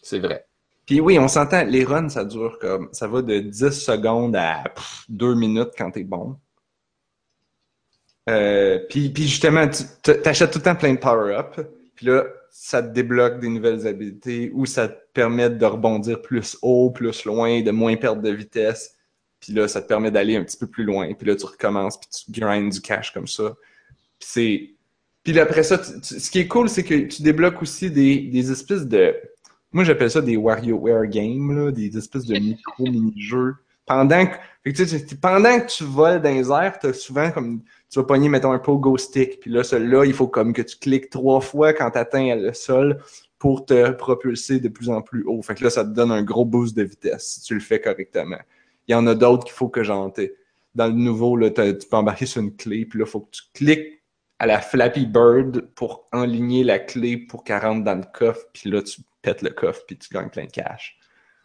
C'est 0.03 0.21
vrai. 0.21 0.47
Puis 0.87 1.01
oui, 1.01 1.19
on 1.19 1.29
s'entend, 1.29 1.65
les 1.65 1.85
runs, 1.85 2.09
ça 2.09 2.25
dure 2.25 2.59
comme, 2.59 2.89
ça 2.93 3.07
va 3.07 3.21
de 3.21 3.41
10 3.41 3.71
secondes 3.71 4.35
à 4.35 4.65
2 5.11 5.35
minutes 5.35 5.73
quand 5.77 5.91
t'es 5.91 6.05
bon. 6.05 6.37
Euh, 8.31 8.79
puis, 8.89 9.11
puis 9.11 9.25
justement, 9.25 9.69
tu 9.69 9.85
t'achètes 10.23 10.51
tout 10.51 10.59
le 10.59 10.65
temps 10.65 10.75
plein 10.75 10.95
de 10.95 10.99
power-up, 10.99 11.61
puis 11.95 12.07
là, 12.07 12.25
ça 12.51 12.83
te 12.83 12.89
débloque 12.89 13.39
des 13.39 13.49
nouvelles 13.49 13.87
habilités 13.87 14.51
ou 14.55 14.65
ça 14.65 14.89
te 14.89 14.99
permet 15.13 15.51
de 15.51 15.65
rebondir 15.67 16.23
plus 16.23 16.57
haut, 16.63 16.91
plus 16.91 17.25
loin, 17.25 17.61
de 17.61 17.71
moins 17.71 17.97
perdre 17.97 18.23
de 18.23 18.31
vitesse. 18.31 18.98
Puis 19.41 19.53
là, 19.53 19.69
ça 19.69 19.81
te 19.83 19.87
permet 19.89 20.11
d'aller 20.11 20.37
un 20.37 20.45
petit 20.45 20.57
peu 20.57 20.67
plus 20.67 20.85
loin. 20.85 21.13
Puis 21.15 21.27
là, 21.27 21.37
tu 21.37 21.47
recommences, 21.47 21.99
puis 21.99 22.09
tu 22.11 22.41
grindes 22.41 22.71
du 22.73 22.81
cash 22.81 23.13
comme 23.13 23.27
ça. 23.29 23.55
Puis 24.19 24.29
c'est... 24.31 24.71
Puis 25.23 25.39
après 25.39 25.63
ça, 25.63 25.79
tu- 25.79 26.01
tu- 26.01 26.21
ce 26.21 26.31
qui 26.31 26.39
est 26.41 26.49
cool, 26.49 26.69
c'est 26.69 26.83
que 26.85 26.95
tu 27.07 27.23
débloques 27.23 27.61
aussi 27.63 27.91
des, 27.91 28.19
des 28.19 28.51
espèces 28.51 28.87
de... 28.87 29.15
Moi, 29.73 29.85
j'appelle 29.85 30.11
ça 30.11 30.23
des 30.23 30.37
WarioWare 30.37 31.07
games, 31.07 31.53
là, 31.67 31.71
des 31.71 31.97
espèces 31.97 32.25
de 32.25 32.39
micro-mini-jeux. 32.39 33.55
Pendant 33.87 34.27
que, 34.27 34.35
fait 34.65 34.73
que 34.75 35.07
tu 35.07 35.17
pendant 35.17 35.61
que 35.61 35.67
tu 35.67 35.83
voles 35.85 36.21
dans 36.21 36.29
les 36.31 36.51
airs, 36.51 36.79
t'as 36.79 36.93
souvent 36.93 37.31
comme... 37.31 37.63
Tu 37.91 37.99
vas 37.99 38.05
pogner, 38.05 38.29
mettons, 38.29 38.53
un 38.53 38.59
pogo 38.59 38.99
stick. 38.99 39.41
Puis 39.41 39.51
là, 39.51 39.63
celui-là, 39.65 40.05
il 40.05 40.13
faut 40.13 40.29
comme 40.29 40.53
que 40.53 40.61
tu 40.61 40.77
cliques 40.77 41.09
trois 41.09 41.41
fois 41.41 41.73
quand 41.73 41.91
tu 41.91 41.97
atteins 41.99 42.37
le 42.37 42.53
sol 42.53 42.99
pour 43.39 43.65
te 43.65 43.91
propulser 43.93 44.61
de 44.61 44.69
plus 44.69 44.91
en 44.91 45.01
plus 45.01 45.25
haut. 45.25 45.41
Fait 45.41 45.55
que 45.55 45.65
là, 45.65 45.71
ça 45.71 45.85
te 45.85 45.91
donne 45.91 46.11
un 46.11 46.23
gros 46.23 46.45
boost 46.45 46.77
de 46.77 46.83
vitesse 46.83 47.35
si 47.35 47.41
tu 47.41 47.55
le 47.55 47.61
fais 47.61 47.81
correctement. 47.81 48.37
Il 48.89 48.93
y 48.93 48.95
en 48.95 49.07
a 49.07 49.15
d'autres 49.15 49.45
qu'il 49.45 49.53
faut 49.55 49.69
que 49.69 49.81
t'es- 50.11 50.35
dans 50.75 50.87
le 50.87 50.93
nouveau, 50.93 51.37
là, 51.37 51.51
tu 51.51 51.87
peux 51.91 51.97
embarquer 51.97 52.27
sur 52.27 52.43
une 52.43 52.57
clé, 52.57 52.87
puis 52.87 52.99
là, 52.99 53.05
il 53.07 53.11
faut 53.11 53.21
que 53.21 53.31
tu 53.31 53.43
cliques 53.55 54.03
à 54.39 54.47
la 54.47 54.61
Flappy 54.61 55.07
Bird 55.07 55.69
pour 55.75 56.07
enligner 56.13 56.63
la 56.65 56.79
clé 56.79 57.17
pour 57.17 57.45
qu'elle 57.45 57.61
rentre 57.63 57.85
dans 57.85 57.97
le 57.97 58.05
coffre, 58.13 58.47
puis 58.53 58.71
là, 58.71 58.83
tu 58.83 59.01
pètes 59.23 59.43
le 59.43 59.51
coffre, 59.51 59.83
puis 59.87 59.99
tu 59.99 60.09
gagnes 60.13 60.29
plein 60.31 60.45
de 60.45 60.51
cash. 60.51 60.97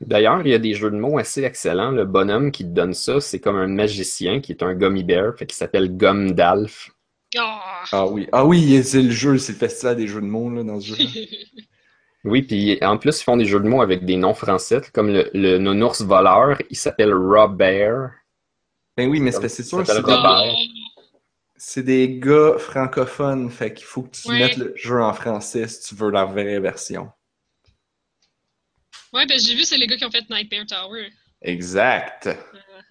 D'ailleurs, 0.02 0.42
il 0.46 0.50
y 0.50 0.54
a 0.54 0.60
des 0.60 0.74
jeux 0.74 0.92
de 0.92 0.98
mots 0.98 1.18
assez 1.18 1.44
excellents. 1.44 1.92
Le 1.92 2.06
bonhomme 2.06 2.52
qui 2.52 2.64
te 2.64 2.70
donne 2.70 2.94
ça, 2.94 3.22
c'est 3.22 3.40
comme 3.40 3.56
un 3.56 3.68
magicien 3.68 4.42
qui 4.42 4.52
est 4.52 4.64
un 4.64 4.76
gummy 4.76 5.04
bear, 5.04 5.34
fait 5.38 5.46
qu'il 5.46 5.56
s'appelle 5.56 5.96
Gumdalf. 5.96 6.92
Ah! 7.38 7.84
Ah 7.92 8.06
oui, 8.08 8.28
ah 8.32 8.46
oui, 8.46 8.84
c'est 8.84 9.02
le 9.02 9.12
jeu, 9.12 9.38
c'est 9.38 9.54
le 9.54 9.58
festival 9.58 9.96
des 9.96 10.08
jeux 10.08 10.22
de 10.22 10.26
mots, 10.28 10.50
là, 10.50 10.64
dans 10.64 10.80
ce 10.80 10.94
jeu 10.94 10.96
Oui, 12.26 12.42
puis 12.44 12.78
en 12.82 12.98
plus, 12.98 13.20
ils 13.20 13.24
font 13.24 13.36
des 13.38 13.46
jeux 13.46 13.60
de 13.60 13.68
mots 13.68 13.82
avec 13.82 14.06
des 14.06 14.16
noms 14.16 14.34
français, 14.34 14.82
comme 14.94 15.10
le, 15.10 15.30
le 15.34 15.58
nounours 15.58 16.02
voleur, 16.02 16.58
il 16.70 16.78
s'appelle 16.78 17.14
Robert. 17.14 18.12
Ben 18.96 19.10
oui, 19.10 19.20
mais 19.20 19.32
c'est 19.32 19.42
parce 19.42 19.58
que 19.58 19.64
c'est 19.64 19.70
sûr, 19.70 19.84
des, 19.84 19.92
Robert. 19.92 20.44
c'est 21.58 21.84
des 21.84 22.20
gars 22.20 22.58
francophones, 22.58 23.50
fait 23.50 23.74
qu'il 23.74 23.86
faut 23.86 24.04
que 24.04 24.12
tu 24.16 24.30
Ouais. 24.30 24.40
mettes 24.40 24.58
le 24.58 24.74
jeu 24.76 25.02
en 25.02 25.14
français 25.14 25.68
si 25.68 25.82
tu 25.90 25.96
veux 25.96 26.12
la 26.12 26.26
vraie 26.26 26.60
version. 26.60 27.12
Ouais, 29.12 29.26
ben 29.26 29.40
j'ai 29.40 29.56
vu, 29.56 29.64
c'est 29.64 29.78
les 29.78 29.88
gars 29.88 29.98
qui 29.98 30.06
ont 30.06 30.12
fait 30.12 30.28
Nightmare 30.30 30.66
Tower. 30.66 31.10
Exact. 31.44 32.30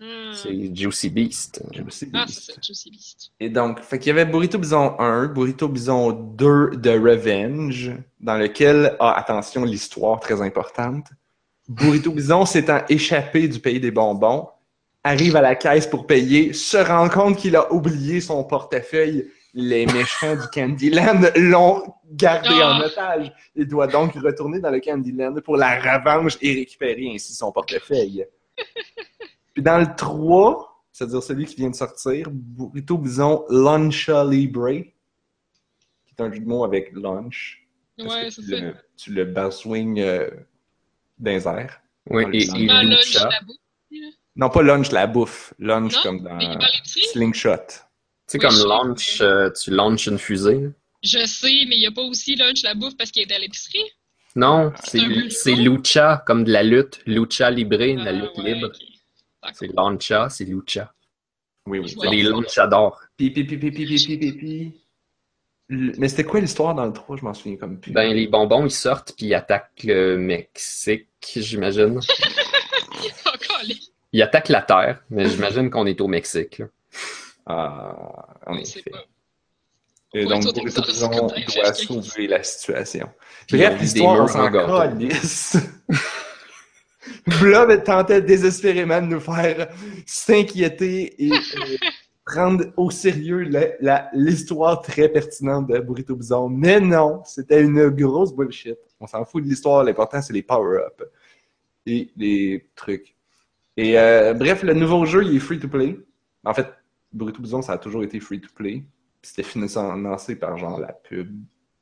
Ah, 0.05 0.32
C'est 0.34 0.74
Juicy 0.74 1.11
Beast. 1.11 1.62
Ah, 1.64 1.68
bien. 1.70 1.84
c'est 1.88 2.11
ça, 2.12 2.53
Juicy 2.61 2.90
Beast. 2.90 3.30
Et 3.38 3.49
donc, 3.49 3.80
fait 3.80 3.99
qu'il 3.99 4.08
y 4.08 4.11
avait 4.11 4.24
Burrito 4.30 4.58
Bison 4.58 4.96
1, 4.99 5.26
Burrito 5.29 5.68
Bison 5.68 6.11
2 6.11 6.70
de 6.76 6.91
Revenge, 6.91 7.92
dans 8.20 8.37
lequel, 8.37 8.96
ah, 8.99 9.14
attention, 9.16 9.64
l'histoire 9.64 10.18
très 10.20 10.42
importante. 10.42 11.07
Burrito 11.68 12.11
Bison 12.11 12.45
s'étant 12.45 12.80
échappé 12.88 13.46
du 13.46 13.61
pays 13.61 13.79
des 13.79 13.92
bonbons, 13.92 14.49
arrive 15.04 15.37
à 15.37 15.41
la 15.41 15.54
caisse 15.54 15.87
pour 15.87 16.07
payer, 16.07 16.53
se 16.53 16.76
rend 16.76 17.08
compte 17.08 17.37
qu'il 17.37 17.54
a 17.57 17.72
oublié 17.72 18.20
son 18.20 18.42
portefeuille. 18.45 19.29
Les 19.54 19.84
méchants 19.87 20.34
du 20.34 20.49
Candyland 20.53 21.20
l'ont 21.37 21.83
gardé 22.11 22.49
Ah. 22.61 22.79
en 22.79 22.80
otage. 22.80 23.33
Il 23.54 23.66
doit 23.68 23.87
donc 23.87 24.14
retourner 24.14 24.58
dans 24.61 24.70
le 24.70 24.80
Candyland 24.80 25.34
pour 25.45 25.57
la 25.57 25.79
revanche 25.79 26.38
et 26.41 26.54
récupérer 26.54 27.12
ainsi 27.14 27.34
son 27.34 27.53
portefeuille. 27.53 28.24
Puis 29.54 29.62
dans 29.62 29.79
le 29.79 29.87
3, 29.96 30.87
c'est-à-dire 30.92 31.22
celui 31.22 31.46
qui 31.46 31.57
vient 31.57 31.70
de 31.70 31.74
sortir, 31.74 32.29
Burrito 32.30 32.99
Bison 32.99 33.45
Luncha 33.49 34.24
Libre, 34.24 34.70
qui 36.07 36.14
est 36.16 36.22
un 36.22 36.33
jeu 36.33 36.41
de 36.41 36.46
mots 36.46 36.64
avec 36.64 36.92
lunch. 36.92 37.66
Ouais, 37.99 38.30
c'est 38.30 38.42
tu 38.42 38.49
ça. 38.49 38.61
le, 38.61 38.74
tu 38.96 39.12
le 39.12 39.24
basswing 39.24 40.00
euh, 40.00 40.30
dans 41.18 41.30
les 41.30 41.46
airs. 41.46 41.80
Oui, 42.11 42.24
et, 42.33 42.46
le 42.46 42.62
et 42.62 42.66
Dans 42.66 42.83
lunch, 42.83 43.14
la 43.14 43.41
bouffe. 43.42 43.57
Non, 44.34 44.49
pas 44.49 44.62
lunch, 44.62 44.91
la 44.91 45.07
bouffe. 45.07 45.54
Lunch 45.58 45.95
Non, 45.95 46.03
comme 46.03 46.22
dans? 46.22 46.58
Slingshot. 46.84 47.57
Tu 47.66 47.72
sais, 48.26 48.38
Oui, 48.38 48.38
comme 48.38 48.68
launch, 48.68 49.20
euh, 49.20 49.50
tu 49.50 49.70
launches 49.70 50.07
une 50.07 50.18
fusée. 50.18 50.70
Je 51.03 51.26
sais, 51.26 51.64
mais 51.68 51.76
il 51.76 51.80
n'y 51.80 51.87
a 51.87 51.92
pas 51.92 52.03
aussi 52.03 52.34
lunch 52.37 52.62
la 52.62 52.74
bouffe 52.74 52.96
parce 52.96 53.11
qu'il 53.11 53.22
est 53.22 53.34
à 53.34 53.38
l'épicerie. 53.38 53.84
Non, 54.34 54.72
c'est 54.83 55.54
lucha, 55.54 56.22
comme 56.26 56.45
de 56.45 56.53
la 56.53 56.63
lutte. 56.63 57.00
Lucha 57.07 57.50
libre, 57.50 57.76
la 57.76 58.13
lutte 58.13 58.38
libre. 58.38 58.72
C'est 59.53 59.68
lancha, 59.75 60.29
c'est 60.30 60.45
lucha. 60.45 60.92
Oui, 61.67 61.79
oui. 61.79 61.95
C'est 62.00 62.11
des 62.11 62.22
lonchadors. 62.22 63.00
Pi, 63.17 63.30
pi, 63.30 63.45
pi, 63.45 63.57
pi, 63.57 64.75
Mais 65.68 66.09
c'était 66.09 66.25
quoi 66.25 66.41
l'histoire 66.41 66.75
dans 66.75 66.87
le 66.87 66.92
3? 66.92 67.18
Je 67.18 67.25
m'en 67.25 67.34
souviens 67.34 67.57
comme 67.57 67.79
plus. 67.79 67.92
Ben, 67.92 68.13
les 68.13 68.26
bonbons, 68.26 68.64
ils 68.64 68.71
sortent 68.71 69.14
puis 69.17 69.26
ils 69.26 69.34
attaquent 69.34 69.84
le 69.84 70.17
Mexique, 70.17 71.09
j'imagine. 71.37 72.00
ils 74.13 74.22
attaquent 74.22 74.49
la 74.49 74.63
Terre, 74.63 75.03
mais 75.11 75.29
j'imagine 75.29 75.71
qu'on 75.71 75.87
est 75.87 76.00
au 76.00 76.09
Mexique. 76.09 76.63
Ah, 77.46 78.26
en 78.46 78.57
effet. 78.57 78.83
Pas... 78.91 79.04
Et 80.14 80.26
donc, 80.26 80.43
t'es 80.53 80.61
Bison 80.63 81.09
comme 81.09 81.29
dans 81.29 81.29
doit 81.29 81.72
sauver 81.72 82.26
la 82.26 82.43
situation. 82.43 83.09
Bref, 83.51 83.80
l'histoire, 83.80 84.25
on 84.25 84.29
s'en 84.29 84.51
calisse. 84.51 85.57
Blob 87.41 87.83
tentait 87.84 88.21
désespérément 88.21 89.01
de 89.01 89.07
nous 89.07 89.21
faire 89.21 89.68
s'inquiéter 90.07 91.25
et 91.25 91.33
euh, 91.33 91.76
prendre 92.25 92.64
au 92.76 92.91
sérieux 92.91 93.49
l'histoire 94.13 94.83
très 94.83 95.09
pertinente 95.09 95.68
de 95.68 95.79
Burrito 95.79 96.14
Bison. 96.14 96.49
Mais 96.49 96.80
non, 96.80 97.22
c'était 97.25 97.63
une 97.63 97.89
grosse 97.89 98.34
bullshit. 98.34 98.76
On 99.01 99.07
s'en 99.07 99.25
fout 99.25 99.43
de 99.43 99.49
l'histoire, 99.49 99.83
l'important 99.83 100.22
c'est 100.22 100.33
les 100.33 100.43
power-ups 100.43 101.05
et 101.87 102.11
les 102.17 102.68
trucs. 102.76 103.17
Et 103.76 103.99
euh, 103.99 104.34
bref, 104.34 104.63
le 104.63 104.75
nouveau 104.75 105.05
jeu, 105.07 105.25
il 105.25 105.37
est 105.37 105.41
free-to-play. 105.41 105.99
En 106.45 106.55
fait, 106.55 106.68
Burrito 107.13 107.41
Bison, 107.41 107.63
ça 107.63 107.72
a 107.72 107.79
toujours 107.79 108.05
été 108.05 108.21
free-to-play. 108.21 108.84
Puis 109.22 109.30
C'était 109.30 109.42
financé 109.44 110.36
par 110.36 110.58
genre 110.58 110.78
la 110.80 110.92
pub. 110.92 111.30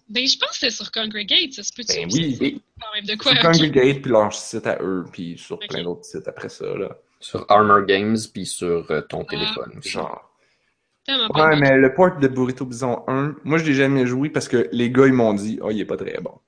Ben, 0.08 0.26
je 0.26 0.36
pense 0.38 0.50
que 0.50 0.56
c'était 0.56 0.70
sur 0.72 0.90
Congregate, 0.92 1.52
ça 1.52 1.62
se 1.62 1.72
peut-tu? 1.72 1.94
Ben 1.96 2.08
oui, 2.12 2.38
Et 2.40 2.60
Quand 2.80 2.94
même 2.94 3.04
de 3.06 3.14
quoi? 3.22 3.32
Sur. 3.32 3.42
Congregate, 3.42 4.02
puis 4.02 4.10
leur 4.10 4.32
site 4.32 4.66
à 4.66 4.78
eux, 4.82 5.04
puis 5.12 5.38
sur 5.38 5.58
plein 5.58 5.82
d'autres 5.84 6.04
sites 6.04 6.26
après 6.28 6.48
ça, 6.48 6.66
là. 6.76 6.96
sur 7.20 7.44
Armor 7.50 7.82
Games 7.86 8.16
puis 8.32 8.46
sur 8.46 8.90
euh, 8.90 9.02
ton 9.02 9.22
Ah. 9.22 9.30
téléphone. 9.30 9.80
Genre. 9.82 10.26
Ouais, 11.08 11.56
mais 11.58 11.76
le 11.76 11.92
port 11.94 12.18
de 12.18 12.28
Burrito 12.28 12.64
Bison 12.64 13.02
1, 13.08 13.36
moi 13.44 13.58
je 13.58 13.64
l'ai 13.64 13.74
jamais 13.74 14.06
joué 14.06 14.30
parce 14.30 14.48
que 14.48 14.68
les 14.72 14.90
gars 14.90 15.06
ils 15.06 15.12
m'ont 15.12 15.34
dit, 15.34 15.58
oh, 15.62 15.70
il 15.70 15.80
est 15.80 15.84
pas 15.84 15.96
très 15.96 16.18
bon. 16.20 16.38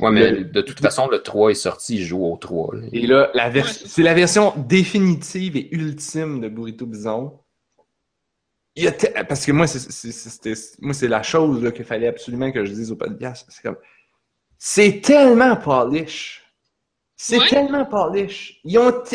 Ouais, 0.00 0.10
mais 0.10 0.30
Le- 0.30 0.44
de 0.44 0.60
toute 0.62 0.80
façon, 0.80 1.06
le 1.08 1.22
3 1.22 1.50
est 1.50 1.54
sorti, 1.54 1.96
il 1.96 2.02
joue 2.04 2.24
au 2.24 2.36
3. 2.36 2.74
là. 2.76 2.86
Et 2.92 3.06
là, 3.06 3.30
la 3.34 3.50
Ouais, 3.50 3.62
c'est 3.64 4.02
la 4.02 4.14
version 4.14 4.54
définitive 4.56 5.56
et 5.56 5.74
ultime 5.74 6.40
de 6.40 6.48
Burrito 6.48 6.86
Bison. 6.86 7.38
Il 8.76 8.84
y 8.84 8.86
a 8.86 8.92
te- 8.92 9.22
Parce 9.24 9.44
que 9.44 9.52
moi, 9.52 9.66
c'est 9.66 9.78
c'est- 9.78 10.12
c'était- 10.12 10.54
moi, 10.80 10.94
c'est 10.94 11.08
la 11.08 11.22
chose 11.22 11.72
qu'il 11.74 11.84
fallait 11.84 12.08
absolument 12.08 12.50
que 12.52 12.64
je 12.64 12.72
dise 12.72 12.90
au 12.90 12.96
podcast. 12.96 13.46
C'est 13.48 13.62
comme. 13.62 13.76
C'est 14.58 15.00
tellement 15.02 15.56
polish. 15.56 16.38
C'est 17.16 17.38
Ouais. 17.38 17.48
tellement 17.48 17.84
polish. 17.84 18.60
Ils 18.64 18.78
ont 18.78 18.90
te- 18.90 19.14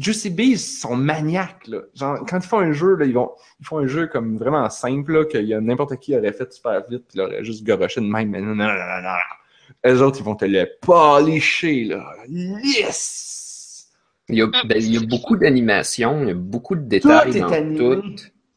Juicy 0.00 0.28
Bees 0.30 0.58
sont 0.58 0.96
maniaques 0.96 1.66
là. 1.68 1.78
Genre 1.94 2.18
quand 2.28 2.38
ils 2.38 2.46
font 2.46 2.58
un 2.58 2.72
jeu 2.72 2.96
là, 2.96 3.06
ils 3.06 3.14
vont 3.14 3.30
ils 3.60 3.66
font 3.66 3.78
un 3.78 3.86
jeu 3.86 4.06
comme 4.08 4.36
vraiment 4.36 4.68
simple 4.68 5.12
là 5.12 5.24
que 5.24 5.38
y 5.38 5.54
a 5.54 5.60
n'importe 5.60 5.96
qui 5.98 6.14
aurait 6.16 6.32
fait 6.32 6.52
super 6.52 6.82
vite, 6.90 7.04
puis 7.08 7.18
l'aurait 7.18 7.42
juste 7.44 7.64
goroché 7.64 8.00
de 8.02 8.06
même. 8.06 8.30
Mais 8.30 8.40
non 8.40 8.54
non 8.54 8.66
non 8.66 8.72
non. 8.74 9.02
non. 9.02 9.90
Eux 9.94 10.02
autres 10.02 10.18
ils 10.20 10.24
vont 10.24 10.34
te 10.36 10.44
le 10.44 10.66
polisher 10.82 11.84
là, 11.84 12.12
lisse. 12.28 13.88
Il 14.28 14.36
y 14.36 14.42
a, 14.42 14.48
Ah, 14.52 14.62
ben, 14.66 14.78
il 14.78 14.92
y 14.92 14.96
a 14.96 15.00
c'est- 15.00 15.06
beaucoup 15.06 15.36
d'animations, 15.36 16.22
il 16.22 16.28
y 16.28 16.30
a 16.30 16.34
beaucoup 16.34 16.74
de 16.76 16.82
Tout 16.82 16.86
détails 16.88 17.36
est 17.36 17.40
dans 17.40 17.48
animé. 17.52 17.78
tout, 17.78 18.02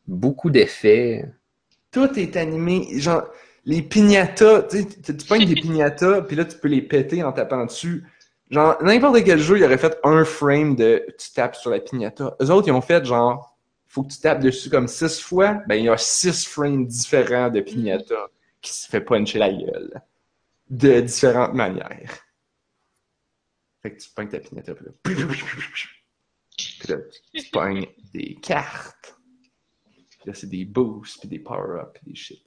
beaucoup 0.07 0.49
d'effets. 0.49 1.25
Tout 1.91 2.17
est 2.19 2.35
animé. 2.35 2.99
Genre, 2.99 3.23
les 3.65 3.81
piñatas, 3.81 4.63
tu 4.63 4.81
sais, 4.81 4.85
tu 4.85 5.17
tu 5.17 5.25
pognes 5.25 5.45
des 5.45 5.55
piñatas, 5.61 6.21
puis 6.21 6.35
là, 6.35 6.45
tu 6.45 6.57
peux 6.57 6.67
les 6.67 6.81
péter 6.81 7.23
en 7.23 7.31
tapant 7.31 7.65
dessus. 7.65 8.05
Genre, 8.51 8.77
n'importe 8.83 9.23
quel 9.23 9.39
jeu, 9.39 9.57
il 9.57 9.63
aurait 9.63 9.77
fait 9.77 9.97
un 10.03 10.23
frame 10.23 10.75
de 10.75 11.05
tu 11.17 11.31
tapes 11.33 11.55
sur 11.55 11.71
la 11.71 11.79
piñata. 11.79 12.35
Eux 12.41 12.51
autres, 12.51 12.67
ils 12.67 12.71
ont 12.71 12.81
fait 12.81 13.03
genre, 13.03 13.57
faut 13.87 14.03
que 14.03 14.13
tu 14.13 14.19
tapes 14.19 14.41
dessus 14.41 14.69
comme 14.69 14.87
six 14.87 15.19
fois. 15.19 15.61
Ben, 15.67 15.75
il 15.75 15.85
y 15.85 15.89
a 15.89 15.97
six 15.97 16.45
frames 16.45 16.85
différents 16.85 17.49
de 17.49 17.61
piñata 17.61 18.27
qui 18.61 18.73
se 18.73 18.87
fait 18.87 19.01
puncher 19.01 19.39
la 19.39 19.51
gueule. 19.51 20.01
De 20.69 20.99
différentes 21.01 21.53
manières. 21.53 22.11
Fait 23.81 23.95
que 23.95 24.01
tu 24.01 24.09
pognes 24.09 24.29
ta 24.29 24.39
piñata, 24.39 24.73
puis 24.75 24.85
là, 24.85 24.91
puis 25.03 26.87
là, 26.87 26.97
tu 27.33 27.49
pognes 27.51 27.85
des 28.13 28.35
cartes. 28.41 29.14
Puis 30.25 30.31
là, 30.33 30.39
c'est 30.39 30.49
des 30.49 30.65
boosts, 30.65 31.19
puis 31.19 31.29
des 31.29 31.37
power-ups, 31.37 31.91
puis 31.93 32.01
des 32.11 32.15
shit. 32.15 32.41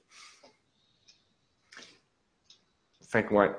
Fait 3.09 3.25
que 3.25 3.33
ouais. 3.33 3.51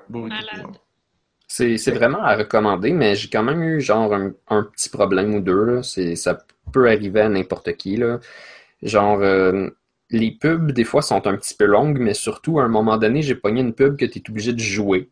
C'est 1.47 1.77
c'est 1.77 1.91
vraiment 1.91 2.21
à 2.21 2.35
recommander, 2.35 2.93
mais 2.93 3.15
j'ai 3.15 3.29
quand 3.29 3.41
même 3.43 3.63
eu 3.63 3.81
genre 3.81 4.13
un, 4.13 4.31
un 4.47 4.63
petit 4.63 4.89
problème 4.89 5.33
ou 5.33 5.41
deux. 5.41 5.63
Là. 5.65 5.83
C'est- 5.83 6.15
Ça 6.15 6.37
peut 6.71 6.87
arriver 6.87 7.21
à 7.21 7.29
n'importe 7.29 7.75
qui. 7.77 7.97
Là. 7.97 8.19
Genre, 8.83 9.19
euh, 9.21 9.69
les 10.11 10.31
pubs, 10.31 10.71
des 10.71 10.83
fois, 10.83 11.01
sont 11.01 11.25
un 11.27 11.35
petit 11.35 11.55
peu 11.55 11.65
longues, 11.65 11.97
mais 11.99 12.13
surtout, 12.13 12.59
à 12.59 12.63
un 12.63 12.67
moment 12.67 12.97
donné, 12.97 13.23
j'ai 13.23 13.35
pogné 13.35 13.61
une 13.61 13.73
pub 13.73 13.97
que 13.97 14.05
tu 14.05 14.19
es 14.19 14.29
obligé 14.29 14.53
de 14.53 14.59
jouer 14.59 15.09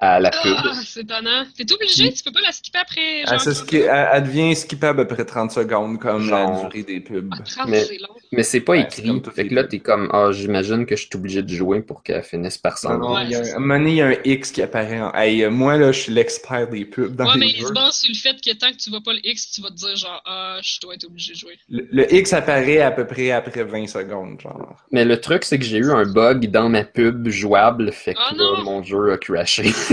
à 0.00 0.18
la 0.18 0.30
pub. 0.30 0.40
Ah, 0.56 0.72
c'est 0.84 1.00
étonnant. 1.00 1.44
T'es 1.56 1.70
obligé, 1.72 2.12
tu 2.12 2.22
peux 2.22 2.32
pas 2.32 2.40
la 2.40 2.52
skipper 2.52 2.78
après. 2.78 3.20
Elle, 3.20 3.28
Genre, 3.28 3.40
se 3.40 3.52
ski- 3.52 3.76
elle- 3.78 4.08
elle 4.14 4.22
devient 4.24 4.56
skippable 4.56 5.00
après 5.02 5.24
30 5.24 5.50
secondes, 5.50 5.98
comme 6.00 6.22
Genre. 6.22 6.62
la 6.62 6.68
durée 6.68 6.82
des 6.84 7.00
pubs. 7.00 7.28
Ah, 7.32 7.42
30, 7.44 7.68
Mais-. 7.68 7.86
Mais 8.32 8.42
c'est 8.42 8.60
pas 8.60 8.72
Ouais, 8.72 8.82
écrit. 8.82 9.22
Fait 9.34 9.46
que 9.46 9.54
là, 9.54 9.64
t'es 9.64 9.78
comme, 9.80 10.08
ah, 10.12 10.30
j'imagine 10.32 10.86
que 10.86 10.96
je 10.96 11.02
suis 11.02 11.10
obligé 11.14 11.42
de 11.42 11.48
jouer 11.52 11.80
pour 11.82 12.02
qu'elle 12.02 12.22
finisse 12.22 12.56
par 12.58 12.78
s'en 12.78 12.96
non, 12.98 13.14
Ouais, 13.14 13.24
il 13.24 13.30
y 13.32 13.34
a 13.34 13.40
un, 13.40 13.44
ça. 13.44 13.54
à 13.54 13.56
un 13.56 13.60
moment 13.60 13.78
donné, 13.78 13.90
il 13.90 13.96
y 13.96 14.02
a 14.02 14.06
un 14.06 14.14
X 14.24 14.52
qui 14.52 14.62
apparaît. 14.62 15.00
En... 15.00 15.12
Hey, 15.14 15.46
moi, 15.48 15.76
là, 15.76 15.92
je 15.92 16.00
suis 16.00 16.12
l'expert 16.12 16.66
des 16.68 16.84
pubs 16.86 17.14
dans 17.16 17.26
Ouais, 17.26 17.32
mais 17.36 17.46
les 17.46 17.52
il 17.52 17.60
jeux. 17.60 17.66
se 17.66 17.72
base 17.72 17.96
sur 17.96 18.08
le 18.08 18.14
fait 18.16 18.40
que 18.40 18.56
tant 18.56 18.70
que 18.70 18.76
tu 18.76 18.88
vois 18.90 19.02
pas 19.02 19.12
le 19.12 19.20
X, 19.24 19.50
tu 19.50 19.60
vas 19.60 19.68
te 19.68 19.74
dire 19.74 19.96
genre, 19.96 20.22
ah, 20.24 20.58
je 20.62 20.80
dois 20.80 20.94
être 20.94 21.04
obligé 21.04 21.32
de 21.34 21.38
jouer. 21.38 21.58
Le, 21.68 21.86
le 21.92 22.14
X 22.14 22.32
apparaît 22.32 22.80
à 22.80 22.90
peu 22.92 23.06
près 23.06 23.32
après 23.32 23.64
20 23.64 23.86
secondes, 23.88 24.40
genre. 24.40 24.76
Mais 24.92 25.04
le 25.04 25.20
truc, 25.20 25.44
c'est 25.44 25.58
que 25.58 25.64
j'ai 25.64 25.78
eu 25.78 25.90
un 25.90 26.04
bug 26.06 26.46
dans 26.50 26.68
ma 26.70 26.84
pub 26.84 27.28
jouable, 27.28 27.92
fait 27.92 28.14
que 28.14 28.20
Ah 28.20 28.32
là, 28.34 28.62
mon 28.64 28.82
jeu 28.82 29.12
a 29.12 29.18
crashé. 29.18 29.64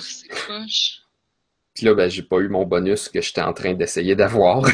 C'est 0.00 0.28
poche. 0.46 1.02
Puis 1.74 1.86
là, 1.86 1.94
ben, 1.94 2.10
j'ai 2.10 2.22
pas 2.22 2.38
eu 2.38 2.48
mon 2.48 2.64
bonus 2.64 3.08
que 3.08 3.20
j'étais 3.20 3.42
en 3.42 3.52
train 3.52 3.74
d'essayer 3.74 4.14
d'avoir. 4.14 4.66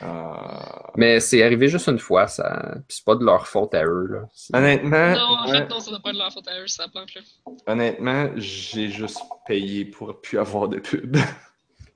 Ah. 0.00 0.90
Mais 0.96 1.20
c'est 1.20 1.42
arrivé 1.42 1.68
juste 1.68 1.88
une 1.88 1.98
fois, 1.98 2.26
ça. 2.26 2.74
Puis 2.88 2.98
c'est 2.98 3.04
pas 3.04 3.14
de 3.14 3.24
leur 3.24 3.46
faute 3.46 3.74
à 3.74 3.84
eux, 3.84 4.06
là. 4.10 4.28
Honnêtement, 4.52 5.12
Non, 5.12 5.36
en 5.38 5.48
fait, 5.48 5.68
non, 5.68 5.80
ça 5.80 5.90
doit 5.90 6.00
pas 6.00 6.10
être 6.10 6.18
leur 6.18 6.32
faute 6.32 6.48
à 6.48 6.60
eux, 6.60 6.66
ça 6.66 6.88
plante 6.88 7.14
là. 7.14 7.20
honnêtement, 7.66 8.30
j'ai 8.36 8.88
juste 8.88 9.20
payé 9.46 9.84
pour 9.84 10.20
plus 10.20 10.38
avoir 10.38 10.68
de 10.68 10.78
pub. 10.78 11.16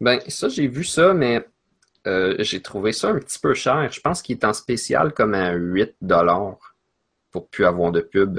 Ben, 0.01 0.20
ça, 0.29 0.49
j'ai 0.49 0.69
vu 0.69 0.85
ça, 0.85 1.12
mais 1.12 1.45
euh, 2.07 2.37
j'ai 2.39 2.62
trouvé 2.62 2.93
ça 2.93 3.09
un 3.09 3.19
petit 3.19 3.41
peu 3.41 3.53
cher. 3.53 3.91
Je 3.91 4.01
pense 4.01 4.23
qu'il 4.23 4.37
est 4.37 4.45
en 4.45 4.53
spécial 4.53 5.12
comme 5.12 5.35
à 5.35 5.55
8 5.55 5.97
pour 7.33 7.49
plus 7.49 7.66
avoir 7.66 7.91
de 7.91 8.01
pub. 8.01 8.39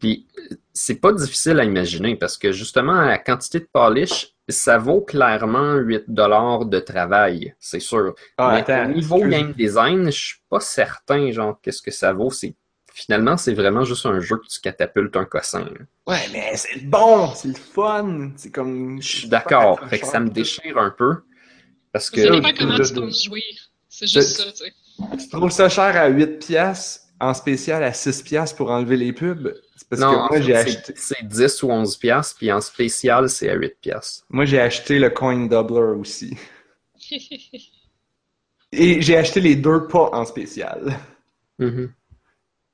Puis, 0.00 0.26
c'est 0.72 0.96
pas 0.96 1.12
difficile 1.12 1.60
à 1.60 1.64
imaginer 1.64 2.16
parce 2.16 2.36
que 2.38 2.52
justement, 2.52 3.00
la 3.02 3.18
quantité 3.18 3.60
de 3.60 3.68
polish, 3.72 4.28
ça 4.48 4.78
vaut 4.78 5.02
clairement 5.02 5.74
8 5.76 6.04
de 6.08 6.78
travail, 6.80 7.54
c'est 7.60 7.80
sûr. 7.80 8.14
Ah, 8.38 8.52
Mais 8.54 8.60
attends, 8.60 8.90
au 8.90 8.94
niveau 8.94 9.16
excuse- 9.16 9.30
game 9.30 9.52
design, 9.52 10.04
je 10.06 10.18
suis 10.18 10.38
pas 10.48 10.60
certain, 10.60 11.30
genre, 11.30 11.60
qu'est-ce 11.62 11.82
que 11.82 11.90
ça 11.92 12.12
vaut. 12.12 12.30
C'est 12.30 12.54
Finalement, 12.92 13.36
c'est 13.36 13.54
vraiment 13.54 13.84
juste 13.84 14.04
un 14.04 14.18
jeu 14.18 14.36
que 14.36 14.48
tu 14.48 14.60
catapultes 14.60 15.16
un 15.16 15.24
cossin. 15.24 15.64
Ouais, 16.08 16.18
mais 16.32 16.56
c'est 16.56 16.84
bon, 16.84 17.32
c'est 17.36 17.48
le 17.48 17.54
fun. 17.54 18.32
C'est 18.36 18.50
comme. 18.50 19.00
Je 19.00 19.08
suis 19.18 19.28
d'accord. 19.28 19.78
Fait 19.88 20.00
que 20.00 20.06
ça 20.06 20.18
me 20.18 20.28
déchire 20.28 20.76
un 20.76 20.90
peu. 20.90 21.18
Parce 21.92 22.10
que 22.10 22.20
Ça 22.20 22.30
dépend 22.30 22.48
je- 22.48 22.54
comment 22.56 22.80
tu 22.80 22.94
penses 22.94 23.24
jouer. 23.24 23.44
C'est 23.88 24.08
juste 24.08 24.36
ça, 24.38 24.44
tu 24.50 24.56
sais. 24.64 24.72
Tu 25.18 25.28
trouves 25.28 25.50
ça 25.52 25.68
cher 25.68 25.96
à 25.96 26.08
8 26.08 26.40
piastres, 26.44 27.04
en 27.20 27.32
spécial 27.32 27.82
à 27.84 27.92
6 27.92 28.22
piastres 28.22 28.56
pour 28.56 28.70
enlever 28.72 28.96
les 28.96 29.12
pubs? 29.12 29.54
C'est 29.92 29.98
parce 29.98 30.00
non, 30.02 30.28
que 30.28 30.32
moi, 30.34 30.40
j'ai 30.40 30.52
c'est- 30.54 30.58
acheté. 30.78 30.92
c'est 30.96 31.26
10 31.26 31.62
ou 31.64 31.70
11 31.70 31.96
piastres, 31.96 32.36
puis 32.38 32.52
en 32.52 32.60
spécial, 32.60 33.28
c'est 33.28 33.50
à 33.50 33.54
8 33.54 33.74
piastres. 33.80 34.24
Moi, 34.30 34.44
j'ai 34.44 34.60
acheté 34.60 34.98
le 35.00 35.10
coin 35.10 35.46
doubler 35.46 35.98
aussi. 35.98 36.36
Et 38.72 39.02
j'ai 39.02 39.16
acheté 39.16 39.40
les 39.40 39.56
deux 39.56 39.86
pas 39.88 40.10
en 40.12 40.24
spécial. 40.24 40.96
Mhm. 41.58 41.92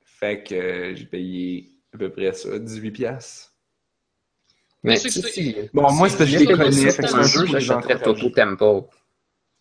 Fait 0.05 0.43
que 0.43 0.53
euh, 0.55 0.95
j'ai 0.95 1.05
payé 1.05 1.71
à 1.93 1.97
peu 1.97 2.11
près 2.11 2.33
ça, 2.33 2.57
18 2.59 2.91
piastres. 2.91 3.53
Mais 4.83 4.97
c'est 4.97 5.09
c'est- 5.09 5.69
Bon, 5.73 5.91
moi, 5.91 6.07
c'est 6.09 6.17
parce 6.17 6.29
que 6.29 6.37
je 6.37 6.37
si 6.37 6.45
les 6.45 6.45
je 6.45 6.53
voulais 6.53 6.57
connais. 6.57 6.69
payer 6.69 6.85
fait 6.91 6.91
ça 6.91 7.01
que 7.03 7.07
pour 7.09 7.17
un 7.19 7.23
c'est 7.23 7.39
jeu, 7.39 7.45
j'achèterais. 7.47 7.99
Toto 8.01 8.29
Temple. 8.29 8.87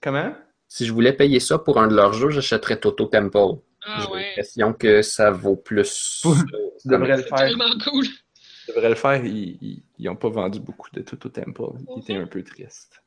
Comment? 0.02 0.34
Si 0.68 0.84
je 0.86 0.92
voulais 0.92 1.12
payer 1.14 1.40
ça 1.40 1.58
pour 1.58 1.80
un 1.80 1.86
de 1.88 1.94
leurs 1.94 2.12
jeux, 2.12 2.30
j'achèterais 2.30 2.78
Toto 2.78 3.06
Temple. 3.06 3.60
Ah 3.86 4.00
J'ai 4.02 4.10
ouais. 4.12 4.28
l'impression 4.28 4.72
que 4.72 5.02
ça 5.02 5.30
vaut 5.30 5.56
plus. 5.56 6.22
Euh, 6.26 6.34
Tu 6.82 6.88
devrais 6.88 7.16
le 7.16 7.22
C'est 7.22 7.28
faire. 7.28 7.38
tellement 7.38 7.78
cool. 7.84 8.06
Tu 8.06 8.72
devrais 8.74 8.88
le 8.88 8.94
faire. 8.96 9.24
Ils, 9.24 9.58
ils, 9.62 9.82
ils 9.98 10.08
ont 10.08 10.16
pas 10.16 10.28
vendu 10.28 10.60
beaucoup 10.60 10.90
de 10.92 11.02
Toto 11.02 11.28
Temple. 11.28 11.78
Ils 11.96 12.00
étaient 12.02 12.16
un 12.16 12.26
peu 12.26 12.42
tristes. 12.42 13.02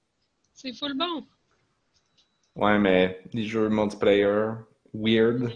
C'est 0.53 0.73
full 0.73 0.93
bon. 0.97 1.25
Ouais, 2.55 2.77
mais 2.79 3.21
les 3.33 3.45
jeux 3.45 3.69
multiplayer, 3.69 4.51
weird, 4.93 5.51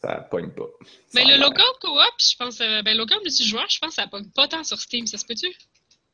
ça 0.00 0.16
pogne 0.30 0.50
pas. 0.50 0.68
Mais 1.14 1.24
Ça 1.24 1.28
le 1.36 1.40
local 1.42 1.66
co-op, 1.80 2.14
je 2.18 2.36
pense, 2.38 2.60
euh, 2.60 2.82
ben 2.82 2.96
local 2.96 3.18
multijoueur, 3.22 3.66
je 3.68 3.78
pense 3.78 3.96
que 3.96 4.02
ça 4.02 4.06
pogne 4.08 4.30
pas 4.30 4.48
tant 4.48 4.64
sur 4.64 4.78
Steam, 4.80 5.06
ça 5.06 5.18
se 5.18 5.26
peut-tu? 5.26 5.48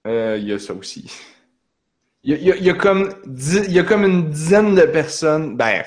Euh, 0.06 0.36
Il 0.40 0.48
y 0.48 0.52
a 0.52 0.58
ça 0.58 0.74
aussi. 0.74 1.10
Il 2.24 2.30
y 2.32 2.34
a, 2.34 2.36
il 2.38 2.44
y 2.46 2.52
a- 2.52 2.56
il 2.56 2.64
y 2.64 2.70
a 2.70 2.74
comme 2.74 3.14
dix- 3.26 3.66
y 3.68 3.78
a 3.78 3.84
comme 3.84 4.04
une 4.04 4.30
dizaine 4.30 4.74
de 4.74 4.82
personnes, 4.82 5.56
ben, 5.56 5.84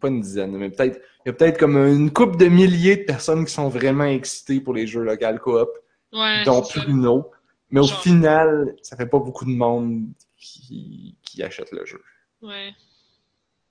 pas 0.00 0.08
une 0.08 0.20
dizaine, 0.20 0.52
mais 0.56 0.70
peut-être, 0.70 1.00
il 1.24 1.28
y 1.28 1.30
a 1.30 1.32
peut-être 1.32 1.58
comme 1.58 1.76
une 1.76 2.12
couple 2.12 2.36
de 2.36 2.46
milliers 2.46 2.96
de 2.96 3.04
personnes 3.04 3.44
qui 3.44 3.52
sont 3.52 3.68
vraiment 3.68 4.04
excitées 4.04 4.60
pour 4.60 4.74
les 4.74 4.86
jeux 4.86 5.02
local 5.02 5.38
coop, 5.40 5.68
Ouais, 6.12 6.44
dont. 6.44 6.60
Pruno. 6.62 7.30
Mais 7.70 7.80
au 7.80 7.84
Genre. 7.84 8.02
final, 8.02 8.76
ça 8.82 8.96
fait 8.96 9.06
pas 9.06 9.18
beaucoup 9.18 9.46
de 9.46 9.50
monde 9.50 10.04
qui, 10.36 11.16
qui 11.22 11.42
achète 11.42 11.72
le 11.72 11.86
jeu. 11.86 12.02
Ouais. 12.42 12.74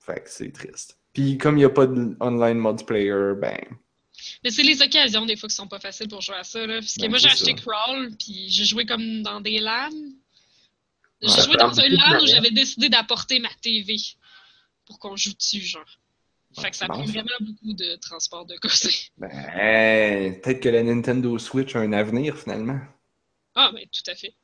Fait 0.00 0.20
que 0.24 0.28
c'est 0.28 0.50
triste. 0.50 0.98
Puis 1.12 1.38
comme 1.38 1.54
il 1.56 1.60
n'y 1.60 1.64
a 1.64 1.70
pas 1.70 1.86
de 1.86 2.16
online 2.20 2.58
multiplayer, 2.58 3.34
ben, 3.40 3.58
Mais 4.42 4.50
c'est 4.50 4.64
les 4.64 4.82
occasions, 4.82 5.24
des 5.24 5.36
fois, 5.36 5.48
qui 5.48 5.54
sont 5.54 5.68
pas 5.68 5.78
faciles 5.78 6.08
pour 6.08 6.20
jouer 6.20 6.34
à 6.36 6.42
ça, 6.42 6.66
là. 6.66 6.80
Parce 6.80 6.96
que 6.96 7.02
Ben, 7.02 7.10
moi, 7.10 7.18
j'ai 7.18 7.28
acheté. 7.28 7.54
Crawl, 7.54 8.10
puis 8.18 8.48
j'ai 8.48 8.64
joué 8.64 8.86
comme 8.86 9.22
dans 9.22 9.40
des 9.40 9.60
LAN. 9.60 9.90
J'ai 11.20 11.42
joué 11.42 11.56
dans 11.56 11.78
un 11.78 11.88
LAN 11.88 12.20
où 12.22 12.26
j'avais 12.26 12.50
décidé 12.50 12.88
d'apporter 12.88 13.38
ma 13.38 13.50
TV 13.60 13.94
pour 14.86 14.98
qu'on 14.98 15.14
joue 15.16 15.32
dessus, 15.34 15.60
genre. 15.60 15.84
Fait 16.60 16.70
que 16.70 16.76
ça 16.76 16.86
prend 16.86 17.04
vraiment 17.04 17.28
beaucoup 17.40 17.72
de 17.72 17.96
transport 17.96 18.46
de 18.46 18.56
côté. 18.56 18.90
ben, 19.18 20.40
peut-être 20.40 20.60
que 20.60 20.68
la 20.68 20.82
Nintendo 20.82 21.38
Switch 21.38 21.74
a 21.76 21.80
un 21.80 21.92
avenir 21.92 22.36
finalement. 22.36 22.80
Ah, 23.54 23.70
ben, 23.74 23.84
tout 23.84 24.10
à 24.10 24.14
fait. 24.14 24.34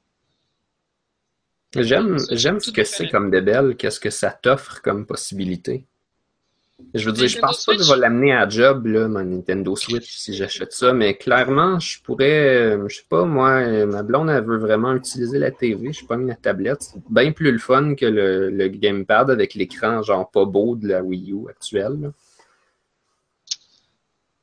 J'aime, 1.76 2.18
ce 2.18 2.70
que 2.70 2.80
est 2.80 2.84
c'est 2.84 3.08
comme 3.08 3.30
de 3.30 3.40
belle, 3.40 3.76
qu'est-ce 3.76 4.00
que 4.00 4.10
ça 4.10 4.30
t'offre 4.30 4.80
comme 4.80 5.06
possibilité. 5.06 5.84
Je 6.94 7.04
veux 7.06 7.12
dire, 7.12 7.28
je 7.28 7.38
pense 7.38 7.66
pas 7.66 7.76
que 7.76 7.82
je 7.82 7.92
vais 7.92 7.98
l'amener 7.98 8.32
à 8.32 8.48
job, 8.48 8.86
là, 8.86 9.08
ma 9.08 9.24
Nintendo 9.24 9.74
Switch, 9.76 10.16
si 10.16 10.32
j'achète 10.34 10.72
ça, 10.72 10.92
mais 10.92 11.16
clairement, 11.16 11.78
je 11.80 12.00
pourrais, 12.02 12.76
euh, 12.76 12.88
je 12.88 12.96
sais 12.98 13.06
pas, 13.08 13.24
moi, 13.24 13.50
euh, 13.60 13.84
ma 13.84 14.02
blonde, 14.02 14.30
elle 14.30 14.44
veut 14.44 14.58
vraiment 14.58 14.94
utiliser 14.94 15.38
la 15.38 15.50
TV, 15.50 15.92
je 15.92 16.04
pogne 16.06 16.26
la 16.26 16.36
tablette. 16.36 16.82
C'est 16.82 17.02
bien 17.10 17.32
plus 17.32 17.50
le 17.50 17.58
fun 17.58 17.94
que 17.94 18.06
le, 18.06 18.48
le 18.50 18.68
gamepad 18.68 19.28
avec 19.30 19.54
l'écran, 19.54 20.02
genre, 20.02 20.30
pas 20.30 20.44
beau 20.44 20.76
de 20.76 20.88
la 20.88 21.02
Wii 21.02 21.32
U 21.32 21.48
actuelle. 21.50 21.98
là. 22.00 22.12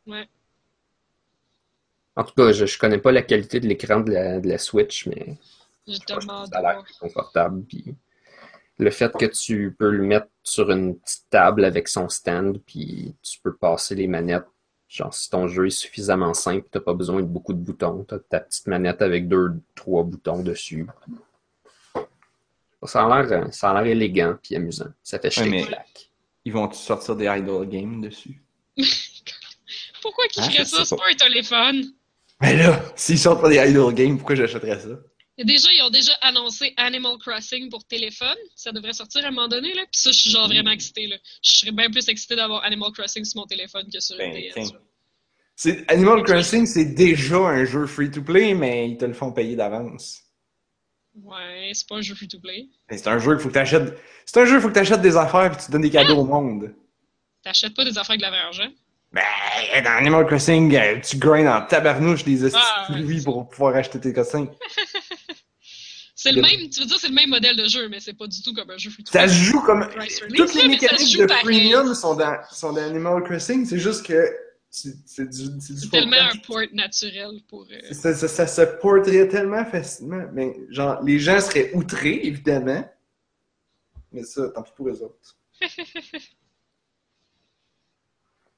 Ouais. 0.07 0.27
En 2.17 2.23
tout 2.23 2.33
cas, 2.35 2.51
je, 2.51 2.65
je 2.65 2.77
connais 2.79 2.97
pas 2.99 3.11
la 3.11 3.21
qualité 3.21 3.59
de 3.59 3.67
l'écran 3.67 4.01
de 4.01 4.11
la, 4.11 4.39
de 4.39 4.47
la 4.47 4.57
Switch, 4.57 5.07
mais 5.07 5.37
je 5.87 5.99
que 5.99 6.21
ça 6.23 6.43
a 6.51 6.61
l'air 6.61 6.83
plus 6.83 6.93
confortable. 6.97 7.63
Puis 7.63 7.95
le 8.77 8.89
fait 8.91 9.11
que 9.13 9.25
tu 9.25 9.75
peux 9.77 9.89
le 9.89 10.03
mettre 10.03 10.27
sur 10.43 10.69
une 10.71 10.97
petite 10.99 11.25
table 11.29 11.63
avec 11.65 11.87
son 11.87 12.09
stand, 12.09 12.59
puis 12.65 13.15
tu 13.23 13.39
peux 13.41 13.55
passer 13.55 13.95
les 13.95 14.07
manettes. 14.07 14.45
Genre, 14.87 15.13
si 15.13 15.29
ton 15.29 15.47
jeu 15.47 15.67
est 15.67 15.69
suffisamment 15.71 16.33
simple, 16.33 16.67
t'as 16.71 16.79
pas 16.79 16.93
besoin 16.93 17.21
de 17.21 17.25
beaucoup 17.27 17.53
de 17.53 17.57
boutons. 17.59 18.03
T'as 18.07 18.19
ta 18.19 18.39
petite 18.39 18.67
manette 18.67 19.01
avec 19.01 19.27
deux, 19.27 19.53
trois 19.75 20.03
boutons 20.03 20.43
dessus. 20.43 20.85
Ça 22.83 23.03
a 23.03 23.23
l'air, 23.23 23.51
ça 23.53 23.71
a 23.71 23.81
l'air 23.81 23.91
élégant 23.91 24.35
puis 24.41 24.55
amusant. 24.55 24.85
Ça 25.01 25.17
fait 25.17 25.31
chier 25.31 25.49
mais- 25.49 25.63
claque. 25.65 26.11
Ils 26.47 26.53
vont 26.53 26.71
sortir 26.71 27.15
des 27.15 27.25
idle 27.25 27.67
games 27.67 27.99
dessus? 28.01 28.39
Pourquoi 30.03 30.27
qu'ils 30.27 30.43
Ah, 30.45 30.49
feraient 30.51 30.65
ça? 30.65 30.85
C'est 30.85 30.95
pas. 30.95 31.01
un 31.11 31.15
téléphone. 31.15 31.83
Ben 32.39 32.55
là, 32.57 32.79
s'ils 32.95 33.17
sortent 33.17 33.41
pas 33.41 33.49
des 33.49 33.57
idle 33.71 33.91
games, 33.93 34.17
pourquoi 34.17 34.35
j'achèterais 34.35 34.79
ça? 34.79 34.89
Déjà, 35.37 35.67
ils 35.73 35.81
ont 35.83 35.89
déjà 35.89 36.13
annoncé 36.21 36.73
Animal 36.77 37.17
Crossing 37.17 37.69
pour 37.69 37.83
téléphone. 37.85 38.37
Ça 38.55 38.71
devrait 38.71 38.93
sortir 38.93 39.25
à 39.25 39.27
un 39.27 39.31
moment 39.31 39.49
donné, 39.49 39.73
là. 39.73 39.81
Puis 39.91 39.99
ça, 39.99 40.11
je 40.11 40.17
suis 40.19 40.29
genre 40.29 40.47
vraiment 40.47 40.71
excitée, 40.71 41.07
là. 41.07 41.17
Je 41.43 41.51
serais 41.57 41.71
bien 41.73 41.89
plus 41.89 42.07
excitée 42.07 42.37
d'avoir 42.37 42.63
Animal 42.63 42.91
Crossing 42.93 43.25
sur 43.25 43.41
mon 43.41 43.45
téléphone 43.45 43.89
que 43.91 43.99
sur 43.99 44.17
Ben, 44.17 44.31
DS. 44.31 44.71
Animal 45.89 46.23
Crossing, 46.23 46.65
c'est 46.65 46.85
déjà 46.85 47.37
un 47.37 47.65
jeu 47.65 47.85
free-to-play, 47.85 48.53
mais 48.53 48.89
ils 48.89 48.97
te 48.97 49.05
le 49.05 49.13
font 49.13 49.31
payer 49.33 49.55
d'avance. 49.57 50.21
Ouais, 51.21 51.71
c'est 51.73 51.87
pas 51.87 51.95
un 51.95 52.01
jeu 52.01 52.15
free-to-play. 52.15 52.67
Ben, 52.89 52.97
C'est 52.97 53.07
un 53.07 53.19
jeu, 53.19 53.33
il 53.33 53.39
faut 53.39 53.49
que 53.49 53.53
t'achètes. 53.53 53.97
C'est 54.25 54.39
un 54.39 54.45
jeu, 54.45 54.59
faut 54.59 54.69
que 54.69 54.73
t'achètes 54.73 55.01
des 55.01 55.17
affaires 55.17 55.53
et 55.53 55.57
tu 55.57 55.69
donnes 55.71 55.81
des 55.81 55.89
cadeaux 55.89 56.17
au 56.19 56.25
monde. 56.25 56.73
T'achètes 57.43 57.75
pas 57.75 57.83
des 57.83 57.97
affaires 57.97 58.11
avec 58.11 58.19
de 58.19 58.25
la 58.25 58.31
vraie 58.31 58.39
argent. 58.39 58.69
Ben, 59.11 59.21
dans 59.83 59.91
Animal 59.91 60.25
Crossing, 60.25 60.75
euh, 60.75 60.99
tu 60.99 61.17
grindes 61.17 61.47
en 61.47 61.61
tabarnouche 61.65 62.25
des 62.25 62.53
Ah, 62.53 62.87
ouais, 62.89 63.01
fruits 63.03 63.19
c'est 63.19 63.23
pour 63.25 63.47
pouvoir 63.47 63.75
acheter 63.75 63.99
tes 63.99 64.11
cossins. 64.11 64.47
C'est 66.25 66.31
le 66.31 66.41
même, 66.41 66.69
tu 66.71 66.79
veux 66.79 66.87
dire, 66.87 66.97
c'est 66.97 67.09
le 67.09 67.13
même 67.13 67.29
modèle 67.29 67.55
de 67.55 67.65
jeu, 67.65 67.87
mais 67.87 67.99
c'est 67.99 68.13
pas 68.13 68.25
du 68.25 68.41
tout 68.41 68.51
comme 68.51 68.71
un 68.71 68.77
jeu 68.79 68.89
free-to-play. 68.89 69.27
Ça 69.27 69.27
se 69.27 69.35
joue 69.43 69.61
comme. 69.61 69.87
Toutes 70.35 70.55
les 70.55 70.67
mécaniques 70.67 71.17
de 71.19 71.27
premium 71.27 71.93
sont 71.93 72.15
dans, 72.15 72.35
sont 72.51 72.73
dans 72.73 72.81
Animal 72.81 73.21
Crossing, 73.23 73.63
c'est 73.63 73.77
juste 73.77 74.03
que 74.03 74.35
c'est 74.71 75.29
du, 75.29 75.61
c'est 75.61 75.75
du 75.75 75.87
tellement 75.91 76.17
un 76.17 76.35
port 76.39 76.63
naturel 76.73 77.41
pour. 77.47 77.67
euh, 77.71 77.93
Ça, 77.93 78.15
ça, 78.15 78.27
ça 78.27 78.47
se 78.47 78.61
porterait 78.81 79.27
tellement 79.27 79.63
facilement. 79.65 80.25
Mais 80.33 80.57
genre, 80.69 80.99
les 81.03 81.19
gens 81.19 81.39
seraient 81.39 81.71
outrés, 81.75 82.21
évidemment. 82.23 82.83
Mais 84.11 84.23
ça, 84.23 84.49
tant 84.49 84.63
pis 84.63 84.71
pour 84.75 84.89
eux 84.89 85.03
autres. 85.03 85.37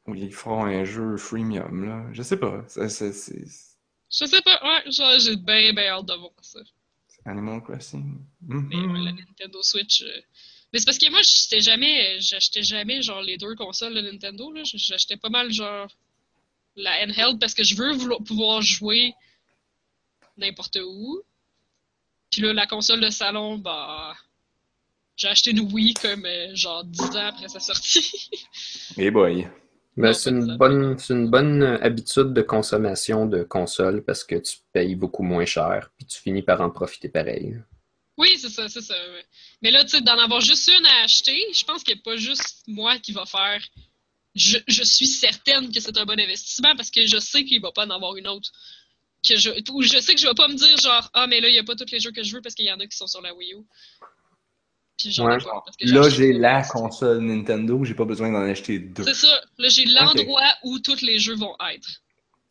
Ou 0.07 0.15
ils 0.15 0.33
feront 0.33 0.63
un 0.63 0.85
jeu 0.85 1.17
freemium, 1.17 1.83
là. 1.85 2.05
Je 2.13 2.21
sais 2.21 2.37
pas. 2.37 2.63
Ça, 2.69 2.87
ça, 2.87 3.11
c'est 3.11 3.43
Je 4.09 4.25
sais 4.25 4.41
pas, 4.41 4.57
ouais, 4.63 4.83
j'ai 5.19 5.35
bien, 5.35 5.73
bien 5.73 5.87
hâte 5.91 6.05
de 6.05 6.13
voir 6.13 6.31
ça. 6.41 6.59
Animal 7.27 7.61
Crossing. 7.61 8.17
Mais 8.41 8.75
Mhm. 8.77 8.91
ouais, 8.93 8.99
la 9.03 9.11
Nintendo 9.11 9.61
Switch. 9.61 10.01
euh, 10.01 10.21
Mais 10.73 10.79
c'est 10.79 10.85
parce 10.85 10.97
que 10.97 11.09
moi, 11.09 11.19
j'achetais 11.21 11.59
jamais, 11.61 12.19
j'achetais 12.19 12.63
jamais, 12.63 13.01
genre, 13.01 13.21
les 13.21 13.37
deux 13.37 13.55
consoles 13.55 13.93
de 13.93 14.01
Nintendo, 14.01 14.51
là. 14.51 14.61
J'achetais 14.65 15.15
pas 15.17 15.29
mal, 15.29 15.51
genre, 15.51 15.87
la 16.75 17.03
handheld 17.03 17.39
parce 17.39 17.53
que 17.53 17.63
je 17.63 17.75
veux 17.75 17.93
vouloir- 17.93 18.21
pouvoir 18.23 18.61
jouer 18.61 19.13
n'importe 20.37 20.77
où. 20.83 21.21
Puis 22.31 22.41
là, 22.41 22.53
la 22.53 22.67
console 22.67 23.01
de 23.01 23.09
salon, 23.09 23.57
bah. 23.57 24.13
J'ai 25.15 25.29
acheté 25.29 25.49
une 25.51 25.61
Wii 25.71 25.93
comme, 25.95 26.25
euh, 26.25 26.55
genre, 26.55 26.83
10 26.83 27.01
ans 27.15 27.25
après 27.27 27.47
sa 27.47 27.59
sortie. 27.59 28.29
Eh 28.97 29.09
boy. 29.09 29.47
Ben, 29.97 30.07
Non, 30.07 30.13
c'est 30.13 30.29
une 30.29 30.57
bonne, 30.57 30.97
c'est 30.99 31.13
une 31.13 31.29
bonne 31.29 31.63
euh, 31.63 31.77
habitude 31.81 32.31
de 32.33 32.41
consommation 32.43 33.25
de 33.25 33.43
console 33.43 34.03
parce 34.03 34.23
que 34.23 34.35
tu 34.35 34.57
payes 34.71 34.95
beaucoup 34.95 35.23
moins 35.23 35.45
cher 35.45 35.89
puis 35.97 36.05
tu 36.05 36.19
finis 36.19 36.43
par 36.43 36.61
en 36.61 36.69
profiter 36.69 37.09
pareil. 37.09 37.59
Oui, 38.17 38.35
c'est 38.37 38.49
ça, 38.49 38.69
c'est 38.69 38.81
ça. 38.81 38.95
Mais 39.61 39.71
là, 39.71 39.83
tu 39.83 39.91
sais, 39.91 40.01
d'en 40.01 40.17
avoir 40.17 40.41
juste 40.41 40.67
une 40.67 40.85
à 40.85 41.03
acheter, 41.03 41.39
je 41.53 41.63
pense 41.65 41.83
qu'il 41.83 41.95
n'y 41.95 42.01
a 42.01 42.03
pas 42.03 42.15
juste 42.15 42.63
moi 42.67 42.97
qui 42.99 43.11
va 43.11 43.25
faire. 43.25 43.63
Je, 44.35 44.59
je 44.67 44.83
suis 44.83 45.07
certaine 45.07 45.71
que 45.71 45.79
c'est 45.79 45.97
un 45.97 46.05
bon 46.05 46.19
investissement 46.19 46.75
parce 46.75 46.91
que 46.91 47.05
je 47.05 47.17
sais 47.17 47.43
qu'il 47.43 47.57
ne 47.57 47.63
va 47.63 47.71
pas 47.71 47.85
en 47.85 47.89
avoir 47.89 48.15
une 48.15 48.27
autre. 48.27 48.51
Que 49.27 49.35
je, 49.35 49.49
ou 49.71 49.81
je 49.81 49.99
sais 49.99 50.13
que 50.13 50.19
je 50.19 50.25
ne 50.25 50.31
vais 50.31 50.35
pas 50.35 50.47
me 50.47 50.53
dire 50.53 50.77
genre, 50.77 51.09
ah, 51.13 51.25
mais 51.27 51.41
là, 51.41 51.49
il 51.49 51.53
n'y 51.53 51.59
a 51.59 51.63
pas 51.63 51.75
tous 51.75 51.91
les 51.91 51.99
jeux 51.99 52.11
que 52.11 52.23
je 52.23 52.35
veux 52.35 52.41
parce 52.41 52.53
qu'il 52.53 52.65
y 52.65 52.71
en 52.71 52.79
a 52.79 52.85
qui 52.85 52.95
sont 52.95 53.07
sur 53.07 53.21
la 53.21 53.33
Wii 53.33 53.53
U. 53.53 53.65
Ouais, 55.19 55.37
Là, 55.81 56.09
j'ai 56.09 56.33
la 56.33 56.63
console 56.63 57.19
Nintendo, 57.19 57.83
j'ai 57.83 57.93
pas 57.93 58.05
besoin 58.05 58.31
d'en 58.31 58.41
acheter 58.41 58.79
deux. 58.79 59.03
C'est 59.03 59.13
ça. 59.13 59.41
Là, 59.57 59.69
j'ai 59.69 59.85
l'endroit 59.85 60.41
où 60.63 60.79
tous 60.79 61.01
les 61.01 61.19
jeux 61.19 61.35
vont 61.35 61.55
être. 61.73 61.87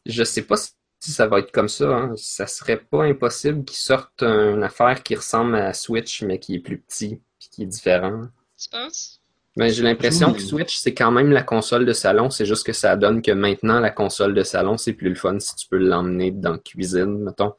Je 0.04 0.22
sais 0.22 0.42
pas 0.42 0.56
si 0.56 1.10
ça 1.12 1.26
va 1.26 1.40
être 1.40 1.50
comme 1.50 1.68
ça. 1.68 1.88
Hein. 1.88 2.14
Ça 2.16 2.46
serait 2.46 2.78
pas 2.78 3.04
impossible 3.04 3.64
qu'ils 3.64 3.78
sortent 3.78 4.22
une 4.22 4.62
affaire 4.62 5.02
qui 5.02 5.14
ressemble 5.16 5.56
à 5.56 5.72
Switch 5.72 6.22
mais 6.22 6.38
qui 6.38 6.54
est 6.54 6.60
plus 6.60 6.78
petit 6.78 7.20
puis 7.38 7.48
qui 7.50 7.62
est 7.64 7.66
différent. 7.66 8.26
Tu 8.60 8.68
penses? 8.70 9.20
Ben, 9.56 9.70
j'ai 9.72 9.82
l'impression 9.82 10.30
Hmm. 10.30 10.34
que 10.34 10.40
Switch, 10.40 10.76
c'est 10.76 10.92
quand 10.94 11.10
même 11.10 11.32
la 11.32 11.42
console 11.42 11.86
de 11.86 11.92
salon. 11.94 12.28
C'est 12.30 12.44
juste 12.46 12.64
que 12.66 12.72
ça 12.74 12.94
donne 12.94 13.22
que 13.22 13.32
maintenant, 13.32 13.80
la 13.80 13.90
console 13.90 14.34
de 14.34 14.42
salon, 14.42 14.76
c'est 14.76 14.92
plus 14.92 15.08
le 15.08 15.14
fun 15.14 15.38
si 15.40 15.56
tu 15.56 15.66
peux 15.68 15.78
l'emmener 15.78 16.30
dans 16.30 16.52
la 16.52 16.58
cuisine, 16.58 17.18
mettons. 17.24 17.54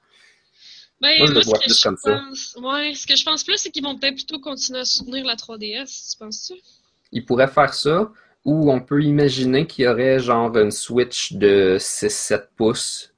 Ben, 1.00 1.18
Moi, 1.20 1.28
je 1.28 1.34
le 1.34 1.42
vois 1.42 1.60
plus 1.60 1.74
ça. 1.74 1.92
pense, 1.92 2.56
ouais, 2.60 2.96
ce 2.96 3.06
que 3.06 3.16
je 3.16 3.24
pense 3.24 3.44
plus, 3.44 3.58
c'est 3.58 3.70
qu'ils 3.72 3.84
vont 3.84 3.98
peut-être 3.98 4.16
plutôt 4.16 4.40
continuer 4.40 4.80
à 4.80 4.86
soutenir 4.86 5.26
la 5.26 5.36
3DS, 5.36 6.12
tu 6.12 6.18
penses-tu? 6.18 6.56
Ils 7.12 7.24
pourraient 7.26 7.48
faire 7.48 7.74
ça, 7.74 8.12
ou 8.44 8.72
on 8.72 8.80
peut 8.82 9.04
imaginer 9.04 9.68
qu'il 9.68 9.86
y 9.86 9.88
aurait 9.88 10.20
genre 10.20 10.56
une 10.58 10.72
Switch 10.72 11.34
de 11.34 11.78
6-7 11.80 12.50
pouces, 12.56 13.14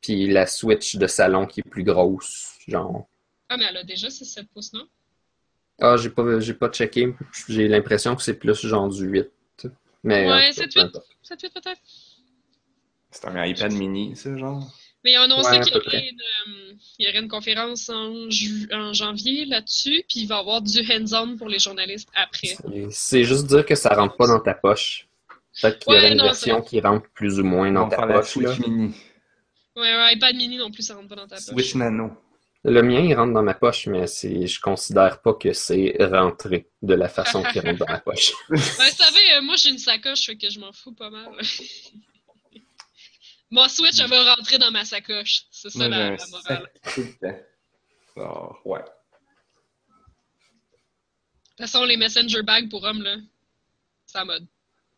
puis 0.00 0.26
la 0.28 0.46
Switch 0.46 0.96
de 0.96 1.06
salon 1.06 1.46
qui 1.46 1.60
est 1.60 1.68
plus 1.68 1.84
grosse, 1.84 2.56
genre. 2.66 3.06
Ah, 3.48 3.56
mais 3.58 3.66
elle 3.68 3.76
a 3.76 3.84
déjà 3.84 4.08
ses 4.10 4.24
7 4.24 4.48
pouces, 4.48 4.72
non? 4.72 4.86
Ah, 5.80 5.96
j'ai 5.96 6.10
pas, 6.10 6.40
j'ai 6.40 6.54
pas 6.54 6.70
checké. 6.70 7.14
J'ai 7.48 7.68
l'impression 7.68 8.16
que 8.16 8.22
c'est 8.22 8.34
plus 8.38 8.54
genre 8.66 8.88
du 8.88 9.04
8. 9.04 9.28
Mais, 10.04 10.26
Ouais, 10.26 10.32
en 10.32 10.38
tout 10.38 10.46
cas, 10.46 10.52
c'est 10.54 10.68
peu 10.74 10.80
huit. 10.80 10.86
importe. 10.86 11.06
7 11.22 11.42
8 11.42 11.54
peut-être? 11.54 11.80
C'est 13.10 13.26
un 13.26 13.44
iPad 13.44 13.72
mini, 13.72 14.16
ça, 14.16 14.34
genre. 14.36 14.72
Mais 15.04 15.12
ils 15.12 15.18
ont 15.18 15.22
annoncé 15.22 15.50
Ouais, 15.50 15.60
qu'il 15.60 15.72
y, 15.74 16.08
une, 16.10 16.20
euh, 16.20 16.74
il 16.98 17.06
y 17.06 17.08
aurait 17.08 17.18
une 17.18 17.28
conférence 17.28 17.88
en, 17.88 18.30
ju- 18.30 18.68
en 18.72 18.92
janvier 18.92 19.44
là-dessus, 19.46 20.04
puis 20.08 20.20
il 20.20 20.26
va 20.28 20.36
y 20.36 20.38
avoir 20.38 20.62
du 20.62 20.78
hands-on 20.80 21.36
pour 21.36 21.48
les 21.48 21.58
journalistes 21.58 22.08
après. 22.14 22.56
C'est- 22.90 23.24
juste 23.24 23.46
dire 23.46 23.66
que 23.66 23.74
ça 23.74 23.94
rentre 23.94 24.16
pas 24.16 24.26
dans 24.28 24.38
ta 24.40 24.54
poche. 24.54 25.08
Peut-être 25.60 25.80
qu'il 25.80 25.92
y 25.92 25.96
Ouais, 25.96 26.02
aurait 26.02 26.12
une 26.12 26.18
non, 26.18 26.24
version 26.24 26.62
qui 26.62 26.80
rentre 26.80 27.08
plus 27.10 27.40
ou 27.40 27.44
moins 27.44 27.70
dans 27.72 27.88
ta 27.88 28.06
poche. 28.06 28.36
là. 28.36 28.54
Switch 28.54 28.66
mini. 28.66 28.94
Ouais, 29.74 29.82
ouais, 29.96 30.14
iPad 30.14 30.36
mini 30.36 30.56
non 30.58 30.70
plus, 30.70 30.82
ça 30.82 30.94
rentre 30.94 31.08
pas 31.08 31.16
dans 31.16 31.26
ta 31.26 31.36
poche. 31.36 31.44
Switch 31.46 31.74
Nano. 31.74 32.10
Le 32.64 32.80
mien, 32.82 33.00
il 33.00 33.12
rentre 33.14 33.32
dans 33.32 33.42
ma 33.42 33.54
poche, 33.54 33.88
mais 33.88 34.06
c'est, 34.06 34.46
je 34.46 34.60
considère 34.60 35.20
pas 35.20 35.34
que 35.34 35.52
c'est 35.52 35.96
rentré 35.98 36.68
de 36.80 36.94
la 36.94 37.08
façon 37.08 37.42
qu'il 37.42 37.60
rentre 37.60 37.78
dans 37.80 37.86
ma 37.92 37.98
poche. 38.06 38.32
Ben, 38.50 38.56
vous 38.56 38.62
savez, 38.96 39.32
euh, 39.36 39.42
moi 39.42 39.56
j'ai 39.56 39.70
une 39.70 39.78
sacoche, 39.78 40.26
fait 40.26 40.36
que 40.36 40.48
je 40.48 40.60
m'en 40.60 40.72
fous 40.72 40.92
pas 40.92 41.10
mal. 41.10 41.26
Mon 43.52 43.68
Switch, 43.68 44.00
elle 44.00 44.08
va 44.08 44.34
rentrer 44.34 44.56
dans 44.58 44.70
ma 44.70 44.84
sacoche. 44.84 45.42
C'est 45.50 45.68
ça 45.70 45.78
Moi, 45.78 45.88
la, 45.88 46.10
la 46.16 46.26
morale. 46.26 46.70
sac 46.82 46.94
tout 46.94 47.00
le 47.02 47.12
temps. 47.20 47.38
Alors, 48.16 48.60
ouais. 48.64 48.80
De 48.80 48.84
toute 51.50 51.58
façon, 51.58 51.84
les 51.84 51.96
Messenger 51.98 52.42
bags 52.42 52.68
pour 52.70 52.82
hommes, 52.82 53.02
là, 53.02 53.16
C'est 54.06 54.18
la 54.18 54.24
mode. 54.24 54.46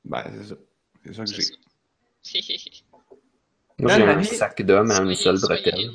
Ben, 0.05 0.25
c'est 0.33 0.45
ça. 0.49 0.55
C'est 1.05 1.15
ça 1.15 1.25
que 1.25 1.31
j'ai. 1.33 1.43
Moi, 3.79 3.97
j'ai 3.97 4.03
un 4.05 4.23
sac 4.23 4.63
d'homme 4.63 4.91
à 4.93 5.01
une 5.01 5.15
seule 5.17 5.41
bretelle. 5.41 5.91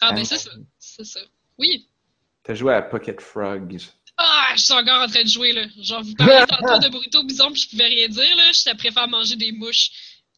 Ah, 0.00 0.12
ben 0.12 0.20
Hein? 0.20 0.24
c'est 0.24 0.38
ça. 0.38 0.50
C'est 0.78 1.04
ça. 1.04 1.20
Oui. 1.58 1.86
T'as 2.44 2.54
joué 2.54 2.74
à 2.74 2.82
Pocket 2.82 3.20
Frogs. 3.20 3.76
Ah, 4.16 4.52
je 4.54 4.62
suis 4.62 4.72
encore 4.72 5.02
en 5.02 5.06
train 5.08 5.22
de 5.24 5.28
jouer, 5.28 5.52
là. 5.52 5.66
Genre, 5.80 6.02
vous 6.02 6.14
parlez 6.14 6.46
tantôt 6.48 6.78
de 6.78 6.88
burrito 6.90 7.22
bison, 7.24 7.50
puis 7.52 7.62
je 7.62 7.70
pouvais 7.70 7.86
rien 7.86 8.08
dire, 8.08 8.36
là. 8.36 8.50
Je 8.52 8.74
préfère 8.76 9.08
manger 9.08 9.34
des 9.36 9.50
mouches 9.52 9.90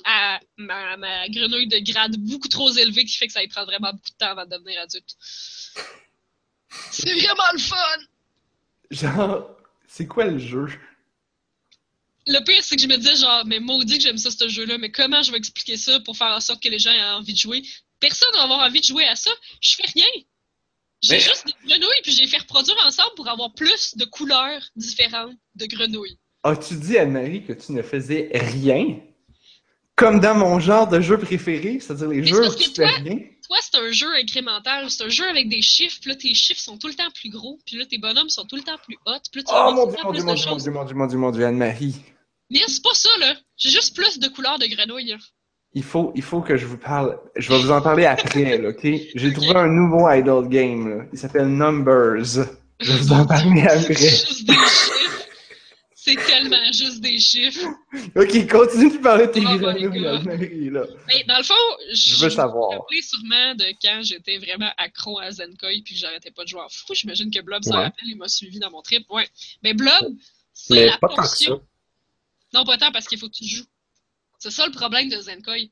à 0.04 0.40
ma, 0.56 0.96
ma 0.96 1.28
grenouille 1.28 1.68
de 1.68 1.78
grade 1.78 2.16
beaucoup 2.18 2.48
trop 2.48 2.70
élevé 2.70 3.04
qui 3.04 3.16
fait 3.16 3.26
que 3.26 3.32
ça 3.32 3.42
y 3.42 3.48
prend 3.48 3.64
vraiment 3.64 3.92
beaucoup 3.92 4.10
de 4.10 4.16
temps 4.18 4.30
avant 4.30 4.44
de 4.44 4.50
devenir 4.50 4.80
adulte. 4.80 5.16
C'est 6.90 7.12
vraiment 7.14 7.52
le 7.52 7.58
fun! 7.58 7.76
Genre, 8.90 9.50
c'est 9.86 10.06
quoi 10.06 10.24
le 10.26 10.38
jeu? 10.38 10.66
Le 12.26 12.38
pire, 12.44 12.62
c'est 12.62 12.76
que 12.76 12.82
je 12.82 12.86
me 12.86 12.96
disais, 12.96 13.16
genre, 13.16 13.44
mais 13.46 13.58
maudit 13.58 13.98
que 13.98 14.04
j'aime 14.04 14.18
ça, 14.18 14.30
ce 14.30 14.48
jeu-là, 14.48 14.78
mais 14.78 14.90
comment 14.92 15.22
je 15.22 15.32
vais 15.32 15.38
expliquer 15.38 15.76
ça 15.76 15.98
pour 16.00 16.16
faire 16.16 16.28
en 16.28 16.40
sorte 16.40 16.62
que 16.62 16.68
les 16.68 16.78
gens 16.78 16.92
aient 16.92 17.02
envie 17.02 17.32
de 17.32 17.38
jouer? 17.38 17.62
Personne 18.00 18.28
va 18.34 18.42
avoir 18.42 18.60
envie 18.60 18.80
de 18.80 18.84
jouer 18.84 19.06
à 19.06 19.16
ça. 19.16 19.30
Je 19.60 19.76
fais 19.76 19.86
rien. 19.94 20.22
J'ai 21.02 21.14
Mais- 21.14 21.20
juste 21.20 21.46
des 21.46 21.68
grenouilles, 21.68 22.00
puis 22.04 22.12
j'ai 22.12 22.26
fait 22.28 22.38
reproduire 22.38 22.76
ensemble 22.86 23.14
pour 23.16 23.28
avoir 23.28 23.52
plus 23.54 23.96
de 23.96 24.04
couleurs 24.04 24.62
différentes 24.76 25.36
de 25.56 25.66
grenouilles. 25.66 26.18
As-tu 26.44 26.76
dit 26.76 26.96
à 26.96 27.06
Marie 27.06 27.44
que 27.44 27.52
tu 27.52 27.72
ne 27.72 27.82
faisais 27.82 28.30
rien? 28.32 29.00
Comme 30.02 30.20
dans 30.20 30.34
mon 30.34 30.58
genre 30.58 30.88
de 30.88 31.00
jeu 31.00 31.16
préféré, 31.18 31.78
c'est-à-dire 31.80 32.08
les 32.08 32.20
Mais 32.20 32.26
jeux 32.26 32.48
où 32.48 32.54
tu 32.54 32.64
fais 32.70 32.72
toi- 32.74 32.86
rien? 33.04 33.18
Toi, 33.46 33.56
c'est 33.60 33.78
un 33.78 33.92
jeu 33.92 34.08
incrémental. 34.20 34.90
C'est 34.90 35.04
un 35.04 35.08
jeu 35.08 35.28
avec 35.28 35.48
des 35.48 35.62
chiffres. 35.62 35.98
Puis 36.00 36.10
là, 36.10 36.16
tes 36.16 36.34
chiffres 36.34 36.60
sont 36.60 36.76
tout 36.78 36.88
le 36.88 36.94
temps 36.94 37.10
plus 37.14 37.30
gros. 37.30 37.58
Puis 37.66 37.76
là, 37.76 37.84
tes 37.86 37.98
bonhommes 37.98 38.28
sont 38.30 38.44
tout 38.44 38.56
le 38.56 38.62
temps 38.62 38.78
plus 38.84 38.96
hot. 39.06 39.12
Puis 39.30 39.42
là, 39.42 39.44
tu 39.46 39.54
Oh 39.54 39.72
mon 39.74 39.86
dieu, 39.86 39.96
mon 40.02 40.12
dieu, 40.12 40.22
mon 40.24 40.34
dieu, 40.34 40.46
mon 40.50 40.56
dieu, 40.56 40.70
mon 40.72 40.84
dieu, 40.84 40.94
mon 40.96 41.06
dieu, 41.06 41.18
mon 41.18 41.30
dieu, 41.30 41.44
Anne-Marie. 41.46 41.94
Mais 42.50 42.60
c'est 42.66 42.82
pas 42.82 42.94
ça, 42.94 43.08
là. 43.20 43.34
J'ai 43.56 43.70
juste 43.70 43.94
plus 43.94 44.18
de 44.18 44.28
couleurs 44.28 44.58
de 44.58 44.66
grenouilles. 44.66 45.10
là. 45.10 45.16
Il 45.74 45.82
faut, 45.82 46.12
il 46.14 46.22
faut 46.22 46.40
que 46.40 46.56
je 46.56 46.66
vous 46.66 46.76
parle. 46.78 47.18
Je 47.36 47.48
vais 47.48 47.58
vous 47.60 47.70
en 47.70 47.80
parler 47.80 48.04
après, 48.06 48.58
là, 48.58 48.68
ok? 48.70 48.86
J'ai 49.14 49.32
trouvé 49.32 49.54
un 49.56 49.68
nouveau 49.68 50.10
idle 50.10 50.48
game, 50.48 50.88
là. 50.98 51.04
Il 51.12 51.18
s'appelle 51.18 51.46
Numbers. 51.48 52.24
Je 52.80 52.92
vais 52.92 52.98
vous 52.98 53.12
en 53.12 53.24
parler 53.26 53.62
après. 53.62 53.94
C'est 53.94 54.26
juste 54.26 54.46
des 54.46 54.52
chiffres. 54.54 55.11
C'est 56.04 56.16
tellement 56.16 56.72
juste 56.72 57.00
des 57.00 57.16
chiffres. 57.20 57.64
Ok, 58.16 58.48
continue 58.50 58.90
de 58.90 58.98
parler 58.98 59.28
de 59.28 59.32
tes 59.32 59.40
Oh 59.46 59.56
là. 60.72 60.86
Mais 61.06 61.22
dans 61.28 61.36
le 61.38 61.44
fond, 61.44 61.54
Je 61.94 62.16
veux 62.16 62.30
savoir. 62.30 62.72
me 62.72 62.76
rappelais 62.78 63.02
sûrement 63.02 63.54
de 63.54 63.66
quand 63.80 64.00
j'étais 64.02 64.38
vraiment 64.38 64.70
accro 64.78 65.20
à 65.20 65.30
Zenkoi 65.30 65.68
puis 65.84 65.94
que 65.94 66.00
j'arrêtais 66.00 66.32
pas 66.32 66.42
de 66.42 66.48
jouer 66.48 66.60
en 66.60 66.68
fou. 66.68 66.92
J'imagine 66.94 67.30
que 67.30 67.40
Blob 67.40 67.62
s'en 67.62 67.70
Ouais. 67.76 67.84
rappelle, 67.84 68.08
il 68.08 68.16
m'a 68.16 68.26
suivi 68.26 68.58
dans 68.58 68.70
mon 68.72 68.82
trip. 68.82 69.08
Ouais. 69.10 69.28
Mais 69.62 69.74
Blob, 69.74 70.16
c'est 70.52 70.86
la 70.86 70.98
pas 70.98 71.06
tant 71.06 71.14
que 71.14 71.20
portion. 71.20 71.56
ça. 72.52 72.58
Non, 72.58 72.64
pas 72.64 72.78
tant 72.78 72.90
parce 72.90 73.06
qu'il 73.06 73.18
faut 73.18 73.28
que 73.28 73.34
tu 73.36 73.44
joues. 73.44 73.64
C'est 74.40 74.50
ça 74.50 74.66
le 74.66 74.72
problème 74.72 75.08
de 75.08 75.16
Zenkoi. 75.18 75.68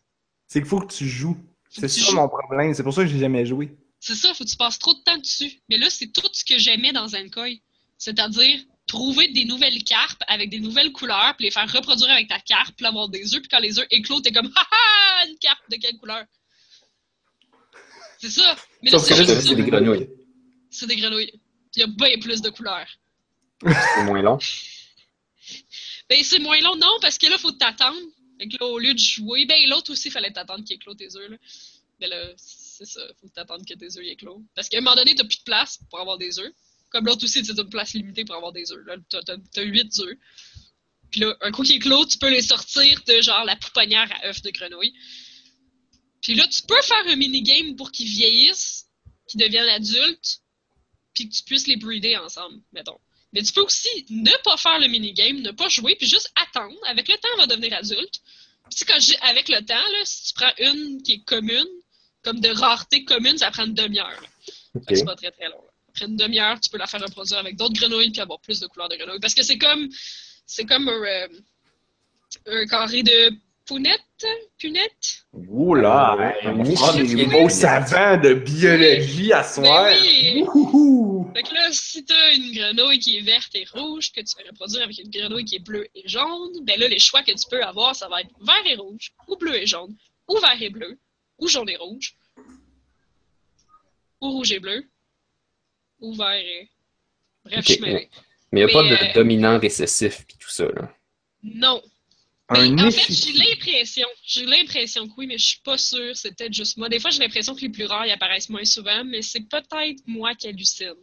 C'est 0.47 0.61
qu'il 0.61 0.69
faut 0.69 0.79
que 0.81 0.95
tu 0.95 1.09
joues. 1.09 1.39
C'est 1.71 1.89
ça 1.89 2.03
joues. 2.09 2.15
mon 2.15 2.29
problème. 2.29 2.73
C'est 2.75 2.85
pour 2.85 2.95
ça 2.95 3.03
que 3.03 3.09
j'ai 3.09 3.19
jamais 3.19 3.45
joué. 3.47 3.77
C'est 3.99 4.15
ça, 4.15 4.33
faut 4.33 4.45
que 4.45 4.49
tu 4.49 4.57
passes 4.57 4.79
trop 4.79 4.95
de 4.95 5.01
temps 5.01 5.19
dessus. 5.19 5.61
Mais 5.69 5.77
là, 5.77 5.91
c'est 5.91 6.07
tout 6.13 6.29
ce 6.33 6.45
que 6.45 6.57
j'aimais 6.57 6.93
dans 6.93 7.09
Zenkoi. 7.09 7.57
C'est-à-dire 7.99 8.61
trouver 8.91 9.29
des 9.29 9.45
nouvelles 9.45 9.85
carpes 9.85 10.23
avec 10.27 10.51
des 10.51 10.59
nouvelles 10.59 10.91
couleurs, 10.91 11.35
puis 11.37 11.47
les 11.47 11.53
faire 11.53 11.71
reproduire 11.73 12.11
avec 12.11 12.29
ta 12.29 12.41
carpe, 12.41 12.75
puis 12.77 12.85
avoir 12.85 13.09
des 13.09 13.35
œufs, 13.35 13.41
puis 13.41 13.49
quand 13.49 13.61
les 13.61 13.79
œufs 13.79 13.87
éclosent, 13.91 14.23
t'es 14.23 14.33
comme 14.33 14.53
haha, 14.55 15.27
une 15.29 15.39
carpe 15.39 15.63
de 15.71 15.77
quelle 15.77 15.97
couleur? 15.97 16.25
C'est 18.19 18.31
ça. 18.31 18.57
Mais 18.83 18.91
Sauf 18.91 19.05
c'est 19.05 19.15
que 19.15 19.55
des 19.55 19.71
grenouilles. 19.71 20.09
C'est 20.71 20.89
des 20.89 20.97
grenouilles. 20.97 21.33
Il 21.77 21.81
y 21.81 21.83
a 21.85 21.87
bien 21.87 22.19
plus 22.19 22.43
de 22.43 22.51
couleurs. 22.51 22.89
C'est 23.63 24.05
moins 24.05 24.23
long. 24.23 24.39
Ben, 26.09 26.25
c'est 26.25 26.41
moins 26.41 26.61
long, 26.61 26.75
non, 26.75 26.97
parce 27.01 27.19
que 27.19 27.29
là, 27.29 27.39
faut 27.39 27.53
t'attendre. 27.53 27.97
Au 28.61 28.81
lieu 28.81 28.95
de 28.95 28.99
jouer, 28.99 29.45
ben, 29.47 29.57
l'autre 29.69 29.93
aussi, 29.93 30.11
fallait 30.11 30.33
t'attendre 30.33 30.65
qu'il 30.65 30.75
éclose 30.75 30.97
tes 30.97 31.15
œufs, 31.17 31.31
là. 31.31 31.37
Mais 32.01 32.09
là, 32.09 32.33
c'est 32.37 32.85
ça, 32.85 33.01
faut 33.21 33.29
t'attendre 33.29 33.65
que 33.65 33.75
tes 33.75 33.97
œufs 33.97 34.05
y 34.05 34.09
éclosent. 34.09 34.43
Parce 34.57 34.69
qu'à 34.69 34.79
un 34.79 34.81
moment 34.81 34.97
donné, 34.97 35.15
t'as 35.15 35.23
plus 35.23 35.39
de 35.39 35.45
place 35.45 35.79
pour 35.89 36.01
avoir 36.01 36.19
des 36.19 36.41
œufs. 36.41 36.53
Comme 36.91 37.07
l'autre 37.07 37.25
aussi, 37.25 37.43
tu 37.43 37.53
as 37.53 37.55
une 37.55 37.69
place 37.69 37.95
limitée 37.95 38.25
pour 38.25 38.35
avoir 38.35 38.53
des 38.53 38.73
œufs. 38.73 38.85
Là, 38.87 38.97
t'as, 39.09 39.63
8 39.63 39.99
œufs. 40.01 40.17
Puis 41.11 41.21
là, 41.21 41.37
un 41.41 41.51
coup 41.51 41.63
qui 41.63 41.75
éclose, 41.75 42.09
tu 42.09 42.19
peux 42.19 42.31
les 42.31 42.43
sortir 42.43 43.01
de 43.07 43.21
genre 43.21 43.45
la 43.45 43.57
pouponnière 43.57 44.09
à 44.23 44.29
œufs 44.29 44.43
de 44.43 44.51
grenouille. 44.51 44.95
Puis 46.23 46.35
là, 46.35 46.47
tu 46.47 46.63
peux 46.63 46.81
faire 46.83 47.07
un 47.07 47.17
minigame 47.17 47.77
pour 47.77 47.91
qu'ils 47.91 48.09
vieillissent, 48.09 48.87
qu'ils 49.27 49.41
deviennent 49.41 49.69
adultes, 49.69 50.41
puis 51.15 51.29
que 51.29 51.35
tu 51.35 51.43
puisses 51.45 51.67
les 51.67 51.77
breeder 51.77 52.17
ensemble, 52.17 52.61
mettons. 52.73 52.99
Mais 53.33 53.43
tu 53.43 53.53
peux 53.53 53.63
aussi 53.63 54.07
ne 54.11 54.43
pas 54.45 54.57
faire 54.57 54.79
le 54.79 54.89
minigame, 54.89 55.41
ne 55.41 55.53
pas 55.53 55.69
jouer, 55.69 55.97
puis 55.97 56.07
juste 56.07 56.31
attendre. 56.35 56.77
Avec 56.87 57.09
le 57.09 57.15
temps, 57.15 57.29
elle 57.35 57.41
va 57.41 57.47
devenir 57.47 57.75
adulte. 57.75 58.21
Puis 58.75 58.85
quand 58.85 59.01
je 59.01 59.15
avec 59.23 59.49
le 59.49 59.65
temps, 59.65 59.75
là, 59.75 60.05
si 60.05 60.29
tu 60.29 60.35
prends 60.35 60.53
une 60.59 61.03
qui 61.03 61.13
est 61.13 61.25
commune, 61.25 61.69
comme 62.23 62.41
de 62.41 62.51
rareté 62.51 63.05
commune, 63.05 63.39
ça 63.39 63.51
prend 63.51 63.67
une 63.67 63.75
demi-heure. 63.75 64.21
là. 64.21 64.29
Ok. 64.75 64.85
Fait 64.85 64.93
que 64.93 64.99
C'est 64.99 65.05
pas 65.05 65.17
très 65.17 65.31
très 65.31 65.49
long. 65.49 65.63
Là. 66.01 66.07
Après 66.07 66.07
une 66.07 66.17
demi-heure, 66.17 66.61
tu 66.61 66.71
peux 66.71 66.79
la 66.79 66.87
faire 66.87 67.01
reproduire 67.01 67.39
avec 67.39 67.57
d'autres 67.57 67.75
grenouilles 67.75 68.11
puis 68.11 68.21
avoir 68.21 68.41
plus 68.41 68.61
de 68.61 68.67
couleurs 68.67 68.89
de 68.89 68.97
grenouilles. 68.97 69.21
Parce 69.21 69.35
que 69.35 69.43
c'est 69.43 69.59
comme 69.59 69.89
c'est 70.47 70.65
comme 70.65 70.89
un, 70.89 71.03
euh, 71.03 71.29
un 72.47 72.67
carré 72.67 73.03
de 73.03 73.33
punette, 73.67 74.27
punette. 74.59 75.25
Oula! 75.33 76.35
Un 76.43 76.75
prend 76.75 76.93
des 76.95 77.27
mots 77.27 77.49
savants 77.49 78.17
de 78.17 78.35
biologie 78.35 79.33
à. 79.33 79.43
Ben 79.59 80.03
oui. 80.03 80.45
Fait 81.35 81.43
que 81.45 81.55
là, 81.55 81.69
si 81.71 82.05
t'as 82.05 82.35
une 82.35 82.53
grenouille 82.53 82.99
qui 82.99 83.19
est 83.19 83.21
verte 83.21 83.55
et 83.55 83.65
rouge, 83.73 84.11
que 84.13 84.21
tu 84.21 84.35
fais 84.37 84.49
reproduire 84.49 84.83
avec 84.83 84.99
une 84.99 85.11
grenouille 85.11 85.45
qui 85.45 85.57
est 85.57 85.65
bleue 85.65 85.87
et 85.95 86.09
jaune, 86.09 86.65
ben 86.65 86.81
là, 86.81 86.89
les 86.89 86.99
choix 86.99 87.23
que 87.23 87.31
tu 87.31 87.49
peux 87.49 87.63
avoir, 87.63 87.95
ça 87.95 88.09
va 88.09 88.23
être 88.23 88.31
vert 88.41 88.67
et 88.67 88.75
rouge, 88.75 89.13
ou 89.29 89.37
bleu 89.37 89.55
et 89.55 89.67
jaune, 89.67 89.95
ou 90.29 90.39
vert 90.39 90.61
et 90.61 90.71
bleu, 90.71 90.99
ou 91.39 91.47
jaune 91.47 91.69
et 91.69 91.77
rouge, 91.77 92.17
ou 94.21 94.31
rouge 94.31 94.51
et 94.51 94.59
bleu, 94.59 94.85
ou 96.01 96.15
vert 96.15 96.33
et... 96.35 96.69
Bref, 97.45 97.59
Ok, 97.61 97.65
je 97.67 97.73
suis 97.73 97.81
mêlée. 97.81 98.09
Mais 98.53 98.61
il 98.61 98.65
n'y 98.67 98.71
a 98.71 98.75
pas 98.75 98.83
de 98.89 98.95
euh, 98.95 99.13
dominant 99.15 99.59
récessif 99.59 100.25
puis 100.27 100.37
tout 100.39 100.51
ça. 100.51 100.65
Là. 100.65 100.93
Non. 101.43 101.81
Un 102.49 102.69
Mais 102.75 102.83
en 102.83 102.91
fait, 102.91 103.13
échiquier. 103.13 103.33
j'ai 103.33 103.39
l'impression, 103.39 104.07
j'ai 104.27 104.45
l'impression 104.47 105.09
que 105.09 105.13
oui, 105.17 105.27
mais 105.29 105.39
je 105.39 105.47
suis 105.47 105.61
pas 105.65 105.79
sûre, 105.79 106.17
c'est 106.17 106.37
peut-être 106.37 106.53
juste 106.53 106.77
moi. 106.77 106.89
Des 106.89 106.99
fois, 106.99 107.11
j'ai 107.11 107.21
l'impression 107.21 107.55
que 107.55 107.61
les 107.61 107.69
plus 107.69 107.85
rares, 107.87 108.07
ils 108.07 108.11
apparaissent 108.13 108.49
moins 108.51 108.65
souvent, 108.65 109.05
mais 109.05 109.23
c'est 109.23 109.49
peut-être 109.49 110.03
moi 110.07 110.35
qui 110.35 110.49
hallucine. 110.49 110.95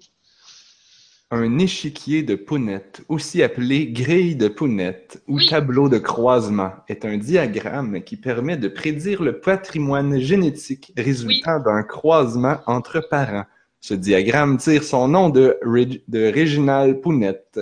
Un 1.29 1.59
échiquier 1.59 2.23
de 2.23 2.35
Punnett, 2.35 3.01
aussi 3.09 3.43
appelé 3.43 3.87
grille 3.87 4.35
de 4.37 4.47
Punnett 4.47 5.21
ou 5.27 5.37
Oui. 5.37 5.47
tableau 5.47 5.89
de 5.89 5.97
croisement, 5.97 6.71
est 6.87 7.03
un 7.03 7.17
diagramme 7.17 8.01
qui 8.01 8.15
permet 8.15 8.55
de 8.55 8.69
prédire 8.69 9.21
le 9.21 9.39
patrimoine 9.41 10.19
génétique 10.19 10.93
résultant 10.95 11.59
d'un 11.59 11.83
croisement 11.83 12.59
entre 12.65 13.01
parents. 13.09 13.45
Ce 13.79 13.93
diagramme 13.93 14.57
tire 14.57 14.83
son 14.83 15.07
nom 15.07 15.29
de, 15.29 15.57
Reg- 15.63 16.03
de 16.07 16.31
Reginald 16.33 17.01
Punnett, 17.01 17.59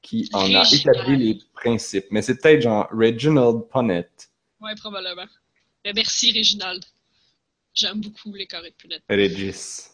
qui 0.00 0.28
en 0.32 0.52
a 0.54 0.60
Reginald. 0.62 0.96
établi 0.96 1.16
les 1.34 1.38
principes. 1.54 2.06
Mais 2.10 2.22
c'est 2.22 2.36
peut-être 2.40 2.62
genre 2.62 2.88
Reginald 2.92 3.68
Punnett. 3.70 4.30
Ouais, 4.60 4.74
probablement. 4.76 5.26
Mais 5.84 5.92
merci, 5.92 6.30
Réginald. 6.32 6.84
J'aime 7.74 8.00
beaucoup 8.00 8.32
les 8.34 8.46
carrés 8.46 8.70
de 8.70 8.74
punette. 8.76 9.02
Regis. 9.08 9.88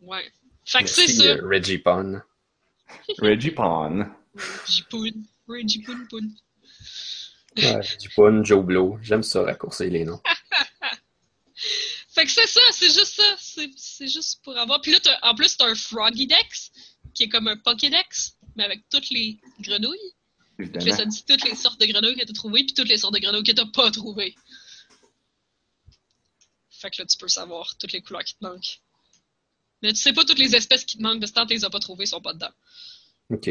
Ouais. 0.00 0.24
Fait 0.64 0.84
que 0.84 0.88
c'est 0.88 1.08
ça. 1.08 1.24
euh, 1.24 1.48
Reggie 1.48 1.78
Pond. 1.78 2.22
Reggie 3.18 3.50
Pond. 3.50 4.06
Reggie 4.34 4.84
Poon. 4.88 5.12
Reggie 5.48 5.82
Poon 5.82 6.06
Poon. 6.08 6.30
Ouais, 7.56 7.74
Reggie 7.76 8.44
Joe 8.44 8.64
Blow. 8.64 8.98
J'aime 9.02 9.22
ça 9.24 9.42
raccourcir 9.42 9.90
les 9.90 10.04
noms. 10.04 10.20
Fait 12.12 12.24
que 12.24 12.32
c'est 12.32 12.46
ça, 12.46 12.60
c'est 12.72 12.92
juste 12.92 13.14
ça. 13.14 13.36
C'est 13.38 13.70
c'est 13.76 14.08
juste 14.08 14.42
pour 14.42 14.56
avoir. 14.58 14.80
Puis 14.80 14.92
là, 14.92 14.98
en 15.22 15.34
plus, 15.34 15.56
t'as 15.56 15.66
un 15.66 15.74
Froggy 15.74 16.26
Dex, 16.26 16.72
qui 17.14 17.24
est 17.24 17.28
comme 17.28 17.46
un 17.46 17.56
Pokédex, 17.56 18.36
mais 18.56 18.64
avec 18.64 18.88
toutes 18.88 19.10
les 19.10 19.38
grenouilles. 19.60 20.14
Puis 20.56 20.68
là, 20.68 20.96
ça 20.96 21.06
dit 21.06 21.24
toutes 21.24 21.44
les 21.44 21.54
sortes 21.54 21.80
de 21.80 21.86
grenouilles 21.86 22.16
que 22.16 22.24
t'as 22.24 22.32
trouvées, 22.32 22.64
puis 22.64 22.74
toutes 22.74 22.88
les 22.88 22.98
sortes 22.98 23.14
de 23.14 23.20
grenouilles 23.20 23.44
que 23.44 23.52
t'as 23.52 23.66
pas 23.66 23.90
trouvées. 23.90 24.34
Fait 26.70 26.90
que 26.90 27.00
là, 27.00 27.06
tu 27.06 27.16
peux 27.16 27.28
savoir 27.28 27.76
toutes 27.78 27.92
les 27.92 28.02
couleurs 28.02 28.24
qui 28.24 28.34
te 28.34 28.44
manquent. 28.44 28.80
Mais 29.82 29.92
tu 29.92 30.00
sais 30.00 30.12
pas 30.12 30.24
toutes 30.24 30.38
les 30.38 30.54
espèces 30.56 30.84
qui 30.84 30.98
te 30.98 31.02
manquent, 31.02 31.20
parce 31.20 31.30
que 31.30 31.36
tant 31.36 31.42
que 31.42 31.48
tu 31.48 31.54
les 31.54 31.64
as 31.64 31.70
pas 31.70 31.78
trouvées, 31.78 32.04
ils 32.04 32.08
sont 32.08 32.20
pas 32.20 32.34
dedans. 32.34 32.52
OK. 33.30 33.48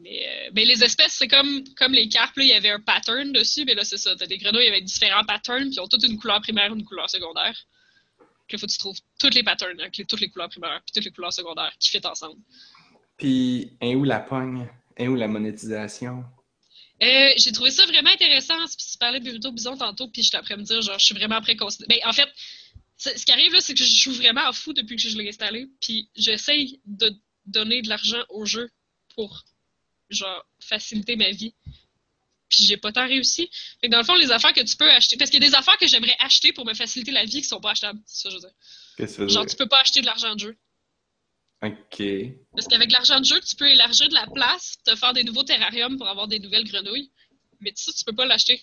Mais, 0.00 0.26
euh, 0.28 0.50
mais 0.54 0.64
les 0.64 0.82
espèces, 0.84 1.14
c'est 1.14 1.28
comme, 1.28 1.64
comme 1.74 1.92
les 1.92 2.08
carpes, 2.08 2.36
là, 2.36 2.44
il 2.44 2.48
y 2.48 2.52
avait 2.52 2.70
un 2.70 2.80
pattern 2.80 3.32
dessus, 3.32 3.64
mais 3.64 3.74
là, 3.74 3.84
c'est 3.84 3.96
ça. 3.96 4.14
T'as 4.16 4.26
des 4.26 4.38
grenouilles 4.38 4.68
avec 4.68 4.84
différents 4.84 5.24
patterns, 5.24 5.64
puis 5.64 5.74
ils 5.74 5.80
ont 5.80 5.88
toutes 5.88 6.04
une 6.04 6.18
couleur 6.18 6.40
primaire, 6.40 6.72
une 6.72 6.84
couleur 6.84 7.10
secondaire. 7.10 7.56
Là, 8.50 8.58
faut 8.58 8.66
que 8.66 8.72
tu 8.72 8.78
trouves 8.78 8.98
toutes 9.18 9.34
les 9.34 9.42
patterns, 9.42 9.78
avec 9.80 9.96
les- 9.96 10.04
toutes 10.04 10.20
les 10.20 10.30
couleurs 10.30 10.48
primaires, 10.48 10.80
puis 10.86 10.92
toutes 10.94 11.04
les 11.04 11.10
couleurs 11.10 11.32
secondaires 11.32 11.72
qui 11.78 11.90
fit 11.90 12.00
ensemble. 12.06 12.40
Puis, 13.18 13.72
un 13.82 13.94
où 13.94 14.04
la 14.04 14.20
pogne? 14.20 14.68
Un 14.98 15.08
où 15.08 15.16
la 15.16 15.28
monétisation? 15.28 16.24
Euh, 17.02 17.30
j'ai 17.36 17.52
trouvé 17.52 17.70
ça 17.70 17.84
vraiment 17.86 18.10
intéressant. 18.10 18.54
Tu 18.66 18.98
parlais 18.98 19.20
de 19.20 19.24
Burrito 19.24 19.52
Bison 19.52 19.76
tantôt, 19.76 20.08
puis 20.08 20.22
j'étais 20.22 20.36
après 20.36 20.56
me 20.56 20.62
dire, 20.62 20.80
genre, 20.82 20.98
je 20.98 21.04
suis 21.04 21.14
vraiment 21.14 21.40
préconsidéré. 21.40 22.00
Ben, 22.00 22.08
en 22.08 22.12
fait, 22.12 22.28
ce 22.96 23.10
ce 23.16 23.24
qui 23.24 23.32
arrive 23.32 23.52
là, 23.52 23.60
c'est 23.60 23.74
que 23.74 23.84
je 23.84 23.96
joue 24.02 24.12
vraiment 24.12 24.46
à 24.46 24.52
fou 24.52 24.72
depuis 24.72 24.96
que 24.96 25.02
je 25.02 25.16
l'ai 25.16 25.28
installé, 25.28 25.68
puis 25.80 26.08
j'essaye 26.16 26.80
de 26.86 27.14
donner 27.46 27.82
de 27.82 27.88
l'argent 27.88 28.22
au 28.30 28.44
jeu 28.44 28.68
pour 29.14 29.44
genre, 30.10 30.44
faciliter 30.60 31.16
ma 31.16 31.30
vie. 31.30 31.54
Puis 32.48 32.64
j'ai 32.64 32.76
pas 32.78 32.92
tant 32.92 33.06
réussi. 33.06 33.50
Fait 33.80 33.88
que 33.88 33.92
dans 33.92 33.98
le 33.98 34.04
fond, 34.04 34.14
les 34.14 34.30
affaires 34.30 34.54
que 34.54 34.62
tu 34.62 34.74
peux 34.76 34.90
acheter. 34.90 35.16
Parce 35.18 35.30
qu'il 35.30 35.42
y 35.42 35.46
a 35.46 35.48
des 35.50 35.54
affaires 35.54 35.76
que 35.76 35.86
j'aimerais 35.86 36.16
acheter 36.18 36.52
pour 36.52 36.64
me 36.64 36.72
faciliter 36.74 37.10
la 37.12 37.24
vie 37.24 37.42
qui 37.42 37.48
sont 37.48 37.60
pas 37.60 37.72
achetables. 37.72 38.00
C'est 38.06 38.22
ça, 38.22 38.28
que 38.28 38.30
je 38.30 38.34
veux 38.36 38.40
dire. 38.48 38.56
Qu'est-ce 38.96 39.16
que 39.18 39.28
Genre, 39.28 39.44
tu 39.46 39.56
peux 39.56 39.68
pas 39.68 39.80
acheter 39.80 40.00
de 40.00 40.06
l'argent 40.06 40.34
de 40.34 40.40
jeu. 40.40 40.56
Ok. 41.62 42.02
Parce 42.54 42.66
qu'avec 42.68 42.90
l'argent 42.92 43.20
de 43.20 43.24
jeu, 43.26 43.38
tu 43.40 43.54
peux 43.56 43.68
élargir 43.68 44.08
de 44.08 44.14
la 44.14 44.26
place, 44.28 44.78
te 44.84 44.94
faire 44.96 45.12
des 45.12 45.24
nouveaux 45.24 45.42
terrariums 45.42 45.98
pour 45.98 46.08
avoir 46.08 46.26
des 46.28 46.38
nouvelles 46.38 46.64
grenouilles. 46.64 47.10
Mais 47.60 47.72
ça, 47.74 47.92
tu 47.92 48.04
peux 48.04 48.14
pas 48.14 48.24
l'acheter. 48.26 48.62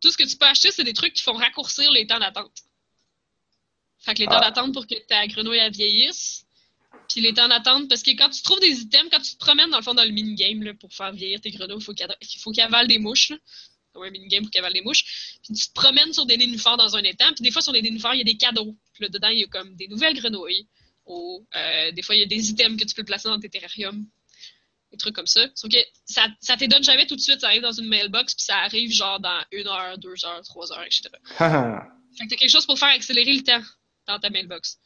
Tout 0.00 0.10
ce 0.10 0.16
que 0.16 0.24
tu 0.24 0.36
peux 0.36 0.46
acheter, 0.46 0.70
c'est 0.72 0.84
des 0.84 0.92
trucs 0.94 1.12
qui 1.14 1.22
font 1.22 1.34
raccourcir 1.34 1.90
les 1.92 2.06
temps 2.06 2.18
d'attente. 2.18 2.62
Fait 3.98 4.14
que 4.14 4.18
les 4.20 4.26
temps 4.26 4.38
Ah. 4.38 4.50
d'attente 4.50 4.72
pour 4.74 4.86
que 4.86 4.94
ta 5.06 5.26
grenouille 5.28 5.58
elle 5.58 5.72
vieillisse. 5.72 6.43
Puis 7.08 7.20
les 7.20 7.34
temps 7.34 7.48
d'attente, 7.48 7.88
parce 7.88 8.02
que 8.02 8.10
quand 8.12 8.30
tu 8.30 8.42
trouves 8.42 8.60
des 8.60 8.80
items, 8.80 9.08
quand 9.10 9.20
tu 9.20 9.32
te 9.32 9.38
promènes 9.38 9.70
dans 9.70 9.78
le 9.78 9.82
fond 9.82 9.94
dans 9.94 10.04
le 10.04 10.10
minigame 10.10 10.76
pour 10.78 10.92
faire 10.92 11.12
vieillir 11.12 11.40
tes 11.40 11.50
grenouilles, 11.50 11.78
il 11.78 11.84
faut 11.84 11.92
il 11.92 12.40
faut 12.40 12.50
qu'elles 12.50 12.64
avalent 12.64 12.88
des 12.88 12.98
mouches. 12.98 13.30
Là. 13.30 13.36
Comme 13.92 14.04
un 14.04 14.10
minigame 14.10 14.42
pour 14.42 14.50
qu'elles 14.50 14.64
avalent 14.64 14.74
des 14.74 14.84
mouches. 14.84 15.38
Puis 15.42 15.54
tu 15.54 15.68
te 15.68 15.72
promènes 15.72 16.12
sur 16.12 16.26
des 16.26 16.36
nénuphars 16.36 16.76
dans 16.76 16.96
un 16.96 17.02
étang, 17.02 17.32
puis 17.34 17.42
des 17.42 17.50
fois 17.50 17.62
sur 17.62 17.72
les 17.72 17.82
nénuphars, 17.82 18.14
il 18.14 18.18
y 18.18 18.22
a 18.22 18.24
des 18.24 18.36
cadeaux. 18.36 18.76
Puis 18.92 19.04
là, 19.04 19.08
dedans, 19.08 19.28
il 19.28 19.40
y 19.40 19.44
a 19.44 19.46
comme 19.46 19.74
des 19.76 19.88
nouvelles 19.88 20.14
grenouilles. 20.14 20.66
Ou 21.06 21.46
euh, 21.54 21.92
des 21.92 22.02
fois, 22.02 22.14
il 22.14 22.20
y 22.20 22.22
a 22.22 22.26
des 22.26 22.50
items 22.50 22.80
que 22.80 22.86
tu 22.86 22.94
peux 22.94 23.04
placer 23.04 23.28
dans 23.28 23.38
tes 23.38 23.50
terrariums. 23.50 24.06
Des 24.90 24.96
trucs 24.96 25.14
comme 25.14 25.26
ça. 25.26 25.46
Sauf 25.54 25.70
que 25.70 25.78
ça, 26.06 26.26
ça 26.40 26.56
te 26.56 26.64
donne 26.64 26.82
jamais 26.82 27.06
tout 27.06 27.16
de 27.16 27.20
suite, 27.20 27.40
ça 27.40 27.48
arrive 27.48 27.62
dans 27.62 27.72
une 27.72 27.88
mailbox, 27.88 28.34
puis 28.34 28.44
ça 28.44 28.58
arrive 28.58 28.90
genre 28.90 29.20
dans 29.20 29.44
une 29.52 29.66
heure, 29.66 29.98
deux 29.98 30.24
heures, 30.24 30.42
trois 30.42 30.72
heures, 30.72 30.84
etc. 30.84 31.10
Fait 32.16 32.24
que 32.24 32.30
t'as 32.30 32.36
quelque 32.36 32.50
chose 32.50 32.64
pour 32.64 32.78
faire 32.78 32.90
accélérer 32.90 33.32
le 33.32 33.42
temps 33.42 33.62
dans 34.06 34.20
ta 34.20 34.30
mailbox. 34.30 34.78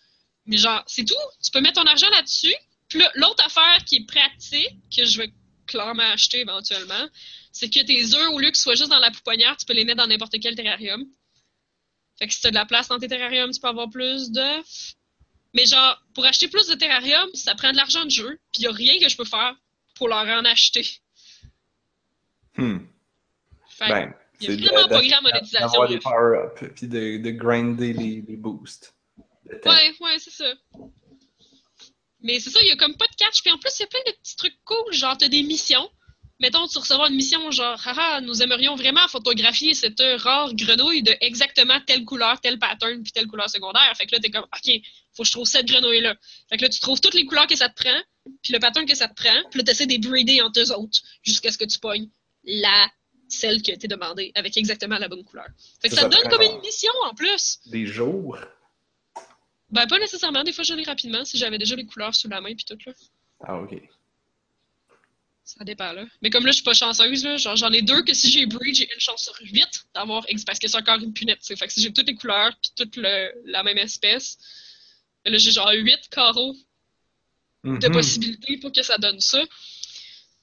Mais 0.49 0.57
genre, 0.57 0.83
c'est 0.87 1.05
tout. 1.05 1.15
Tu 1.45 1.51
peux 1.53 1.61
mettre 1.61 1.81
ton 1.81 1.87
argent 1.87 2.09
là-dessus. 2.11 2.55
Puis 2.89 3.01
l'autre 3.15 3.45
affaire 3.45 3.85
qui 3.85 3.97
est 3.97 4.07
pratique, 4.07 4.77
que 4.95 5.05
je 5.05 5.19
vais 5.19 5.31
clairement 5.66 6.03
acheter 6.11 6.41
éventuellement, 6.41 7.07
c'est 7.53 7.69
que 7.69 7.81
tes 7.85 8.15
œufs, 8.15 8.29
au 8.33 8.39
lieu 8.41 8.47
qu'ils 8.49 8.57
soient 8.57 8.75
juste 8.75 8.89
dans 8.91 8.99
la 8.99 9.11
pouponnière, 9.11 9.57
tu 9.57 9.66
peux 9.66 9.75
les 9.75 9.85
mettre 9.85 9.99
dans 9.99 10.07
n'importe 10.07 10.35
quel 10.41 10.55
terrarium. 10.57 11.05
Fait 12.19 12.27
que 12.27 12.33
si 12.35 12.41
t'as 12.41 12.51
de 12.51 12.55
la 12.55 12.65
place 12.66 12.89
dans 12.89 12.99
tes 12.99 13.07
terrariums, 13.09 13.51
tu 13.53 13.61
peux 13.61 13.69
avoir 13.69 13.89
plus 13.91 14.31
d'œufs. 14.31 14.95
Mais 15.55 15.66
genre, 15.66 16.03
pour 16.15 16.25
acheter 16.27 16.49
plus 16.49 16.66
de 16.66 16.75
terrariums, 16.75 17.29
ça 17.35 17.55
prend 17.55 17.70
de 17.73 17.77
l'argent 17.77 18.05
de 18.05 18.11
jeu, 18.11 18.39
puis 18.53 18.62
y 18.62 18.66
a 18.66 18.73
rien 18.73 18.99
que 18.99 19.09
je 19.09 19.16
peux 19.16 19.25
faire 19.25 19.55
pour 19.95 20.09
leur 20.09 20.27
en 20.27 20.45
acheter. 20.45 20.87
Hmm. 22.57 22.79
Fait 23.69 23.89
Ben, 23.89 24.15
y 24.41 24.47
a 24.47 24.51
c'est 24.51 24.57
vraiment 24.57 24.85
de- 24.85 24.89
pas 24.89 25.01
de- 25.03 25.09
grand 25.09 25.23
monétisation. 25.23 25.69
d'avoir 25.69 25.89
des 25.89 25.99
power-ups, 25.99 26.73
puis 26.75 26.89
de, 26.89 27.19
de 27.19 27.31
grinder 27.31 27.93
les, 27.93 28.23
les 28.27 28.37
boosts. 28.37 28.95
Ouais, 29.65 29.95
ouais, 30.01 30.19
c'est 30.19 30.31
ça. 30.31 30.53
Mais 32.20 32.41
c'est 32.41 32.51
ça, 32.51 32.61
il 32.62 32.69
y 32.69 32.70
a 32.70 32.77
comme 32.77 32.97
pas 32.97 33.07
de 33.07 33.15
catch. 33.16 33.43
Puis 33.43 33.53
en 33.53 33.59
plus, 33.59 33.70
il 33.79 33.83
y 33.83 33.85
a 33.85 33.87
plein 33.87 34.01
de 34.07 34.16
petits 34.19 34.37
trucs 34.37 34.59
cool. 34.65 34.93
Genre, 34.93 35.16
t'as 35.16 35.29
des 35.29 35.43
missions. 35.43 35.89
Mettons, 36.41 36.69
tu 36.69 36.79
recevras 36.79 37.09
une 37.09 37.16
mission 37.16 37.51
genre, 37.51 37.81
haha, 37.85 38.20
nous 38.20 38.43
aimerions 38.43 38.77
vraiment 38.77 39.07
photographier 39.09 39.75
cette 39.75 40.01
rare 40.19 40.55
grenouille 40.55 41.03
de 41.03 41.12
exactement 41.20 41.81
telle 41.85 42.05
couleur, 42.05 42.41
tel 42.41 42.61
pattern, 42.61 43.03
puis 43.03 43.11
telle 43.11 43.27
couleur 43.27 43.51
secondaire. 43.51 43.93
Fait 43.97 44.07
que 44.07 44.15
là, 44.15 44.20
t'es 44.20 44.31
comme, 44.31 44.45
OK, 44.45 44.81
faut 45.16 45.25
que 45.25 45.27
je 45.27 45.33
trouve 45.33 45.49
cette 45.49 45.66
grenouille-là. 45.66 46.15
Fait 46.49 46.57
que 46.57 46.62
là, 46.62 46.69
tu 46.69 46.79
trouves 46.79 47.01
toutes 47.01 47.15
les 47.15 47.27
couleurs 47.27 47.49
que 47.49 47.57
ça 47.57 47.69
te 47.69 47.83
prend, 47.83 48.01
puis 48.45 48.53
le 48.53 48.61
pattern 48.61 48.87
que 48.87 48.95
ça 48.95 49.09
te 49.09 49.15
prend, 49.15 49.43
puis 49.51 49.59
là, 49.59 49.65
t'essaies 49.65 49.87
de 49.87 49.97
breeder 49.99 50.41
entre 50.43 50.61
eux 50.61 50.73
autres, 50.73 51.01
jusqu'à 51.25 51.51
ce 51.51 51.59
que 51.59 51.65
tu 51.65 51.81
pognes 51.81 52.09
la, 52.45 52.89
celle 53.29 53.61
que 53.61 53.73
t'es 53.73 53.89
demandée, 53.89 54.31
avec 54.37 54.57
exactement 54.57 54.99
la 54.99 55.09
bonne 55.09 55.25
couleur. 55.25 55.49
Fait 55.83 55.89
que 55.89 55.97
Ça, 55.97 56.03
ça, 56.03 56.09
te 56.09 56.15
donne 56.15 56.31
comme 56.31 56.43
une 56.43 56.61
mission 56.61 56.93
en 57.05 57.15
plus. 57.15 57.59
Des 57.66 57.87
jours. 57.87 58.39
Ben, 59.70 59.86
pas 59.86 59.99
nécessairement. 59.99 60.43
Des 60.45 60.53
fois, 60.53 60.65
je 60.65 60.74
l'ai 60.74 60.85
rapidement 60.85 61.24
si 61.24 61.36
j'avais 61.39 61.59
déjà 61.59 61.77
les 61.77 61.85
couleurs 61.86 62.15
sous 62.15 62.28
la 62.28 62.40
main 62.40 62.55
puis 62.55 62.65
tout, 62.65 62.78
là. 62.86 62.93
Ah, 63.45 63.57
ok. 63.61 63.74
Ça 65.45 65.65
dépend, 65.65 65.93
là. 65.93 66.05
Mais 66.20 66.28
comme 66.31 66.45
là, 66.45 66.51
je 66.53 66.57
suis 66.57 66.65
pas 66.65 66.74
chanceuse, 66.74 67.24
là. 67.24 67.36
Genre, 67.39 67.57
j'en 67.57 67.70
ai 67.73 67.81
deux 67.82 68.03
que 68.03 68.12
si 68.12 68.31
j'ai 68.31 68.45
breed, 68.47 68.74
j'ai 68.74 68.89
une 68.93 69.01
chance 69.01 69.23
sur 69.24 69.35
huit 69.40 69.85
d'avoir 69.95 70.24
X 70.31 70.45
parce 70.45 70.59
que 70.59 70.69
c'est 70.69 70.77
encore 70.77 70.99
une 71.01 71.12
punette, 71.15 71.40
tu. 71.40 71.57
Fait 71.57 71.66
que 71.66 71.73
si 71.73 71.81
j'ai 71.81 71.93
toutes 71.93 72.07
les 72.07 72.15
couleurs 72.15 72.53
puis 72.61 72.70
toute 72.77 72.97
le- 72.97 73.32
la 73.47 73.62
même 73.62 73.78
espèce, 73.78 74.39
ben 75.24 75.32
là, 75.32 75.39
j'ai 75.39 75.51
genre 75.51 75.70
huit 75.73 76.09
carreaux 76.11 76.55
de 77.65 77.70
Mhm. 77.89 77.93
possibilités 77.93 78.59
pour 78.59 78.73
que 78.73 78.82
ça 78.82 78.99
donne 78.99 79.20
ça. 79.20 79.43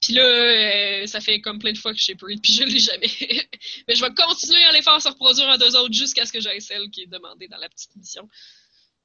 Puis 0.00 0.12
là, 0.12 0.22
euh, 0.24 1.06
ça 1.06 1.20
fait 1.20 1.40
comme 1.40 1.58
plein 1.58 1.72
de 1.72 1.78
fois 1.78 1.92
que 1.92 1.98
j'ai 2.00 2.14
breed, 2.14 2.40
puis 2.42 2.52
je 2.52 2.64
l'ai 2.64 2.78
jamais. 2.80 3.06
Mais 3.88 3.94
je 3.94 4.04
vais 4.04 4.12
continuer 4.14 4.62
à 4.64 4.72
les 4.72 4.82
faire 4.82 5.00
se 5.00 5.08
reproduire 5.08 5.46
en 5.48 5.56
deux 5.56 5.74
autres 5.76 5.94
jusqu'à 5.94 6.26
ce 6.26 6.32
que 6.32 6.40
j'aie 6.40 6.60
celle 6.60 6.90
qui 6.90 7.02
est 7.02 7.06
demandée 7.06 7.48
dans 7.48 7.56
la 7.58 7.68
petite 7.68 7.94
mission. 7.96 8.28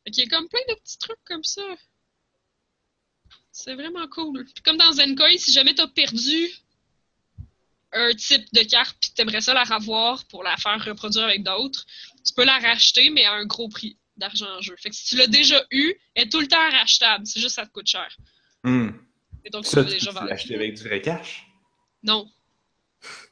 Fait 0.03 0.11
qu'il 0.11 0.23
y 0.23 0.27
a 0.27 0.29
comme 0.29 0.47
plein 0.49 0.59
de 0.69 0.73
petits 0.79 0.97
trucs 0.97 1.23
comme 1.25 1.43
ça. 1.43 1.61
C'est 3.51 3.75
vraiment 3.75 4.07
cool. 4.07 4.45
Puis 4.45 4.63
comme 4.63 4.77
dans 4.77 4.91
Zenkoi, 4.93 5.37
si 5.37 5.51
jamais 5.51 5.73
t'as 5.75 5.87
perdu 5.87 6.49
un 7.93 8.13
type 8.15 8.45
de 8.53 8.63
carte 8.63 8.97
puis 9.01 9.11
t'aimerais 9.11 9.41
ça 9.41 9.53
la 9.53 9.63
revoir 9.65 10.25
pour 10.27 10.43
la 10.43 10.55
faire 10.57 10.83
reproduire 10.83 11.25
avec 11.25 11.43
d'autres, 11.43 11.85
tu 12.25 12.33
peux 12.33 12.45
la 12.45 12.57
racheter, 12.59 13.09
mais 13.09 13.25
à 13.25 13.33
un 13.33 13.45
gros 13.45 13.67
prix 13.67 13.97
d'argent 14.15 14.47
en 14.57 14.61
jeu. 14.61 14.75
Fait 14.77 14.89
que 14.89 14.95
si 14.95 15.05
tu 15.07 15.17
l'as 15.17 15.27
déjà 15.27 15.61
eu, 15.71 15.93
elle 16.15 16.25
est 16.27 16.29
tout 16.29 16.39
le 16.39 16.47
temps 16.47 16.69
rachetable. 16.71 17.25
C'est 17.25 17.41
juste 17.41 17.55
que 17.57 17.61
ça 17.61 17.65
te 17.67 17.71
coûte 17.71 17.87
cher. 17.87 18.15
Hmm. 18.63 18.89
Et 19.43 19.49
donc, 19.49 19.65
tu 19.65 19.71
Ça, 19.71 19.83
tu 19.83 19.91
déjà 19.91 20.11
peux 20.11 20.19
vendu. 20.19 20.29
l'acheter 20.29 20.55
avec 20.55 20.75
du 20.75 20.83
vrai 20.83 21.01
cash? 21.01 21.45
Non. 22.03 22.29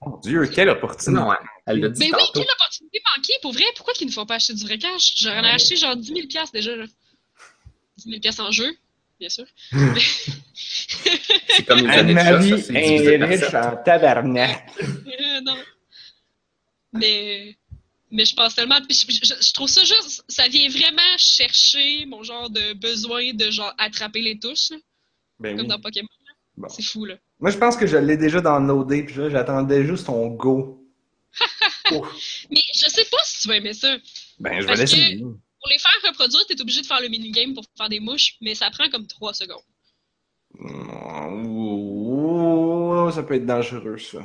Mon 0.05 0.17
Dieu, 0.17 0.45
quelle 0.47 0.69
opportunité. 0.69 1.11
Non, 1.21 1.31
elle 1.65 1.79
l'a 1.79 1.89
dit 1.89 1.99
Mais 1.99 2.05
oui, 2.07 2.11
tantôt. 2.11 2.39
quelle 2.41 2.51
opportunité 2.51 3.01
manquée, 3.15 3.33
pour 3.41 3.51
vrai. 3.53 3.63
Pourquoi 3.75 3.93
qu'ils 3.93 4.07
ne 4.07 4.11
font 4.11 4.25
pas 4.25 4.35
acheter 4.35 4.53
du 4.53 4.63
vrai 4.63 4.77
cash? 4.77 5.13
J'en 5.17 5.31
ai 5.31 5.41
Ouais. 5.41 5.49
acheté 5.51 5.75
genre 5.75 5.95
10 5.95 6.07
000 6.07 6.27
piastres 6.27 6.53
déjà. 6.53 6.75
Là. 6.75 6.85
10 7.97 8.09
000 8.09 8.19
piastres 8.19 8.43
en 8.43 8.51
jeu, 8.51 8.75
bien 9.19 9.29
sûr. 9.29 9.45
C'est 10.53 11.65
comme 11.65 11.79
chat, 11.85 11.91
Anne-Marie 11.99 12.51
est 12.75 13.23
riche 13.23 13.53
en 13.53 13.75
tabarnak. 13.83 14.71
Euh, 14.81 15.41
non. 15.41 15.57
Mais, 16.93 17.55
mais 18.11 18.25
je 18.25 18.33
pense 18.35 18.55
tellement. 18.55 18.79
Je, 18.89 18.95
je- 18.95 19.47
je 19.47 19.53
trouve 19.53 19.67
ça 19.69 19.83
juste. 19.83 20.23
Ça 20.27 20.47
vient 20.47 20.69
vraiment 20.69 21.17
chercher 21.17 22.05
mon 22.05 22.23
genre 22.23 22.49
de 22.49 22.73
besoin 22.73 23.33
de 23.33 23.51
genre 23.51 23.73
attraper 23.77 24.21
les 24.21 24.39
touches, 24.39 24.71
là, 24.71 24.77
Ben 25.39 25.55
comme 25.55 25.65
oui. 25.65 25.69
dans 25.69 25.79
Pokémon. 25.79 26.07
Bon. 26.57 26.67
C'est 26.69 26.81
fou, 26.83 27.05
là. 27.05 27.15
Moi, 27.39 27.51
je 27.51 27.57
pense 27.57 27.77
que 27.77 27.87
je 27.87 27.97
l'ai 27.97 28.17
déjà 28.17 28.41
dans 28.41 28.59
No 28.59 28.83
Day, 28.83 29.03
puis 29.03 29.15
là, 29.15 29.29
j'attendais 29.29 29.85
juste 29.85 30.07
ton 30.07 30.27
go. 30.27 30.85
Mais 31.91 32.61
je 32.73 32.89
sais 32.89 33.05
pas 33.05 33.17
si 33.23 33.41
tu 33.41 33.47
vas 33.47 33.55
aimer 33.57 33.73
ça. 33.73 33.95
Ben, 34.39 34.61
je 34.61 34.67
vais 34.67 34.75
l'essayer. 34.75 35.19
Pour 35.19 35.69
les 35.69 35.79
faire 35.79 36.09
reproduire, 36.09 36.45
t'es 36.47 36.59
obligé 36.61 36.81
de 36.81 36.85
faire 36.85 37.01
le 37.01 37.07
minigame 37.07 37.53
pour 37.53 37.63
faire 37.77 37.89
des 37.89 37.99
mouches, 37.99 38.37
mais 38.41 38.55
ça 38.55 38.69
prend 38.71 38.89
comme 38.89 39.07
3 39.07 39.33
secondes. 39.33 39.63
Ça 43.13 43.23
peut 43.23 43.35
être 43.35 43.45
dangereux, 43.45 43.97
ça. 43.97 44.19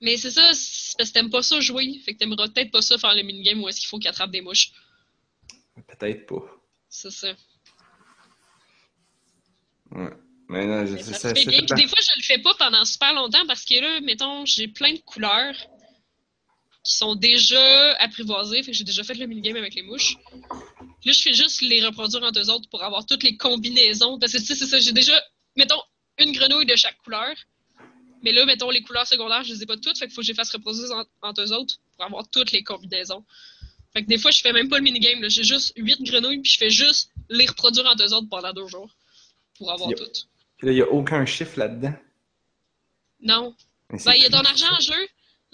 Mais 0.00 0.16
c'est 0.16 0.30
ça, 0.30 0.52
c'est 0.54 0.96
parce 0.98 1.10
que 1.10 1.14
t'aimes 1.14 1.30
pas 1.30 1.42
ça 1.42 1.60
jouer. 1.60 2.00
Fait 2.04 2.14
que 2.14 2.18
t'aimeras 2.18 2.48
peut-être 2.48 2.70
pas 2.70 2.82
ça 2.82 2.98
faire 2.98 3.14
le 3.14 3.22
minigame 3.22 3.62
où 3.62 3.68
est-ce 3.68 3.80
qu'il 3.80 3.88
faut 3.88 3.98
qu'il 3.98 4.08
attrape 4.08 4.30
des 4.30 4.40
mouches. 4.40 4.72
Peut-être 5.86 6.26
pas. 6.26 6.44
C'est 6.88 7.10
ça. 7.10 7.32
Ouais. 9.92 10.10
Mais 10.48 10.64
non, 10.66 10.86
je 10.86 10.96
ça 11.02 11.12
ça. 11.14 11.34
fait 11.34 11.44
bien. 11.44 11.60
des 11.62 11.88
fois, 11.88 11.98
je 12.00 12.18
le 12.18 12.22
fais 12.22 12.38
pas 12.38 12.54
pendant 12.54 12.84
super 12.84 13.12
longtemps 13.14 13.44
parce 13.46 13.64
que 13.64 13.74
là, 13.74 14.00
mettons, 14.02 14.44
j'ai 14.46 14.68
plein 14.68 14.92
de 14.92 14.98
couleurs 15.00 15.54
qui 16.84 16.94
sont 16.94 17.16
déjà 17.16 17.94
apprivoisées. 17.96 18.62
Fait 18.62 18.70
que 18.70 18.76
j'ai 18.76 18.84
déjà 18.84 19.02
fait 19.02 19.14
le 19.14 19.26
minigame 19.26 19.56
avec 19.56 19.74
les 19.74 19.82
mouches. 19.82 20.14
Là, 21.04 21.12
je 21.12 21.20
fais 21.20 21.34
juste 21.34 21.62
les 21.62 21.84
reproduire 21.84 22.22
entre 22.22 22.40
eux 22.40 22.50
autres 22.50 22.68
pour 22.70 22.82
avoir 22.84 23.04
toutes 23.06 23.24
les 23.24 23.36
combinaisons. 23.36 24.18
Parce 24.20 24.32
que 24.32 24.38
tu 24.38 24.44
sais, 24.44 24.54
c'est 24.54 24.66
ça, 24.66 24.78
j'ai 24.78 24.92
déjà, 24.92 25.20
mettons, 25.56 25.80
une 26.18 26.30
grenouille 26.32 26.66
de 26.66 26.76
chaque 26.76 26.96
couleur. 27.02 27.34
Mais 28.22 28.32
là, 28.32 28.44
mettons, 28.46 28.70
les 28.70 28.82
couleurs 28.82 29.06
secondaires, 29.06 29.42
je 29.44 29.52
les 29.52 29.62
ai 29.64 29.66
pas 29.66 29.76
toutes. 29.76 29.98
Fait 29.98 30.06
qu'il 30.06 30.14
faut 30.14 30.20
que 30.20 30.26
je 30.26 30.32
les 30.32 30.36
fasse 30.36 30.50
reproduire 30.52 30.90
en- 30.92 31.28
entre 31.28 31.42
eux 31.42 31.52
autres 31.52 31.76
pour 31.96 32.04
avoir 32.04 32.28
toutes 32.30 32.52
les 32.52 32.62
combinaisons. 32.62 33.24
Fait 33.92 34.02
que 34.02 34.08
des 34.08 34.18
fois, 34.18 34.30
je 34.30 34.40
fais 34.40 34.52
même 34.52 34.68
pas 34.68 34.76
le 34.78 34.84
minigame. 34.84 35.22
là. 35.22 35.28
J'ai 35.28 35.44
juste 35.44 35.72
8 35.76 36.02
grenouilles, 36.02 36.40
puis 36.40 36.50
je 36.52 36.58
fais 36.58 36.70
juste 36.70 37.10
les 37.30 37.46
reproduire 37.46 37.86
entre 37.86 38.04
eux 38.04 38.12
autres 38.14 38.28
pendant 38.28 38.52
deux 38.52 38.66
jours 38.68 38.90
pour 39.58 39.72
avoir 39.72 39.88
Yep. 39.90 39.98
toutes. 39.98 40.28
Puis 40.56 40.66
là, 40.66 40.72
il 40.72 40.76
n'y 40.76 40.82
a 40.82 40.88
aucun 40.90 41.24
chiffre 41.26 41.58
là-dedans. 41.58 41.92
Non. 43.20 43.54
Ben, 43.90 43.98
il 44.16 44.22
y 44.22 44.26
a 44.26 44.30
ton 44.30 44.40
argent 44.40 44.72
en 44.74 44.80
jeu. 44.80 45.06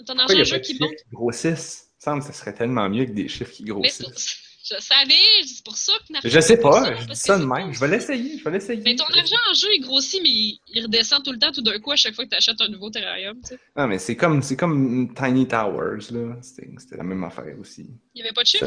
Ton 0.05 0.17
argent 0.17 0.33
il 0.33 0.37
y 0.37 0.39
en 0.39 0.41
a 0.41 0.43
jeu 0.45 0.59
qui 0.59 0.73
chiffres 0.73 0.81
monte. 0.85 0.95
qui 0.95 1.09
grossissent? 1.15 1.87
Il 1.87 1.95
me 1.97 2.03
semble 2.03 2.21
que 2.21 2.27
ça 2.27 2.33
serait 2.33 2.53
tellement 2.53 2.89
mieux 2.89 3.05
que 3.05 3.11
des 3.11 3.27
chiffres 3.27 3.51
qui 3.51 3.63
grossissent. 3.63 4.39
je 4.65 4.75
savais, 4.79 5.13
c'est 5.45 5.63
pour 5.63 5.77
ça 5.77 5.93
que 6.07 6.27
Je 6.27 6.39
sais 6.39 6.57
pas, 6.57 6.83
ça, 6.83 6.95
je 6.95 7.05
dis 7.07 7.15
ça 7.15 7.37
de 7.37 7.45
même. 7.45 7.67
pas- 7.67 7.71
Je 7.71 7.79
vais 7.79 7.87
l'essayer, 7.87 8.37
je 8.39 8.43
vais 8.43 8.51
l'essayer. 8.51 8.81
Mais 8.83 8.95
ton 8.95 9.05
argent 9.05 9.37
en 9.49 9.53
jeu, 9.53 9.67
il 9.73 9.81
grossit, 9.81 10.21
mais 10.21 10.29
il, 10.29 10.59
il 10.67 10.83
redescend 10.83 11.23
tout 11.23 11.31
le 11.31 11.39
temps, 11.39 11.51
tout 11.51 11.61
d'un 11.61 11.79
coup, 11.79 11.91
à 11.91 11.95
chaque 11.95 12.15
fois 12.15 12.25
que 12.25 12.29
tu 12.31 12.35
achètes 12.35 12.59
un 12.59 12.67
nouveau 12.69 12.89
terrarium. 12.89 13.39
tu 13.41 13.49
sais. 13.49 13.59
Non, 13.77 13.87
mais 13.87 13.99
c'est 13.99 14.15
comme, 14.17 14.41
c'est 14.41 14.57
comme 14.57 15.13
Tiny 15.13 15.47
Towers, 15.47 16.11
là. 16.11 16.35
C'était 16.41 16.69
c'était 16.77 16.97
la 16.97 17.03
même 17.03 17.23
affaire 17.23 17.55
aussi. 17.59 17.87
Il 18.13 18.19
n'y 18.19 18.21
avait 18.23 18.33
pas 18.33 18.41
de 18.43 18.47
chiffre. 18.47 18.65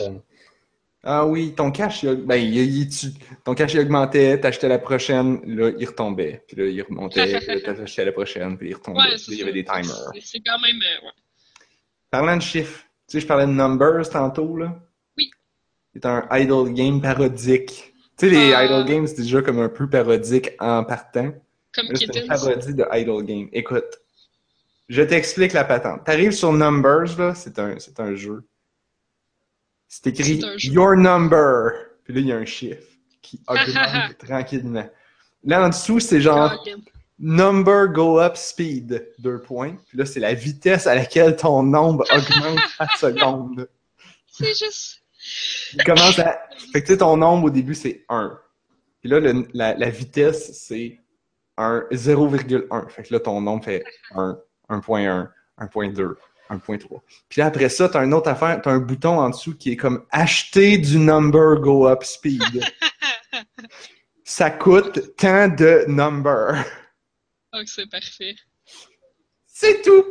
Ah 1.08 1.24
oui, 1.24 1.54
ton 1.56 1.70
cash, 1.70 2.02
il, 2.02 2.08
a- 2.08 2.14
ben, 2.16 2.34
il, 2.34 2.56
il- 2.56 2.88
tu- 2.88 3.12
ton 3.44 3.54
cash, 3.54 3.74
il 3.74 3.80
augmentait, 3.80 4.40
t'achetais 4.40 4.66
la 4.68 4.78
prochaine, 4.80 5.40
là, 5.46 5.70
il 5.78 5.86
retombait. 5.86 6.42
Puis 6.48 6.56
là, 6.56 6.64
il 6.66 6.82
remontait, 6.82 7.38
puis 7.38 7.46
là, 7.46 7.74
t'achetais 7.74 8.04
la 8.04 8.10
prochaine, 8.12 8.58
puis 8.58 8.70
il 8.70 8.74
retombait. 8.74 8.98
Ouais, 8.98 9.14
Puis 9.14 9.26
là, 9.28 9.32
il 9.34 9.38
y 9.38 9.42
avait 9.42 9.52
des 9.52 9.64
timers. 9.64 10.10
C'est- 10.20 10.40
quand 10.44 10.58
même. 10.58 10.76
euh, 10.76 11.06
ouais. 11.06 11.12
Parlant 12.10 12.36
de 12.36 12.42
chiffres, 12.42 12.80
tu 13.08 13.12
sais, 13.12 13.20
je 13.20 13.26
parlais 13.26 13.46
de 13.46 13.52
numbers 13.52 14.08
tantôt, 14.10 14.56
là. 14.56 14.76
Oui. 15.16 15.30
C'est 15.94 16.04
un 16.06 16.26
idle 16.32 16.72
game 16.74 17.00
parodique. 17.00 17.94
Tu 18.18 18.28
sais, 18.28 18.34
les 18.34 18.52
Ah. 18.54 18.64
idle 18.64 18.84
games, 18.90 19.06
c'est 19.06 19.22
déjà 19.22 19.42
comme 19.42 19.60
un 19.60 19.68
peu 19.68 19.88
parodique 19.88 20.50
en 20.58 20.82
partant. 20.84 21.32
Comme 21.72 21.94
c'est 21.94 22.16
une 22.16 22.26
parodie 22.26 22.74
de 22.74 22.84
Idle 22.94 23.22
Game. 23.24 23.48
Écoute, 23.52 24.00
je 24.88 25.02
t'explique 25.02 25.52
la 25.52 25.62
patente. 25.64 26.04
T'arrives 26.04 26.32
sur 26.32 26.52
Numbers, 26.52 27.16
là, 27.18 27.34
c'est 27.34 27.58
un, 27.58 27.78
c'est 27.78 28.00
un 28.00 28.14
jeu. 28.14 28.42
C'est 29.88 30.06
écrit. 30.08 30.40
Your 30.64 30.96
Number. 30.96 31.70
Puis 32.04 32.14
là, 32.14 32.20
il 32.20 32.26
y 32.26 32.32
a 32.32 32.36
un 32.36 32.44
chiffre 32.44 32.82
qui 33.22 33.40
augmente 33.48 34.18
tranquillement. 34.26 34.88
Là, 35.44 35.64
en 35.64 35.68
dessous, 35.68 36.00
c'est 36.00 36.20
genre. 36.20 36.64
Number 37.18 37.88
go 37.88 38.20
up 38.20 38.36
speed, 38.36 39.10
deux 39.18 39.40
points. 39.40 39.76
Puis 39.88 39.96
là, 39.96 40.04
c'est 40.04 40.20
la 40.20 40.34
vitesse 40.34 40.86
à 40.86 40.94
laquelle 40.94 41.34
ton 41.36 41.62
nombre 41.62 42.04
augmente 42.14 42.58
chaque 42.76 42.92
seconde. 42.98 43.68
C'est 44.30 44.48
juste. 44.54 45.02
Il 45.72 45.82
commence 45.82 46.18
à. 46.18 46.38
Fait 46.72 46.82
que 46.82 46.86
tu 46.86 46.92
sais, 46.92 46.98
ton 46.98 47.16
nombre 47.16 47.46
au 47.46 47.50
début, 47.50 47.74
c'est 47.74 48.04
1. 48.10 48.38
Puis 49.00 49.08
là, 49.08 49.18
le- 49.20 49.46
la, 49.54 49.74
la 49.74 49.88
vitesse, 49.88 50.52
c'est 50.58 51.00
un 51.56 51.84
0,1. 51.90 52.88
Fait 52.90 53.02
que 53.04 53.14
là, 53.14 53.20
ton 53.20 53.40
nombre 53.40 53.64
fait 53.64 53.82
1, 54.14 54.38
1.1, 54.68 55.28
1.2, 55.58 56.14
1.3. 56.50 57.00
Puis 57.28 57.40
là, 57.40 57.46
après 57.46 57.68
ça, 57.68 57.88
t'as 57.88 58.04
une 58.04 58.14
autre 58.14 58.28
affaire, 58.28 58.60
t'as 58.62 58.70
un 58.70 58.78
bouton 58.78 59.18
en 59.18 59.30
dessous 59.30 59.56
qui 59.56 59.72
est 59.72 59.76
comme 59.76 60.04
acheter 60.10 60.78
du 60.78 60.98
number 60.98 61.60
go 61.60 61.86
up 61.88 62.04
speed. 62.04 62.42
Ça 64.24 64.50
coûte 64.50 65.16
tant 65.16 65.46
de 65.48 65.84
number. 65.86 66.64
Oh, 67.52 67.58
que 67.60 67.70
c'est 67.70 67.88
parfait. 67.88 68.34
C'est 69.46 69.82
tout! 69.82 70.04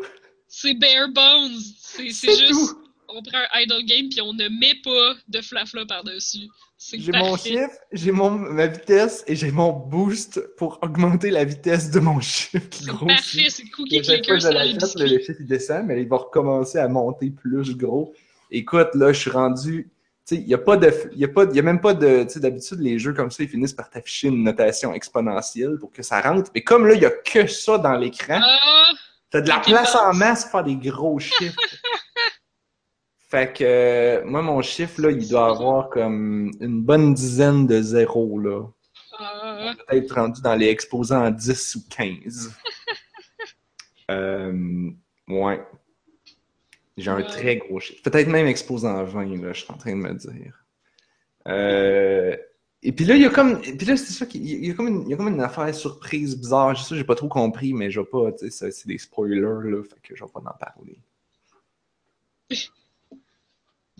C'est 0.47 0.73
bare 0.75 1.09
bones. 1.09 1.59
C'est 1.81 2.09
juste. 2.09 2.47
tout! 2.49 2.84
On 3.09 3.21
prend 3.21 3.37
un 3.53 3.59
idle 3.61 3.85
game 3.85 4.09
puis 4.09 4.21
on 4.21 4.33
ne 4.33 4.47
met 4.49 4.75
pas 4.83 5.13
de 5.27 5.41
flafla 5.41 5.85
par-dessus. 5.85 6.47
J'ai 6.93 7.11
mon 7.13 7.37
chiffre, 7.37 7.69
j'ai 7.93 8.11
mon 8.11 8.29
ma 8.31 8.67
vitesse 8.67 9.23
et 9.27 9.35
j'ai 9.35 9.51
mon 9.51 9.71
boost 9.71 10.41
pour 10.57 10.77
augmenter 10.81 11.31
la 11.31 11.45
vitesse 11.45 11.89
de 11.91 11.99
mon 11.99 12.19
chiffre 12.19 12.67
qui 12.69 12.83
C'est 12.83 12.89
grossit. 12.89 13.07
parfait. 13.07 13.49
C'est 13.49 13.69
cookie 13.69 14.01
clicker 14.01 14.39
sur 14.41 14.51
biscuits. 14.51 15.09
le 15.09 15.19
chiffre 15.19 15.39
il 15.39 15.45
descend, 15.47 15.85
mais 15.85 16.01
il 16.01 16.07
va 16.07 16.17
recommencer 16.17 16.77
à 16.79 16.87
monter 16.87 17.29
plus 17.31 17.75
gros. 17.77 18.13
Écoute, 18.51 18.89
là, 18.93 19.13
je 19.13 19.19
suis 19.21 19.29
rendu. 19.31 19.89
Tu 20.27 20.35
sais, 20.35 20.41
il 20.41 20.47
n'y 20.47 20.53
a 20.53 20.57
pas 20.57 20.75
de. 20.77 20.91
Il 21.13 21.19
y 21.19 21.23
a, 21.25 21.27
pas, 21.27 21.45
il 21.45 21.55
y 21.55 21.59
a 21.59 21.63
même 21.63 21.79
pas 21.81 21.93
de. 21.93 22.23
Tu 22.23 22.29
sais, 22.31 22.39
d'habitude, 22.39 22.79
les 22.79 22.99
jeux 22.99 23.13
comme 23.13 23.31
ça, 23.31 23.43
ils 23.43 23.49
finissent 23.49 23.73
par 23.73 23.89
t'afficher 23.89 24.27
une 24.27 24.43
notation 24.43 24.93
exponentielle 24.93 25.77
pour 25.79 25.91
que 25.91 26.03
ça 26.03 26.19
rentre. 26.21 26.51
Mais 26.53 26.61
comme 26.61 26.85
là, 26.87 26.93
il 26.95 26.99
n'y 26.99 27.05
a 27.05 27.11
que 27.11 27.47
ça 27.47 27.77
dans 27.77 27.95
l'écran, 27.95 28.39
Ah! 28.43 28.91
t'as 29.31 29.41
de 29.41 29.47
la 29.49 29.59
place 29.59 29.93
bon. 29.93 29.99
en 29.99 30.13
masse 30.13 30.43
pour 30.43 30.51
faire 30.51 30.63
des 30.63 30.75
gros 30.75 31.19
chiffres. 31.19 31.55
fait 33.27 33.57
que, 33.57 33.63
euh, 33.63 34.25
moi, 34.25 34.41
mon 34.41 34.61
chiffre, 34.61 35.01
là, 35.01 35.09
il 35.11 35.27
doit 35.27 35.49
avoir 35.49 35.89
comme 35.89 36.51
une 36.59 36.83
bonne 36.83 37.13
dizaine 37.13 37.65
de 37.65 37.81
zéros, 37.81 38.39
là. 38.39 38.67
ah. 39.17 39.73
Peut-être 39.87 40.13
rendu 40.13 40.41
dans 40.41 40.55
les 40.55 40.67
exposants 40.67 41.25
en 41.25 41.31
10 41.31 41.75
ou 41.75 41.79
15. 41.89 42.53
euh, 44.11 44.91
ouais. 45.27 45.61
J'ai 46.97 47.11
un 47.11 47.23
très 47.23 47.57
gros 47.57 47.79
chiffre. 47.79 48.01
Peut-être 48.03 48.27
même 48.27 48.47
exposant 48.47 48.95
en 48.95 49.03
20, 49.03 49.41
là, 49.41 49.53
je 49.53 49.63
suis 49.63 49.73
en 49.73 49.77
train 49.77 49.95
de 49.95 50.01
me 50.01 50.13
dire. 50.13 50.63
Euh, 51.47 52.37
et 52.83 52.91
puis 52.91 53.05
là, 53.05 53.15
il 53.15 53.23
y 53.23 53.25
a 53.25 53.29
comme. 53.29 53.59
Et 53.63 53.73
puis 53.75 53.87
là, 53.87 53.97
c'est 53.97 54.13
ça 54.13 54.25
qu'il 54.27 54.47
il 54.47 54.65
y 54.65 54.71
a 54.71 54.75
comme 54.75 54.87
une, 54.87 55.01
il 55.01 55.09
y 55.09 55.13
a 55.13 55.17
comme 55.17 55.27
une 55.27 55.41
affaire 55.41 55.73
surprise 55.73 56.37
bizarre. 56.37 56.75
Je 56.75 56.83
sais 56.83 56.95
j'ai 56.95 57.03
pas 57.03 57.15
trop 57.15 57.27
compris, 57.27 57.73
mais 57.73 57.89
je 57.89 57.99
vais 57.99 58.05
pas. 58.05 58.31
Tu 58.31 58.51
sais, 58.51 58.71
c'est 58.71 58.87
des 58.87 58.97
spoilers, 58.97 59.41
là. 59.41 59.83
Fait 59.83 59.99
que 60.01 60.15
je 60.15 60.23
vais 60.23 60.31
pas 60.31 60.39
en 60.39 60.57
parler. 60.57 60.99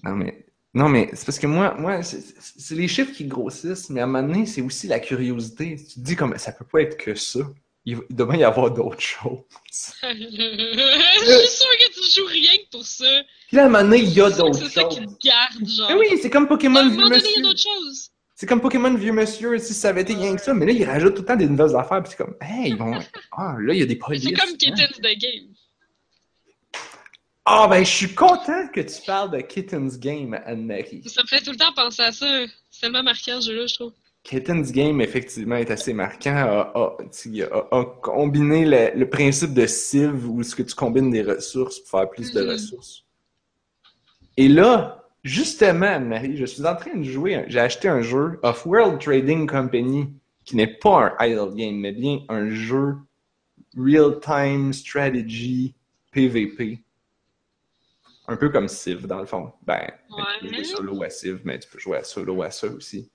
Non, 0.06 0.15
mais. 0.15 0.45
Non, 0.73 0.90
mais 0.90 1.10
c'est 1.14 1.26
parce 1.26 1.40
que 1.40 1.48
moi, 1.48 1.73
moi 1.80 2.02
c'est 2.03 2.76
les 2.76 2.90
chiffres 2.90 3.14
qui 3.14 3.26
grossissent, 3.26 3.90
mais 3.90 4.02
à 4.02 4.03
un 4.03 4.07
moment 4.07 4.27
donné, 4.27 4.45
c'est 4.45 4.61
aussi 4.61 4.88
la 4.88 4.99
curiosité. 4.99 5.77
Tu 5.77 5.95
te 5.95 5.99
dis 6.02 6.15
comme 6.18 6.38
ça 6.38 6.52
peut 6.52 6.65
pas 6.65 6.82
être 6.82 6.98
que 6.98 7.15
ça. 7.15 7.40
Il, 7.88 7.99
doit 8.10 8.36
y 8.36 8.44
avoir 8.44 8.72
d'autres 8.72 8.99
choses. 8.99 9.40
Je 10.02 10.10
suis 10.10 11.48
sûre 11.48 11.77
que 11.80 11.94
tu 11.94 12.19
joues 12.19 12.26
rien 12.27 12.52
que 12.57 12.72
pour 12.72 12.84
ça. 12.84 13.06
Puis 13.48 13.57
là, 13.57 13.64
à 13.64 13.65
un 13.68 13.69
moment 13.69 13.84
donné, 13.84 13.99
il 13.99 14.10
y 14.10 14.19
a 14.19 14.30
d'autres 14.32 14.57
C'est 14.57 14.69
ça 14.69 14.84
qui 14.86 14.98
choses. 14.98 15.18
te 15.18 15.27
garde, 15.27 15.68
genre. 15.68 15.90
Mais 15.90 15.95
oui, 15.95 16.19
c'est 16.19 16.32
comme 16.32 16.45
À 16.45 16.48
Pokémon 16.48 16.80
un 16.80 16.90
Vieux 16.90 16.95
moment 16.95 17.10
donné, 17.10 17.22
il 17.23 17.23
y 17.23 17.27
a 17.27 17.27
Monsieur. 17.27 17.44
d'autres 17.44 17.60
choses. 17.61 18.10
C'est 18.34 18.48
comme 18.48 18.60
Pokémon 18.60 18.94
Vieux 18.95 19.14
Monsieur, 19.14 19.57
si 19.60 19.73
ça 19.73 19.90
avait 19.90 20.02
été 20.02 20.15
rien 20.15 20.36
que 20.36 20.41
ça. 20.41 20.53
Mais 20.53 20.65
là, 20.65 20.73
ils 20.73 20.84
rajoutent 20.84 21.14
tout 21.14 21.22
le 21.22 21.27
temps 21.27 21.36
des 21.38 21.48
nouvelles 21.48 21.76
affaires. 21.76 22.02
Puis 22.03 22.11
c'est 22.18 22.26
comme, 22.26 22.36
hey, 22.41 22.72
ils 22.72 22.76
vont. 22.77 22.99
Ah, 23.38 23.56
là, 23.60 23.73
il 23.73 23.80
y 23.80 23.84
a 23.84 23.86
des 23.86 23.95
polices. 23.95 24.23
C'est 24.23 24.34
comme 24.34 24.49
hein. 24.49 24.57
Kittens 24.57 24.98
the 24.98 25.18
Game. 25.18 25.55
Ah, 27.47 27.67
ben, 27.69 27.84
je 27.85 27.89
suis 27.91 28.15
content 28.15 28.67
que 28.73 28.81
tu 28.81 29.01
parles 29.05 29.30
de 29.31 29.39
Kitten's 29.41 29.99
Game, 29.99 30.34
Anne-Marie. 30.45 31.03
Ça 31.07 31.22
me 31.22 31.27
fait 31.27 31.41
tout 31.41 31.51
le 31.51 31.57
temps 31.57 31.73
penser 31.76 32.01
à 32.01 32.11
ça. 32.11 32.45
C'est 32.72 32.81
tellement 32.81 33.03
marquant, 33.03 33.39
ce 33.39 33.51
jeu-là, 33.51 33.67
je 33.67 33.76
trouve. 33.76 33.93
Kitten's 34.23 34.72
Game, 34.72 34.99
effectivement, 35.01 35.55
est 35.57 35.69
assez 35.69 35.93
marquant. 35.93 36.35
A, 36.35 36.72
a- 36.73 36.97
tu 37.13 37.35
sais, 37.38 37.43
a- 37.43 37.67
a 37.72 37.85
combiné 38.01 38.65
le, 38.65 38.97
le 38.99 39.07
principe 39.09 39.53
de 39.53 39.67
Civ 39.67 40.27
où 40.27 40.41
ce 40.41 40.55
que 40.55 40.63
tu 40.63 40.73
combines 40.73 41.11
des 41.11 41.22
ressources 41.22 41.80
pour 41.80 41.99
faire 41.99 42.09
plus 42.09 42.31
de 42.34 42.41
Mhm. 42.41 42.49
ressources. 42.49 43.03
Et 44.38 44.47
là, 44.47 45.03
justement, 45.23 45.85
Anne-Marie, 45.85 46.38
je 46.38 46.45
suis 46.45 46.65
en 46.65 46.76
train 46.76 46.95
de 46.97 47.03
jouer. 47.03 47.45
J'ai 47.47 47.59
acheté 47.59 47.88
un 47.88 48.01
jeu 48.01 48.39
Off-World 48.41 48.99
Trading 48.99 49.45
Company 49.47 50.09
qui 50.43 50.55
n'est 50.55 50.76
pas 50.80 51.15
un 51.19 51.26
idle 51.27 51.53
game, 51.55 51.76
mais 51.76 51.91
bien 51.91 52.22
un 52.27 52.49
jeu 52.49 52.95
real-time 53.77 54.73
strategy 54.73 55.76
PVP. 56.11 56.80
Un 58.27 58.35
peu 58.38 58.49
comme 58.49 58.68
Civ, 58.68 59.06
dans 59.07 59.19
le 59.19 59.26
fond. 59.26 59.53
Ben, 59.64 59.91
tu 60.39 60.47
peux 60.47 60.53
jouer 60.53 60.64
solo 60.64 61.03
à 61.03 61.10
Civ, 61.10 61.41
mais 61.43 61.60
tu 61.60 61.69
peux 61.69 61.80
jouer 61.80 61.97
à 61.97 62.03
solo 62.03 62.41
à 62.41 62.52
ça 62.52 62.68
aussi. 62.68 63.11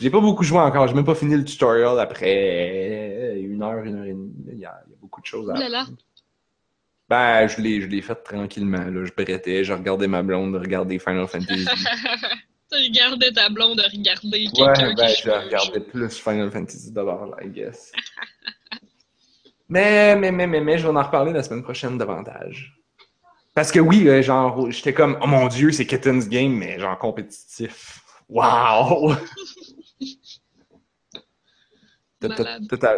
J'ai 0.00 0.10
pas 0.10 0.20
beaucoup 0.20 0.42
joué 0.42 0.58
encore, 0.58 0.88
j'ai 0.88 0.94
même 0.94 1.04
pas 1.04 1.14
fini 1.14 1.36
le 1.36 1.44
tutorial 1.44 1.98
après 2.00 3.38
une 3.38 3.62
heure, 3.62 3.84
une 3.84 3.96
heure 3.96 4.04
et 4.04 4.12
demie. 4.12 4.32
Il 4.52 4.58
y 4.58 4.64
a, 4.64 4.82
il 4.86 4.90
y 4.90 4.94
a 4.94 4.98
beaucoup 5.00 5.20
de 5.20 5.26
choses 5.26 5.50
à 5.50 5.68
là. 5.68 5.86
Ben, 7.08 7.46
je 7.46 7.60
l'ai, 7.60 7.80
je 7.80 7.86
l'ai 7.86 8.00
fait 8.00 8.14
tranquillement. 8.14 8.86
Là. 8.86 9.04
Je 9.04 9.12
brettais, 9.12 9.62
je 9.62 9.72
regardais 9.72 10.08
ma 10.08 10.22
blonde 10.22 10.56
regarder 10.56 10.98
Final 10.98 11.26
Fantasy. 11.26 11.66
Tu 12.72 12.78
regardais 12.78 13.30
ta 13.30 13.50
blonde 13.50 13.78
regarder 13.78 14.46
quelqu'un 14.46 14.88
ouais, 14.88 14.94
ben, 14.94 15.06
qui 15.06 15.22
je 15.22 15.30
regardais 15.30 15.80
plus 15.80 16.16
Final 16.18 16.50
Fantasy 16.50 16.90
d'abord, 16.90 17.26
là, 17.26 17.36
I 17.44 17.48
guess. 17.48 17.92
mais, 19.68 20.16
mais, 20.16 20.32
mais, 20.32 20.46
mais, 20.46 20.60
mais, 20.62 20.78
je 20.78 20.88
vais 20.88 20.96
en 20.96 21.02
reparler 21.02 21.32
la 21.32 21.42
semaine 21.42 21.62
prochaine 21.62 21.98
davantage. 21.98 22.74
Parce 23.54 23.70
que 23.70 23.78
oui, 23.78 24.08
euh, 24.08 24.20
genre, 24.20 24.70
j'étais 24.70 24.92
comme, 24.92 25.16
oh 25.22 25.26
mon 25.26 25.46
dieu, 25.46 25.70
c'est 25.70 25.86
Kitten's 25.86 26.28
Game, 26.28 26.52
mais 26.52 26.78
genre 26.78 26.98
compétitif. 26.98 28.00
Wow! 28.28 29.14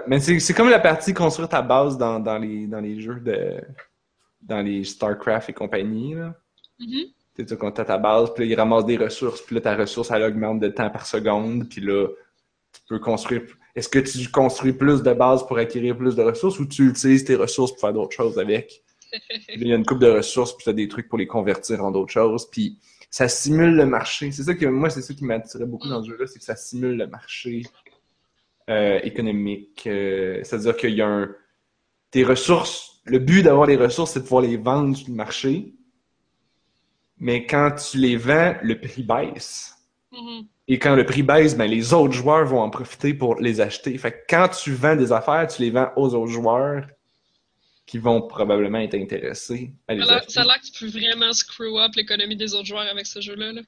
Mais 0.07 0.20
c'est 0.20 0.55
comme 0.55 0.70
la 0.70 0.78
partie 0.78 1.12
construire 1.12 1.49
ta 1.49 1.62
base 1.62 1.99
dans, 1.99 2.20
dans, 2.20 2.39
les, 2.39 2.66
dans 2.66 2.81
les 2.81 3.01
jeux 3.01 3.20
de. 3.20 3.61
dans 4.43 4.62
les 4.62 4.85
StarCraft 4.85 5.51
et 5.51 5.53
compagnie. 5.53 6.15
Là. 6.15 6.35
Mhm. 6.78 7.07
Tu 7.37 7.47
sais, 7.47 7.57
quand 7.57 7.73
t'as 7.73 7.85
ta 7.85 7.99
base, 7.99 8.33
puis 8.33 8.45
là, 8.45 8.53
il 8.53 8.55
ramasse 8.55 8.87
des 8.87 8.97
ressources, 8.97 9.43
puis 9.43 9.57
là, 9.57 9.61
ta 9.61 9.77
ressource, 9.77 10.11
elle 10.11 10.23
augmente 10.23 10.61
de 10.61 10.69
temps 10.69 10.91
par 10.91 11.07
seconde, 11.07 11.69
puis 11.69 11.81
là, 11.81 12.07
tu 12.73 12.81
peux 12.89 12.99
construire. 12.99 13.43
Est-ce 13.74 13.89
que 13.91 13.99
tu 13.99 14.31
construis 14.31 14.73
plus 14.73 15.03
de 15.03 15.12
bases 15.12 15.47
pour 15.47 15.59
acquérir 15.59 15.99
plus 15.99 16.16
de 16.16 16.23
ressources 16.23 16.59
ou 16.59 16.66
tu 16.66 16.89
utilises 16.89 17.24
tes 17.24 17.35
ressources 17.35 17.73
pour 17.73 17.81
faire 17.81 17.93
d'autres 17.93 18.16
choses 18.16 18.39
avec? 18.39 18.83
Il 19.49 19.66
y 19.66 19.73
a 19.73 19.77
une 19.77 19.87
coupe 19.87 20.01
de 20.01 20.11
ressources, 20.11 20.55
puis 20.57 20.65
tu 20.65 20.70
as 20.70 20.73
des 20.73 20.89
trucs 20.89 21.09
pour 21.09 21.19
les 21.19 21.27
convertir 21.27 21.85
en 21.85 21.91
d'autres 21.91 22.12
choses, 22.12 22.49
puis 22.51 22.78
ça 23.11 23.28
simule 23.28 23.74
le 23.74 23.87
marché. 23.87 24.31
C'est 24.33 24.43
ça 24.43 24.55
que 24.55 24.66
moi, 24.66 24.91
c'est 24.91 25.03
ça 25.03 25.15
qui 25.15 25.24
m'attirait 25.24 25.66
beaucoup 25.66 25.89
dans 25.89 26.03
ce 26.03 26.11
jeu-là, 26.11 26.27
c'est 26.27 26.39
que 26.39 26.45
ça 26.45 26.57
simule 26.57 26.97
le 26.97 27.07
marché 27.07 27.62
euh, 28.69 29.01
économique. 29.03 29.87
Euh, 29.87 30.41
C'est-à-dire 30.43 30.77
qu'il 30.77 30.95
y 30.95 31.03
a 31.03 31.09
un. 31.09 31.35
Tes 32.11 32.24
ressources, 32.24 33.01
le 33.05 33.19
but 33.19 33.43
d'avoir 33.43 33.66
les 33.66 33.77
ressources, 33.77 34.12
c'est 34.12 34.20
de 34.20 34.24
pouvoir 34.24 34.43
les 34.43 34.57
vendre 34.57 34.97
sur 34.97 35.09
le 35.09 35.15
marché. 35.15 35.73
Mais 37.19 37.47
quand 37.47 37.73
tu 37.73 37.99
les 37.99 38.16
vends, 38.16 38.55
le 38.62 38.81
prix 38.81 39.03
baisse. 39.03 39.74
Mhm. 40.12 40.47
Et 40.69 40.78
quand 40.78 40.95
le 40.95 41.07
prix 41.07 41.23
baisse, 41.23 41.57
ben, 41.57 41.70
les 41.70 41.95
autres 41.95 42.12
joueurs 42.12 42.45
vont 42.45 42.61
en 42.61 42.70
profiter 42.70 43.15
pour 43.15 43.37
les 43.37 43.61
acheter. 43.61 43.97
Fait 43.99 44.12
que 44.12 44.19
quand 44.28 44.49
tu 44.49 44.73
vends 44.73 44.97
des 44.97 45.12
affaires, 45.12 45.47
tu 45.47 45.62
les 45.62 45.70
vends 45.70 45.91
aux 45.97 46.15
autres 46.15 46.33
joueurs 46.33 46.87
qui 47.87 47.99
vont 47.99 48.23
probablement 48.23 48.79
être 48.79 48.95
intéressés 48.95 49.73
à 49.89 49.95
les 49.95 50.01
Ça 50.01 50.07
a 50.07 50.09
l'air- 50.11 50.17
acheter. 50.19 50.33
Ça 50.33 50.41
a 50.43 50.45
l'air 50.45 50.61
que 50.61 50.67
tu 50.67 50.73
peux 50.73 50.91
vraiment 50.99 51.33
screw 51.33 51.79
up 51.79 51.95
l'économie 51.95 52.37
des 52.37 52.53
autres 52.55 52.67
joueurs 52.67 52.89
avec 52.89 53.07
ce 53.07 53.21
jeu-là. 53.21 53.53
là. 53.53 53.63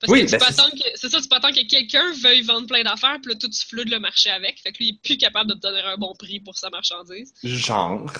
Parce 0.00 0.12
Oui, 0.12 0.20
que 0.20 0.26
tu 0.26 0.32
ben, 0.32 0.38
peux 0.38 0.44
c'est- 0.52 0.60
attendre 0.60 0.74
que. 0.74 0.88
C'est 0.96 1.08
ça, 1.08 1.20
tu 1.20 1.28
peux 1.28 1.36
attendre 1.36 1.54
que 1.54 1.66
quelqu'un 1.66 2.12
veuille 2.22 2.42
vendre 2.42 2.66
plein 2.66 2.82
d'affaires, 2.82 3.16
puis 3.22 3.32
là, 3.32 3.38
tout 3.40 3.48
tu 3.48 3.66
floutes 3.66 3.88
le 3.90 4.00
marché 4.00 4.28
avec. 4.28 4.60
Fait 4.60 4.72
que 4.72 4.78
lui, 4.78 4.88
il 4.88 4.94
est 4.96 5.02
plus 5.02 5.16
capable 5.16 5.48
de 5.50 5.54
te 5.54 5.60
donner 5.60 5.80
un 5.80 5.96
bon 5.96 6.12
prix 6.18 6.40
pour 6.40 6.56
sa 6.56 6.68
marchandise. 6.68 7.32
Genre. 7.42 8.12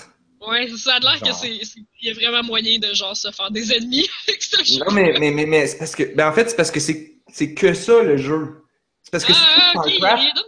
Ouais, 0.46 0.68
ça 0.76 0.94
a 0.94 1.00
l'air 1.00 1.20
que 1.20 1.26
Genre. 1.26 1.34
c'est. 1.36 1.58
c'est- 1.64 1.80
Il 2.00 2.08
y 2.08 2.10
a 2.10 2.14
vraiment 2.14 2.42
moyen 2.42 2.78
de 2.78 2.94
genre 2.94 3.16
se 3.16 3.30
faire 3.30 3.50
des 3.50 3.72
ennemis 3.72 4.06
avec 4.28 4.42
ce 4.42 4.64
jeu. 4.64 4.78
Non, 4.84 4.92
mais, 4.92 5.18
mais, 5.18 5.30
mais, 5.30 5.46
mais 5.46 5.66
c'est 5.66 5.78
parce 5.78 5.94
que. 5.94 6.14
Ben, 6.14 6.28
en 6.28 6.32
fait, 6.32 6.48
c'est 6.48 6.56
parce 6.56 6.70
que 6.70 6.80
c'est 6.80 7.54
que 7.54 7.74
ça 7.74 8.02
le 8.02 8.16
jeu. 8.16 8.62
C'est 9.02 9.10
parce 9.10 9.24
que 9.24 9.32
Ah, 9.34 9.72
c'est 9.74 9.78
ok, 9.78 9.84
il 9.88 9.92
y 10.00 10.04
a 10.04 10.16
StarCraft. 10.16 10.44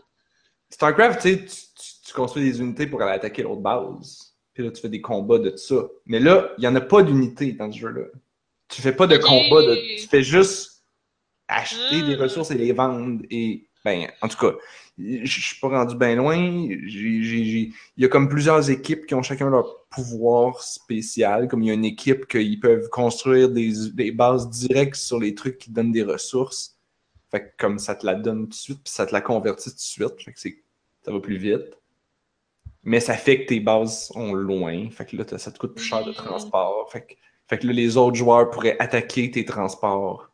StarCraft, 0.71 1.21
tu 1.23 1.29
sais, 1.29 1.39
tu, 1.41 1.47
tu- 1.47 2.07
tu 2.07 2.13
construis 2.15 2.45
des 2.51 2.61
unités 2.61 2.87
pour 2.87 3.03
aller 3.03 3.13
attaquer 3.13 3.43
l'autre 3.43 3.61
base. 3.63 4.26
Puis 4.57 4.65
là, 4.65 4.71
tu 4.71 4.81
fais 4.81 4.89
des 4.89 5.03
combats 5.03 5.39
de 5.39 5.55
ça. 5.55 5.87
Mais 6.07 6.19
là, 6.19 6.51
il 6.57 6.63
n'y 6.63 6.67
en 6.67 6.75
a 6.77 6.81
pas 6.81 7.03
d'unité 7.03 7.53
dans 7.53 7.71
ce 7.71 7.79
jeu-là. 7.79 8.05
Tu 8.69 8.81
fais 8.81 8.93
pas 8.93 9.07
de 9.07 9.19
combat, 9.19 9.61
de, 9.61 9.99
tu 10.01 10.09
fais 10.09 10.23
juste 10.23 10.83
acheter 11.47 12.03
des 12.05 12.15
ressources 12.15 12.51
et 12.53 12.55
les 12.55 12.73
vendre. 12.73 13.23
Et, 13.31 13.69
ben, 13.85 14.09
en 14.23 14.29
tout 14.29 14.39
cas, 14.39 14.57
je 14.97 15.27
suis 15.27 15.61
pas 15.61 15.69
rendu 15.69 15.95
bien 15.95 16.15
loin. 16.15 16.39
Il 16.39 17.75
y 17.99 18.05
a 18.07 18.09
comme 18.09 18.31
plusieurs 18.31 18.71
équipes 18.71 19.05
qui 19.05 19.15
ont 19.15 19.23
chacun 19.23 19.51
leur 19.51 19.85
pouvoir 19.91 20.63
spécial. 20.63 21.49
Comme 21.49 21.63
il 21.63 21.67
y 21.67 21.71
a 21.71 21.75
une 21.75 21.85
équipe 21.85 22.27
qu'ils 22.27 22.59
peuvent 22.59 22.89
construire 22.89 23.51
des, 23.51 23.91
des 23.93 24.11
bases 24.11 24.49
directes 24.49 24.97
sur 24.97 25.21
les 25.21 25.35
trucs 25.35 25.59
qui 25.59 25.71
donnent 25.71 25.93
des 25.93 26.03
ressources. 26.03 26.79
Fait 27.31 27.43
que 27.43 27.51
comme 27.59 27.79
ça 27.79 27.95
te 27.95 28.07
la 28.07 28.15
donne 28.15 28.45
tout 28.45 28.49
de 28.49 28.55
suite, 28.55 28.81
puis 28.85 28.93
ça 28.95 29.05
te 29.05 29.13
la 29.13 29.21
convertit 29.21 29.69
tout 29.69 29.77
de 29.77 29.81
suite. 29.81 30.23
Fait 30.25 30.33
que 30.33 30.41
ça 30.41 31.13
va 31.13 31.21
plus 31.21 31.37
vite. 31.37 31.77
Mais 32.87 33.01
ça 33.01 33.15
fait 33.15 33.43
que 33.43 33.49
tes 33.49 33.61
bases 33.61 34.07
sont 34.07 34.33
loin. 34.33 34.89
Fait 34.91 35.05
que 35.05 35.17
là, 35.17 35.25
ça 35.39 35.51
te 35.51 35.59
coûte 35.59 35.75
plus 35.75 35.85
cher 35.85 36.05
de 36.05 36.13
Mm. 36.13 36.15
transport. 36.15 36.89
Fait 36.91 37.03
que, 37.05 37.15
fait 37.49 37.59
que 37.59 37.67
là, 37.67 37.73
les 37.73 37.97
autres 37.97 38.17
joueurs 38.17 38.49
pourraient 38.51 38.77
attaquer 38.79 39.31
tes 39.31 39.45
transports. 39.45 40.31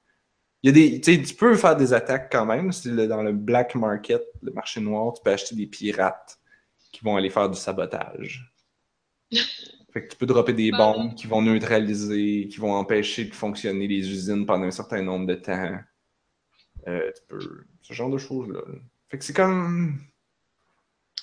Il 0.62 0.68
y 0.68 0.70
a 0.70 0.72
des, 0.72 1.00
tu 1.00 1.34
peux 1.34 1.56
faire 1.56 1.74
des 1.76 1.92
attaques 1.92 2.30
quand 2.30 2.46
même. 2.46 2.70
Le- 2.84 3.06
dans 3.08 3.22
le 3.22 3.32
black 3.32 3.74
market, 3.74 4.22
le 4.42 4.52
marché 4.52 4.80
noir, 4.80 5.12
tu 5.14 5.22
peux 5.24 5.32
acheter 5.32 5.56
des 5.56 5.66
pirates 5.66 6.38
qui 6.92 7.02
vont 7.02 7.16
aller 7.16 7.30
faire 7.30 7.48
du 7.50 7.58
sabotage. 7.58 8.52
Fait 9.92 10.04
que 10.06 10.12
tu 10.12 10.16
peux 10.16 10.26
dropper 10.26 10.52
des 10.54 10.70
bombes 10.72 11.14
qui 11.14 11.26
vont 11.26 11.42
neutraliser, 11.42 12.48
qui 12.50 12.58
vont 12.58 12.72
empêcher 12.74 13.24
de 13.26 13.34
fonctionner 13.34 13.86
les 13.86 14.08
usines 14.08 14.46
pendant 14.46 14.64
un 14.64 14.70
certain 14.70 15.02
nombre 15.02 15.26
de 15.26 15.34
temps. 15.34 15.74
Euh, 16.88 17.10
tu 17.14 17.22
peux, 17.28 17.64
ce 17.82 17.92
genre 17.92 18.08
de 18.10 18.16
choses-là. 18.18 18.60
Fait 19.10 19.18
que 19.18 19.24
c'est 19.24 19.34
comme, 19.36 20.00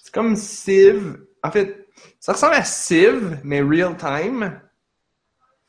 c'est 0.09 0.15
comme 0.15 0.35
Civ. 0.35 1.19
En 1.43 1.51
fait, 1.51 1.87
ça 2.19 2.33
ressemble 2.33 2.55
à 2.55 2.63
Civ, 2.63 3.39
mais 3.43 3.61
real 3.61 3.95
time. 3.95 4.59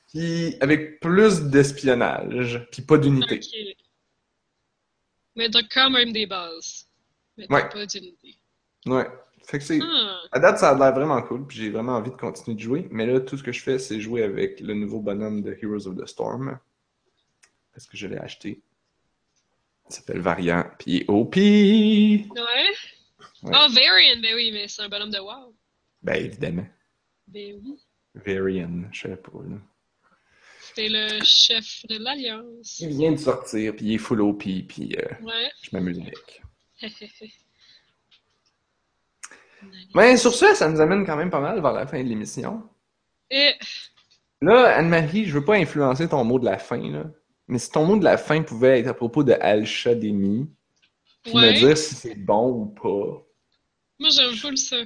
Puis 0.08 0.56
avec 0.62 0.98
plus 1.00 1.42
d'espionnage, 1.42 2.66
puis 2.72 2.80
pas 2.80 2.96
d'unité. 2.96 3.38
Mais 5.36 5.50
t'as 5.50 5.62
quand 5.70 5.90
même 5.90 6.10
des 6.12 6.26
bases. 6.26 6.86
Mais 7.36 7.46
Ouais. 7.52 7.68
pas 7.68 7.84
d'unité. 7.84 8.36
Ouais. 8.86 9.06
Fait 9.44 9.58
que 9.58 9.64
c'est. 9.64 9.78
Ah. 9.82 10.20
À 10.32 10.38
date, 10.40 10.58
ça 10.58 10.70
a 10.70 10.74
l'air 10.78 10.94
vraiment 10.94 11.20
cool, 11.22 11.46
puis 11.46 11.58
j'ai 11.58 11.70
vraiment 11.70 11.96
envie 11.96 12.10
de 12.10 12.16
continuer 12.16 12.56
de 12.56 12.62
jouer. 12.62 12.88
Mais 12.90 13.04
là, 13.06 13.20
tout 13.20 13.36
ce 13.36 13.42
que 13.42 13.52
je 13.52 13.62
fais, 13.62 13.78
c'est 13.78 14.00
jouer 14.00 14.22
avec 14.22 14.60
le 14.60 14.72
nouveau 14.72 15.00
bonhomme 15.00 15.42
de 15.42 15.54
Heroes 15.60 15.86
of 15.86 15.96
the 15.96 16.06
Storm. 16.06 16.58
Parce 17.74 17.86
que 17.86 17.96
je 17.98 18.06
l'ai 18.06 18.18
acheté. 18.18 18.62
Il 19.90 19.94
s'appelle 19.94 20.20
Variant, 20.20 20.64
puis 20.78 21.04
OP! 21.08 21.36
Ouais. 21.36 22.24
Ouais. 23.42 23.50
Ah, 23.54 23.68
Varian, 23.70 24.20
ben 24.22 24.34
oui, 24.34 24.50
mais 24.52 24.68
c'est 24.68 24.82
un 24.82 24.88
bonhomme 24.88 25.10
de 25.10 25.18
WoW. 25.18 25.54
Ben, 26.02 26.14
évidemment. 26.24 26.66
Ben 27.26 27.54
oui. 27.62 27.78
Varian, 28.14 28.82
je 28.92 29.02
sais 29.02 29.16
pas, 29.16 29.30
là. 29.48 29.56
C'était 30.62 30.88
le 30.88 31.24
chef 31.24 31.84
de 31.88 31.98
l'Alliance. 31.98 32.78
Il 32.80 32.88
vient 32.90 33.12
de 33.12 33.16
sortir, 33.16 33.74
puis 33.74 33.86
il 33.86 33.94
est 33.94 33.98
full 33.98 34.20
OP, 34.20 34.42
puis 34.68 34.94
euh, 34.96 35.14
Ouais. 35.24 35.50
je 35.62 35.70
m'amuse 35.72 35.98
avec. 36.00 36.42
Mais 39.94 40.16
sur 40.16 40.32
ce, 40.34 40.54
ça 40.54 40.68
nous 40.68 40.80
amène 40.80 41.04
quand 41.04 41.16
même 41.16 41.30
pas 41.30 41.40
mal 41.40 41.60
vers 41.60 41.72
la 41.72 41.86
fin 41.86 42.02
de 42.02 42.08
l'émission. 42.08 42.62
Et 43.30 43.52
Là, 44.42 44.76
Anne-Marie, 44.76 45.26
je 45.26 45.34
veux 45.38 45.44
pas 45.44 45.56
influencer 45.56 46.08
ton 46.08 46.24
mot 46.24 46.38
de 46.38 46.44
la 46.46 46.58
fin, 46.58 46.78
là. 46.90 47.04
Mais 47.48 47.58
si 47.58 47.70
ton 47.70 47.84
mot 47.84 47.96
de 47.98 48.04
la 48.04 48.16
fin 48.16 48.42
pouvait 48.42 48.80
être 48.80 48.86
à 48.86 48.94
propos 48.94 49.24
de 49.24 49.32
Al-Shademi, 49.32 50.48
puis 51.24 51.34
me 51.34 51.52
dire 51.52 51.76
si 51.76 51.94
c'est 51.94 52.14
bon 52.14 52.48
ou 52.52 52.66
pas. 52.66 53.26
Moi, 54.00 54.10
j'aime 54.10 54.34
full 54.36 54.58
ça. 54.58 54.76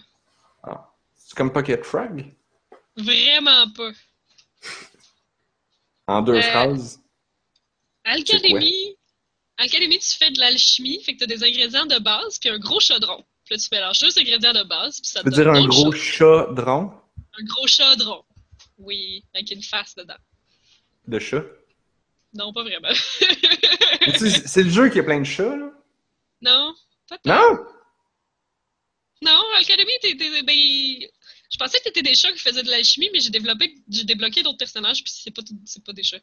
Ah. 0.62 0.90
C'est 1.16 1.36
comme 1.36 1.52
Pocket 1.52 1.84
Frog? 1.84 2.24
Vraiment 2.96 3.70
pas. 3.70 3.90
En 6.06 6.22
deux 6.22 6.34
Euh, 6.34 6.42
phrases. 6.42 7.00
Alcalémie. 8.04 8.96
Alcalémie, 9.56 9.98
tu 9.98 10.16
fais 10.18 10.30
de 10.30 10.38
l'alchimie, 10.40 11.02
fait 11.02 11.14
que 11.14 11.20
t'as 11.20 11.26
des 11.26 11.42
ingrédients 11.44 11.86
de 11.86 11.98
base, 11.98 12.38
puis 12.38 12.50
un 12.50 12.58
gros 12.58 12.80
chaudron. 12.80 13.24
Puis 13.44 13.54
là, 13.54 13.58
tu 13.58 13.68
mélanges 13.72 13.98
deux 14.00 14.18
ingrédients 14.18 14.52
de 14.52 14.62
base, 14.64 15.00
puis 15.00 15.08
ça 15.10 15.20
Tu 15.20 15.26
veux 15.26 15.30
te 15.30 15.36
dire 15.36 15.44
donne 15.46 15.56
un 15.56 15.60
d'autres 15.66 15.80
gros 15.80 15.92
chaudron 15.92 16.92
Un 17.38 17.44
gros 17.44 17.66
chaudron. 17.66 18.24
Oui, 18.78 19.24
avec 19.34 19.50
une 19.52 19.62
face 19.62 19.94
dedans. 19.94 20.16
de 21.06 21.18
chat? 21.18 21.44
Non, 22.34 22.52
pas 22.52 22.62
vraiment. 22.64 22.88
C'est 24.18 24.62
le 24.64 24.70
jeu 24.70 24.88
qui 24.88 24.98
a 24.98 25.04
plein 25.04 25.20
de 25.20 25.24
chats, 25.24 25.56
là? 25.56 25.70
non, 26.42 26.74
pas 27.08 27.18
tant. 27.18 27.30
Non? 27.52 27.66
Non, 29.24 29.40
Alcalémie, 29.56 29.92
t'es, 30.02 30.14
ben, 30.14 31.08
je 31.50 31.56
pensais 31.58 31.78
que 31.78 31.84
t'étais 31.84 32.02
des 32.02 32.14
chats 32.14 32.32
qui 32.32 32.38
faisaient 32.38 32.62
de 32.62 32.70
l'alchimie, 32.70 33.08
mais 33.12 33.20
j'ai 33.20 33.30
développé, 33.30 33.74
j'ai 33.88 34.04
débloqué 34.04 34.42
d'autres 34.42 34.58
personnages, 34.58 35.02
puis 35.02 35.12
c'est 35.14 35.30
pas, 35.30 35.42
tout- 35.42 35.58
c'est 35.64 35.82
pas 35.84 35.92
des 35.92 36.02
chats. 36.02 36.20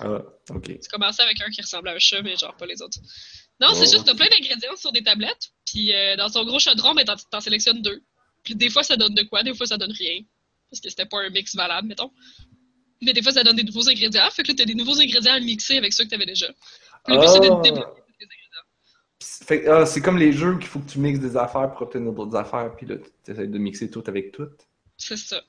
Ah, 0.00 0.20
ok. 0.50 0.64
Tu 0.80 0.88
commençais 0.90 1.22
avec 1.22 1.40
un 1.40 1.50
qui 1.50 1.60
ressemblait 1.62 1.90
à 1.92 1.94
un 1.94 1.98
chat, 1.98 2.22
mais 2.22 2.36
genre 2.36 2.56
pas 2.56 2.66
les 2.66 2.80
autres. 2.82 2.98
Non, 3.60 3.74
c'est 3.74 3.90
juste, 3.90 4.04
t'as 4.04 4.14
plein 4.14 4.28
d'ingrédients 4.28 4.76
sur 4.76 4.92
des 4.92 5.02
tablettes, 5.02 5.50
puis 5.64 5.92
euh, 5.94 6.16
dans 6.16 6.28
ton 6.30 6.44
gros 6.44 6.58
chaudron, 6.58 6.94
ben, 6.94 7.04
t'en, 7.04 7.16
t'en 7.16 7.40
sélectionnes 7.40 7.82
deux. 7.82 8.02
Puis 8.44 8.54
des 8.54 8.68
fois, 8.70 8.82
ça 8.82 8.96
donne 8.96 9.14
de 9.14 9.22
quoi, 9.22 9.42
des 9.42 9.54
fois, 9.54 9.66
ça 9.66 9.76
donne 9.78 9.92
rien. 9.92 10.20
Parce 10.70 10.80
que 10.80 10.88
c'était 10.90 11.06
pas 11.06 11.20
un 11.22 11.30
mix 11.30 11.54
valable, 11.54 11.88
mettons. 11.88 12.10
Mais 13.00 13.12
des 13.12 13.22
fois, 13.22 13.32
ça 13.32 13.42
donne 13.42 13.56
des 13.56 13.62
nouveaux 13.64 13.88
ingrédients. 13.88 14.28
Fait 14.30 14.42
que 14.42 14.48
là, 14.48 14.54
t'as 14.58 14.64
des 14.64 14.74
nouveaux 14.74 14.98
ingrédients 15.00 15.34
à 15.34 15.40
mixer 15.40 15.76
avec 15.78 15.92
ceux 15.92 16.04
que 16.04 16.10
t'avais 16.10 16.26
déjà. 16.26 16.48
Puis 17.04 17.14
le 17.14 17.20
but, 17.20 17.28
c'est 17.28 17.40
de 17.40 17.46
Ah. 17.46 17.60
débloquer 17.62 18.00
tous 18.02 18.14
les 18.20 18.26
ingrédients. 18.26 18.66
Fait, 19.12 19.12
ah, 19.68 19.86
c'est 19.86 20.00
comme 20.00 20.18
les 20.18 20.32
jeux 20.32 20.58
qu'il 20.58 20.66
faut 20.68 20.80
que 20.80 20.90
tu 20.90 20.98
mixes 20.98 21.20
des 21.20 21.36
affaires 21.36 21.70
pour 21.72 21.82
obtenir 21.82 22.12
d'autres 22.12 22.36
affaires, 22.36 22.74
puis 22.76 22.86
là, 22.86 22.96
tu 23.24 23.30
essaies 23.30 23.46
de 23.46 23.58
mixer 23.58 23.90
tout 23.90 24.02
avec 24.06 24.32
tout. 24.32 24.48
C'est 24.96 25.16
ça. 25.16 25.42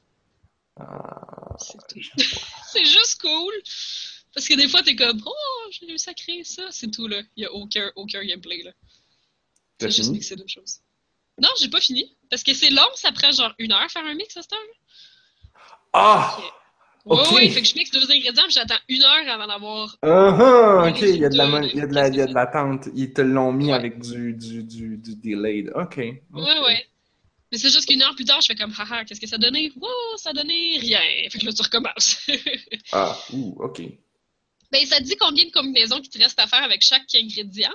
Ah, 0.77 1.55
C'est 1.57 2.85
juste 2.85 3.21
cool. 3.21 3.53
Parce 4.33 4.47
que 4.47 4.55
des 4.55 4.67
fois, 4.67 4.83
t'es 4.83 4.95
comme, 4.95 5.21
oh, 5.25 5.67
j'ai 5.71 5.85
réussi 5.85 6.09
à 6.09 6.13
créer 6.13 6.43
ça. 6.43 6.63
C'est 6.71 6.91
tout, 6.91 7.07
là. 7.07 7.21
Il 7.37 7.43
y 7.43 7.45
a 7.45 7.53
aucun, 7.53 7.91
aucun 7.95 8.23
gameplay, 8.25 8.63
là. 8.63 8.71
T'as 9.77 9.87
C'est 9.87 9.97
juste 9.97 10.03
fini? 10.07 10.17
mixer 10.17 10.35
deux 10.35 10.47
choses. 10.47 10.79
Non, 11.41 11.49
j'ai 11.59 11.69
pas 11.69 11.79
fini. 11.81 12.17
Parce 12.29 12.43
que 12.43 12.53
c'est 12.53 12.69
long, 12.69 12.87
ça 12.95 13.11
prend 13.11 13.31
genre 13.31 13.53
une 13.59 13.71
heure 13.71 13.89
faire 13.89 14.05
un 14.05 14.15
mix 14.15 14.35
à 14.37 14.41
cette 14.41 14.53
heure. 14.53 14.59
Ah! 15.93 16.37
Ouais, 17.05 17.17
Ok. 17.19 17.31
ouais, 17.33 17.49
fait 17.49 17.61
que 17.61 17.67
je 17.67 17.75
mixe 17.75 17.91
deux 17.91 18.09
ingrédients, 18.11 18.43
puis 18.45 18.53
j'attends 18.53 18.79
une 18.89 19.03
heure 19.03 19.29
avant 19.29 19.45
d'avoir. 19.47 19.95
Uh-huh, 20.03 20.89
ok, 20.89 21.01
Ouais, 21.01 21.09
il 21.11 21.17
y 21.21 21.25
a 21.25 21.29
de 21.29 21.37
la, 21.37 21.45
de- 21.45 21.51
mon- 21.51 21.61
il 21.61 21.75
y 21.75 21.81
a 21.81 21.85
de 21.87 21.93
la, 21.93 22.07
il 22.07 22.15
y 22.15 22.21
a 22.21 22.25
de 22.25 22.33
l'attente. 22.33 22.87
Ils 22.95 23.13
te 23.13 23.21
l'ont 23.21 23.51
mis 23.53 23.67
Ouais. 23.67 23.73
avec 23.73 23.99
du, 23.99 24.33
du, 24.33 24.63
du, 24.63 24.97
du 24.97 25.15
delayed. 25.15 25.71
Ok. 25.75 25.97
Ouais, 25.97 26.17
ok. 26.33 26.65
ouais. 26.65 26.85
Mais 27.51 27.59
c'est 27.59 27.69
juste 27.69 27.87
qu'une 27.87 28.01
heure 28.01 28.15
plus 28.15 28.25
tard, 28.25 28.41
je 28.41 28.47
fais 28.47 28.55
comme, 28.55 28.73
haha, 28.75 29.05
qu'est-ce 29.05 29.21
que 29.21 29.27
ça 29.27 29.37
donnait? 29.37 29.71
Wow, 29.75 30.17
ça 30.17 30.33
donnait 30.33 30.79
rien. 30.79 30.99
Fait 31.29 31.37
que 31.37 31.45
là, 31.45 31.53
tu 31.53 31.61
recommences. 31.61 32.17
Ah, 32.91 33.15
ouh, 33.33 33.55
ok. 33.59 33.81
ben, 34.71 34.85
ça 34.87 34.97
te 34.97 35.03
dit 35.03 35.15
combien 35.15 35.45
de 35.45 35.51
combinaisons 35.51 36.01
qu'il 36.01 36.09
te 36.09 36.17
reste 36.17 36.39
à 36.39 36.47
faire 36.47 36.63
avec 36.63 36.81
chaque 36.81 37.03
ingrédient? 37.13 37.71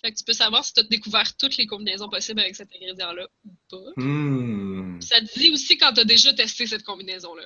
Fait 0.00 0.10
que 0.12 0.16
tu 0.16 0.24
peux 0.24 0.32
savoir 0.32 0.64
si 0.64 0.72
tu 0.72 0.80
as 0.80 0.84
découvert 0.84 1.36
toutes 1.36 1.56
les 1.58 1.66
combinaisons 1.66 2.08
possibles 2.08 2.40
avec 2.40 2.56
cet 2.56 2.68
ingrédient-là 2.74 3.26
ou 3.44 3.50
pas. 3.68 3.90
Hmm. 4.02 5.00
Ça 5.02 5.20
te 5.20 5.38
dit 5.38 5.50
aussi 5.50 5.76
quand 5.76 5.92
tu 5.92 6.00
as 6.00 6.04
déjà 6.04 6.32
testé 6.32 6.66
cette 6.66 6.84
combinaison-là. 6.84 7.42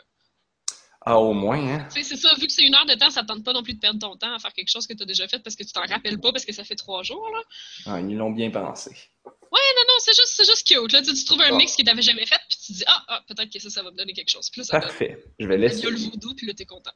Ah, 1.04 1.18
au 1.18 1.32
moins, 1.32 1.58
hein. 1.58 1.88
Tu 1.92 2.02
sais, 2.02 2.08
c'est 2.10 2.16
ça, 2.16 2.32
vu 2.38 2.46
que 2.46 2.52
c'est 2.52 2.64
une 2.64 2.74
heure 2.74 2.86
de 2.86 2.94
temps, 2.94 3.10
ça 3.10 3.22
te 3.22 3.26
tente 3.26 3.42
pas 3.44 3.52
non 3.52 3.62
plus 3.64 3.74
de 3.74 3.80
perdre 3.80 3.98
ton 3.98 4.16
temps 4.16 4.32
à 4.34 4.38
faire 4.38 4.52
quelque 4.52 4.70
chose 4.70 4.86
que 4.86 4.92
tu 4.94 5.02
as 5.02 5.06
déjà 5.06 5.26
fait 5.26 5.40
parce 5.40 5.56
que 5.56 5.64
tu 5.64 5.72
t'en 5.72 5.80
rappelles 5.84 6.20
pas 6.20 6.30
parce 6.32 6.44
que 6.44 6.52
ça 6.52 6.62
fait 6.64 6.76
trois 6.76 7.02
jours, 7.02 7.28
là. 7.32 7.40
Ah, 7.86 8.00
ils 8.00 8.16
l'ont 8.16 8.30
bien 8.30 8.50
pensé. 8.50 8.90
Non, 9.24 9.82
non, 9.88 9.94
c'est 9.98 10.14
juste, 10.14 10.44
juste 10.44 10.66
cute, 10.66 10.92
là. 10.92 11.02
Tu, 11.02 11.12
tu 11.12 11.24
trouves 11.24 11.40
un 11.40 11.52
Ah. 11.52 11.56
mix 11.56 11.74
que 11.76 11.82
t'avais 11.82 12.02
jamais 12.02 12.24
fait, 12.26 12.38
puis 12.48 12.56
tu 12.58 12.72
te 12.72 12.78
dis, 12.78 12.84
ah, 12.86 13.04
ah, 13.08 13.24
peut-être 13.26 13.50
que 13.52 13.58
ça, 13.58 13.68
ça 13.70 13.82
va 13.82 13.90
me 13.90 13.96
donner 13.96 14.12
quelque 14.12 14.30
chose. 14.30 14.48
Puis 14.50 14.60
là, 14.60 14.64
ça 14.64 14.78
donne. 14.78 14.88
Parfait. 14.88 15.24
Je 15.40 15.46
vais 15.46 15.56
Il 15.56 15.60
y 15.60 15.64
a 15.64 15.68
laisser. 15.68 15.90
le 15.90 15.96
voodoo, 15.96 16.34
puis 16.36 16.46
là, 16.46 16.54
t'es 16.54 16.66
content. 16.66 16.92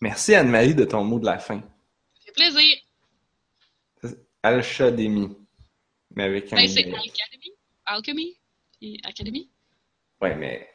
Merci 0.00 0.34
Anne-Marie 0.34 0.74
de 0.74 0.84
ton 0.84 1.02
mot 1.04 1.18
de 1.18 1.24
la 1.26 1.38
fin. 1.38 1.60
Ça 1.60 2.20
fait 2.26 2.32
plaisir. 2.32 2.76
Alchadémie. 4.42 5.36
Mais 6.14 6.24
avec 6.24 6.52
un. 6.52 6.56
Ben, 6.56 6.68
c'est 6.68 6.84
Alchemy. 6.84 7.52
Alchemy? 7.86 8.36
Et 8.82 8.98
Academy. 9.04 9.50
Ouais, 10.20 10.34
mais. 10.34 10.68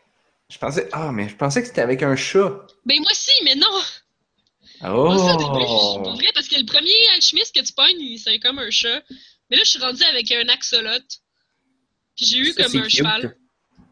Je 0.49 0.57
pensais. 0.57 0.87
Ah, 0.93 1.11
mais 1.11 1.27
je 1.27 1.35
pensais 1.35 1.61
que 1.61 1.67
c'était 1.67 1.81
avec 1.81 2.03
un 2.03 2.15
chat. 2.15 2.65
Ben, 2.85 2.99
moi 3.01 3.11
aussi, 3.11 3.31
mais 3.43 3.55
non. 3.55 3.67
Oh! 4.83 5.11
Moi 5.11 5.35
début, 5.37 5.65
pour 5.65 6.13
vrai, 6.15 6.31
parce 6.33 6.47
que 6.47 6.55
le 6.55 6.65
premier 6.65 7.09
alchimiste 7.15 7.53
que 7.55 7.61
tu 7.65 7.73
pognes, 7.73 8.17
c'est 8.17 8.39
comme 8.39 8.59
un 8.59 8.69
chat. 8.69 9.03
Mais 9.49 9.57
là, 9.57 9.63
je 9.63 9.69
suis 9.71 9.79
rendue 9.79 10.03
avec 10.03 10.31
un 10.31 10.47
axolote. 10.49 11.19
Puis 12.15 12.25
j'ai 12.25 12.37
eu 12.37 12.51
Ça, 12.51 12.63
comme 12.63 12.77
un 12.77 12.81
cute. 12.83 12.91
cheval. 12.97 13.37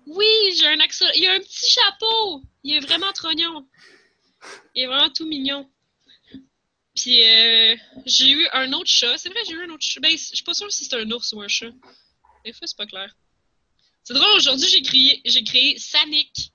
Oui, 0.08 0.26
j'ai 0.58 0.68
un 0.68 0.80
axolote. 0.80 1.16
Il 1.18 1.26
a 1.26 1.34
un 1.34 1.40
petit 1.40 1.70
chapeau. 1.70 2.44
Il 2.64 2.76
est 2.76 2.80
vraiment 2.80 3.12
trognon. 3.14 3.68
Il 4.76 4.84
est 4.84 4.88
vraiment 4.88 5.10
tout 5.10 5.26
mignon. 5.26 5.70
Puis 6.96 7.24
euh, 7.24 7.76
j'ai 8.06 8.30
eu 8.30 8.48
un 8.54 8.72
autre 8.74 8.90
chat. 8.90 9.18
C'est 9.18 9.30
vrai, 9.30 9.40
j'ai 9.46 9.54
eu 9.54 9.64
un 9.64 9.70
autre 9.70 9.84
chat. 9.84 10.00
Ben, 10.00 10.12
je 10.12 10.18
suis 10.18 10.44
pas 10.44 10.54
sûre 10.54 10.72
si 10.72 10.86
c'est 10.86 10.96
un 10.96 11.10
ours 11.12 11.34
ou 11.34 11.42
un 11.42 11.48
chat. 11.48 11.72
Des 12.46 12.54
fois, 12.54 12.68
c'est 12.68 12.78
pas 12.78 12.86
clair. 12.86 13.14
C'est 14.06 14.14
drôle, 14.14 14.38
aujourd'hui, 14.38 14.70
j'ai 14.70 14.84
créé, 14.84 15.22
j'ai 15.26 15.44
créé 15.44 15.80
Sanic. 15.80 16.52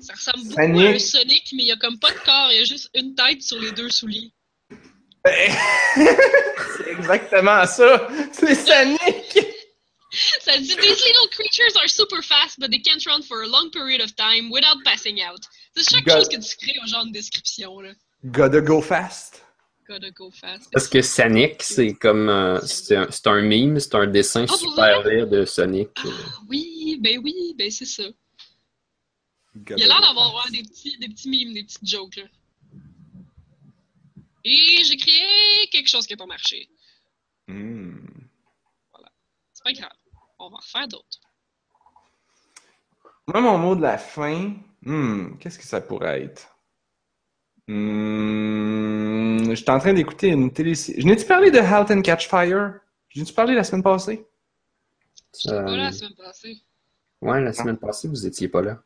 Ça 0.00 0.14
ressemble 0.14 0.48
beaucoup 0.48 0.80
à 0.80 0.88
un? 0.88 0.98
Sonic, 0.98 1.52
mais 1.52 1.64
il 1.64 1.66
y 1.66 1.72
a 1.72 1.76
comme 1.76 1.98
pas 1.98 2.10
de 2.10 2.18
corps. 2.24 2.50
Il 2.52 2.56
y 2.56 2.62
a 2.62 2.64
juste 2.64 2.88
une 2.94 3.14
tête 3.14 3.42
sur 3.42 3.58
les 3.60 3.70
deux 3.72 3.90
souliers. 3.90 4.32
c'est 5.26 6.90
exactement 6.90 7.66
ça! 7.66 8.08
C'est 8.32 8.54
Sonic! 8.54 9.46
Ça 10.40 10.56
dit 10.56 10.74
These 10.74 11.04
little 11.04 11.28
creatures 11.30 11.76
are 11.76 11.88
super 11.88 12.22
fast, 12.22 12.58
but 12.58 12.70
they 12.70 12.80
can't 12.80 13.04
run 13.06 13.22
for 13.22 13.42
a 13.42 13.46
long 13.46 13.70
period 13.70 14.00
of 14.00 14.16
time 14.16 14.50
without 14.50 14.82
passing 14.82 15.20
out. 15.20 15.40
C'est 15.76 15.88
chaque 15.88 16.04
God. 16.04 16.16
chose 16.16 16.28
que 16.28 16.36
tu 16.36 16.56
crées 16.56 16.78
au 16.82 16.86
genre 16.88 17.04
de 17.04 17.12
description, 17.12 17.80
là. 17.80 17.92
Gotta 18.24 18.60
go 18.60 18.80
fast. 18.80 19.42
Gotta 19.90 20.10
go 20.12 20.30
fast. 20.30 20.70
Parce 20.70 20.86
que 20.86 21.02
Sonic, 21.02 21.64
c'est 21.64 21.94
comme. 21.94 22.28
euh, 22.28 22.60
c'est 22.62 22.94
un, 23.26 23.42
meme, 23.42 23.80
c'est 23.80 23.96
un 23.96 24.06
dessin 24.06 24.46
pour 24.46 24.56
super 24.56 25.02
laid 25.02 25.26
de 25.26 25.44
Sonic. 25.44 25.90
euh. 26.04 26.10
Oui, 26.48 26.96
ben 27.00 27.18
oui, 27.24 27.56
ben 27.58 27.68
c'est 27.72 27.86
ça. 27.86 28.04
Il 29.54 29.72
a 29.82 29.86
l'air 29.88 30.00
d'avoir 30.00 30.32
ouais, 30.32 30.50
des, 30.52 30.62
petits, 30.62 30.96
des 30.98 31.08
petits 31.08 31.28
mimes, 31.28 31.54
des 31.54 31.64
petites 31.64 31.84
jokes, 31.84 32.14
là. 32.14 32.22
Et 34.44 34.84
j'ai 34.84 34.96
créé 34.96 35.66
quelque 35.72 35.88
chose 35.88 36.06
qui 36.06 36.12
n'a 36.12 36.18
pas 36.18 36.26
marché. 36.26 36.68
Hmm. 37.48 37.98
C'est 39.52 39.64
pas 39.64 39.72
grave. 39.72 39.96
On 40.38 40.50
va 40.50 40.54
en 40.54 40.60
refaire 40.60 40.86
d'autres. 40.86 41.20
Moi, 43.26 43.40
mon 43.40 43.58
mot 43.58 43.74
de 43.74 43.82
la 43.82 43.98
fin, 43.98 44.54
hmm, 44.82 45.36
qu'est-ce 45.38 45.58
que 45.58 45.66
ça 45.66 45.80
pourrait 45.80 46.22
être? 46.22 46.49
Hmm, 47.70 49.54
j'étais 49.54 49.70
en 49.70 49.78
train 49.78 49.92
d'écouter 49.92 50.28
une 50.28 50.52
télé... 50.52 50.74
Je 50.74 51.04
n'ai-tu 51.06 51.24
parlé 51.26 51.50
de 51.50 51.58
Halt 51.58 51.90
and 51.90 52.02
Catch 52.02 52.28
Fire? 52.28 52.74
Je 53.08 53.20
n'ai-tu 53.20 53.32
parlé 53.32 53.54
la 53.54 53.64
semaine 53.64 53.82
passée? 53.82 54.26
J'étais 55.38 55.54
pas 55.56 55.62
là 55.62 55.76
la 55.76 55.88
Euh, 55.88 55.92
semaine 55.92 56.14
passée. 56.16 56.56
ouais, 57.22 57.40
la 57.40 57.52
semaine 57.52 57.76
passée, 57.76 58.08
vous 58.08 58.26
étiez 58.26 58.48
pas 58.48 58.62
là. 58.62 58.78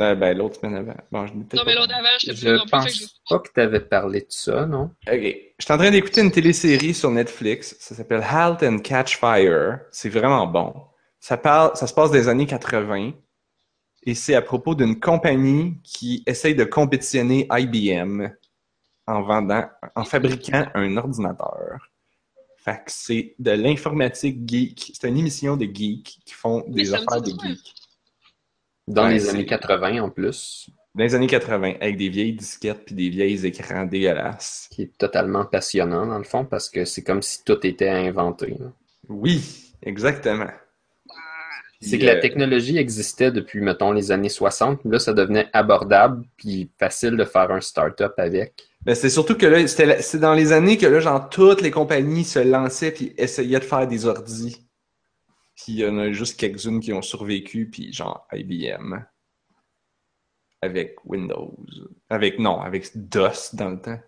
Euh, 0.00 0.14
ben, 0.14 0.36
l'autre 0.36 0.58
semaine 0.58 0.74
avant. 0.76 0.94
Bon, 1.10 1.26
je 1.26 1.34
Non, 1.34 1.46
mais 1.52 1.64
pas 1.64 1.74
l'autre 1.74 1.94
avant, 1.94 2.08
Je 2.18 2.32
plus 2.32 2.46
non 2.50 2.58
plus. 2.64 2.66
je- 2.66 2.70
pense 2.70 3.22
pas 3.28 3.38
que 3.40 3.48
tu 3.54 3.60
avais 3.60 3.80
parlé 3.80 4.20
de 4.20 4.26
ça, 4.30 4.64
non? 4.66 4.90
Ok. 5.06 5.20
J'étais 5.58 5.72
en 5.72 5.76
train 5.78 5.90
d'écouter 5.90 6.22
une 6.22 6.30
télésérie 6.30 6.94
sur 6.94 7.10
Netflix. 7.10 7.76
Ça 7.78 7.94
s'appelle 7.94 8.22
Halt 8.26 8.62
and 8.62 8.78
Catch 8.78 9.18
Fire. 9.18 9.80
C'est 9.90 10.08
vraiment 10.08 10.46
bon. 10.46 10.74
Ça 11.20 11.36
parle, 11.36 11.76
ça 11.76 11.86
se 11.86 11.92
passe 11.94 12.10
des 12.10 12.28
années 12.28 12.46
80. 12.46 13.12
Et 14.04 14.14
c'est 14.14 14.34
à 14.34 14.42
propos 14.42 14.74
d'une 14.74 14.98
compagnie 14.98 15.76
qui 15.84 16.22
essaye 16.26 16.54
de 16.54 16.64
compétitionner 16.64 17.46
IBM 17.50 18.28
en 19.06 19.22
vendant, 19.22 19.64
en 19.94 20.04
fabriquant 20.04 20.66
un 20.74 20.96
ordinateur. 20.96 21.88
Fait 22.56 22.76
que 22.76 22.92
c'est 22.92 23.34
de 23.38 23.50
l'informatique 23.52 24.48
geek. 24.48 24.92
C'est 24.94 25.08
une 25.08 25.18
émission 25.18 25.56
de 25.56 25.64
geeks 25.64 26.20
qui 26.24 26.34
font 26.34 26.64
des 26.68 26.94
affaires 26.94 27.20
de 27.20 27.30
geeks. 27.30 27.74
Dans 28.86 29.04
Ouais, 29.04 29.14
les 29.14 29.28
années 29.28 29.46
80 29.46 30.02
en 30.02 30.10
plus, 30.10 30.68
Dans 30.94 31.04
les 31.04 31.14
années 31.14 31.26
80, 31.28 31.74
avec 31.80 31.96
des 31.96 32.08
vieilles 32.08 32.34
disquettes 32.34 32.84
puis 32.84 32.94
des 32.94 33.08
vieilles 33.08 33.46
écrans 33.46 33.84
dégueulasses. 33.84 34.68
qui 34.70 34.82
est 34.82 34.98
totalement 34.98 35.44
passionnant 35.44 36.06
dans 36.06 36.18
le 36.18 36.24
fond, 36.24 36.44
parce 36.44 36.68
que 36.68 36.84
c'est 36.84 37.02
comme 37.02 37.22
si 37.22 37.44
tout 37.44 37.64
était 37.66 37.88
inventé. 37.88 38.56
là. 38.58 38.72
Oui, 39.08 39.72
exactement. 39.82 40.50
C'est 41.82 41.98
que 41.98 42.04
la 42.04 42.14
euh, 42.14 42.20
technologie 42.20 42.78
existait 42.78 43.32
depuis, 43.32 43.60
mettons, 43.60 43.90
les 43.90 44.12
années 44.12 44.28
60. 44.28 44.80
Là, 44.84 45.00
ça 45.00 45.12
devenait 45.12 45.48
abordable 45.52 46.24
puis 46.36 46.70
facile 46.78 47.16
de 47.16 47.24
faire 47.24 47.50
un 47.50 47.60
start-up 47.60 48.14
avec. 48.18 48.68
Ben, 48.82 48.94
c'est 48.94 49.10
surtout 49.10 49.36
que 49.36 49.46
là, 49.46 49.66
c'est 49.66 50.18
dans 50.18 50.34
les 50.34 50.52
années 50.52 50.78
que 50.78 50.86
là, 50.86 51.00
genre, 51.00 51.28
toutes 51.28 51.60
les 51.60 51.72
compagnies 51.72 52.24
se 52.24 52.38
lançaient 52.38 52.92
puis 52.92 53.12
essayaient 53.18 53.58
de 53.58 53.64
faire 53.64 53.88
des 53.88 54.06
ordis. 54.06 54.64
Puis 55.56 55.72
il 55.72 55.78
y 55.80 55.86
en 55.86 55.98
a 55.98 56.12
juste 56.12 56.38
quelques-unes 56.38 56.80
qui 56.80 56.92
ont 56.92 57.02
survécu, 57.02 57.68
puis 57.68 57.92
genre 57.92 58.26
IBM. 58.32 59.04
Avec 60.60 60.96
Windows. 61.04 61.56
Avec, 62.08 62.38
non, 62.38 62.60
avec 62.60 62.90
DOS 62.94 63.54
dans 63.54 63.70
le 63.70 63.80
temps. 63.80 64.00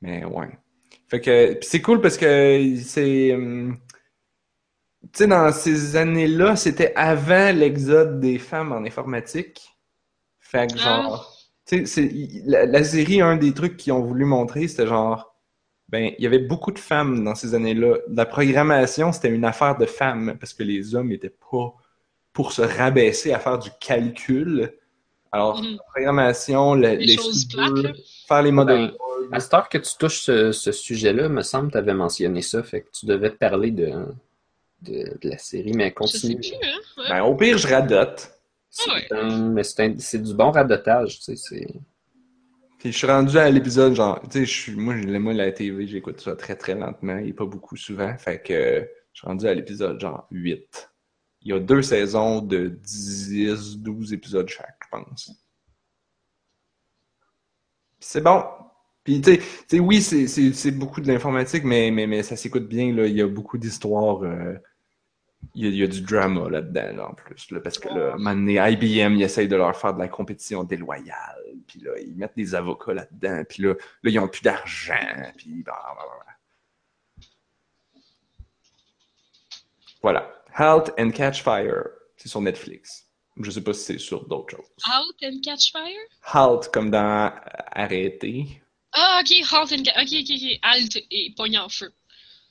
Mais 0.00 0.24
ouais. 0.24 0.50
Fait 1.08 1.20
que, 1.20 1.54
puis 1.54 1.68
c'est 1.68 1.82
cool 1.82 2.00
parce 2.00 2.16
que 2.16 2.76
c'est, 2.80 3.34
hum, 3.34 3.76
tu 5.02 5.08
sais, 5.14 5.26
dans 5.26 5.50
ces 5.52 5.96
années-là, 5.96 6.56
c'était 6.56 6.92
avant 6.96 7.52
l'exode 7.52 8.20
des 8.20 8.38
femmes 8.38 8.72
en 8.72 8.84
informatique. 8.84 9.76
Fait 10.40 10.66
que 10.68 10.78
Ah. 10.78 11.02
genre, 11.02 11.36
tu 11.66 11.86
sais, 11.86 12.10
la, 12.46 12.66
la 12.66 12.84
série, 12.84 13.20
un 13.20 13.36
des 13.36 13.52
trucs 13.52 13.76
qu'ils 13.76 13.92
ont 13.92 14.02
voulu 14.02 14.24
montrer, 14.24 14.68
c'était 14.68 14.86
genre, 14.86 15.34
ben, 15.88 16.12
il 16.18 16.22
y 16.24 16.26
avait 16.26 16.38
beaucoup 16.38 16.72
de 16.72 16.78
femmes 16.78 17.24
dans 17.24 17.34
ces 17.34 17.54
années-là. 17.54 17.96
La 18.08 18.26
programmation, 18.26 19.12
c'était 19.12 19.28
une 19.30 19.44
affaire 19.44 19.76
de 19.76 19.86
femmes 19.86 20.36
parce 20.40 20.54
que 20.54 20.62
les 20.62 20.94
hommes 20.94 21.12
étaient 21.12 21.30
pas 21.50 21.74
pour 22.32 22.52
se 22.52 22.62
rabaisser 22.62 23.32
à 23.32 23.38
faire 23.38 23.58
du 23.58 23.70
calcul. 23.80 24.72
Alors, 25.32 25.62
Mhm. 25.62 25.72
la 25.76 25.82
programmation, 25.92 26.74
le- 26.74 26.88
Les 26.94 26.96
les 27.06 27.16
choses 27.16 27.46
faire 28.28 28.42
les 28.42 28.52
modèles. 28.52 28.92
Ben, 28.92 29.36
À 29.36 29.40
cette 29.40 29.54
heure 29.54 29.68
que 29.68 29.78
tu 29.78 29.96
touches 29.98 30.20
ce, 30.22 30.52
ce 30.52 30.72
sujet-là, 30.72 31.28
me 31.28 31.42
semble 31.42 31.68
que 31.68 31.72
tu 31.72 31.78
avais 31.78 31.94
mentionné 31.94 32.42
ça, 32.42 32.62
fait 32.62 32.82
que 32.82 32.90
tu 32.90 33.06
devais 33.06 33.30
te 33.30 33.36
parler 33.36 33.70
de, 33.70 33.90
de, 34.82 35.18
de 35.20 35.28
la 35.30 35.38
série, 35.38 35.72
mais 35.72 35.92
continue. 35.92 36.36
plus, 36.36 36.52
hein. 36.62 36.78
Ouais. 36.98 37.08
Ben, 37.10 37.22
au 37.24 37.34
pire, 37.36 37.58
je 37.58 37.68
radote. 37.68 38.32
C'est 38.70 38.90
Ah 38.90 38.94
ouais. 38.94 39.06
un- 39.12 39.48
mais 39.50 39.64
c'est 39.64 40.00
c'est 40.00 40.22
du 40.22 40.34
bon 40.34 40.50
radotage, 40.50 41.18
tu 41.18 41.22
sais. 41.24 41.36
c'est- 41.36 41.74
Puis 42.78 42.90
je 42.92 42.96
suis 42.98 43.06
rendu 43.06 43.36
à 43.38 43.48
l'épisode, 43.50 43.94
genre, 43.94 44.20
tu 44.22 44.30
sais, 44.40 44.44
je 44.46 44.50
suis, 44.50 44.72
moi, 44.76 44.94
la 45.34 45.52
TV, 45.52 45.86
j'écoute 45.86 46.20
ça 46.20 46.34
très, 46.36 46.56
très 46.56 46.74
lentement 46.74 47.18
et 47.18 47.32
pas 47.32 47.44
beaucoup 47.46 47.76
souvent. 47.76 48.16
Fait 48.18 48.40
que 48.42 48.52
euh, 48.52 48.80
je 49.12 49.18
suis 49.20 49.26
rendu 49.28 49.46
à 49.46 49.54
l'épisode, 49.54 50.00
genre, 50.00 50.26
8. 50.30 50.90
Il 51.42 51.48
y 51.50 51.52
a 51.52 51.60
deux 51.60 51.82
saisons 51.82 52.40
de 52.40 52.68
10, 52.68 53.76
12 53.78 54.12
épisodes 54.12 54.48
chaque, 54.48 54.76
je 54.84 54.88
pense. 54.90 55.26
Puis 57.98 58.08
c'est 58.08 58.20
bon. 58.20 58.42
Puis, 59.04 59.20
tu 59.20 59.32
sais- 59.34 59.38
tu 59.38 59.44
sais, 59.68 59.78
oui, 59.80 60.00
c'est- 60.00 60.26
c'est 60.28 60.52
c'est 60.52 60.70
beaucoup 60.70 61.00
de 61.00 61.08
l'informatique, 61.08 61.64
mais, 61.64 61.90
mais, 61.90 62.06
mais 62.06 62.22
ça 62.22 62.36
s'écoute 62.36 62.68
bien, 62.68 62.94
là. 62.94 63.06
Il 63.06 63.16
y 63.16 63.20
a 63.22 63.26
beaucoup 63.26 63.58
d'histoires. 63.58 64.22
euh, 64.22 64.54
il 65.54 65.64
y, 65.64 65.66
a, 65.66 65.70
il 65.70 65.76
y 65.76 65.82
a 65.82 65.86
du 65.86 66.00
drama 66.00 66.48
là-dedans, 66.48 66.96
là, 66.96 67.08
en 67.10 67.14
plus. 67.14 67.50
Là, 67.50 67.60
parce 67.60 67.78
que 67.78 67.88
là, 67.88 68.12
à 68.12 68.14
un 68.14 68.16
moment 68.16 68.34
donné, 68.34 68.54
IBM, 68.54 69.16
ils 69.16 69.22
essayent 69.22 69.48
de 69.48 69.56
leur 69.56 69.76
faire 69.76 69.94
de 69.94 69.98
la 69.98 70.08
compétition 70.08 70.64
déloyale. 70.64 71.42
Puis 71.66 71.80
là, 71.80 71.92
ils 72.00 72.16
mettent 72.16 72.36
des 72.36 72.54
avocats 72.54 72.94
là-dedans. 72.94 73.42
Puis 73.48 73.62
là, 73.62 73.74
là 74.02 74.10
ils 74.10 74.16
n'ont 74.16 74.28
plus 74.28 74.42
d'argent. 74.42 74.94
Puis 75.36 75.62
bah, 75.62 75.78
bah, 75.96 76.04
bah. 76.08 77.22
Voilà. 80.02 80.32
Halt 80.54 80.92
and 80.98 81.10
Catch 81.10 81.42
Fire. 81.42 81.88
C'est 82.16 82.28
sur 82.28 82.40
Netflix. 82.40 83.08
Je 83.40 83.50
sais 83.50 83.62
pas 83.62 83.72
si 83.72 83.84
c'est 83.84 83.98
sur 83.98 84.26
d'autres 84.28 84.56
choses. 84.56 84.66
Out 84.86 85.16
and 85.22 85.40
catch 85.42 85.72
fire? 85.72 86.06
Halt 86.22 86.68
comme 86.72 86.90
dans 86.90 87.26
euh, 87.26 87.30
arrêter. 87.72 88.62
Ah, 88.92 89.22
ok, 89.22 89.42
halt 89.50 89.72
and 89.72 89.84
catch. 89.84 89.96
Ok, 89.96 90.12
ok, 90.20 90.30
ok. 90.36 90.58
Halt 90.62 90.96
et 91.10 91.34
pogne 91.36 91.58
en 91.58 91.68
feu. 91.68 91.92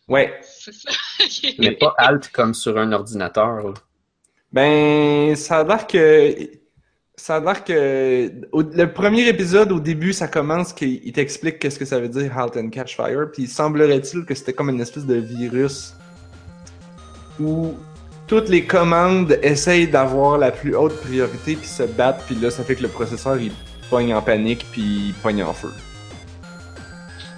Ouais. 0.07 0.39
C'est 0.43 0.73
ça. 0.73 0.89
Ok. 1.23 1.55
Mais 1.59 1.71
pas 1.73 1.93
alt 1.97 2.29
comme 2.33 2.53
sur 2.55 2.77
un 2.79 2.91
ordinateur. 2.93 3.61
là. 3.63 3.73
Ben, 4.51 5.35
ça 5.35 5.59
a 5.59 5.63
l'air 5.63 5.85
que. 5.87 6.35
Ça 7.15 7.35
a 7.35 7.39
l'air 7.39 7.63
que. 7.63 8.31
au- 8.51 8.63
le 8.63 8.91
premier 8.91 9.27
épisode, 9.27 9.71
au 9.71 9.79
début, 9.79 10.13
ça 10.13 10.27
commence 10.27 10.73
qu'il 10.73 10.99
il 11.05 11.13
t'explique 11.13 11.59
qu'est-ce 11.59 11.77
que 11.77 11.85
ça 11.85 11.99
veut 11.99 12.09
dire 12.09 12.35
Halt 12.37 12.57
and 12.57 12.69
Catch 12.69 12.95
Fire. 12.95 13.27
Puis 13.31 13.45
semblerait-il 13.47 14.25
que 14.25 14.33
c'était 14.33 14.53
comme 14.53 14.69
une 14.69 14.81
espèce 14.81 15.05
de 15.05 15.15
virus 15.15 15.93
où 17.39 17.75
toutes 18.27 18.49
les 18.49 18.65
commandes 18.65 19.37
essayent 19.43 19.87
d'avoir 19.87 20.37
la 20.39 20.51
plus 20.51 20.75
haute 20.75 20.99
priorité 21.01 21.55
puis 21.55 21.67
se 21.67 21.83
battent. 21.83 22.23
Puis 22.25 22.35
là, 22.35 22.49
ça 22.49 22.63
fait 22.63 22.75
que 22.75 22.81
le 22.81 22.89
processeur 22.89 23.37
il 23.39 23.51
pogne 23.91 24.13
en 24.15 24.21
panique 24.23 24.65
puis 24.71 24.81
il 25.09 25.13
pogne 25.21 25.43
en 25.43 25.53
feu. 25.53 25.71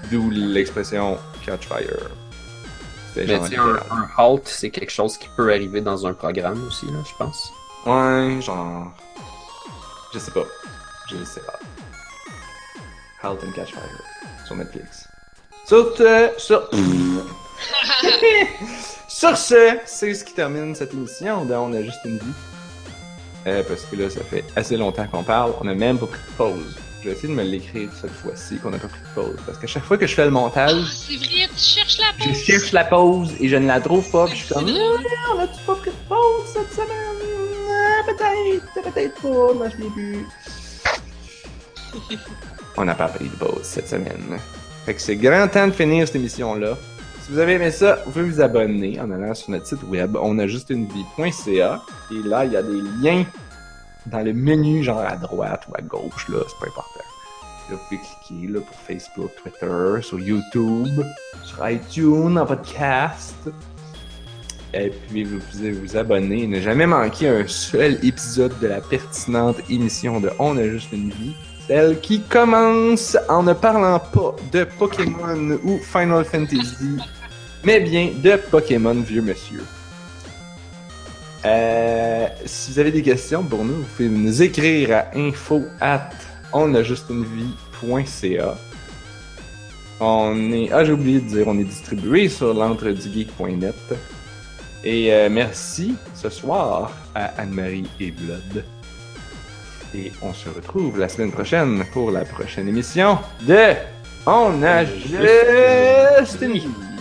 D'où 0.09 0.29
l'expression 0.29 1.17
Catch 1.45 1.67
Fire. 1.67 2.09
C'était 3.13 3.27
Mais 3.27 3.35
genre 3.37 3.45
tu 3.49 3.55
sais, 3.55 3.59
un, 3.59 3.95
un 3.95 4.09
halt, 4.17 4.47
c'est 4.47 4.69
quelque 4.69 4.91
chose 4.91 5.17
qui 5.17 5.27
peut 5.35 5.51
arriver 5.51 5.81
dans 5.81 6.05
un 6.07 6.13
programme 6.13 6.65
aussi, 6.67 6.85
là, 6.87 6.99
je 7.05 7.13
pense. 7.17 7.51
Ouais, 7.85 8.41
genre. 8.41 8.91
Je 10.13 10.19
sais 10.19 10.31
pas. 10.31 10.45
Je 11.09 11.23
sais 11.23 11.41
pas. 11.41 11.59
Halt 13.21 13.43
and 13.43 13.51
Catch 13.51 13.71
Fire 13.71 13.81
sur 14.45 14.55
Netflix. 14.55 15.07
Sur 15.65 15.95
ce. 15.97 16.29
Sur, 16.37 16.69
sur 19.07 19.37
ce, 19.37 19.77
c'est 19.85 20.13
ce 20.13 20.23
qui 20.23 20.33
termine 20.33 20.75
cette 20.75 20.93
émission 20.93 21.45
de 21.45 21.53
On 21.53 21.73
a 21.73 21.81
juste 21.81 21.99
une 22.05 22.17
vie. 22.17 22.33
Euh, 23.47 23.63
parce 23.67 23.83
que 23.83 23.95
là, 23.95 24.09
ça 24.09 24.23
fait 24.23 24.43
assez 24.55 24.77
longtemps 24.77 25.07
qu'on 25.07 25.23
parle. 25.23 25.53
On 25.61 25.67
a 25.67 25.73
même 25.73 25.99
pas 25.99 26.07
pris 26.07 26.19
de 26.19 26.37
pause. 26.37 26.77
Je 27.03 27.09
vais 27.09 27.15
essayer 27.15 27.27
de 27.27 27.33
me 27.37 27.43
l'écrire 27.43 27.89
cette 27.99 28.11
fois-ci 28.13 28.57
qu'on 28.59 28.71
a 28.71 28.77
pas 28.77 28.87
pris 28.87 28.99
de 29.01 29.13
pause. 29.21 29.35
Parce 29.45 29.57
que 29.57 29.67
chaque 29.67 29.83
fois 29.83 29.97
que 29.97 30.07
je 30.07 30.13
fais 30.15 30.21
le 30.23 30.29
Ah, 30.29 30.31
montage, 30.31 30.85
c'est 30.89 31.17
vrai, 31.17 31.49
tu 31.53 31.59
cherches 31.61 31.97
la 31.99 32.05
je 32.17 32.29
pause. 32.29 32.37
cherche 32.43 32.71
la 32.71 32.83
pause 32.85 33.31
et 33.41 33.49
je 33.49 33.55
ne 33.57 33.67
la 33.67 33.81
trouve 33.81 34.09
pas. 34.09 34.25
Puis 34.27 34.37
je 34.37 34.43
suis 34.45 34.53
comme, 34.53 34.69
Ah, 34.69 35.33
on 35.35 35.39
a-tu 35.39 35.59
pas 35.67 35.75
pris 35.75 35.91
de 35.91 36.07
pause 36.07 36.45
cette 36.53 36.71
semaine? 36.71 36.89
Ah, 37.69 38.03
peut-être, 38.05 38.93
peut-être 38.93 39.21
pas, 39.21 39.53
moi 39.53 39.67
je 39.69 39.77
l'ai 39.83 39.89
vu. 39.89 40.25
on 42.77 42.85
n'a 42.85 42.95
pas 42.95 43.07
pris 43.09 43.25
de 43.27 43.35
pause 43.35 43.63
cette 43.63 43.89
semaine. 43.89 44.39
Fait 44.85 44.93
que 44.93 45.01
c'est 45.01 45.15
grand 45.17 45.47
temps 45.49 45.67
de 45.67 45.73
finir 45.73 46.07
cette 46.07 46.15
émission-là. 46.15 46.77
Si 47.25 47.31
vous 47.31 47.39
avez 47.39 47.53
aimé 47.53 47.71
ça, 47.71 47.99
vous 48.05 48.11
pouvez 48.11 48.25
vous 48.25 48.41
abonner 48.41 48.99
en 48.99 49.09
allant 49.11 49.33
sur 49.33 49.49
notre 49.51 49.65
site 49.67 49.83
web 49.83 50.15
onajustunevie.ca 50.15 51.81
et 52.11 52.27
là, 52.27 52.45
il 52.45 52.51
y 52.51 52.57
a 52.57 52.61
des 52.63 52.81
liens 53.01 53.23
dans 54.05 54.19
le 54.19 54.33
menu, 54.33 54.83
genre 54.83 54.99
à 54.99 55.15
droite 55.15 55.67
ou 55.69 55.75
à 55.75 55.81
gauche, 55.81 56.27
là, 56.29 56.39
c'est 56.47 56.59
pas 56.59 56.67
important. 56.67 56.99
Vous 57.69 57.77
pouvez 57.77 58.01
cliquer 58.01 58.47
là, 58.53 58.59
pour 58.59 58.75
Facebook, 58.75 59.31
Twitter, 59.41 60.01
sur 60.01 60.19
YouTube, 60.19 61.03
sur 61.43 61.69
iTunes, 61.69 62.37
en 62.37 62.45
podcast. 62.45 63.35
Et 64.73 64.89
puis 64.89 65.23
vous 65.23 65.39
pouvez 65.39 65.71
vous 65.71 65.95
abonner 65.95 66.47
ne 66.47 66.59
jamais 66.59 66.87
manquer 66.87 67.29
un 67.29 67.47
seul 67.47 67.99
épisode 68.03 68.57
de 68.59 68.67
la 68.67 68.81
pertinente 68.81 69.57
émission 69.69 70.19
de 70.19 70.31
On 70.39 70.57
a 70.57 70.67
juste 70.67 70.91
une 70.91 71.11
vie. 71.11 71.35
Celle 71.67 71.99
qui 72.01 72.21
commence 72.21 73.15
en 73.29 73.43
ne 73.43 73.53
parlant 73.53 73.99
pas 73.99 74.35
de 74.51 74.65
Pokémon 74.77 75.57
ou 75.63 75.77
Final 75.77 76.25
Fantasy, 76.25 76.97
mais 77.63 77.79
bien 77.79 78.11
de 78.21 78.35
Pokémon 78.49 78.95
Vieux 78.95 79.21
Monsieur. 79.21 79.61
Euh, 81.45 82.27
si 82.45 82.71
vous 82.71 82.79
avez 82.79 82.91
des 82.91 83.01
questions 83.01 83.43
pour 83.43 83.65
nous, 83.65 83.75
vous 83.75 83.87
pouvez 83.97 84.09
nous 84.09 84.41
écrire 84.41 84.95
à 84.95 85.17
info 85.17 85.63
at 85.81 86.09
onajustunevie.ca. 86.53 88.55
On 89.99 90.53
est. 90.53 90.69
Ah, 90.71 90.85
j'ai 90.85 90.93
oublié 90.93 91.19
de 91.19 91.27
dire, 91.27 91.47
on 91.47 91.59
est 91.59 91.63
distribué 91.63 92.29
sur 92.29 92.53
l'entredugeek.net. 92.53 93.75
Et 94.85 95.13
euh, 95.13 95.29
merci 95.29 95.95
ce 96.13 96.29
soir 96.29 96.91
à 97.15 97.25
Anne-Marie 97.41 97.87
et 97.99 98.11
Blood. 98.11 98.63
Et 99.95 100.11
on 100.21 100.33
se 100.33 100.49
retrouve 100.49 100.99
la 100.99 101.07
semaine 101.07 101.31
prochaine 101.31 101.83
pour 101.93 102.11
la 102.11 102.25
prochaine 102.25 102.67
émission 102.67 103.17
de 103.41 103.73
On 104.25 104.61
a 104.63 104.83
juste 104.85 106.41
une 106.41 106.53
vie. 106.53 106.92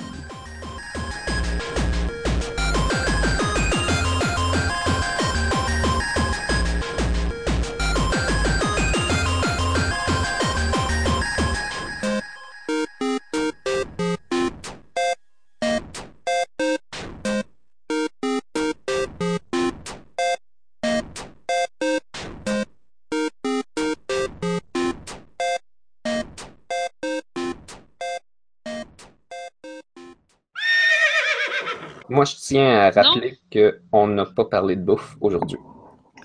Tiens 32.53 32.81
à 32.81 32.91
rappeler 32.91 33.39
qu'on 33.53 34.07
n'a 34.09 34.27
pas 34.27 34.45
parlé 34.45 34.77
de 34.77 34.83
bouffe 34.83 35.17
aujourd'hui. 35.21 35.59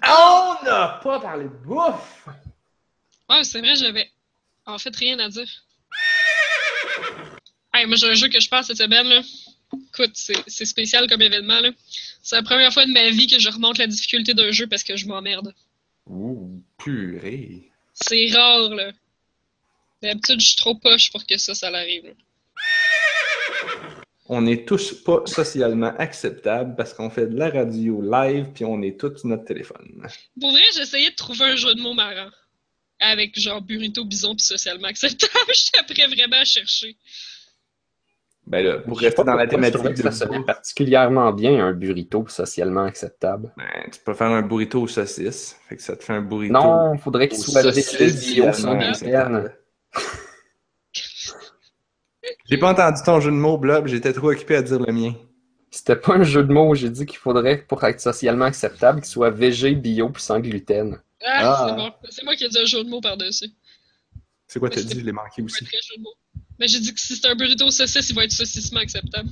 On 0.04 0.56
n'a 0.64 1.00
pas 1.04 1.20
parlé 1.20 1.46
de 1.46 1.50
bouffe! 1.66 2.28
Ouais, 3.30 3.44
c'est 3.44 3.60
vrai, 3.60 3.76
j'avais 3.76 4.10
en 4.66 4.78
fait 4.78 4.96
rien 4.96 5.20
à 5.20 5.30
dire. 5.30 5.50
Hey, 7.74 7.86
moi, 7.86 7.96
j'ai 7.96 8.10
un 8.10 8.14
jeu 8.14 8.30
que 8.30 8.40
je 8.40 8.50
passe 8.50 8.68
cette 8.68 8.78
semaine, 8.78 9.08
là. 9.08 9.22
Écoute, 9.94 10.12
c'est 10.14 10.44
c'est 10.48 10.66
spécial 10.66 11.10
comme 11.10 11.22
événement, 11.22 11.60
là. 11.60 11.70
C'est 12.22 12.36
la 12.36 12.44
première 12.44 12.74
fois 12.74 12.86
de 12.86 12.92
ma 12.92 13.10
vie 13.10 13.28
que 13.28 13.40
je 13.40 13.50
remonte 13.50 13.78
la 13.78 13.88
difficulté 13.88 14.34
d'un 14.34 14.52
jeu 14.52 14.68
parce 14.68 14.84
que 14.84 14.96
je 14.96 15.08
m'emmerde. 15.08 15.54
Ouh, 16.08 16.62
purée. 16.78 17.72
C'est 17.94 18.28
rare, 18.34 18.70
là. 18.70 18.92
D'habitude, 20.02 20.40
je 20.40 20.48
suis 20.48 20.56
trop 20.56 20.76
poche 20.76 21.12
pour 21.12 21.26
que 21.26 21.38
ça, 21.38 21.54
ça 21.56 21.70
l'arrive. 21.70 22.14
On 24.30 24.46
est 24.46 24.68
tous 24.68 24.94
pas 25.04 25.22
socialement 25.26 25.94
acceptables 25.98 26.76
parce 26.76 26.94
qu'on 26.94 27.10
fait 27.10 27.28
de 27.28 27.38
la 27.38 27.50
radio 27.50 28.02
live 28.02 28.48
puis 28.54 28.66
on 28.66 28.82
est 28.82 29.00
tous 29.00 29.18
sur 29.18 29.28
notre 29.28 29.46
téléphone. 29.46 30.06
Pour 30.40 30.52
vrai, 30.52 30.62
j'essayais 30.76 31.12
de 31.12 31.16
trouver 31.16 31.46
un 31.46 31.56
jeu 31.56 31.74
de 31.76 31.82
mots 31.82 31.94
marrant. 31.94 32.30
Avec 33.00 33.40
genre 33.40 33.62
burrito, 33.62 34.04
bison 34.06 34.36
puis 34.36 34.44
socialement 34.44 34.88
acceptable. 34.88 35.32
Après 35.80 36.08
vraiment 36.08 36.42
à 36.42 36.46
chercher. 36.46 36.98
Ben 38.48 38.66
là, 38.66 38.80
pour 38.80 39.00
rester 39.00 39.24
dans 39.26 39.36
la 39.36 39.46
thématique 39.46 39.84
de 39.84 39.96
ça 40.04 40.12
sonnait 40.12 40.44
particulièrement 40.44 41.34
bien 41.34 41.66
un 41.66 41.74
burrito 41.74 42.26
socialement 42.30 42.86
acceptable. 42.86 43.54
Ben, 43.58 43.90
tu 43.92 44.00
peux 44.06 44.14
faire 44.14 44.32
un 44.32 44.42
burrito 44.42 44.82
aux 44.82 44.88
saucisses. 44.88 45.58
Fait 45.68 45.76
que 45.76 45.84
ça 45.84 45.98
te 45.98 46.04
fait 46.04 46.14
un 46.14 46.22
burrito. 46.22 46.54
Non, 46.54 46.94
il 46.94 47.00
faudrait 47.00 47.28
qu'il 47.28 47.40
soit 47.40 47.62
bio 47.62 47.72
gluten. 47.72 48.82
acceptables. 48.82 49.58
J'ai 52.50 52.58
pas 52.58 52.72
entendu 52.72 53.02
ton 53.06 53.20
jeu 53.20 53.32
de 53.32 53.36
mots, 53.36 53.58
Blob. 53.58 53.88
J'étais 53.88 54.14
trop 54.14 54.32
occupé 54.32 54.56
à 54.56 54.62
dire 54.62 54.80
le 54.80 54.92
mien. 54.94 55.14
C'était 55.70 55.96
pas 55.98 56.14
un 56.16 56.24
jeu 56.24 56.44
de 56.44 56.52
mots, 56.54 56.74
j'ai 56.76 56.90
dit 56.90 57.06
qu'il 57.06 57.18
faudrait, 57.18 57.58
pour 57.68 57.84
être 57.84 58.00
socialement 58.00 58.46
acceptable, 58.46 59.02
qu'il 59.02 59.10
soit 59.10 59.30
végé, 59.32 59.76
bio 59.76 60.10
puis 60.10 60.24
sans 60.24 60.40
gluten. 60.40 60.98
Ah, 61.26 61.42
Ah. 61.42 61.66
c'est 61.70 61.76
bon. 61.76 61.92
C'est 62.10 62.24
moi 62.24 62.36
qui 62.36 62.46
ai 62.46 62.50
dit 62.50 62.60
un 62.60 62.66
jeu 62.66 62.84
de 62.84 62.90
mots 62.90 63.02
par-dessus. 63.02 63.50
C'est 64.48 64.60
quoi 64.60 64.70
t'as 64.70 64.82
dit? 64.82 65.00
Je 65.00 65.06
l'ai 65.06 65.12
manqué 65.12 65.42
Un 65.42 65.46
aussi. 65.46 65.66
très 65.66 65.78
jeu 65.78 65.98
de 65.98 66.04
mots. 66.04 66.14
Mais 66.58 66.68
j'ai 66.70 66.80
dit 66.80 66.94
que 66.94 67.00
si 67.00 67.18
c'est 67.18 67.28
un 67.28 67.36
burrito 67.36 67.66
aux 67.66 67.72
saucisses, 67.72 68.10
il 68.10 68.16
va 68.16 68.24
être 68.24 68.32
saucissement 68.32 68.80
acceptable. 68.80 69.30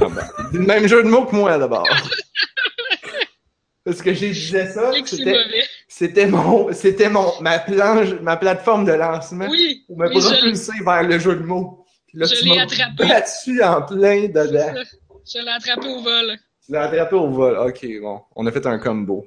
Ah 0.00 0.06
ben, 0.08 0.28
le 0.52 0.58
même 0.60 0.88
jeu 0.88 1.02
de 1.04 1.08
mots 1.08 1.24
que 1.26 1.36
moi 1.36 1.56
d'abord. 1.56 1.86
Parce 3.84 4.00
que 4.00 4.14
j'ai 4.14 4.30
disais 4.30 4.70
ça, 4.72 4.96
Et 4.96 5.02
que 5.02 5.08
c'est 5.08 5.16
c'était 5.88 6.26
mon 6.26 6.72
c'était 6.72 7.10
mon 7.10 7.30
ma 7.42 7.58
planche, 7.58 8.14
ma 8.22 8.36
plateforme 8.36 8.86
de 8.86 8.92
lancement 8.92 9.46
Oui, 9.50 9.84
pour 9.86 9.98
me 9.98 10.08
oui, 10.08 10.20
je 10.20 10.26
propulser 10.28 10.72
vers 10.84 11.02
le 11.02 11.18
jeu 11.18 11.36
de 11.36 11.42
mots. 11.42 11.83
Là, 12.14 12.26
Je 12.26 12.44
l'ai 12.44 12.58
attrapé. 12.58 13.08
battu 13.08 13.62
en 13.62 13.82
plein 13.82 14.28
dedans. 14.28 14.74
je 15.26 15.38
l'ai 15.40 15.50
attrapé 15.50 15.88
au 15.88 16.00
vol. 16.00 16.36
Tu 16.64 16.72
l'as 16.72 16.84
attrapé 16.84 17.14
au 17.16 17.28
vol. 17.28 17.58
Ok, 17.58 17.86
bon, 18.00 18.20
on 18.36 18.46
a 18.46 18.52
fait 18.52 18.64
un 18.66 18.78
combo. 18.78 19.26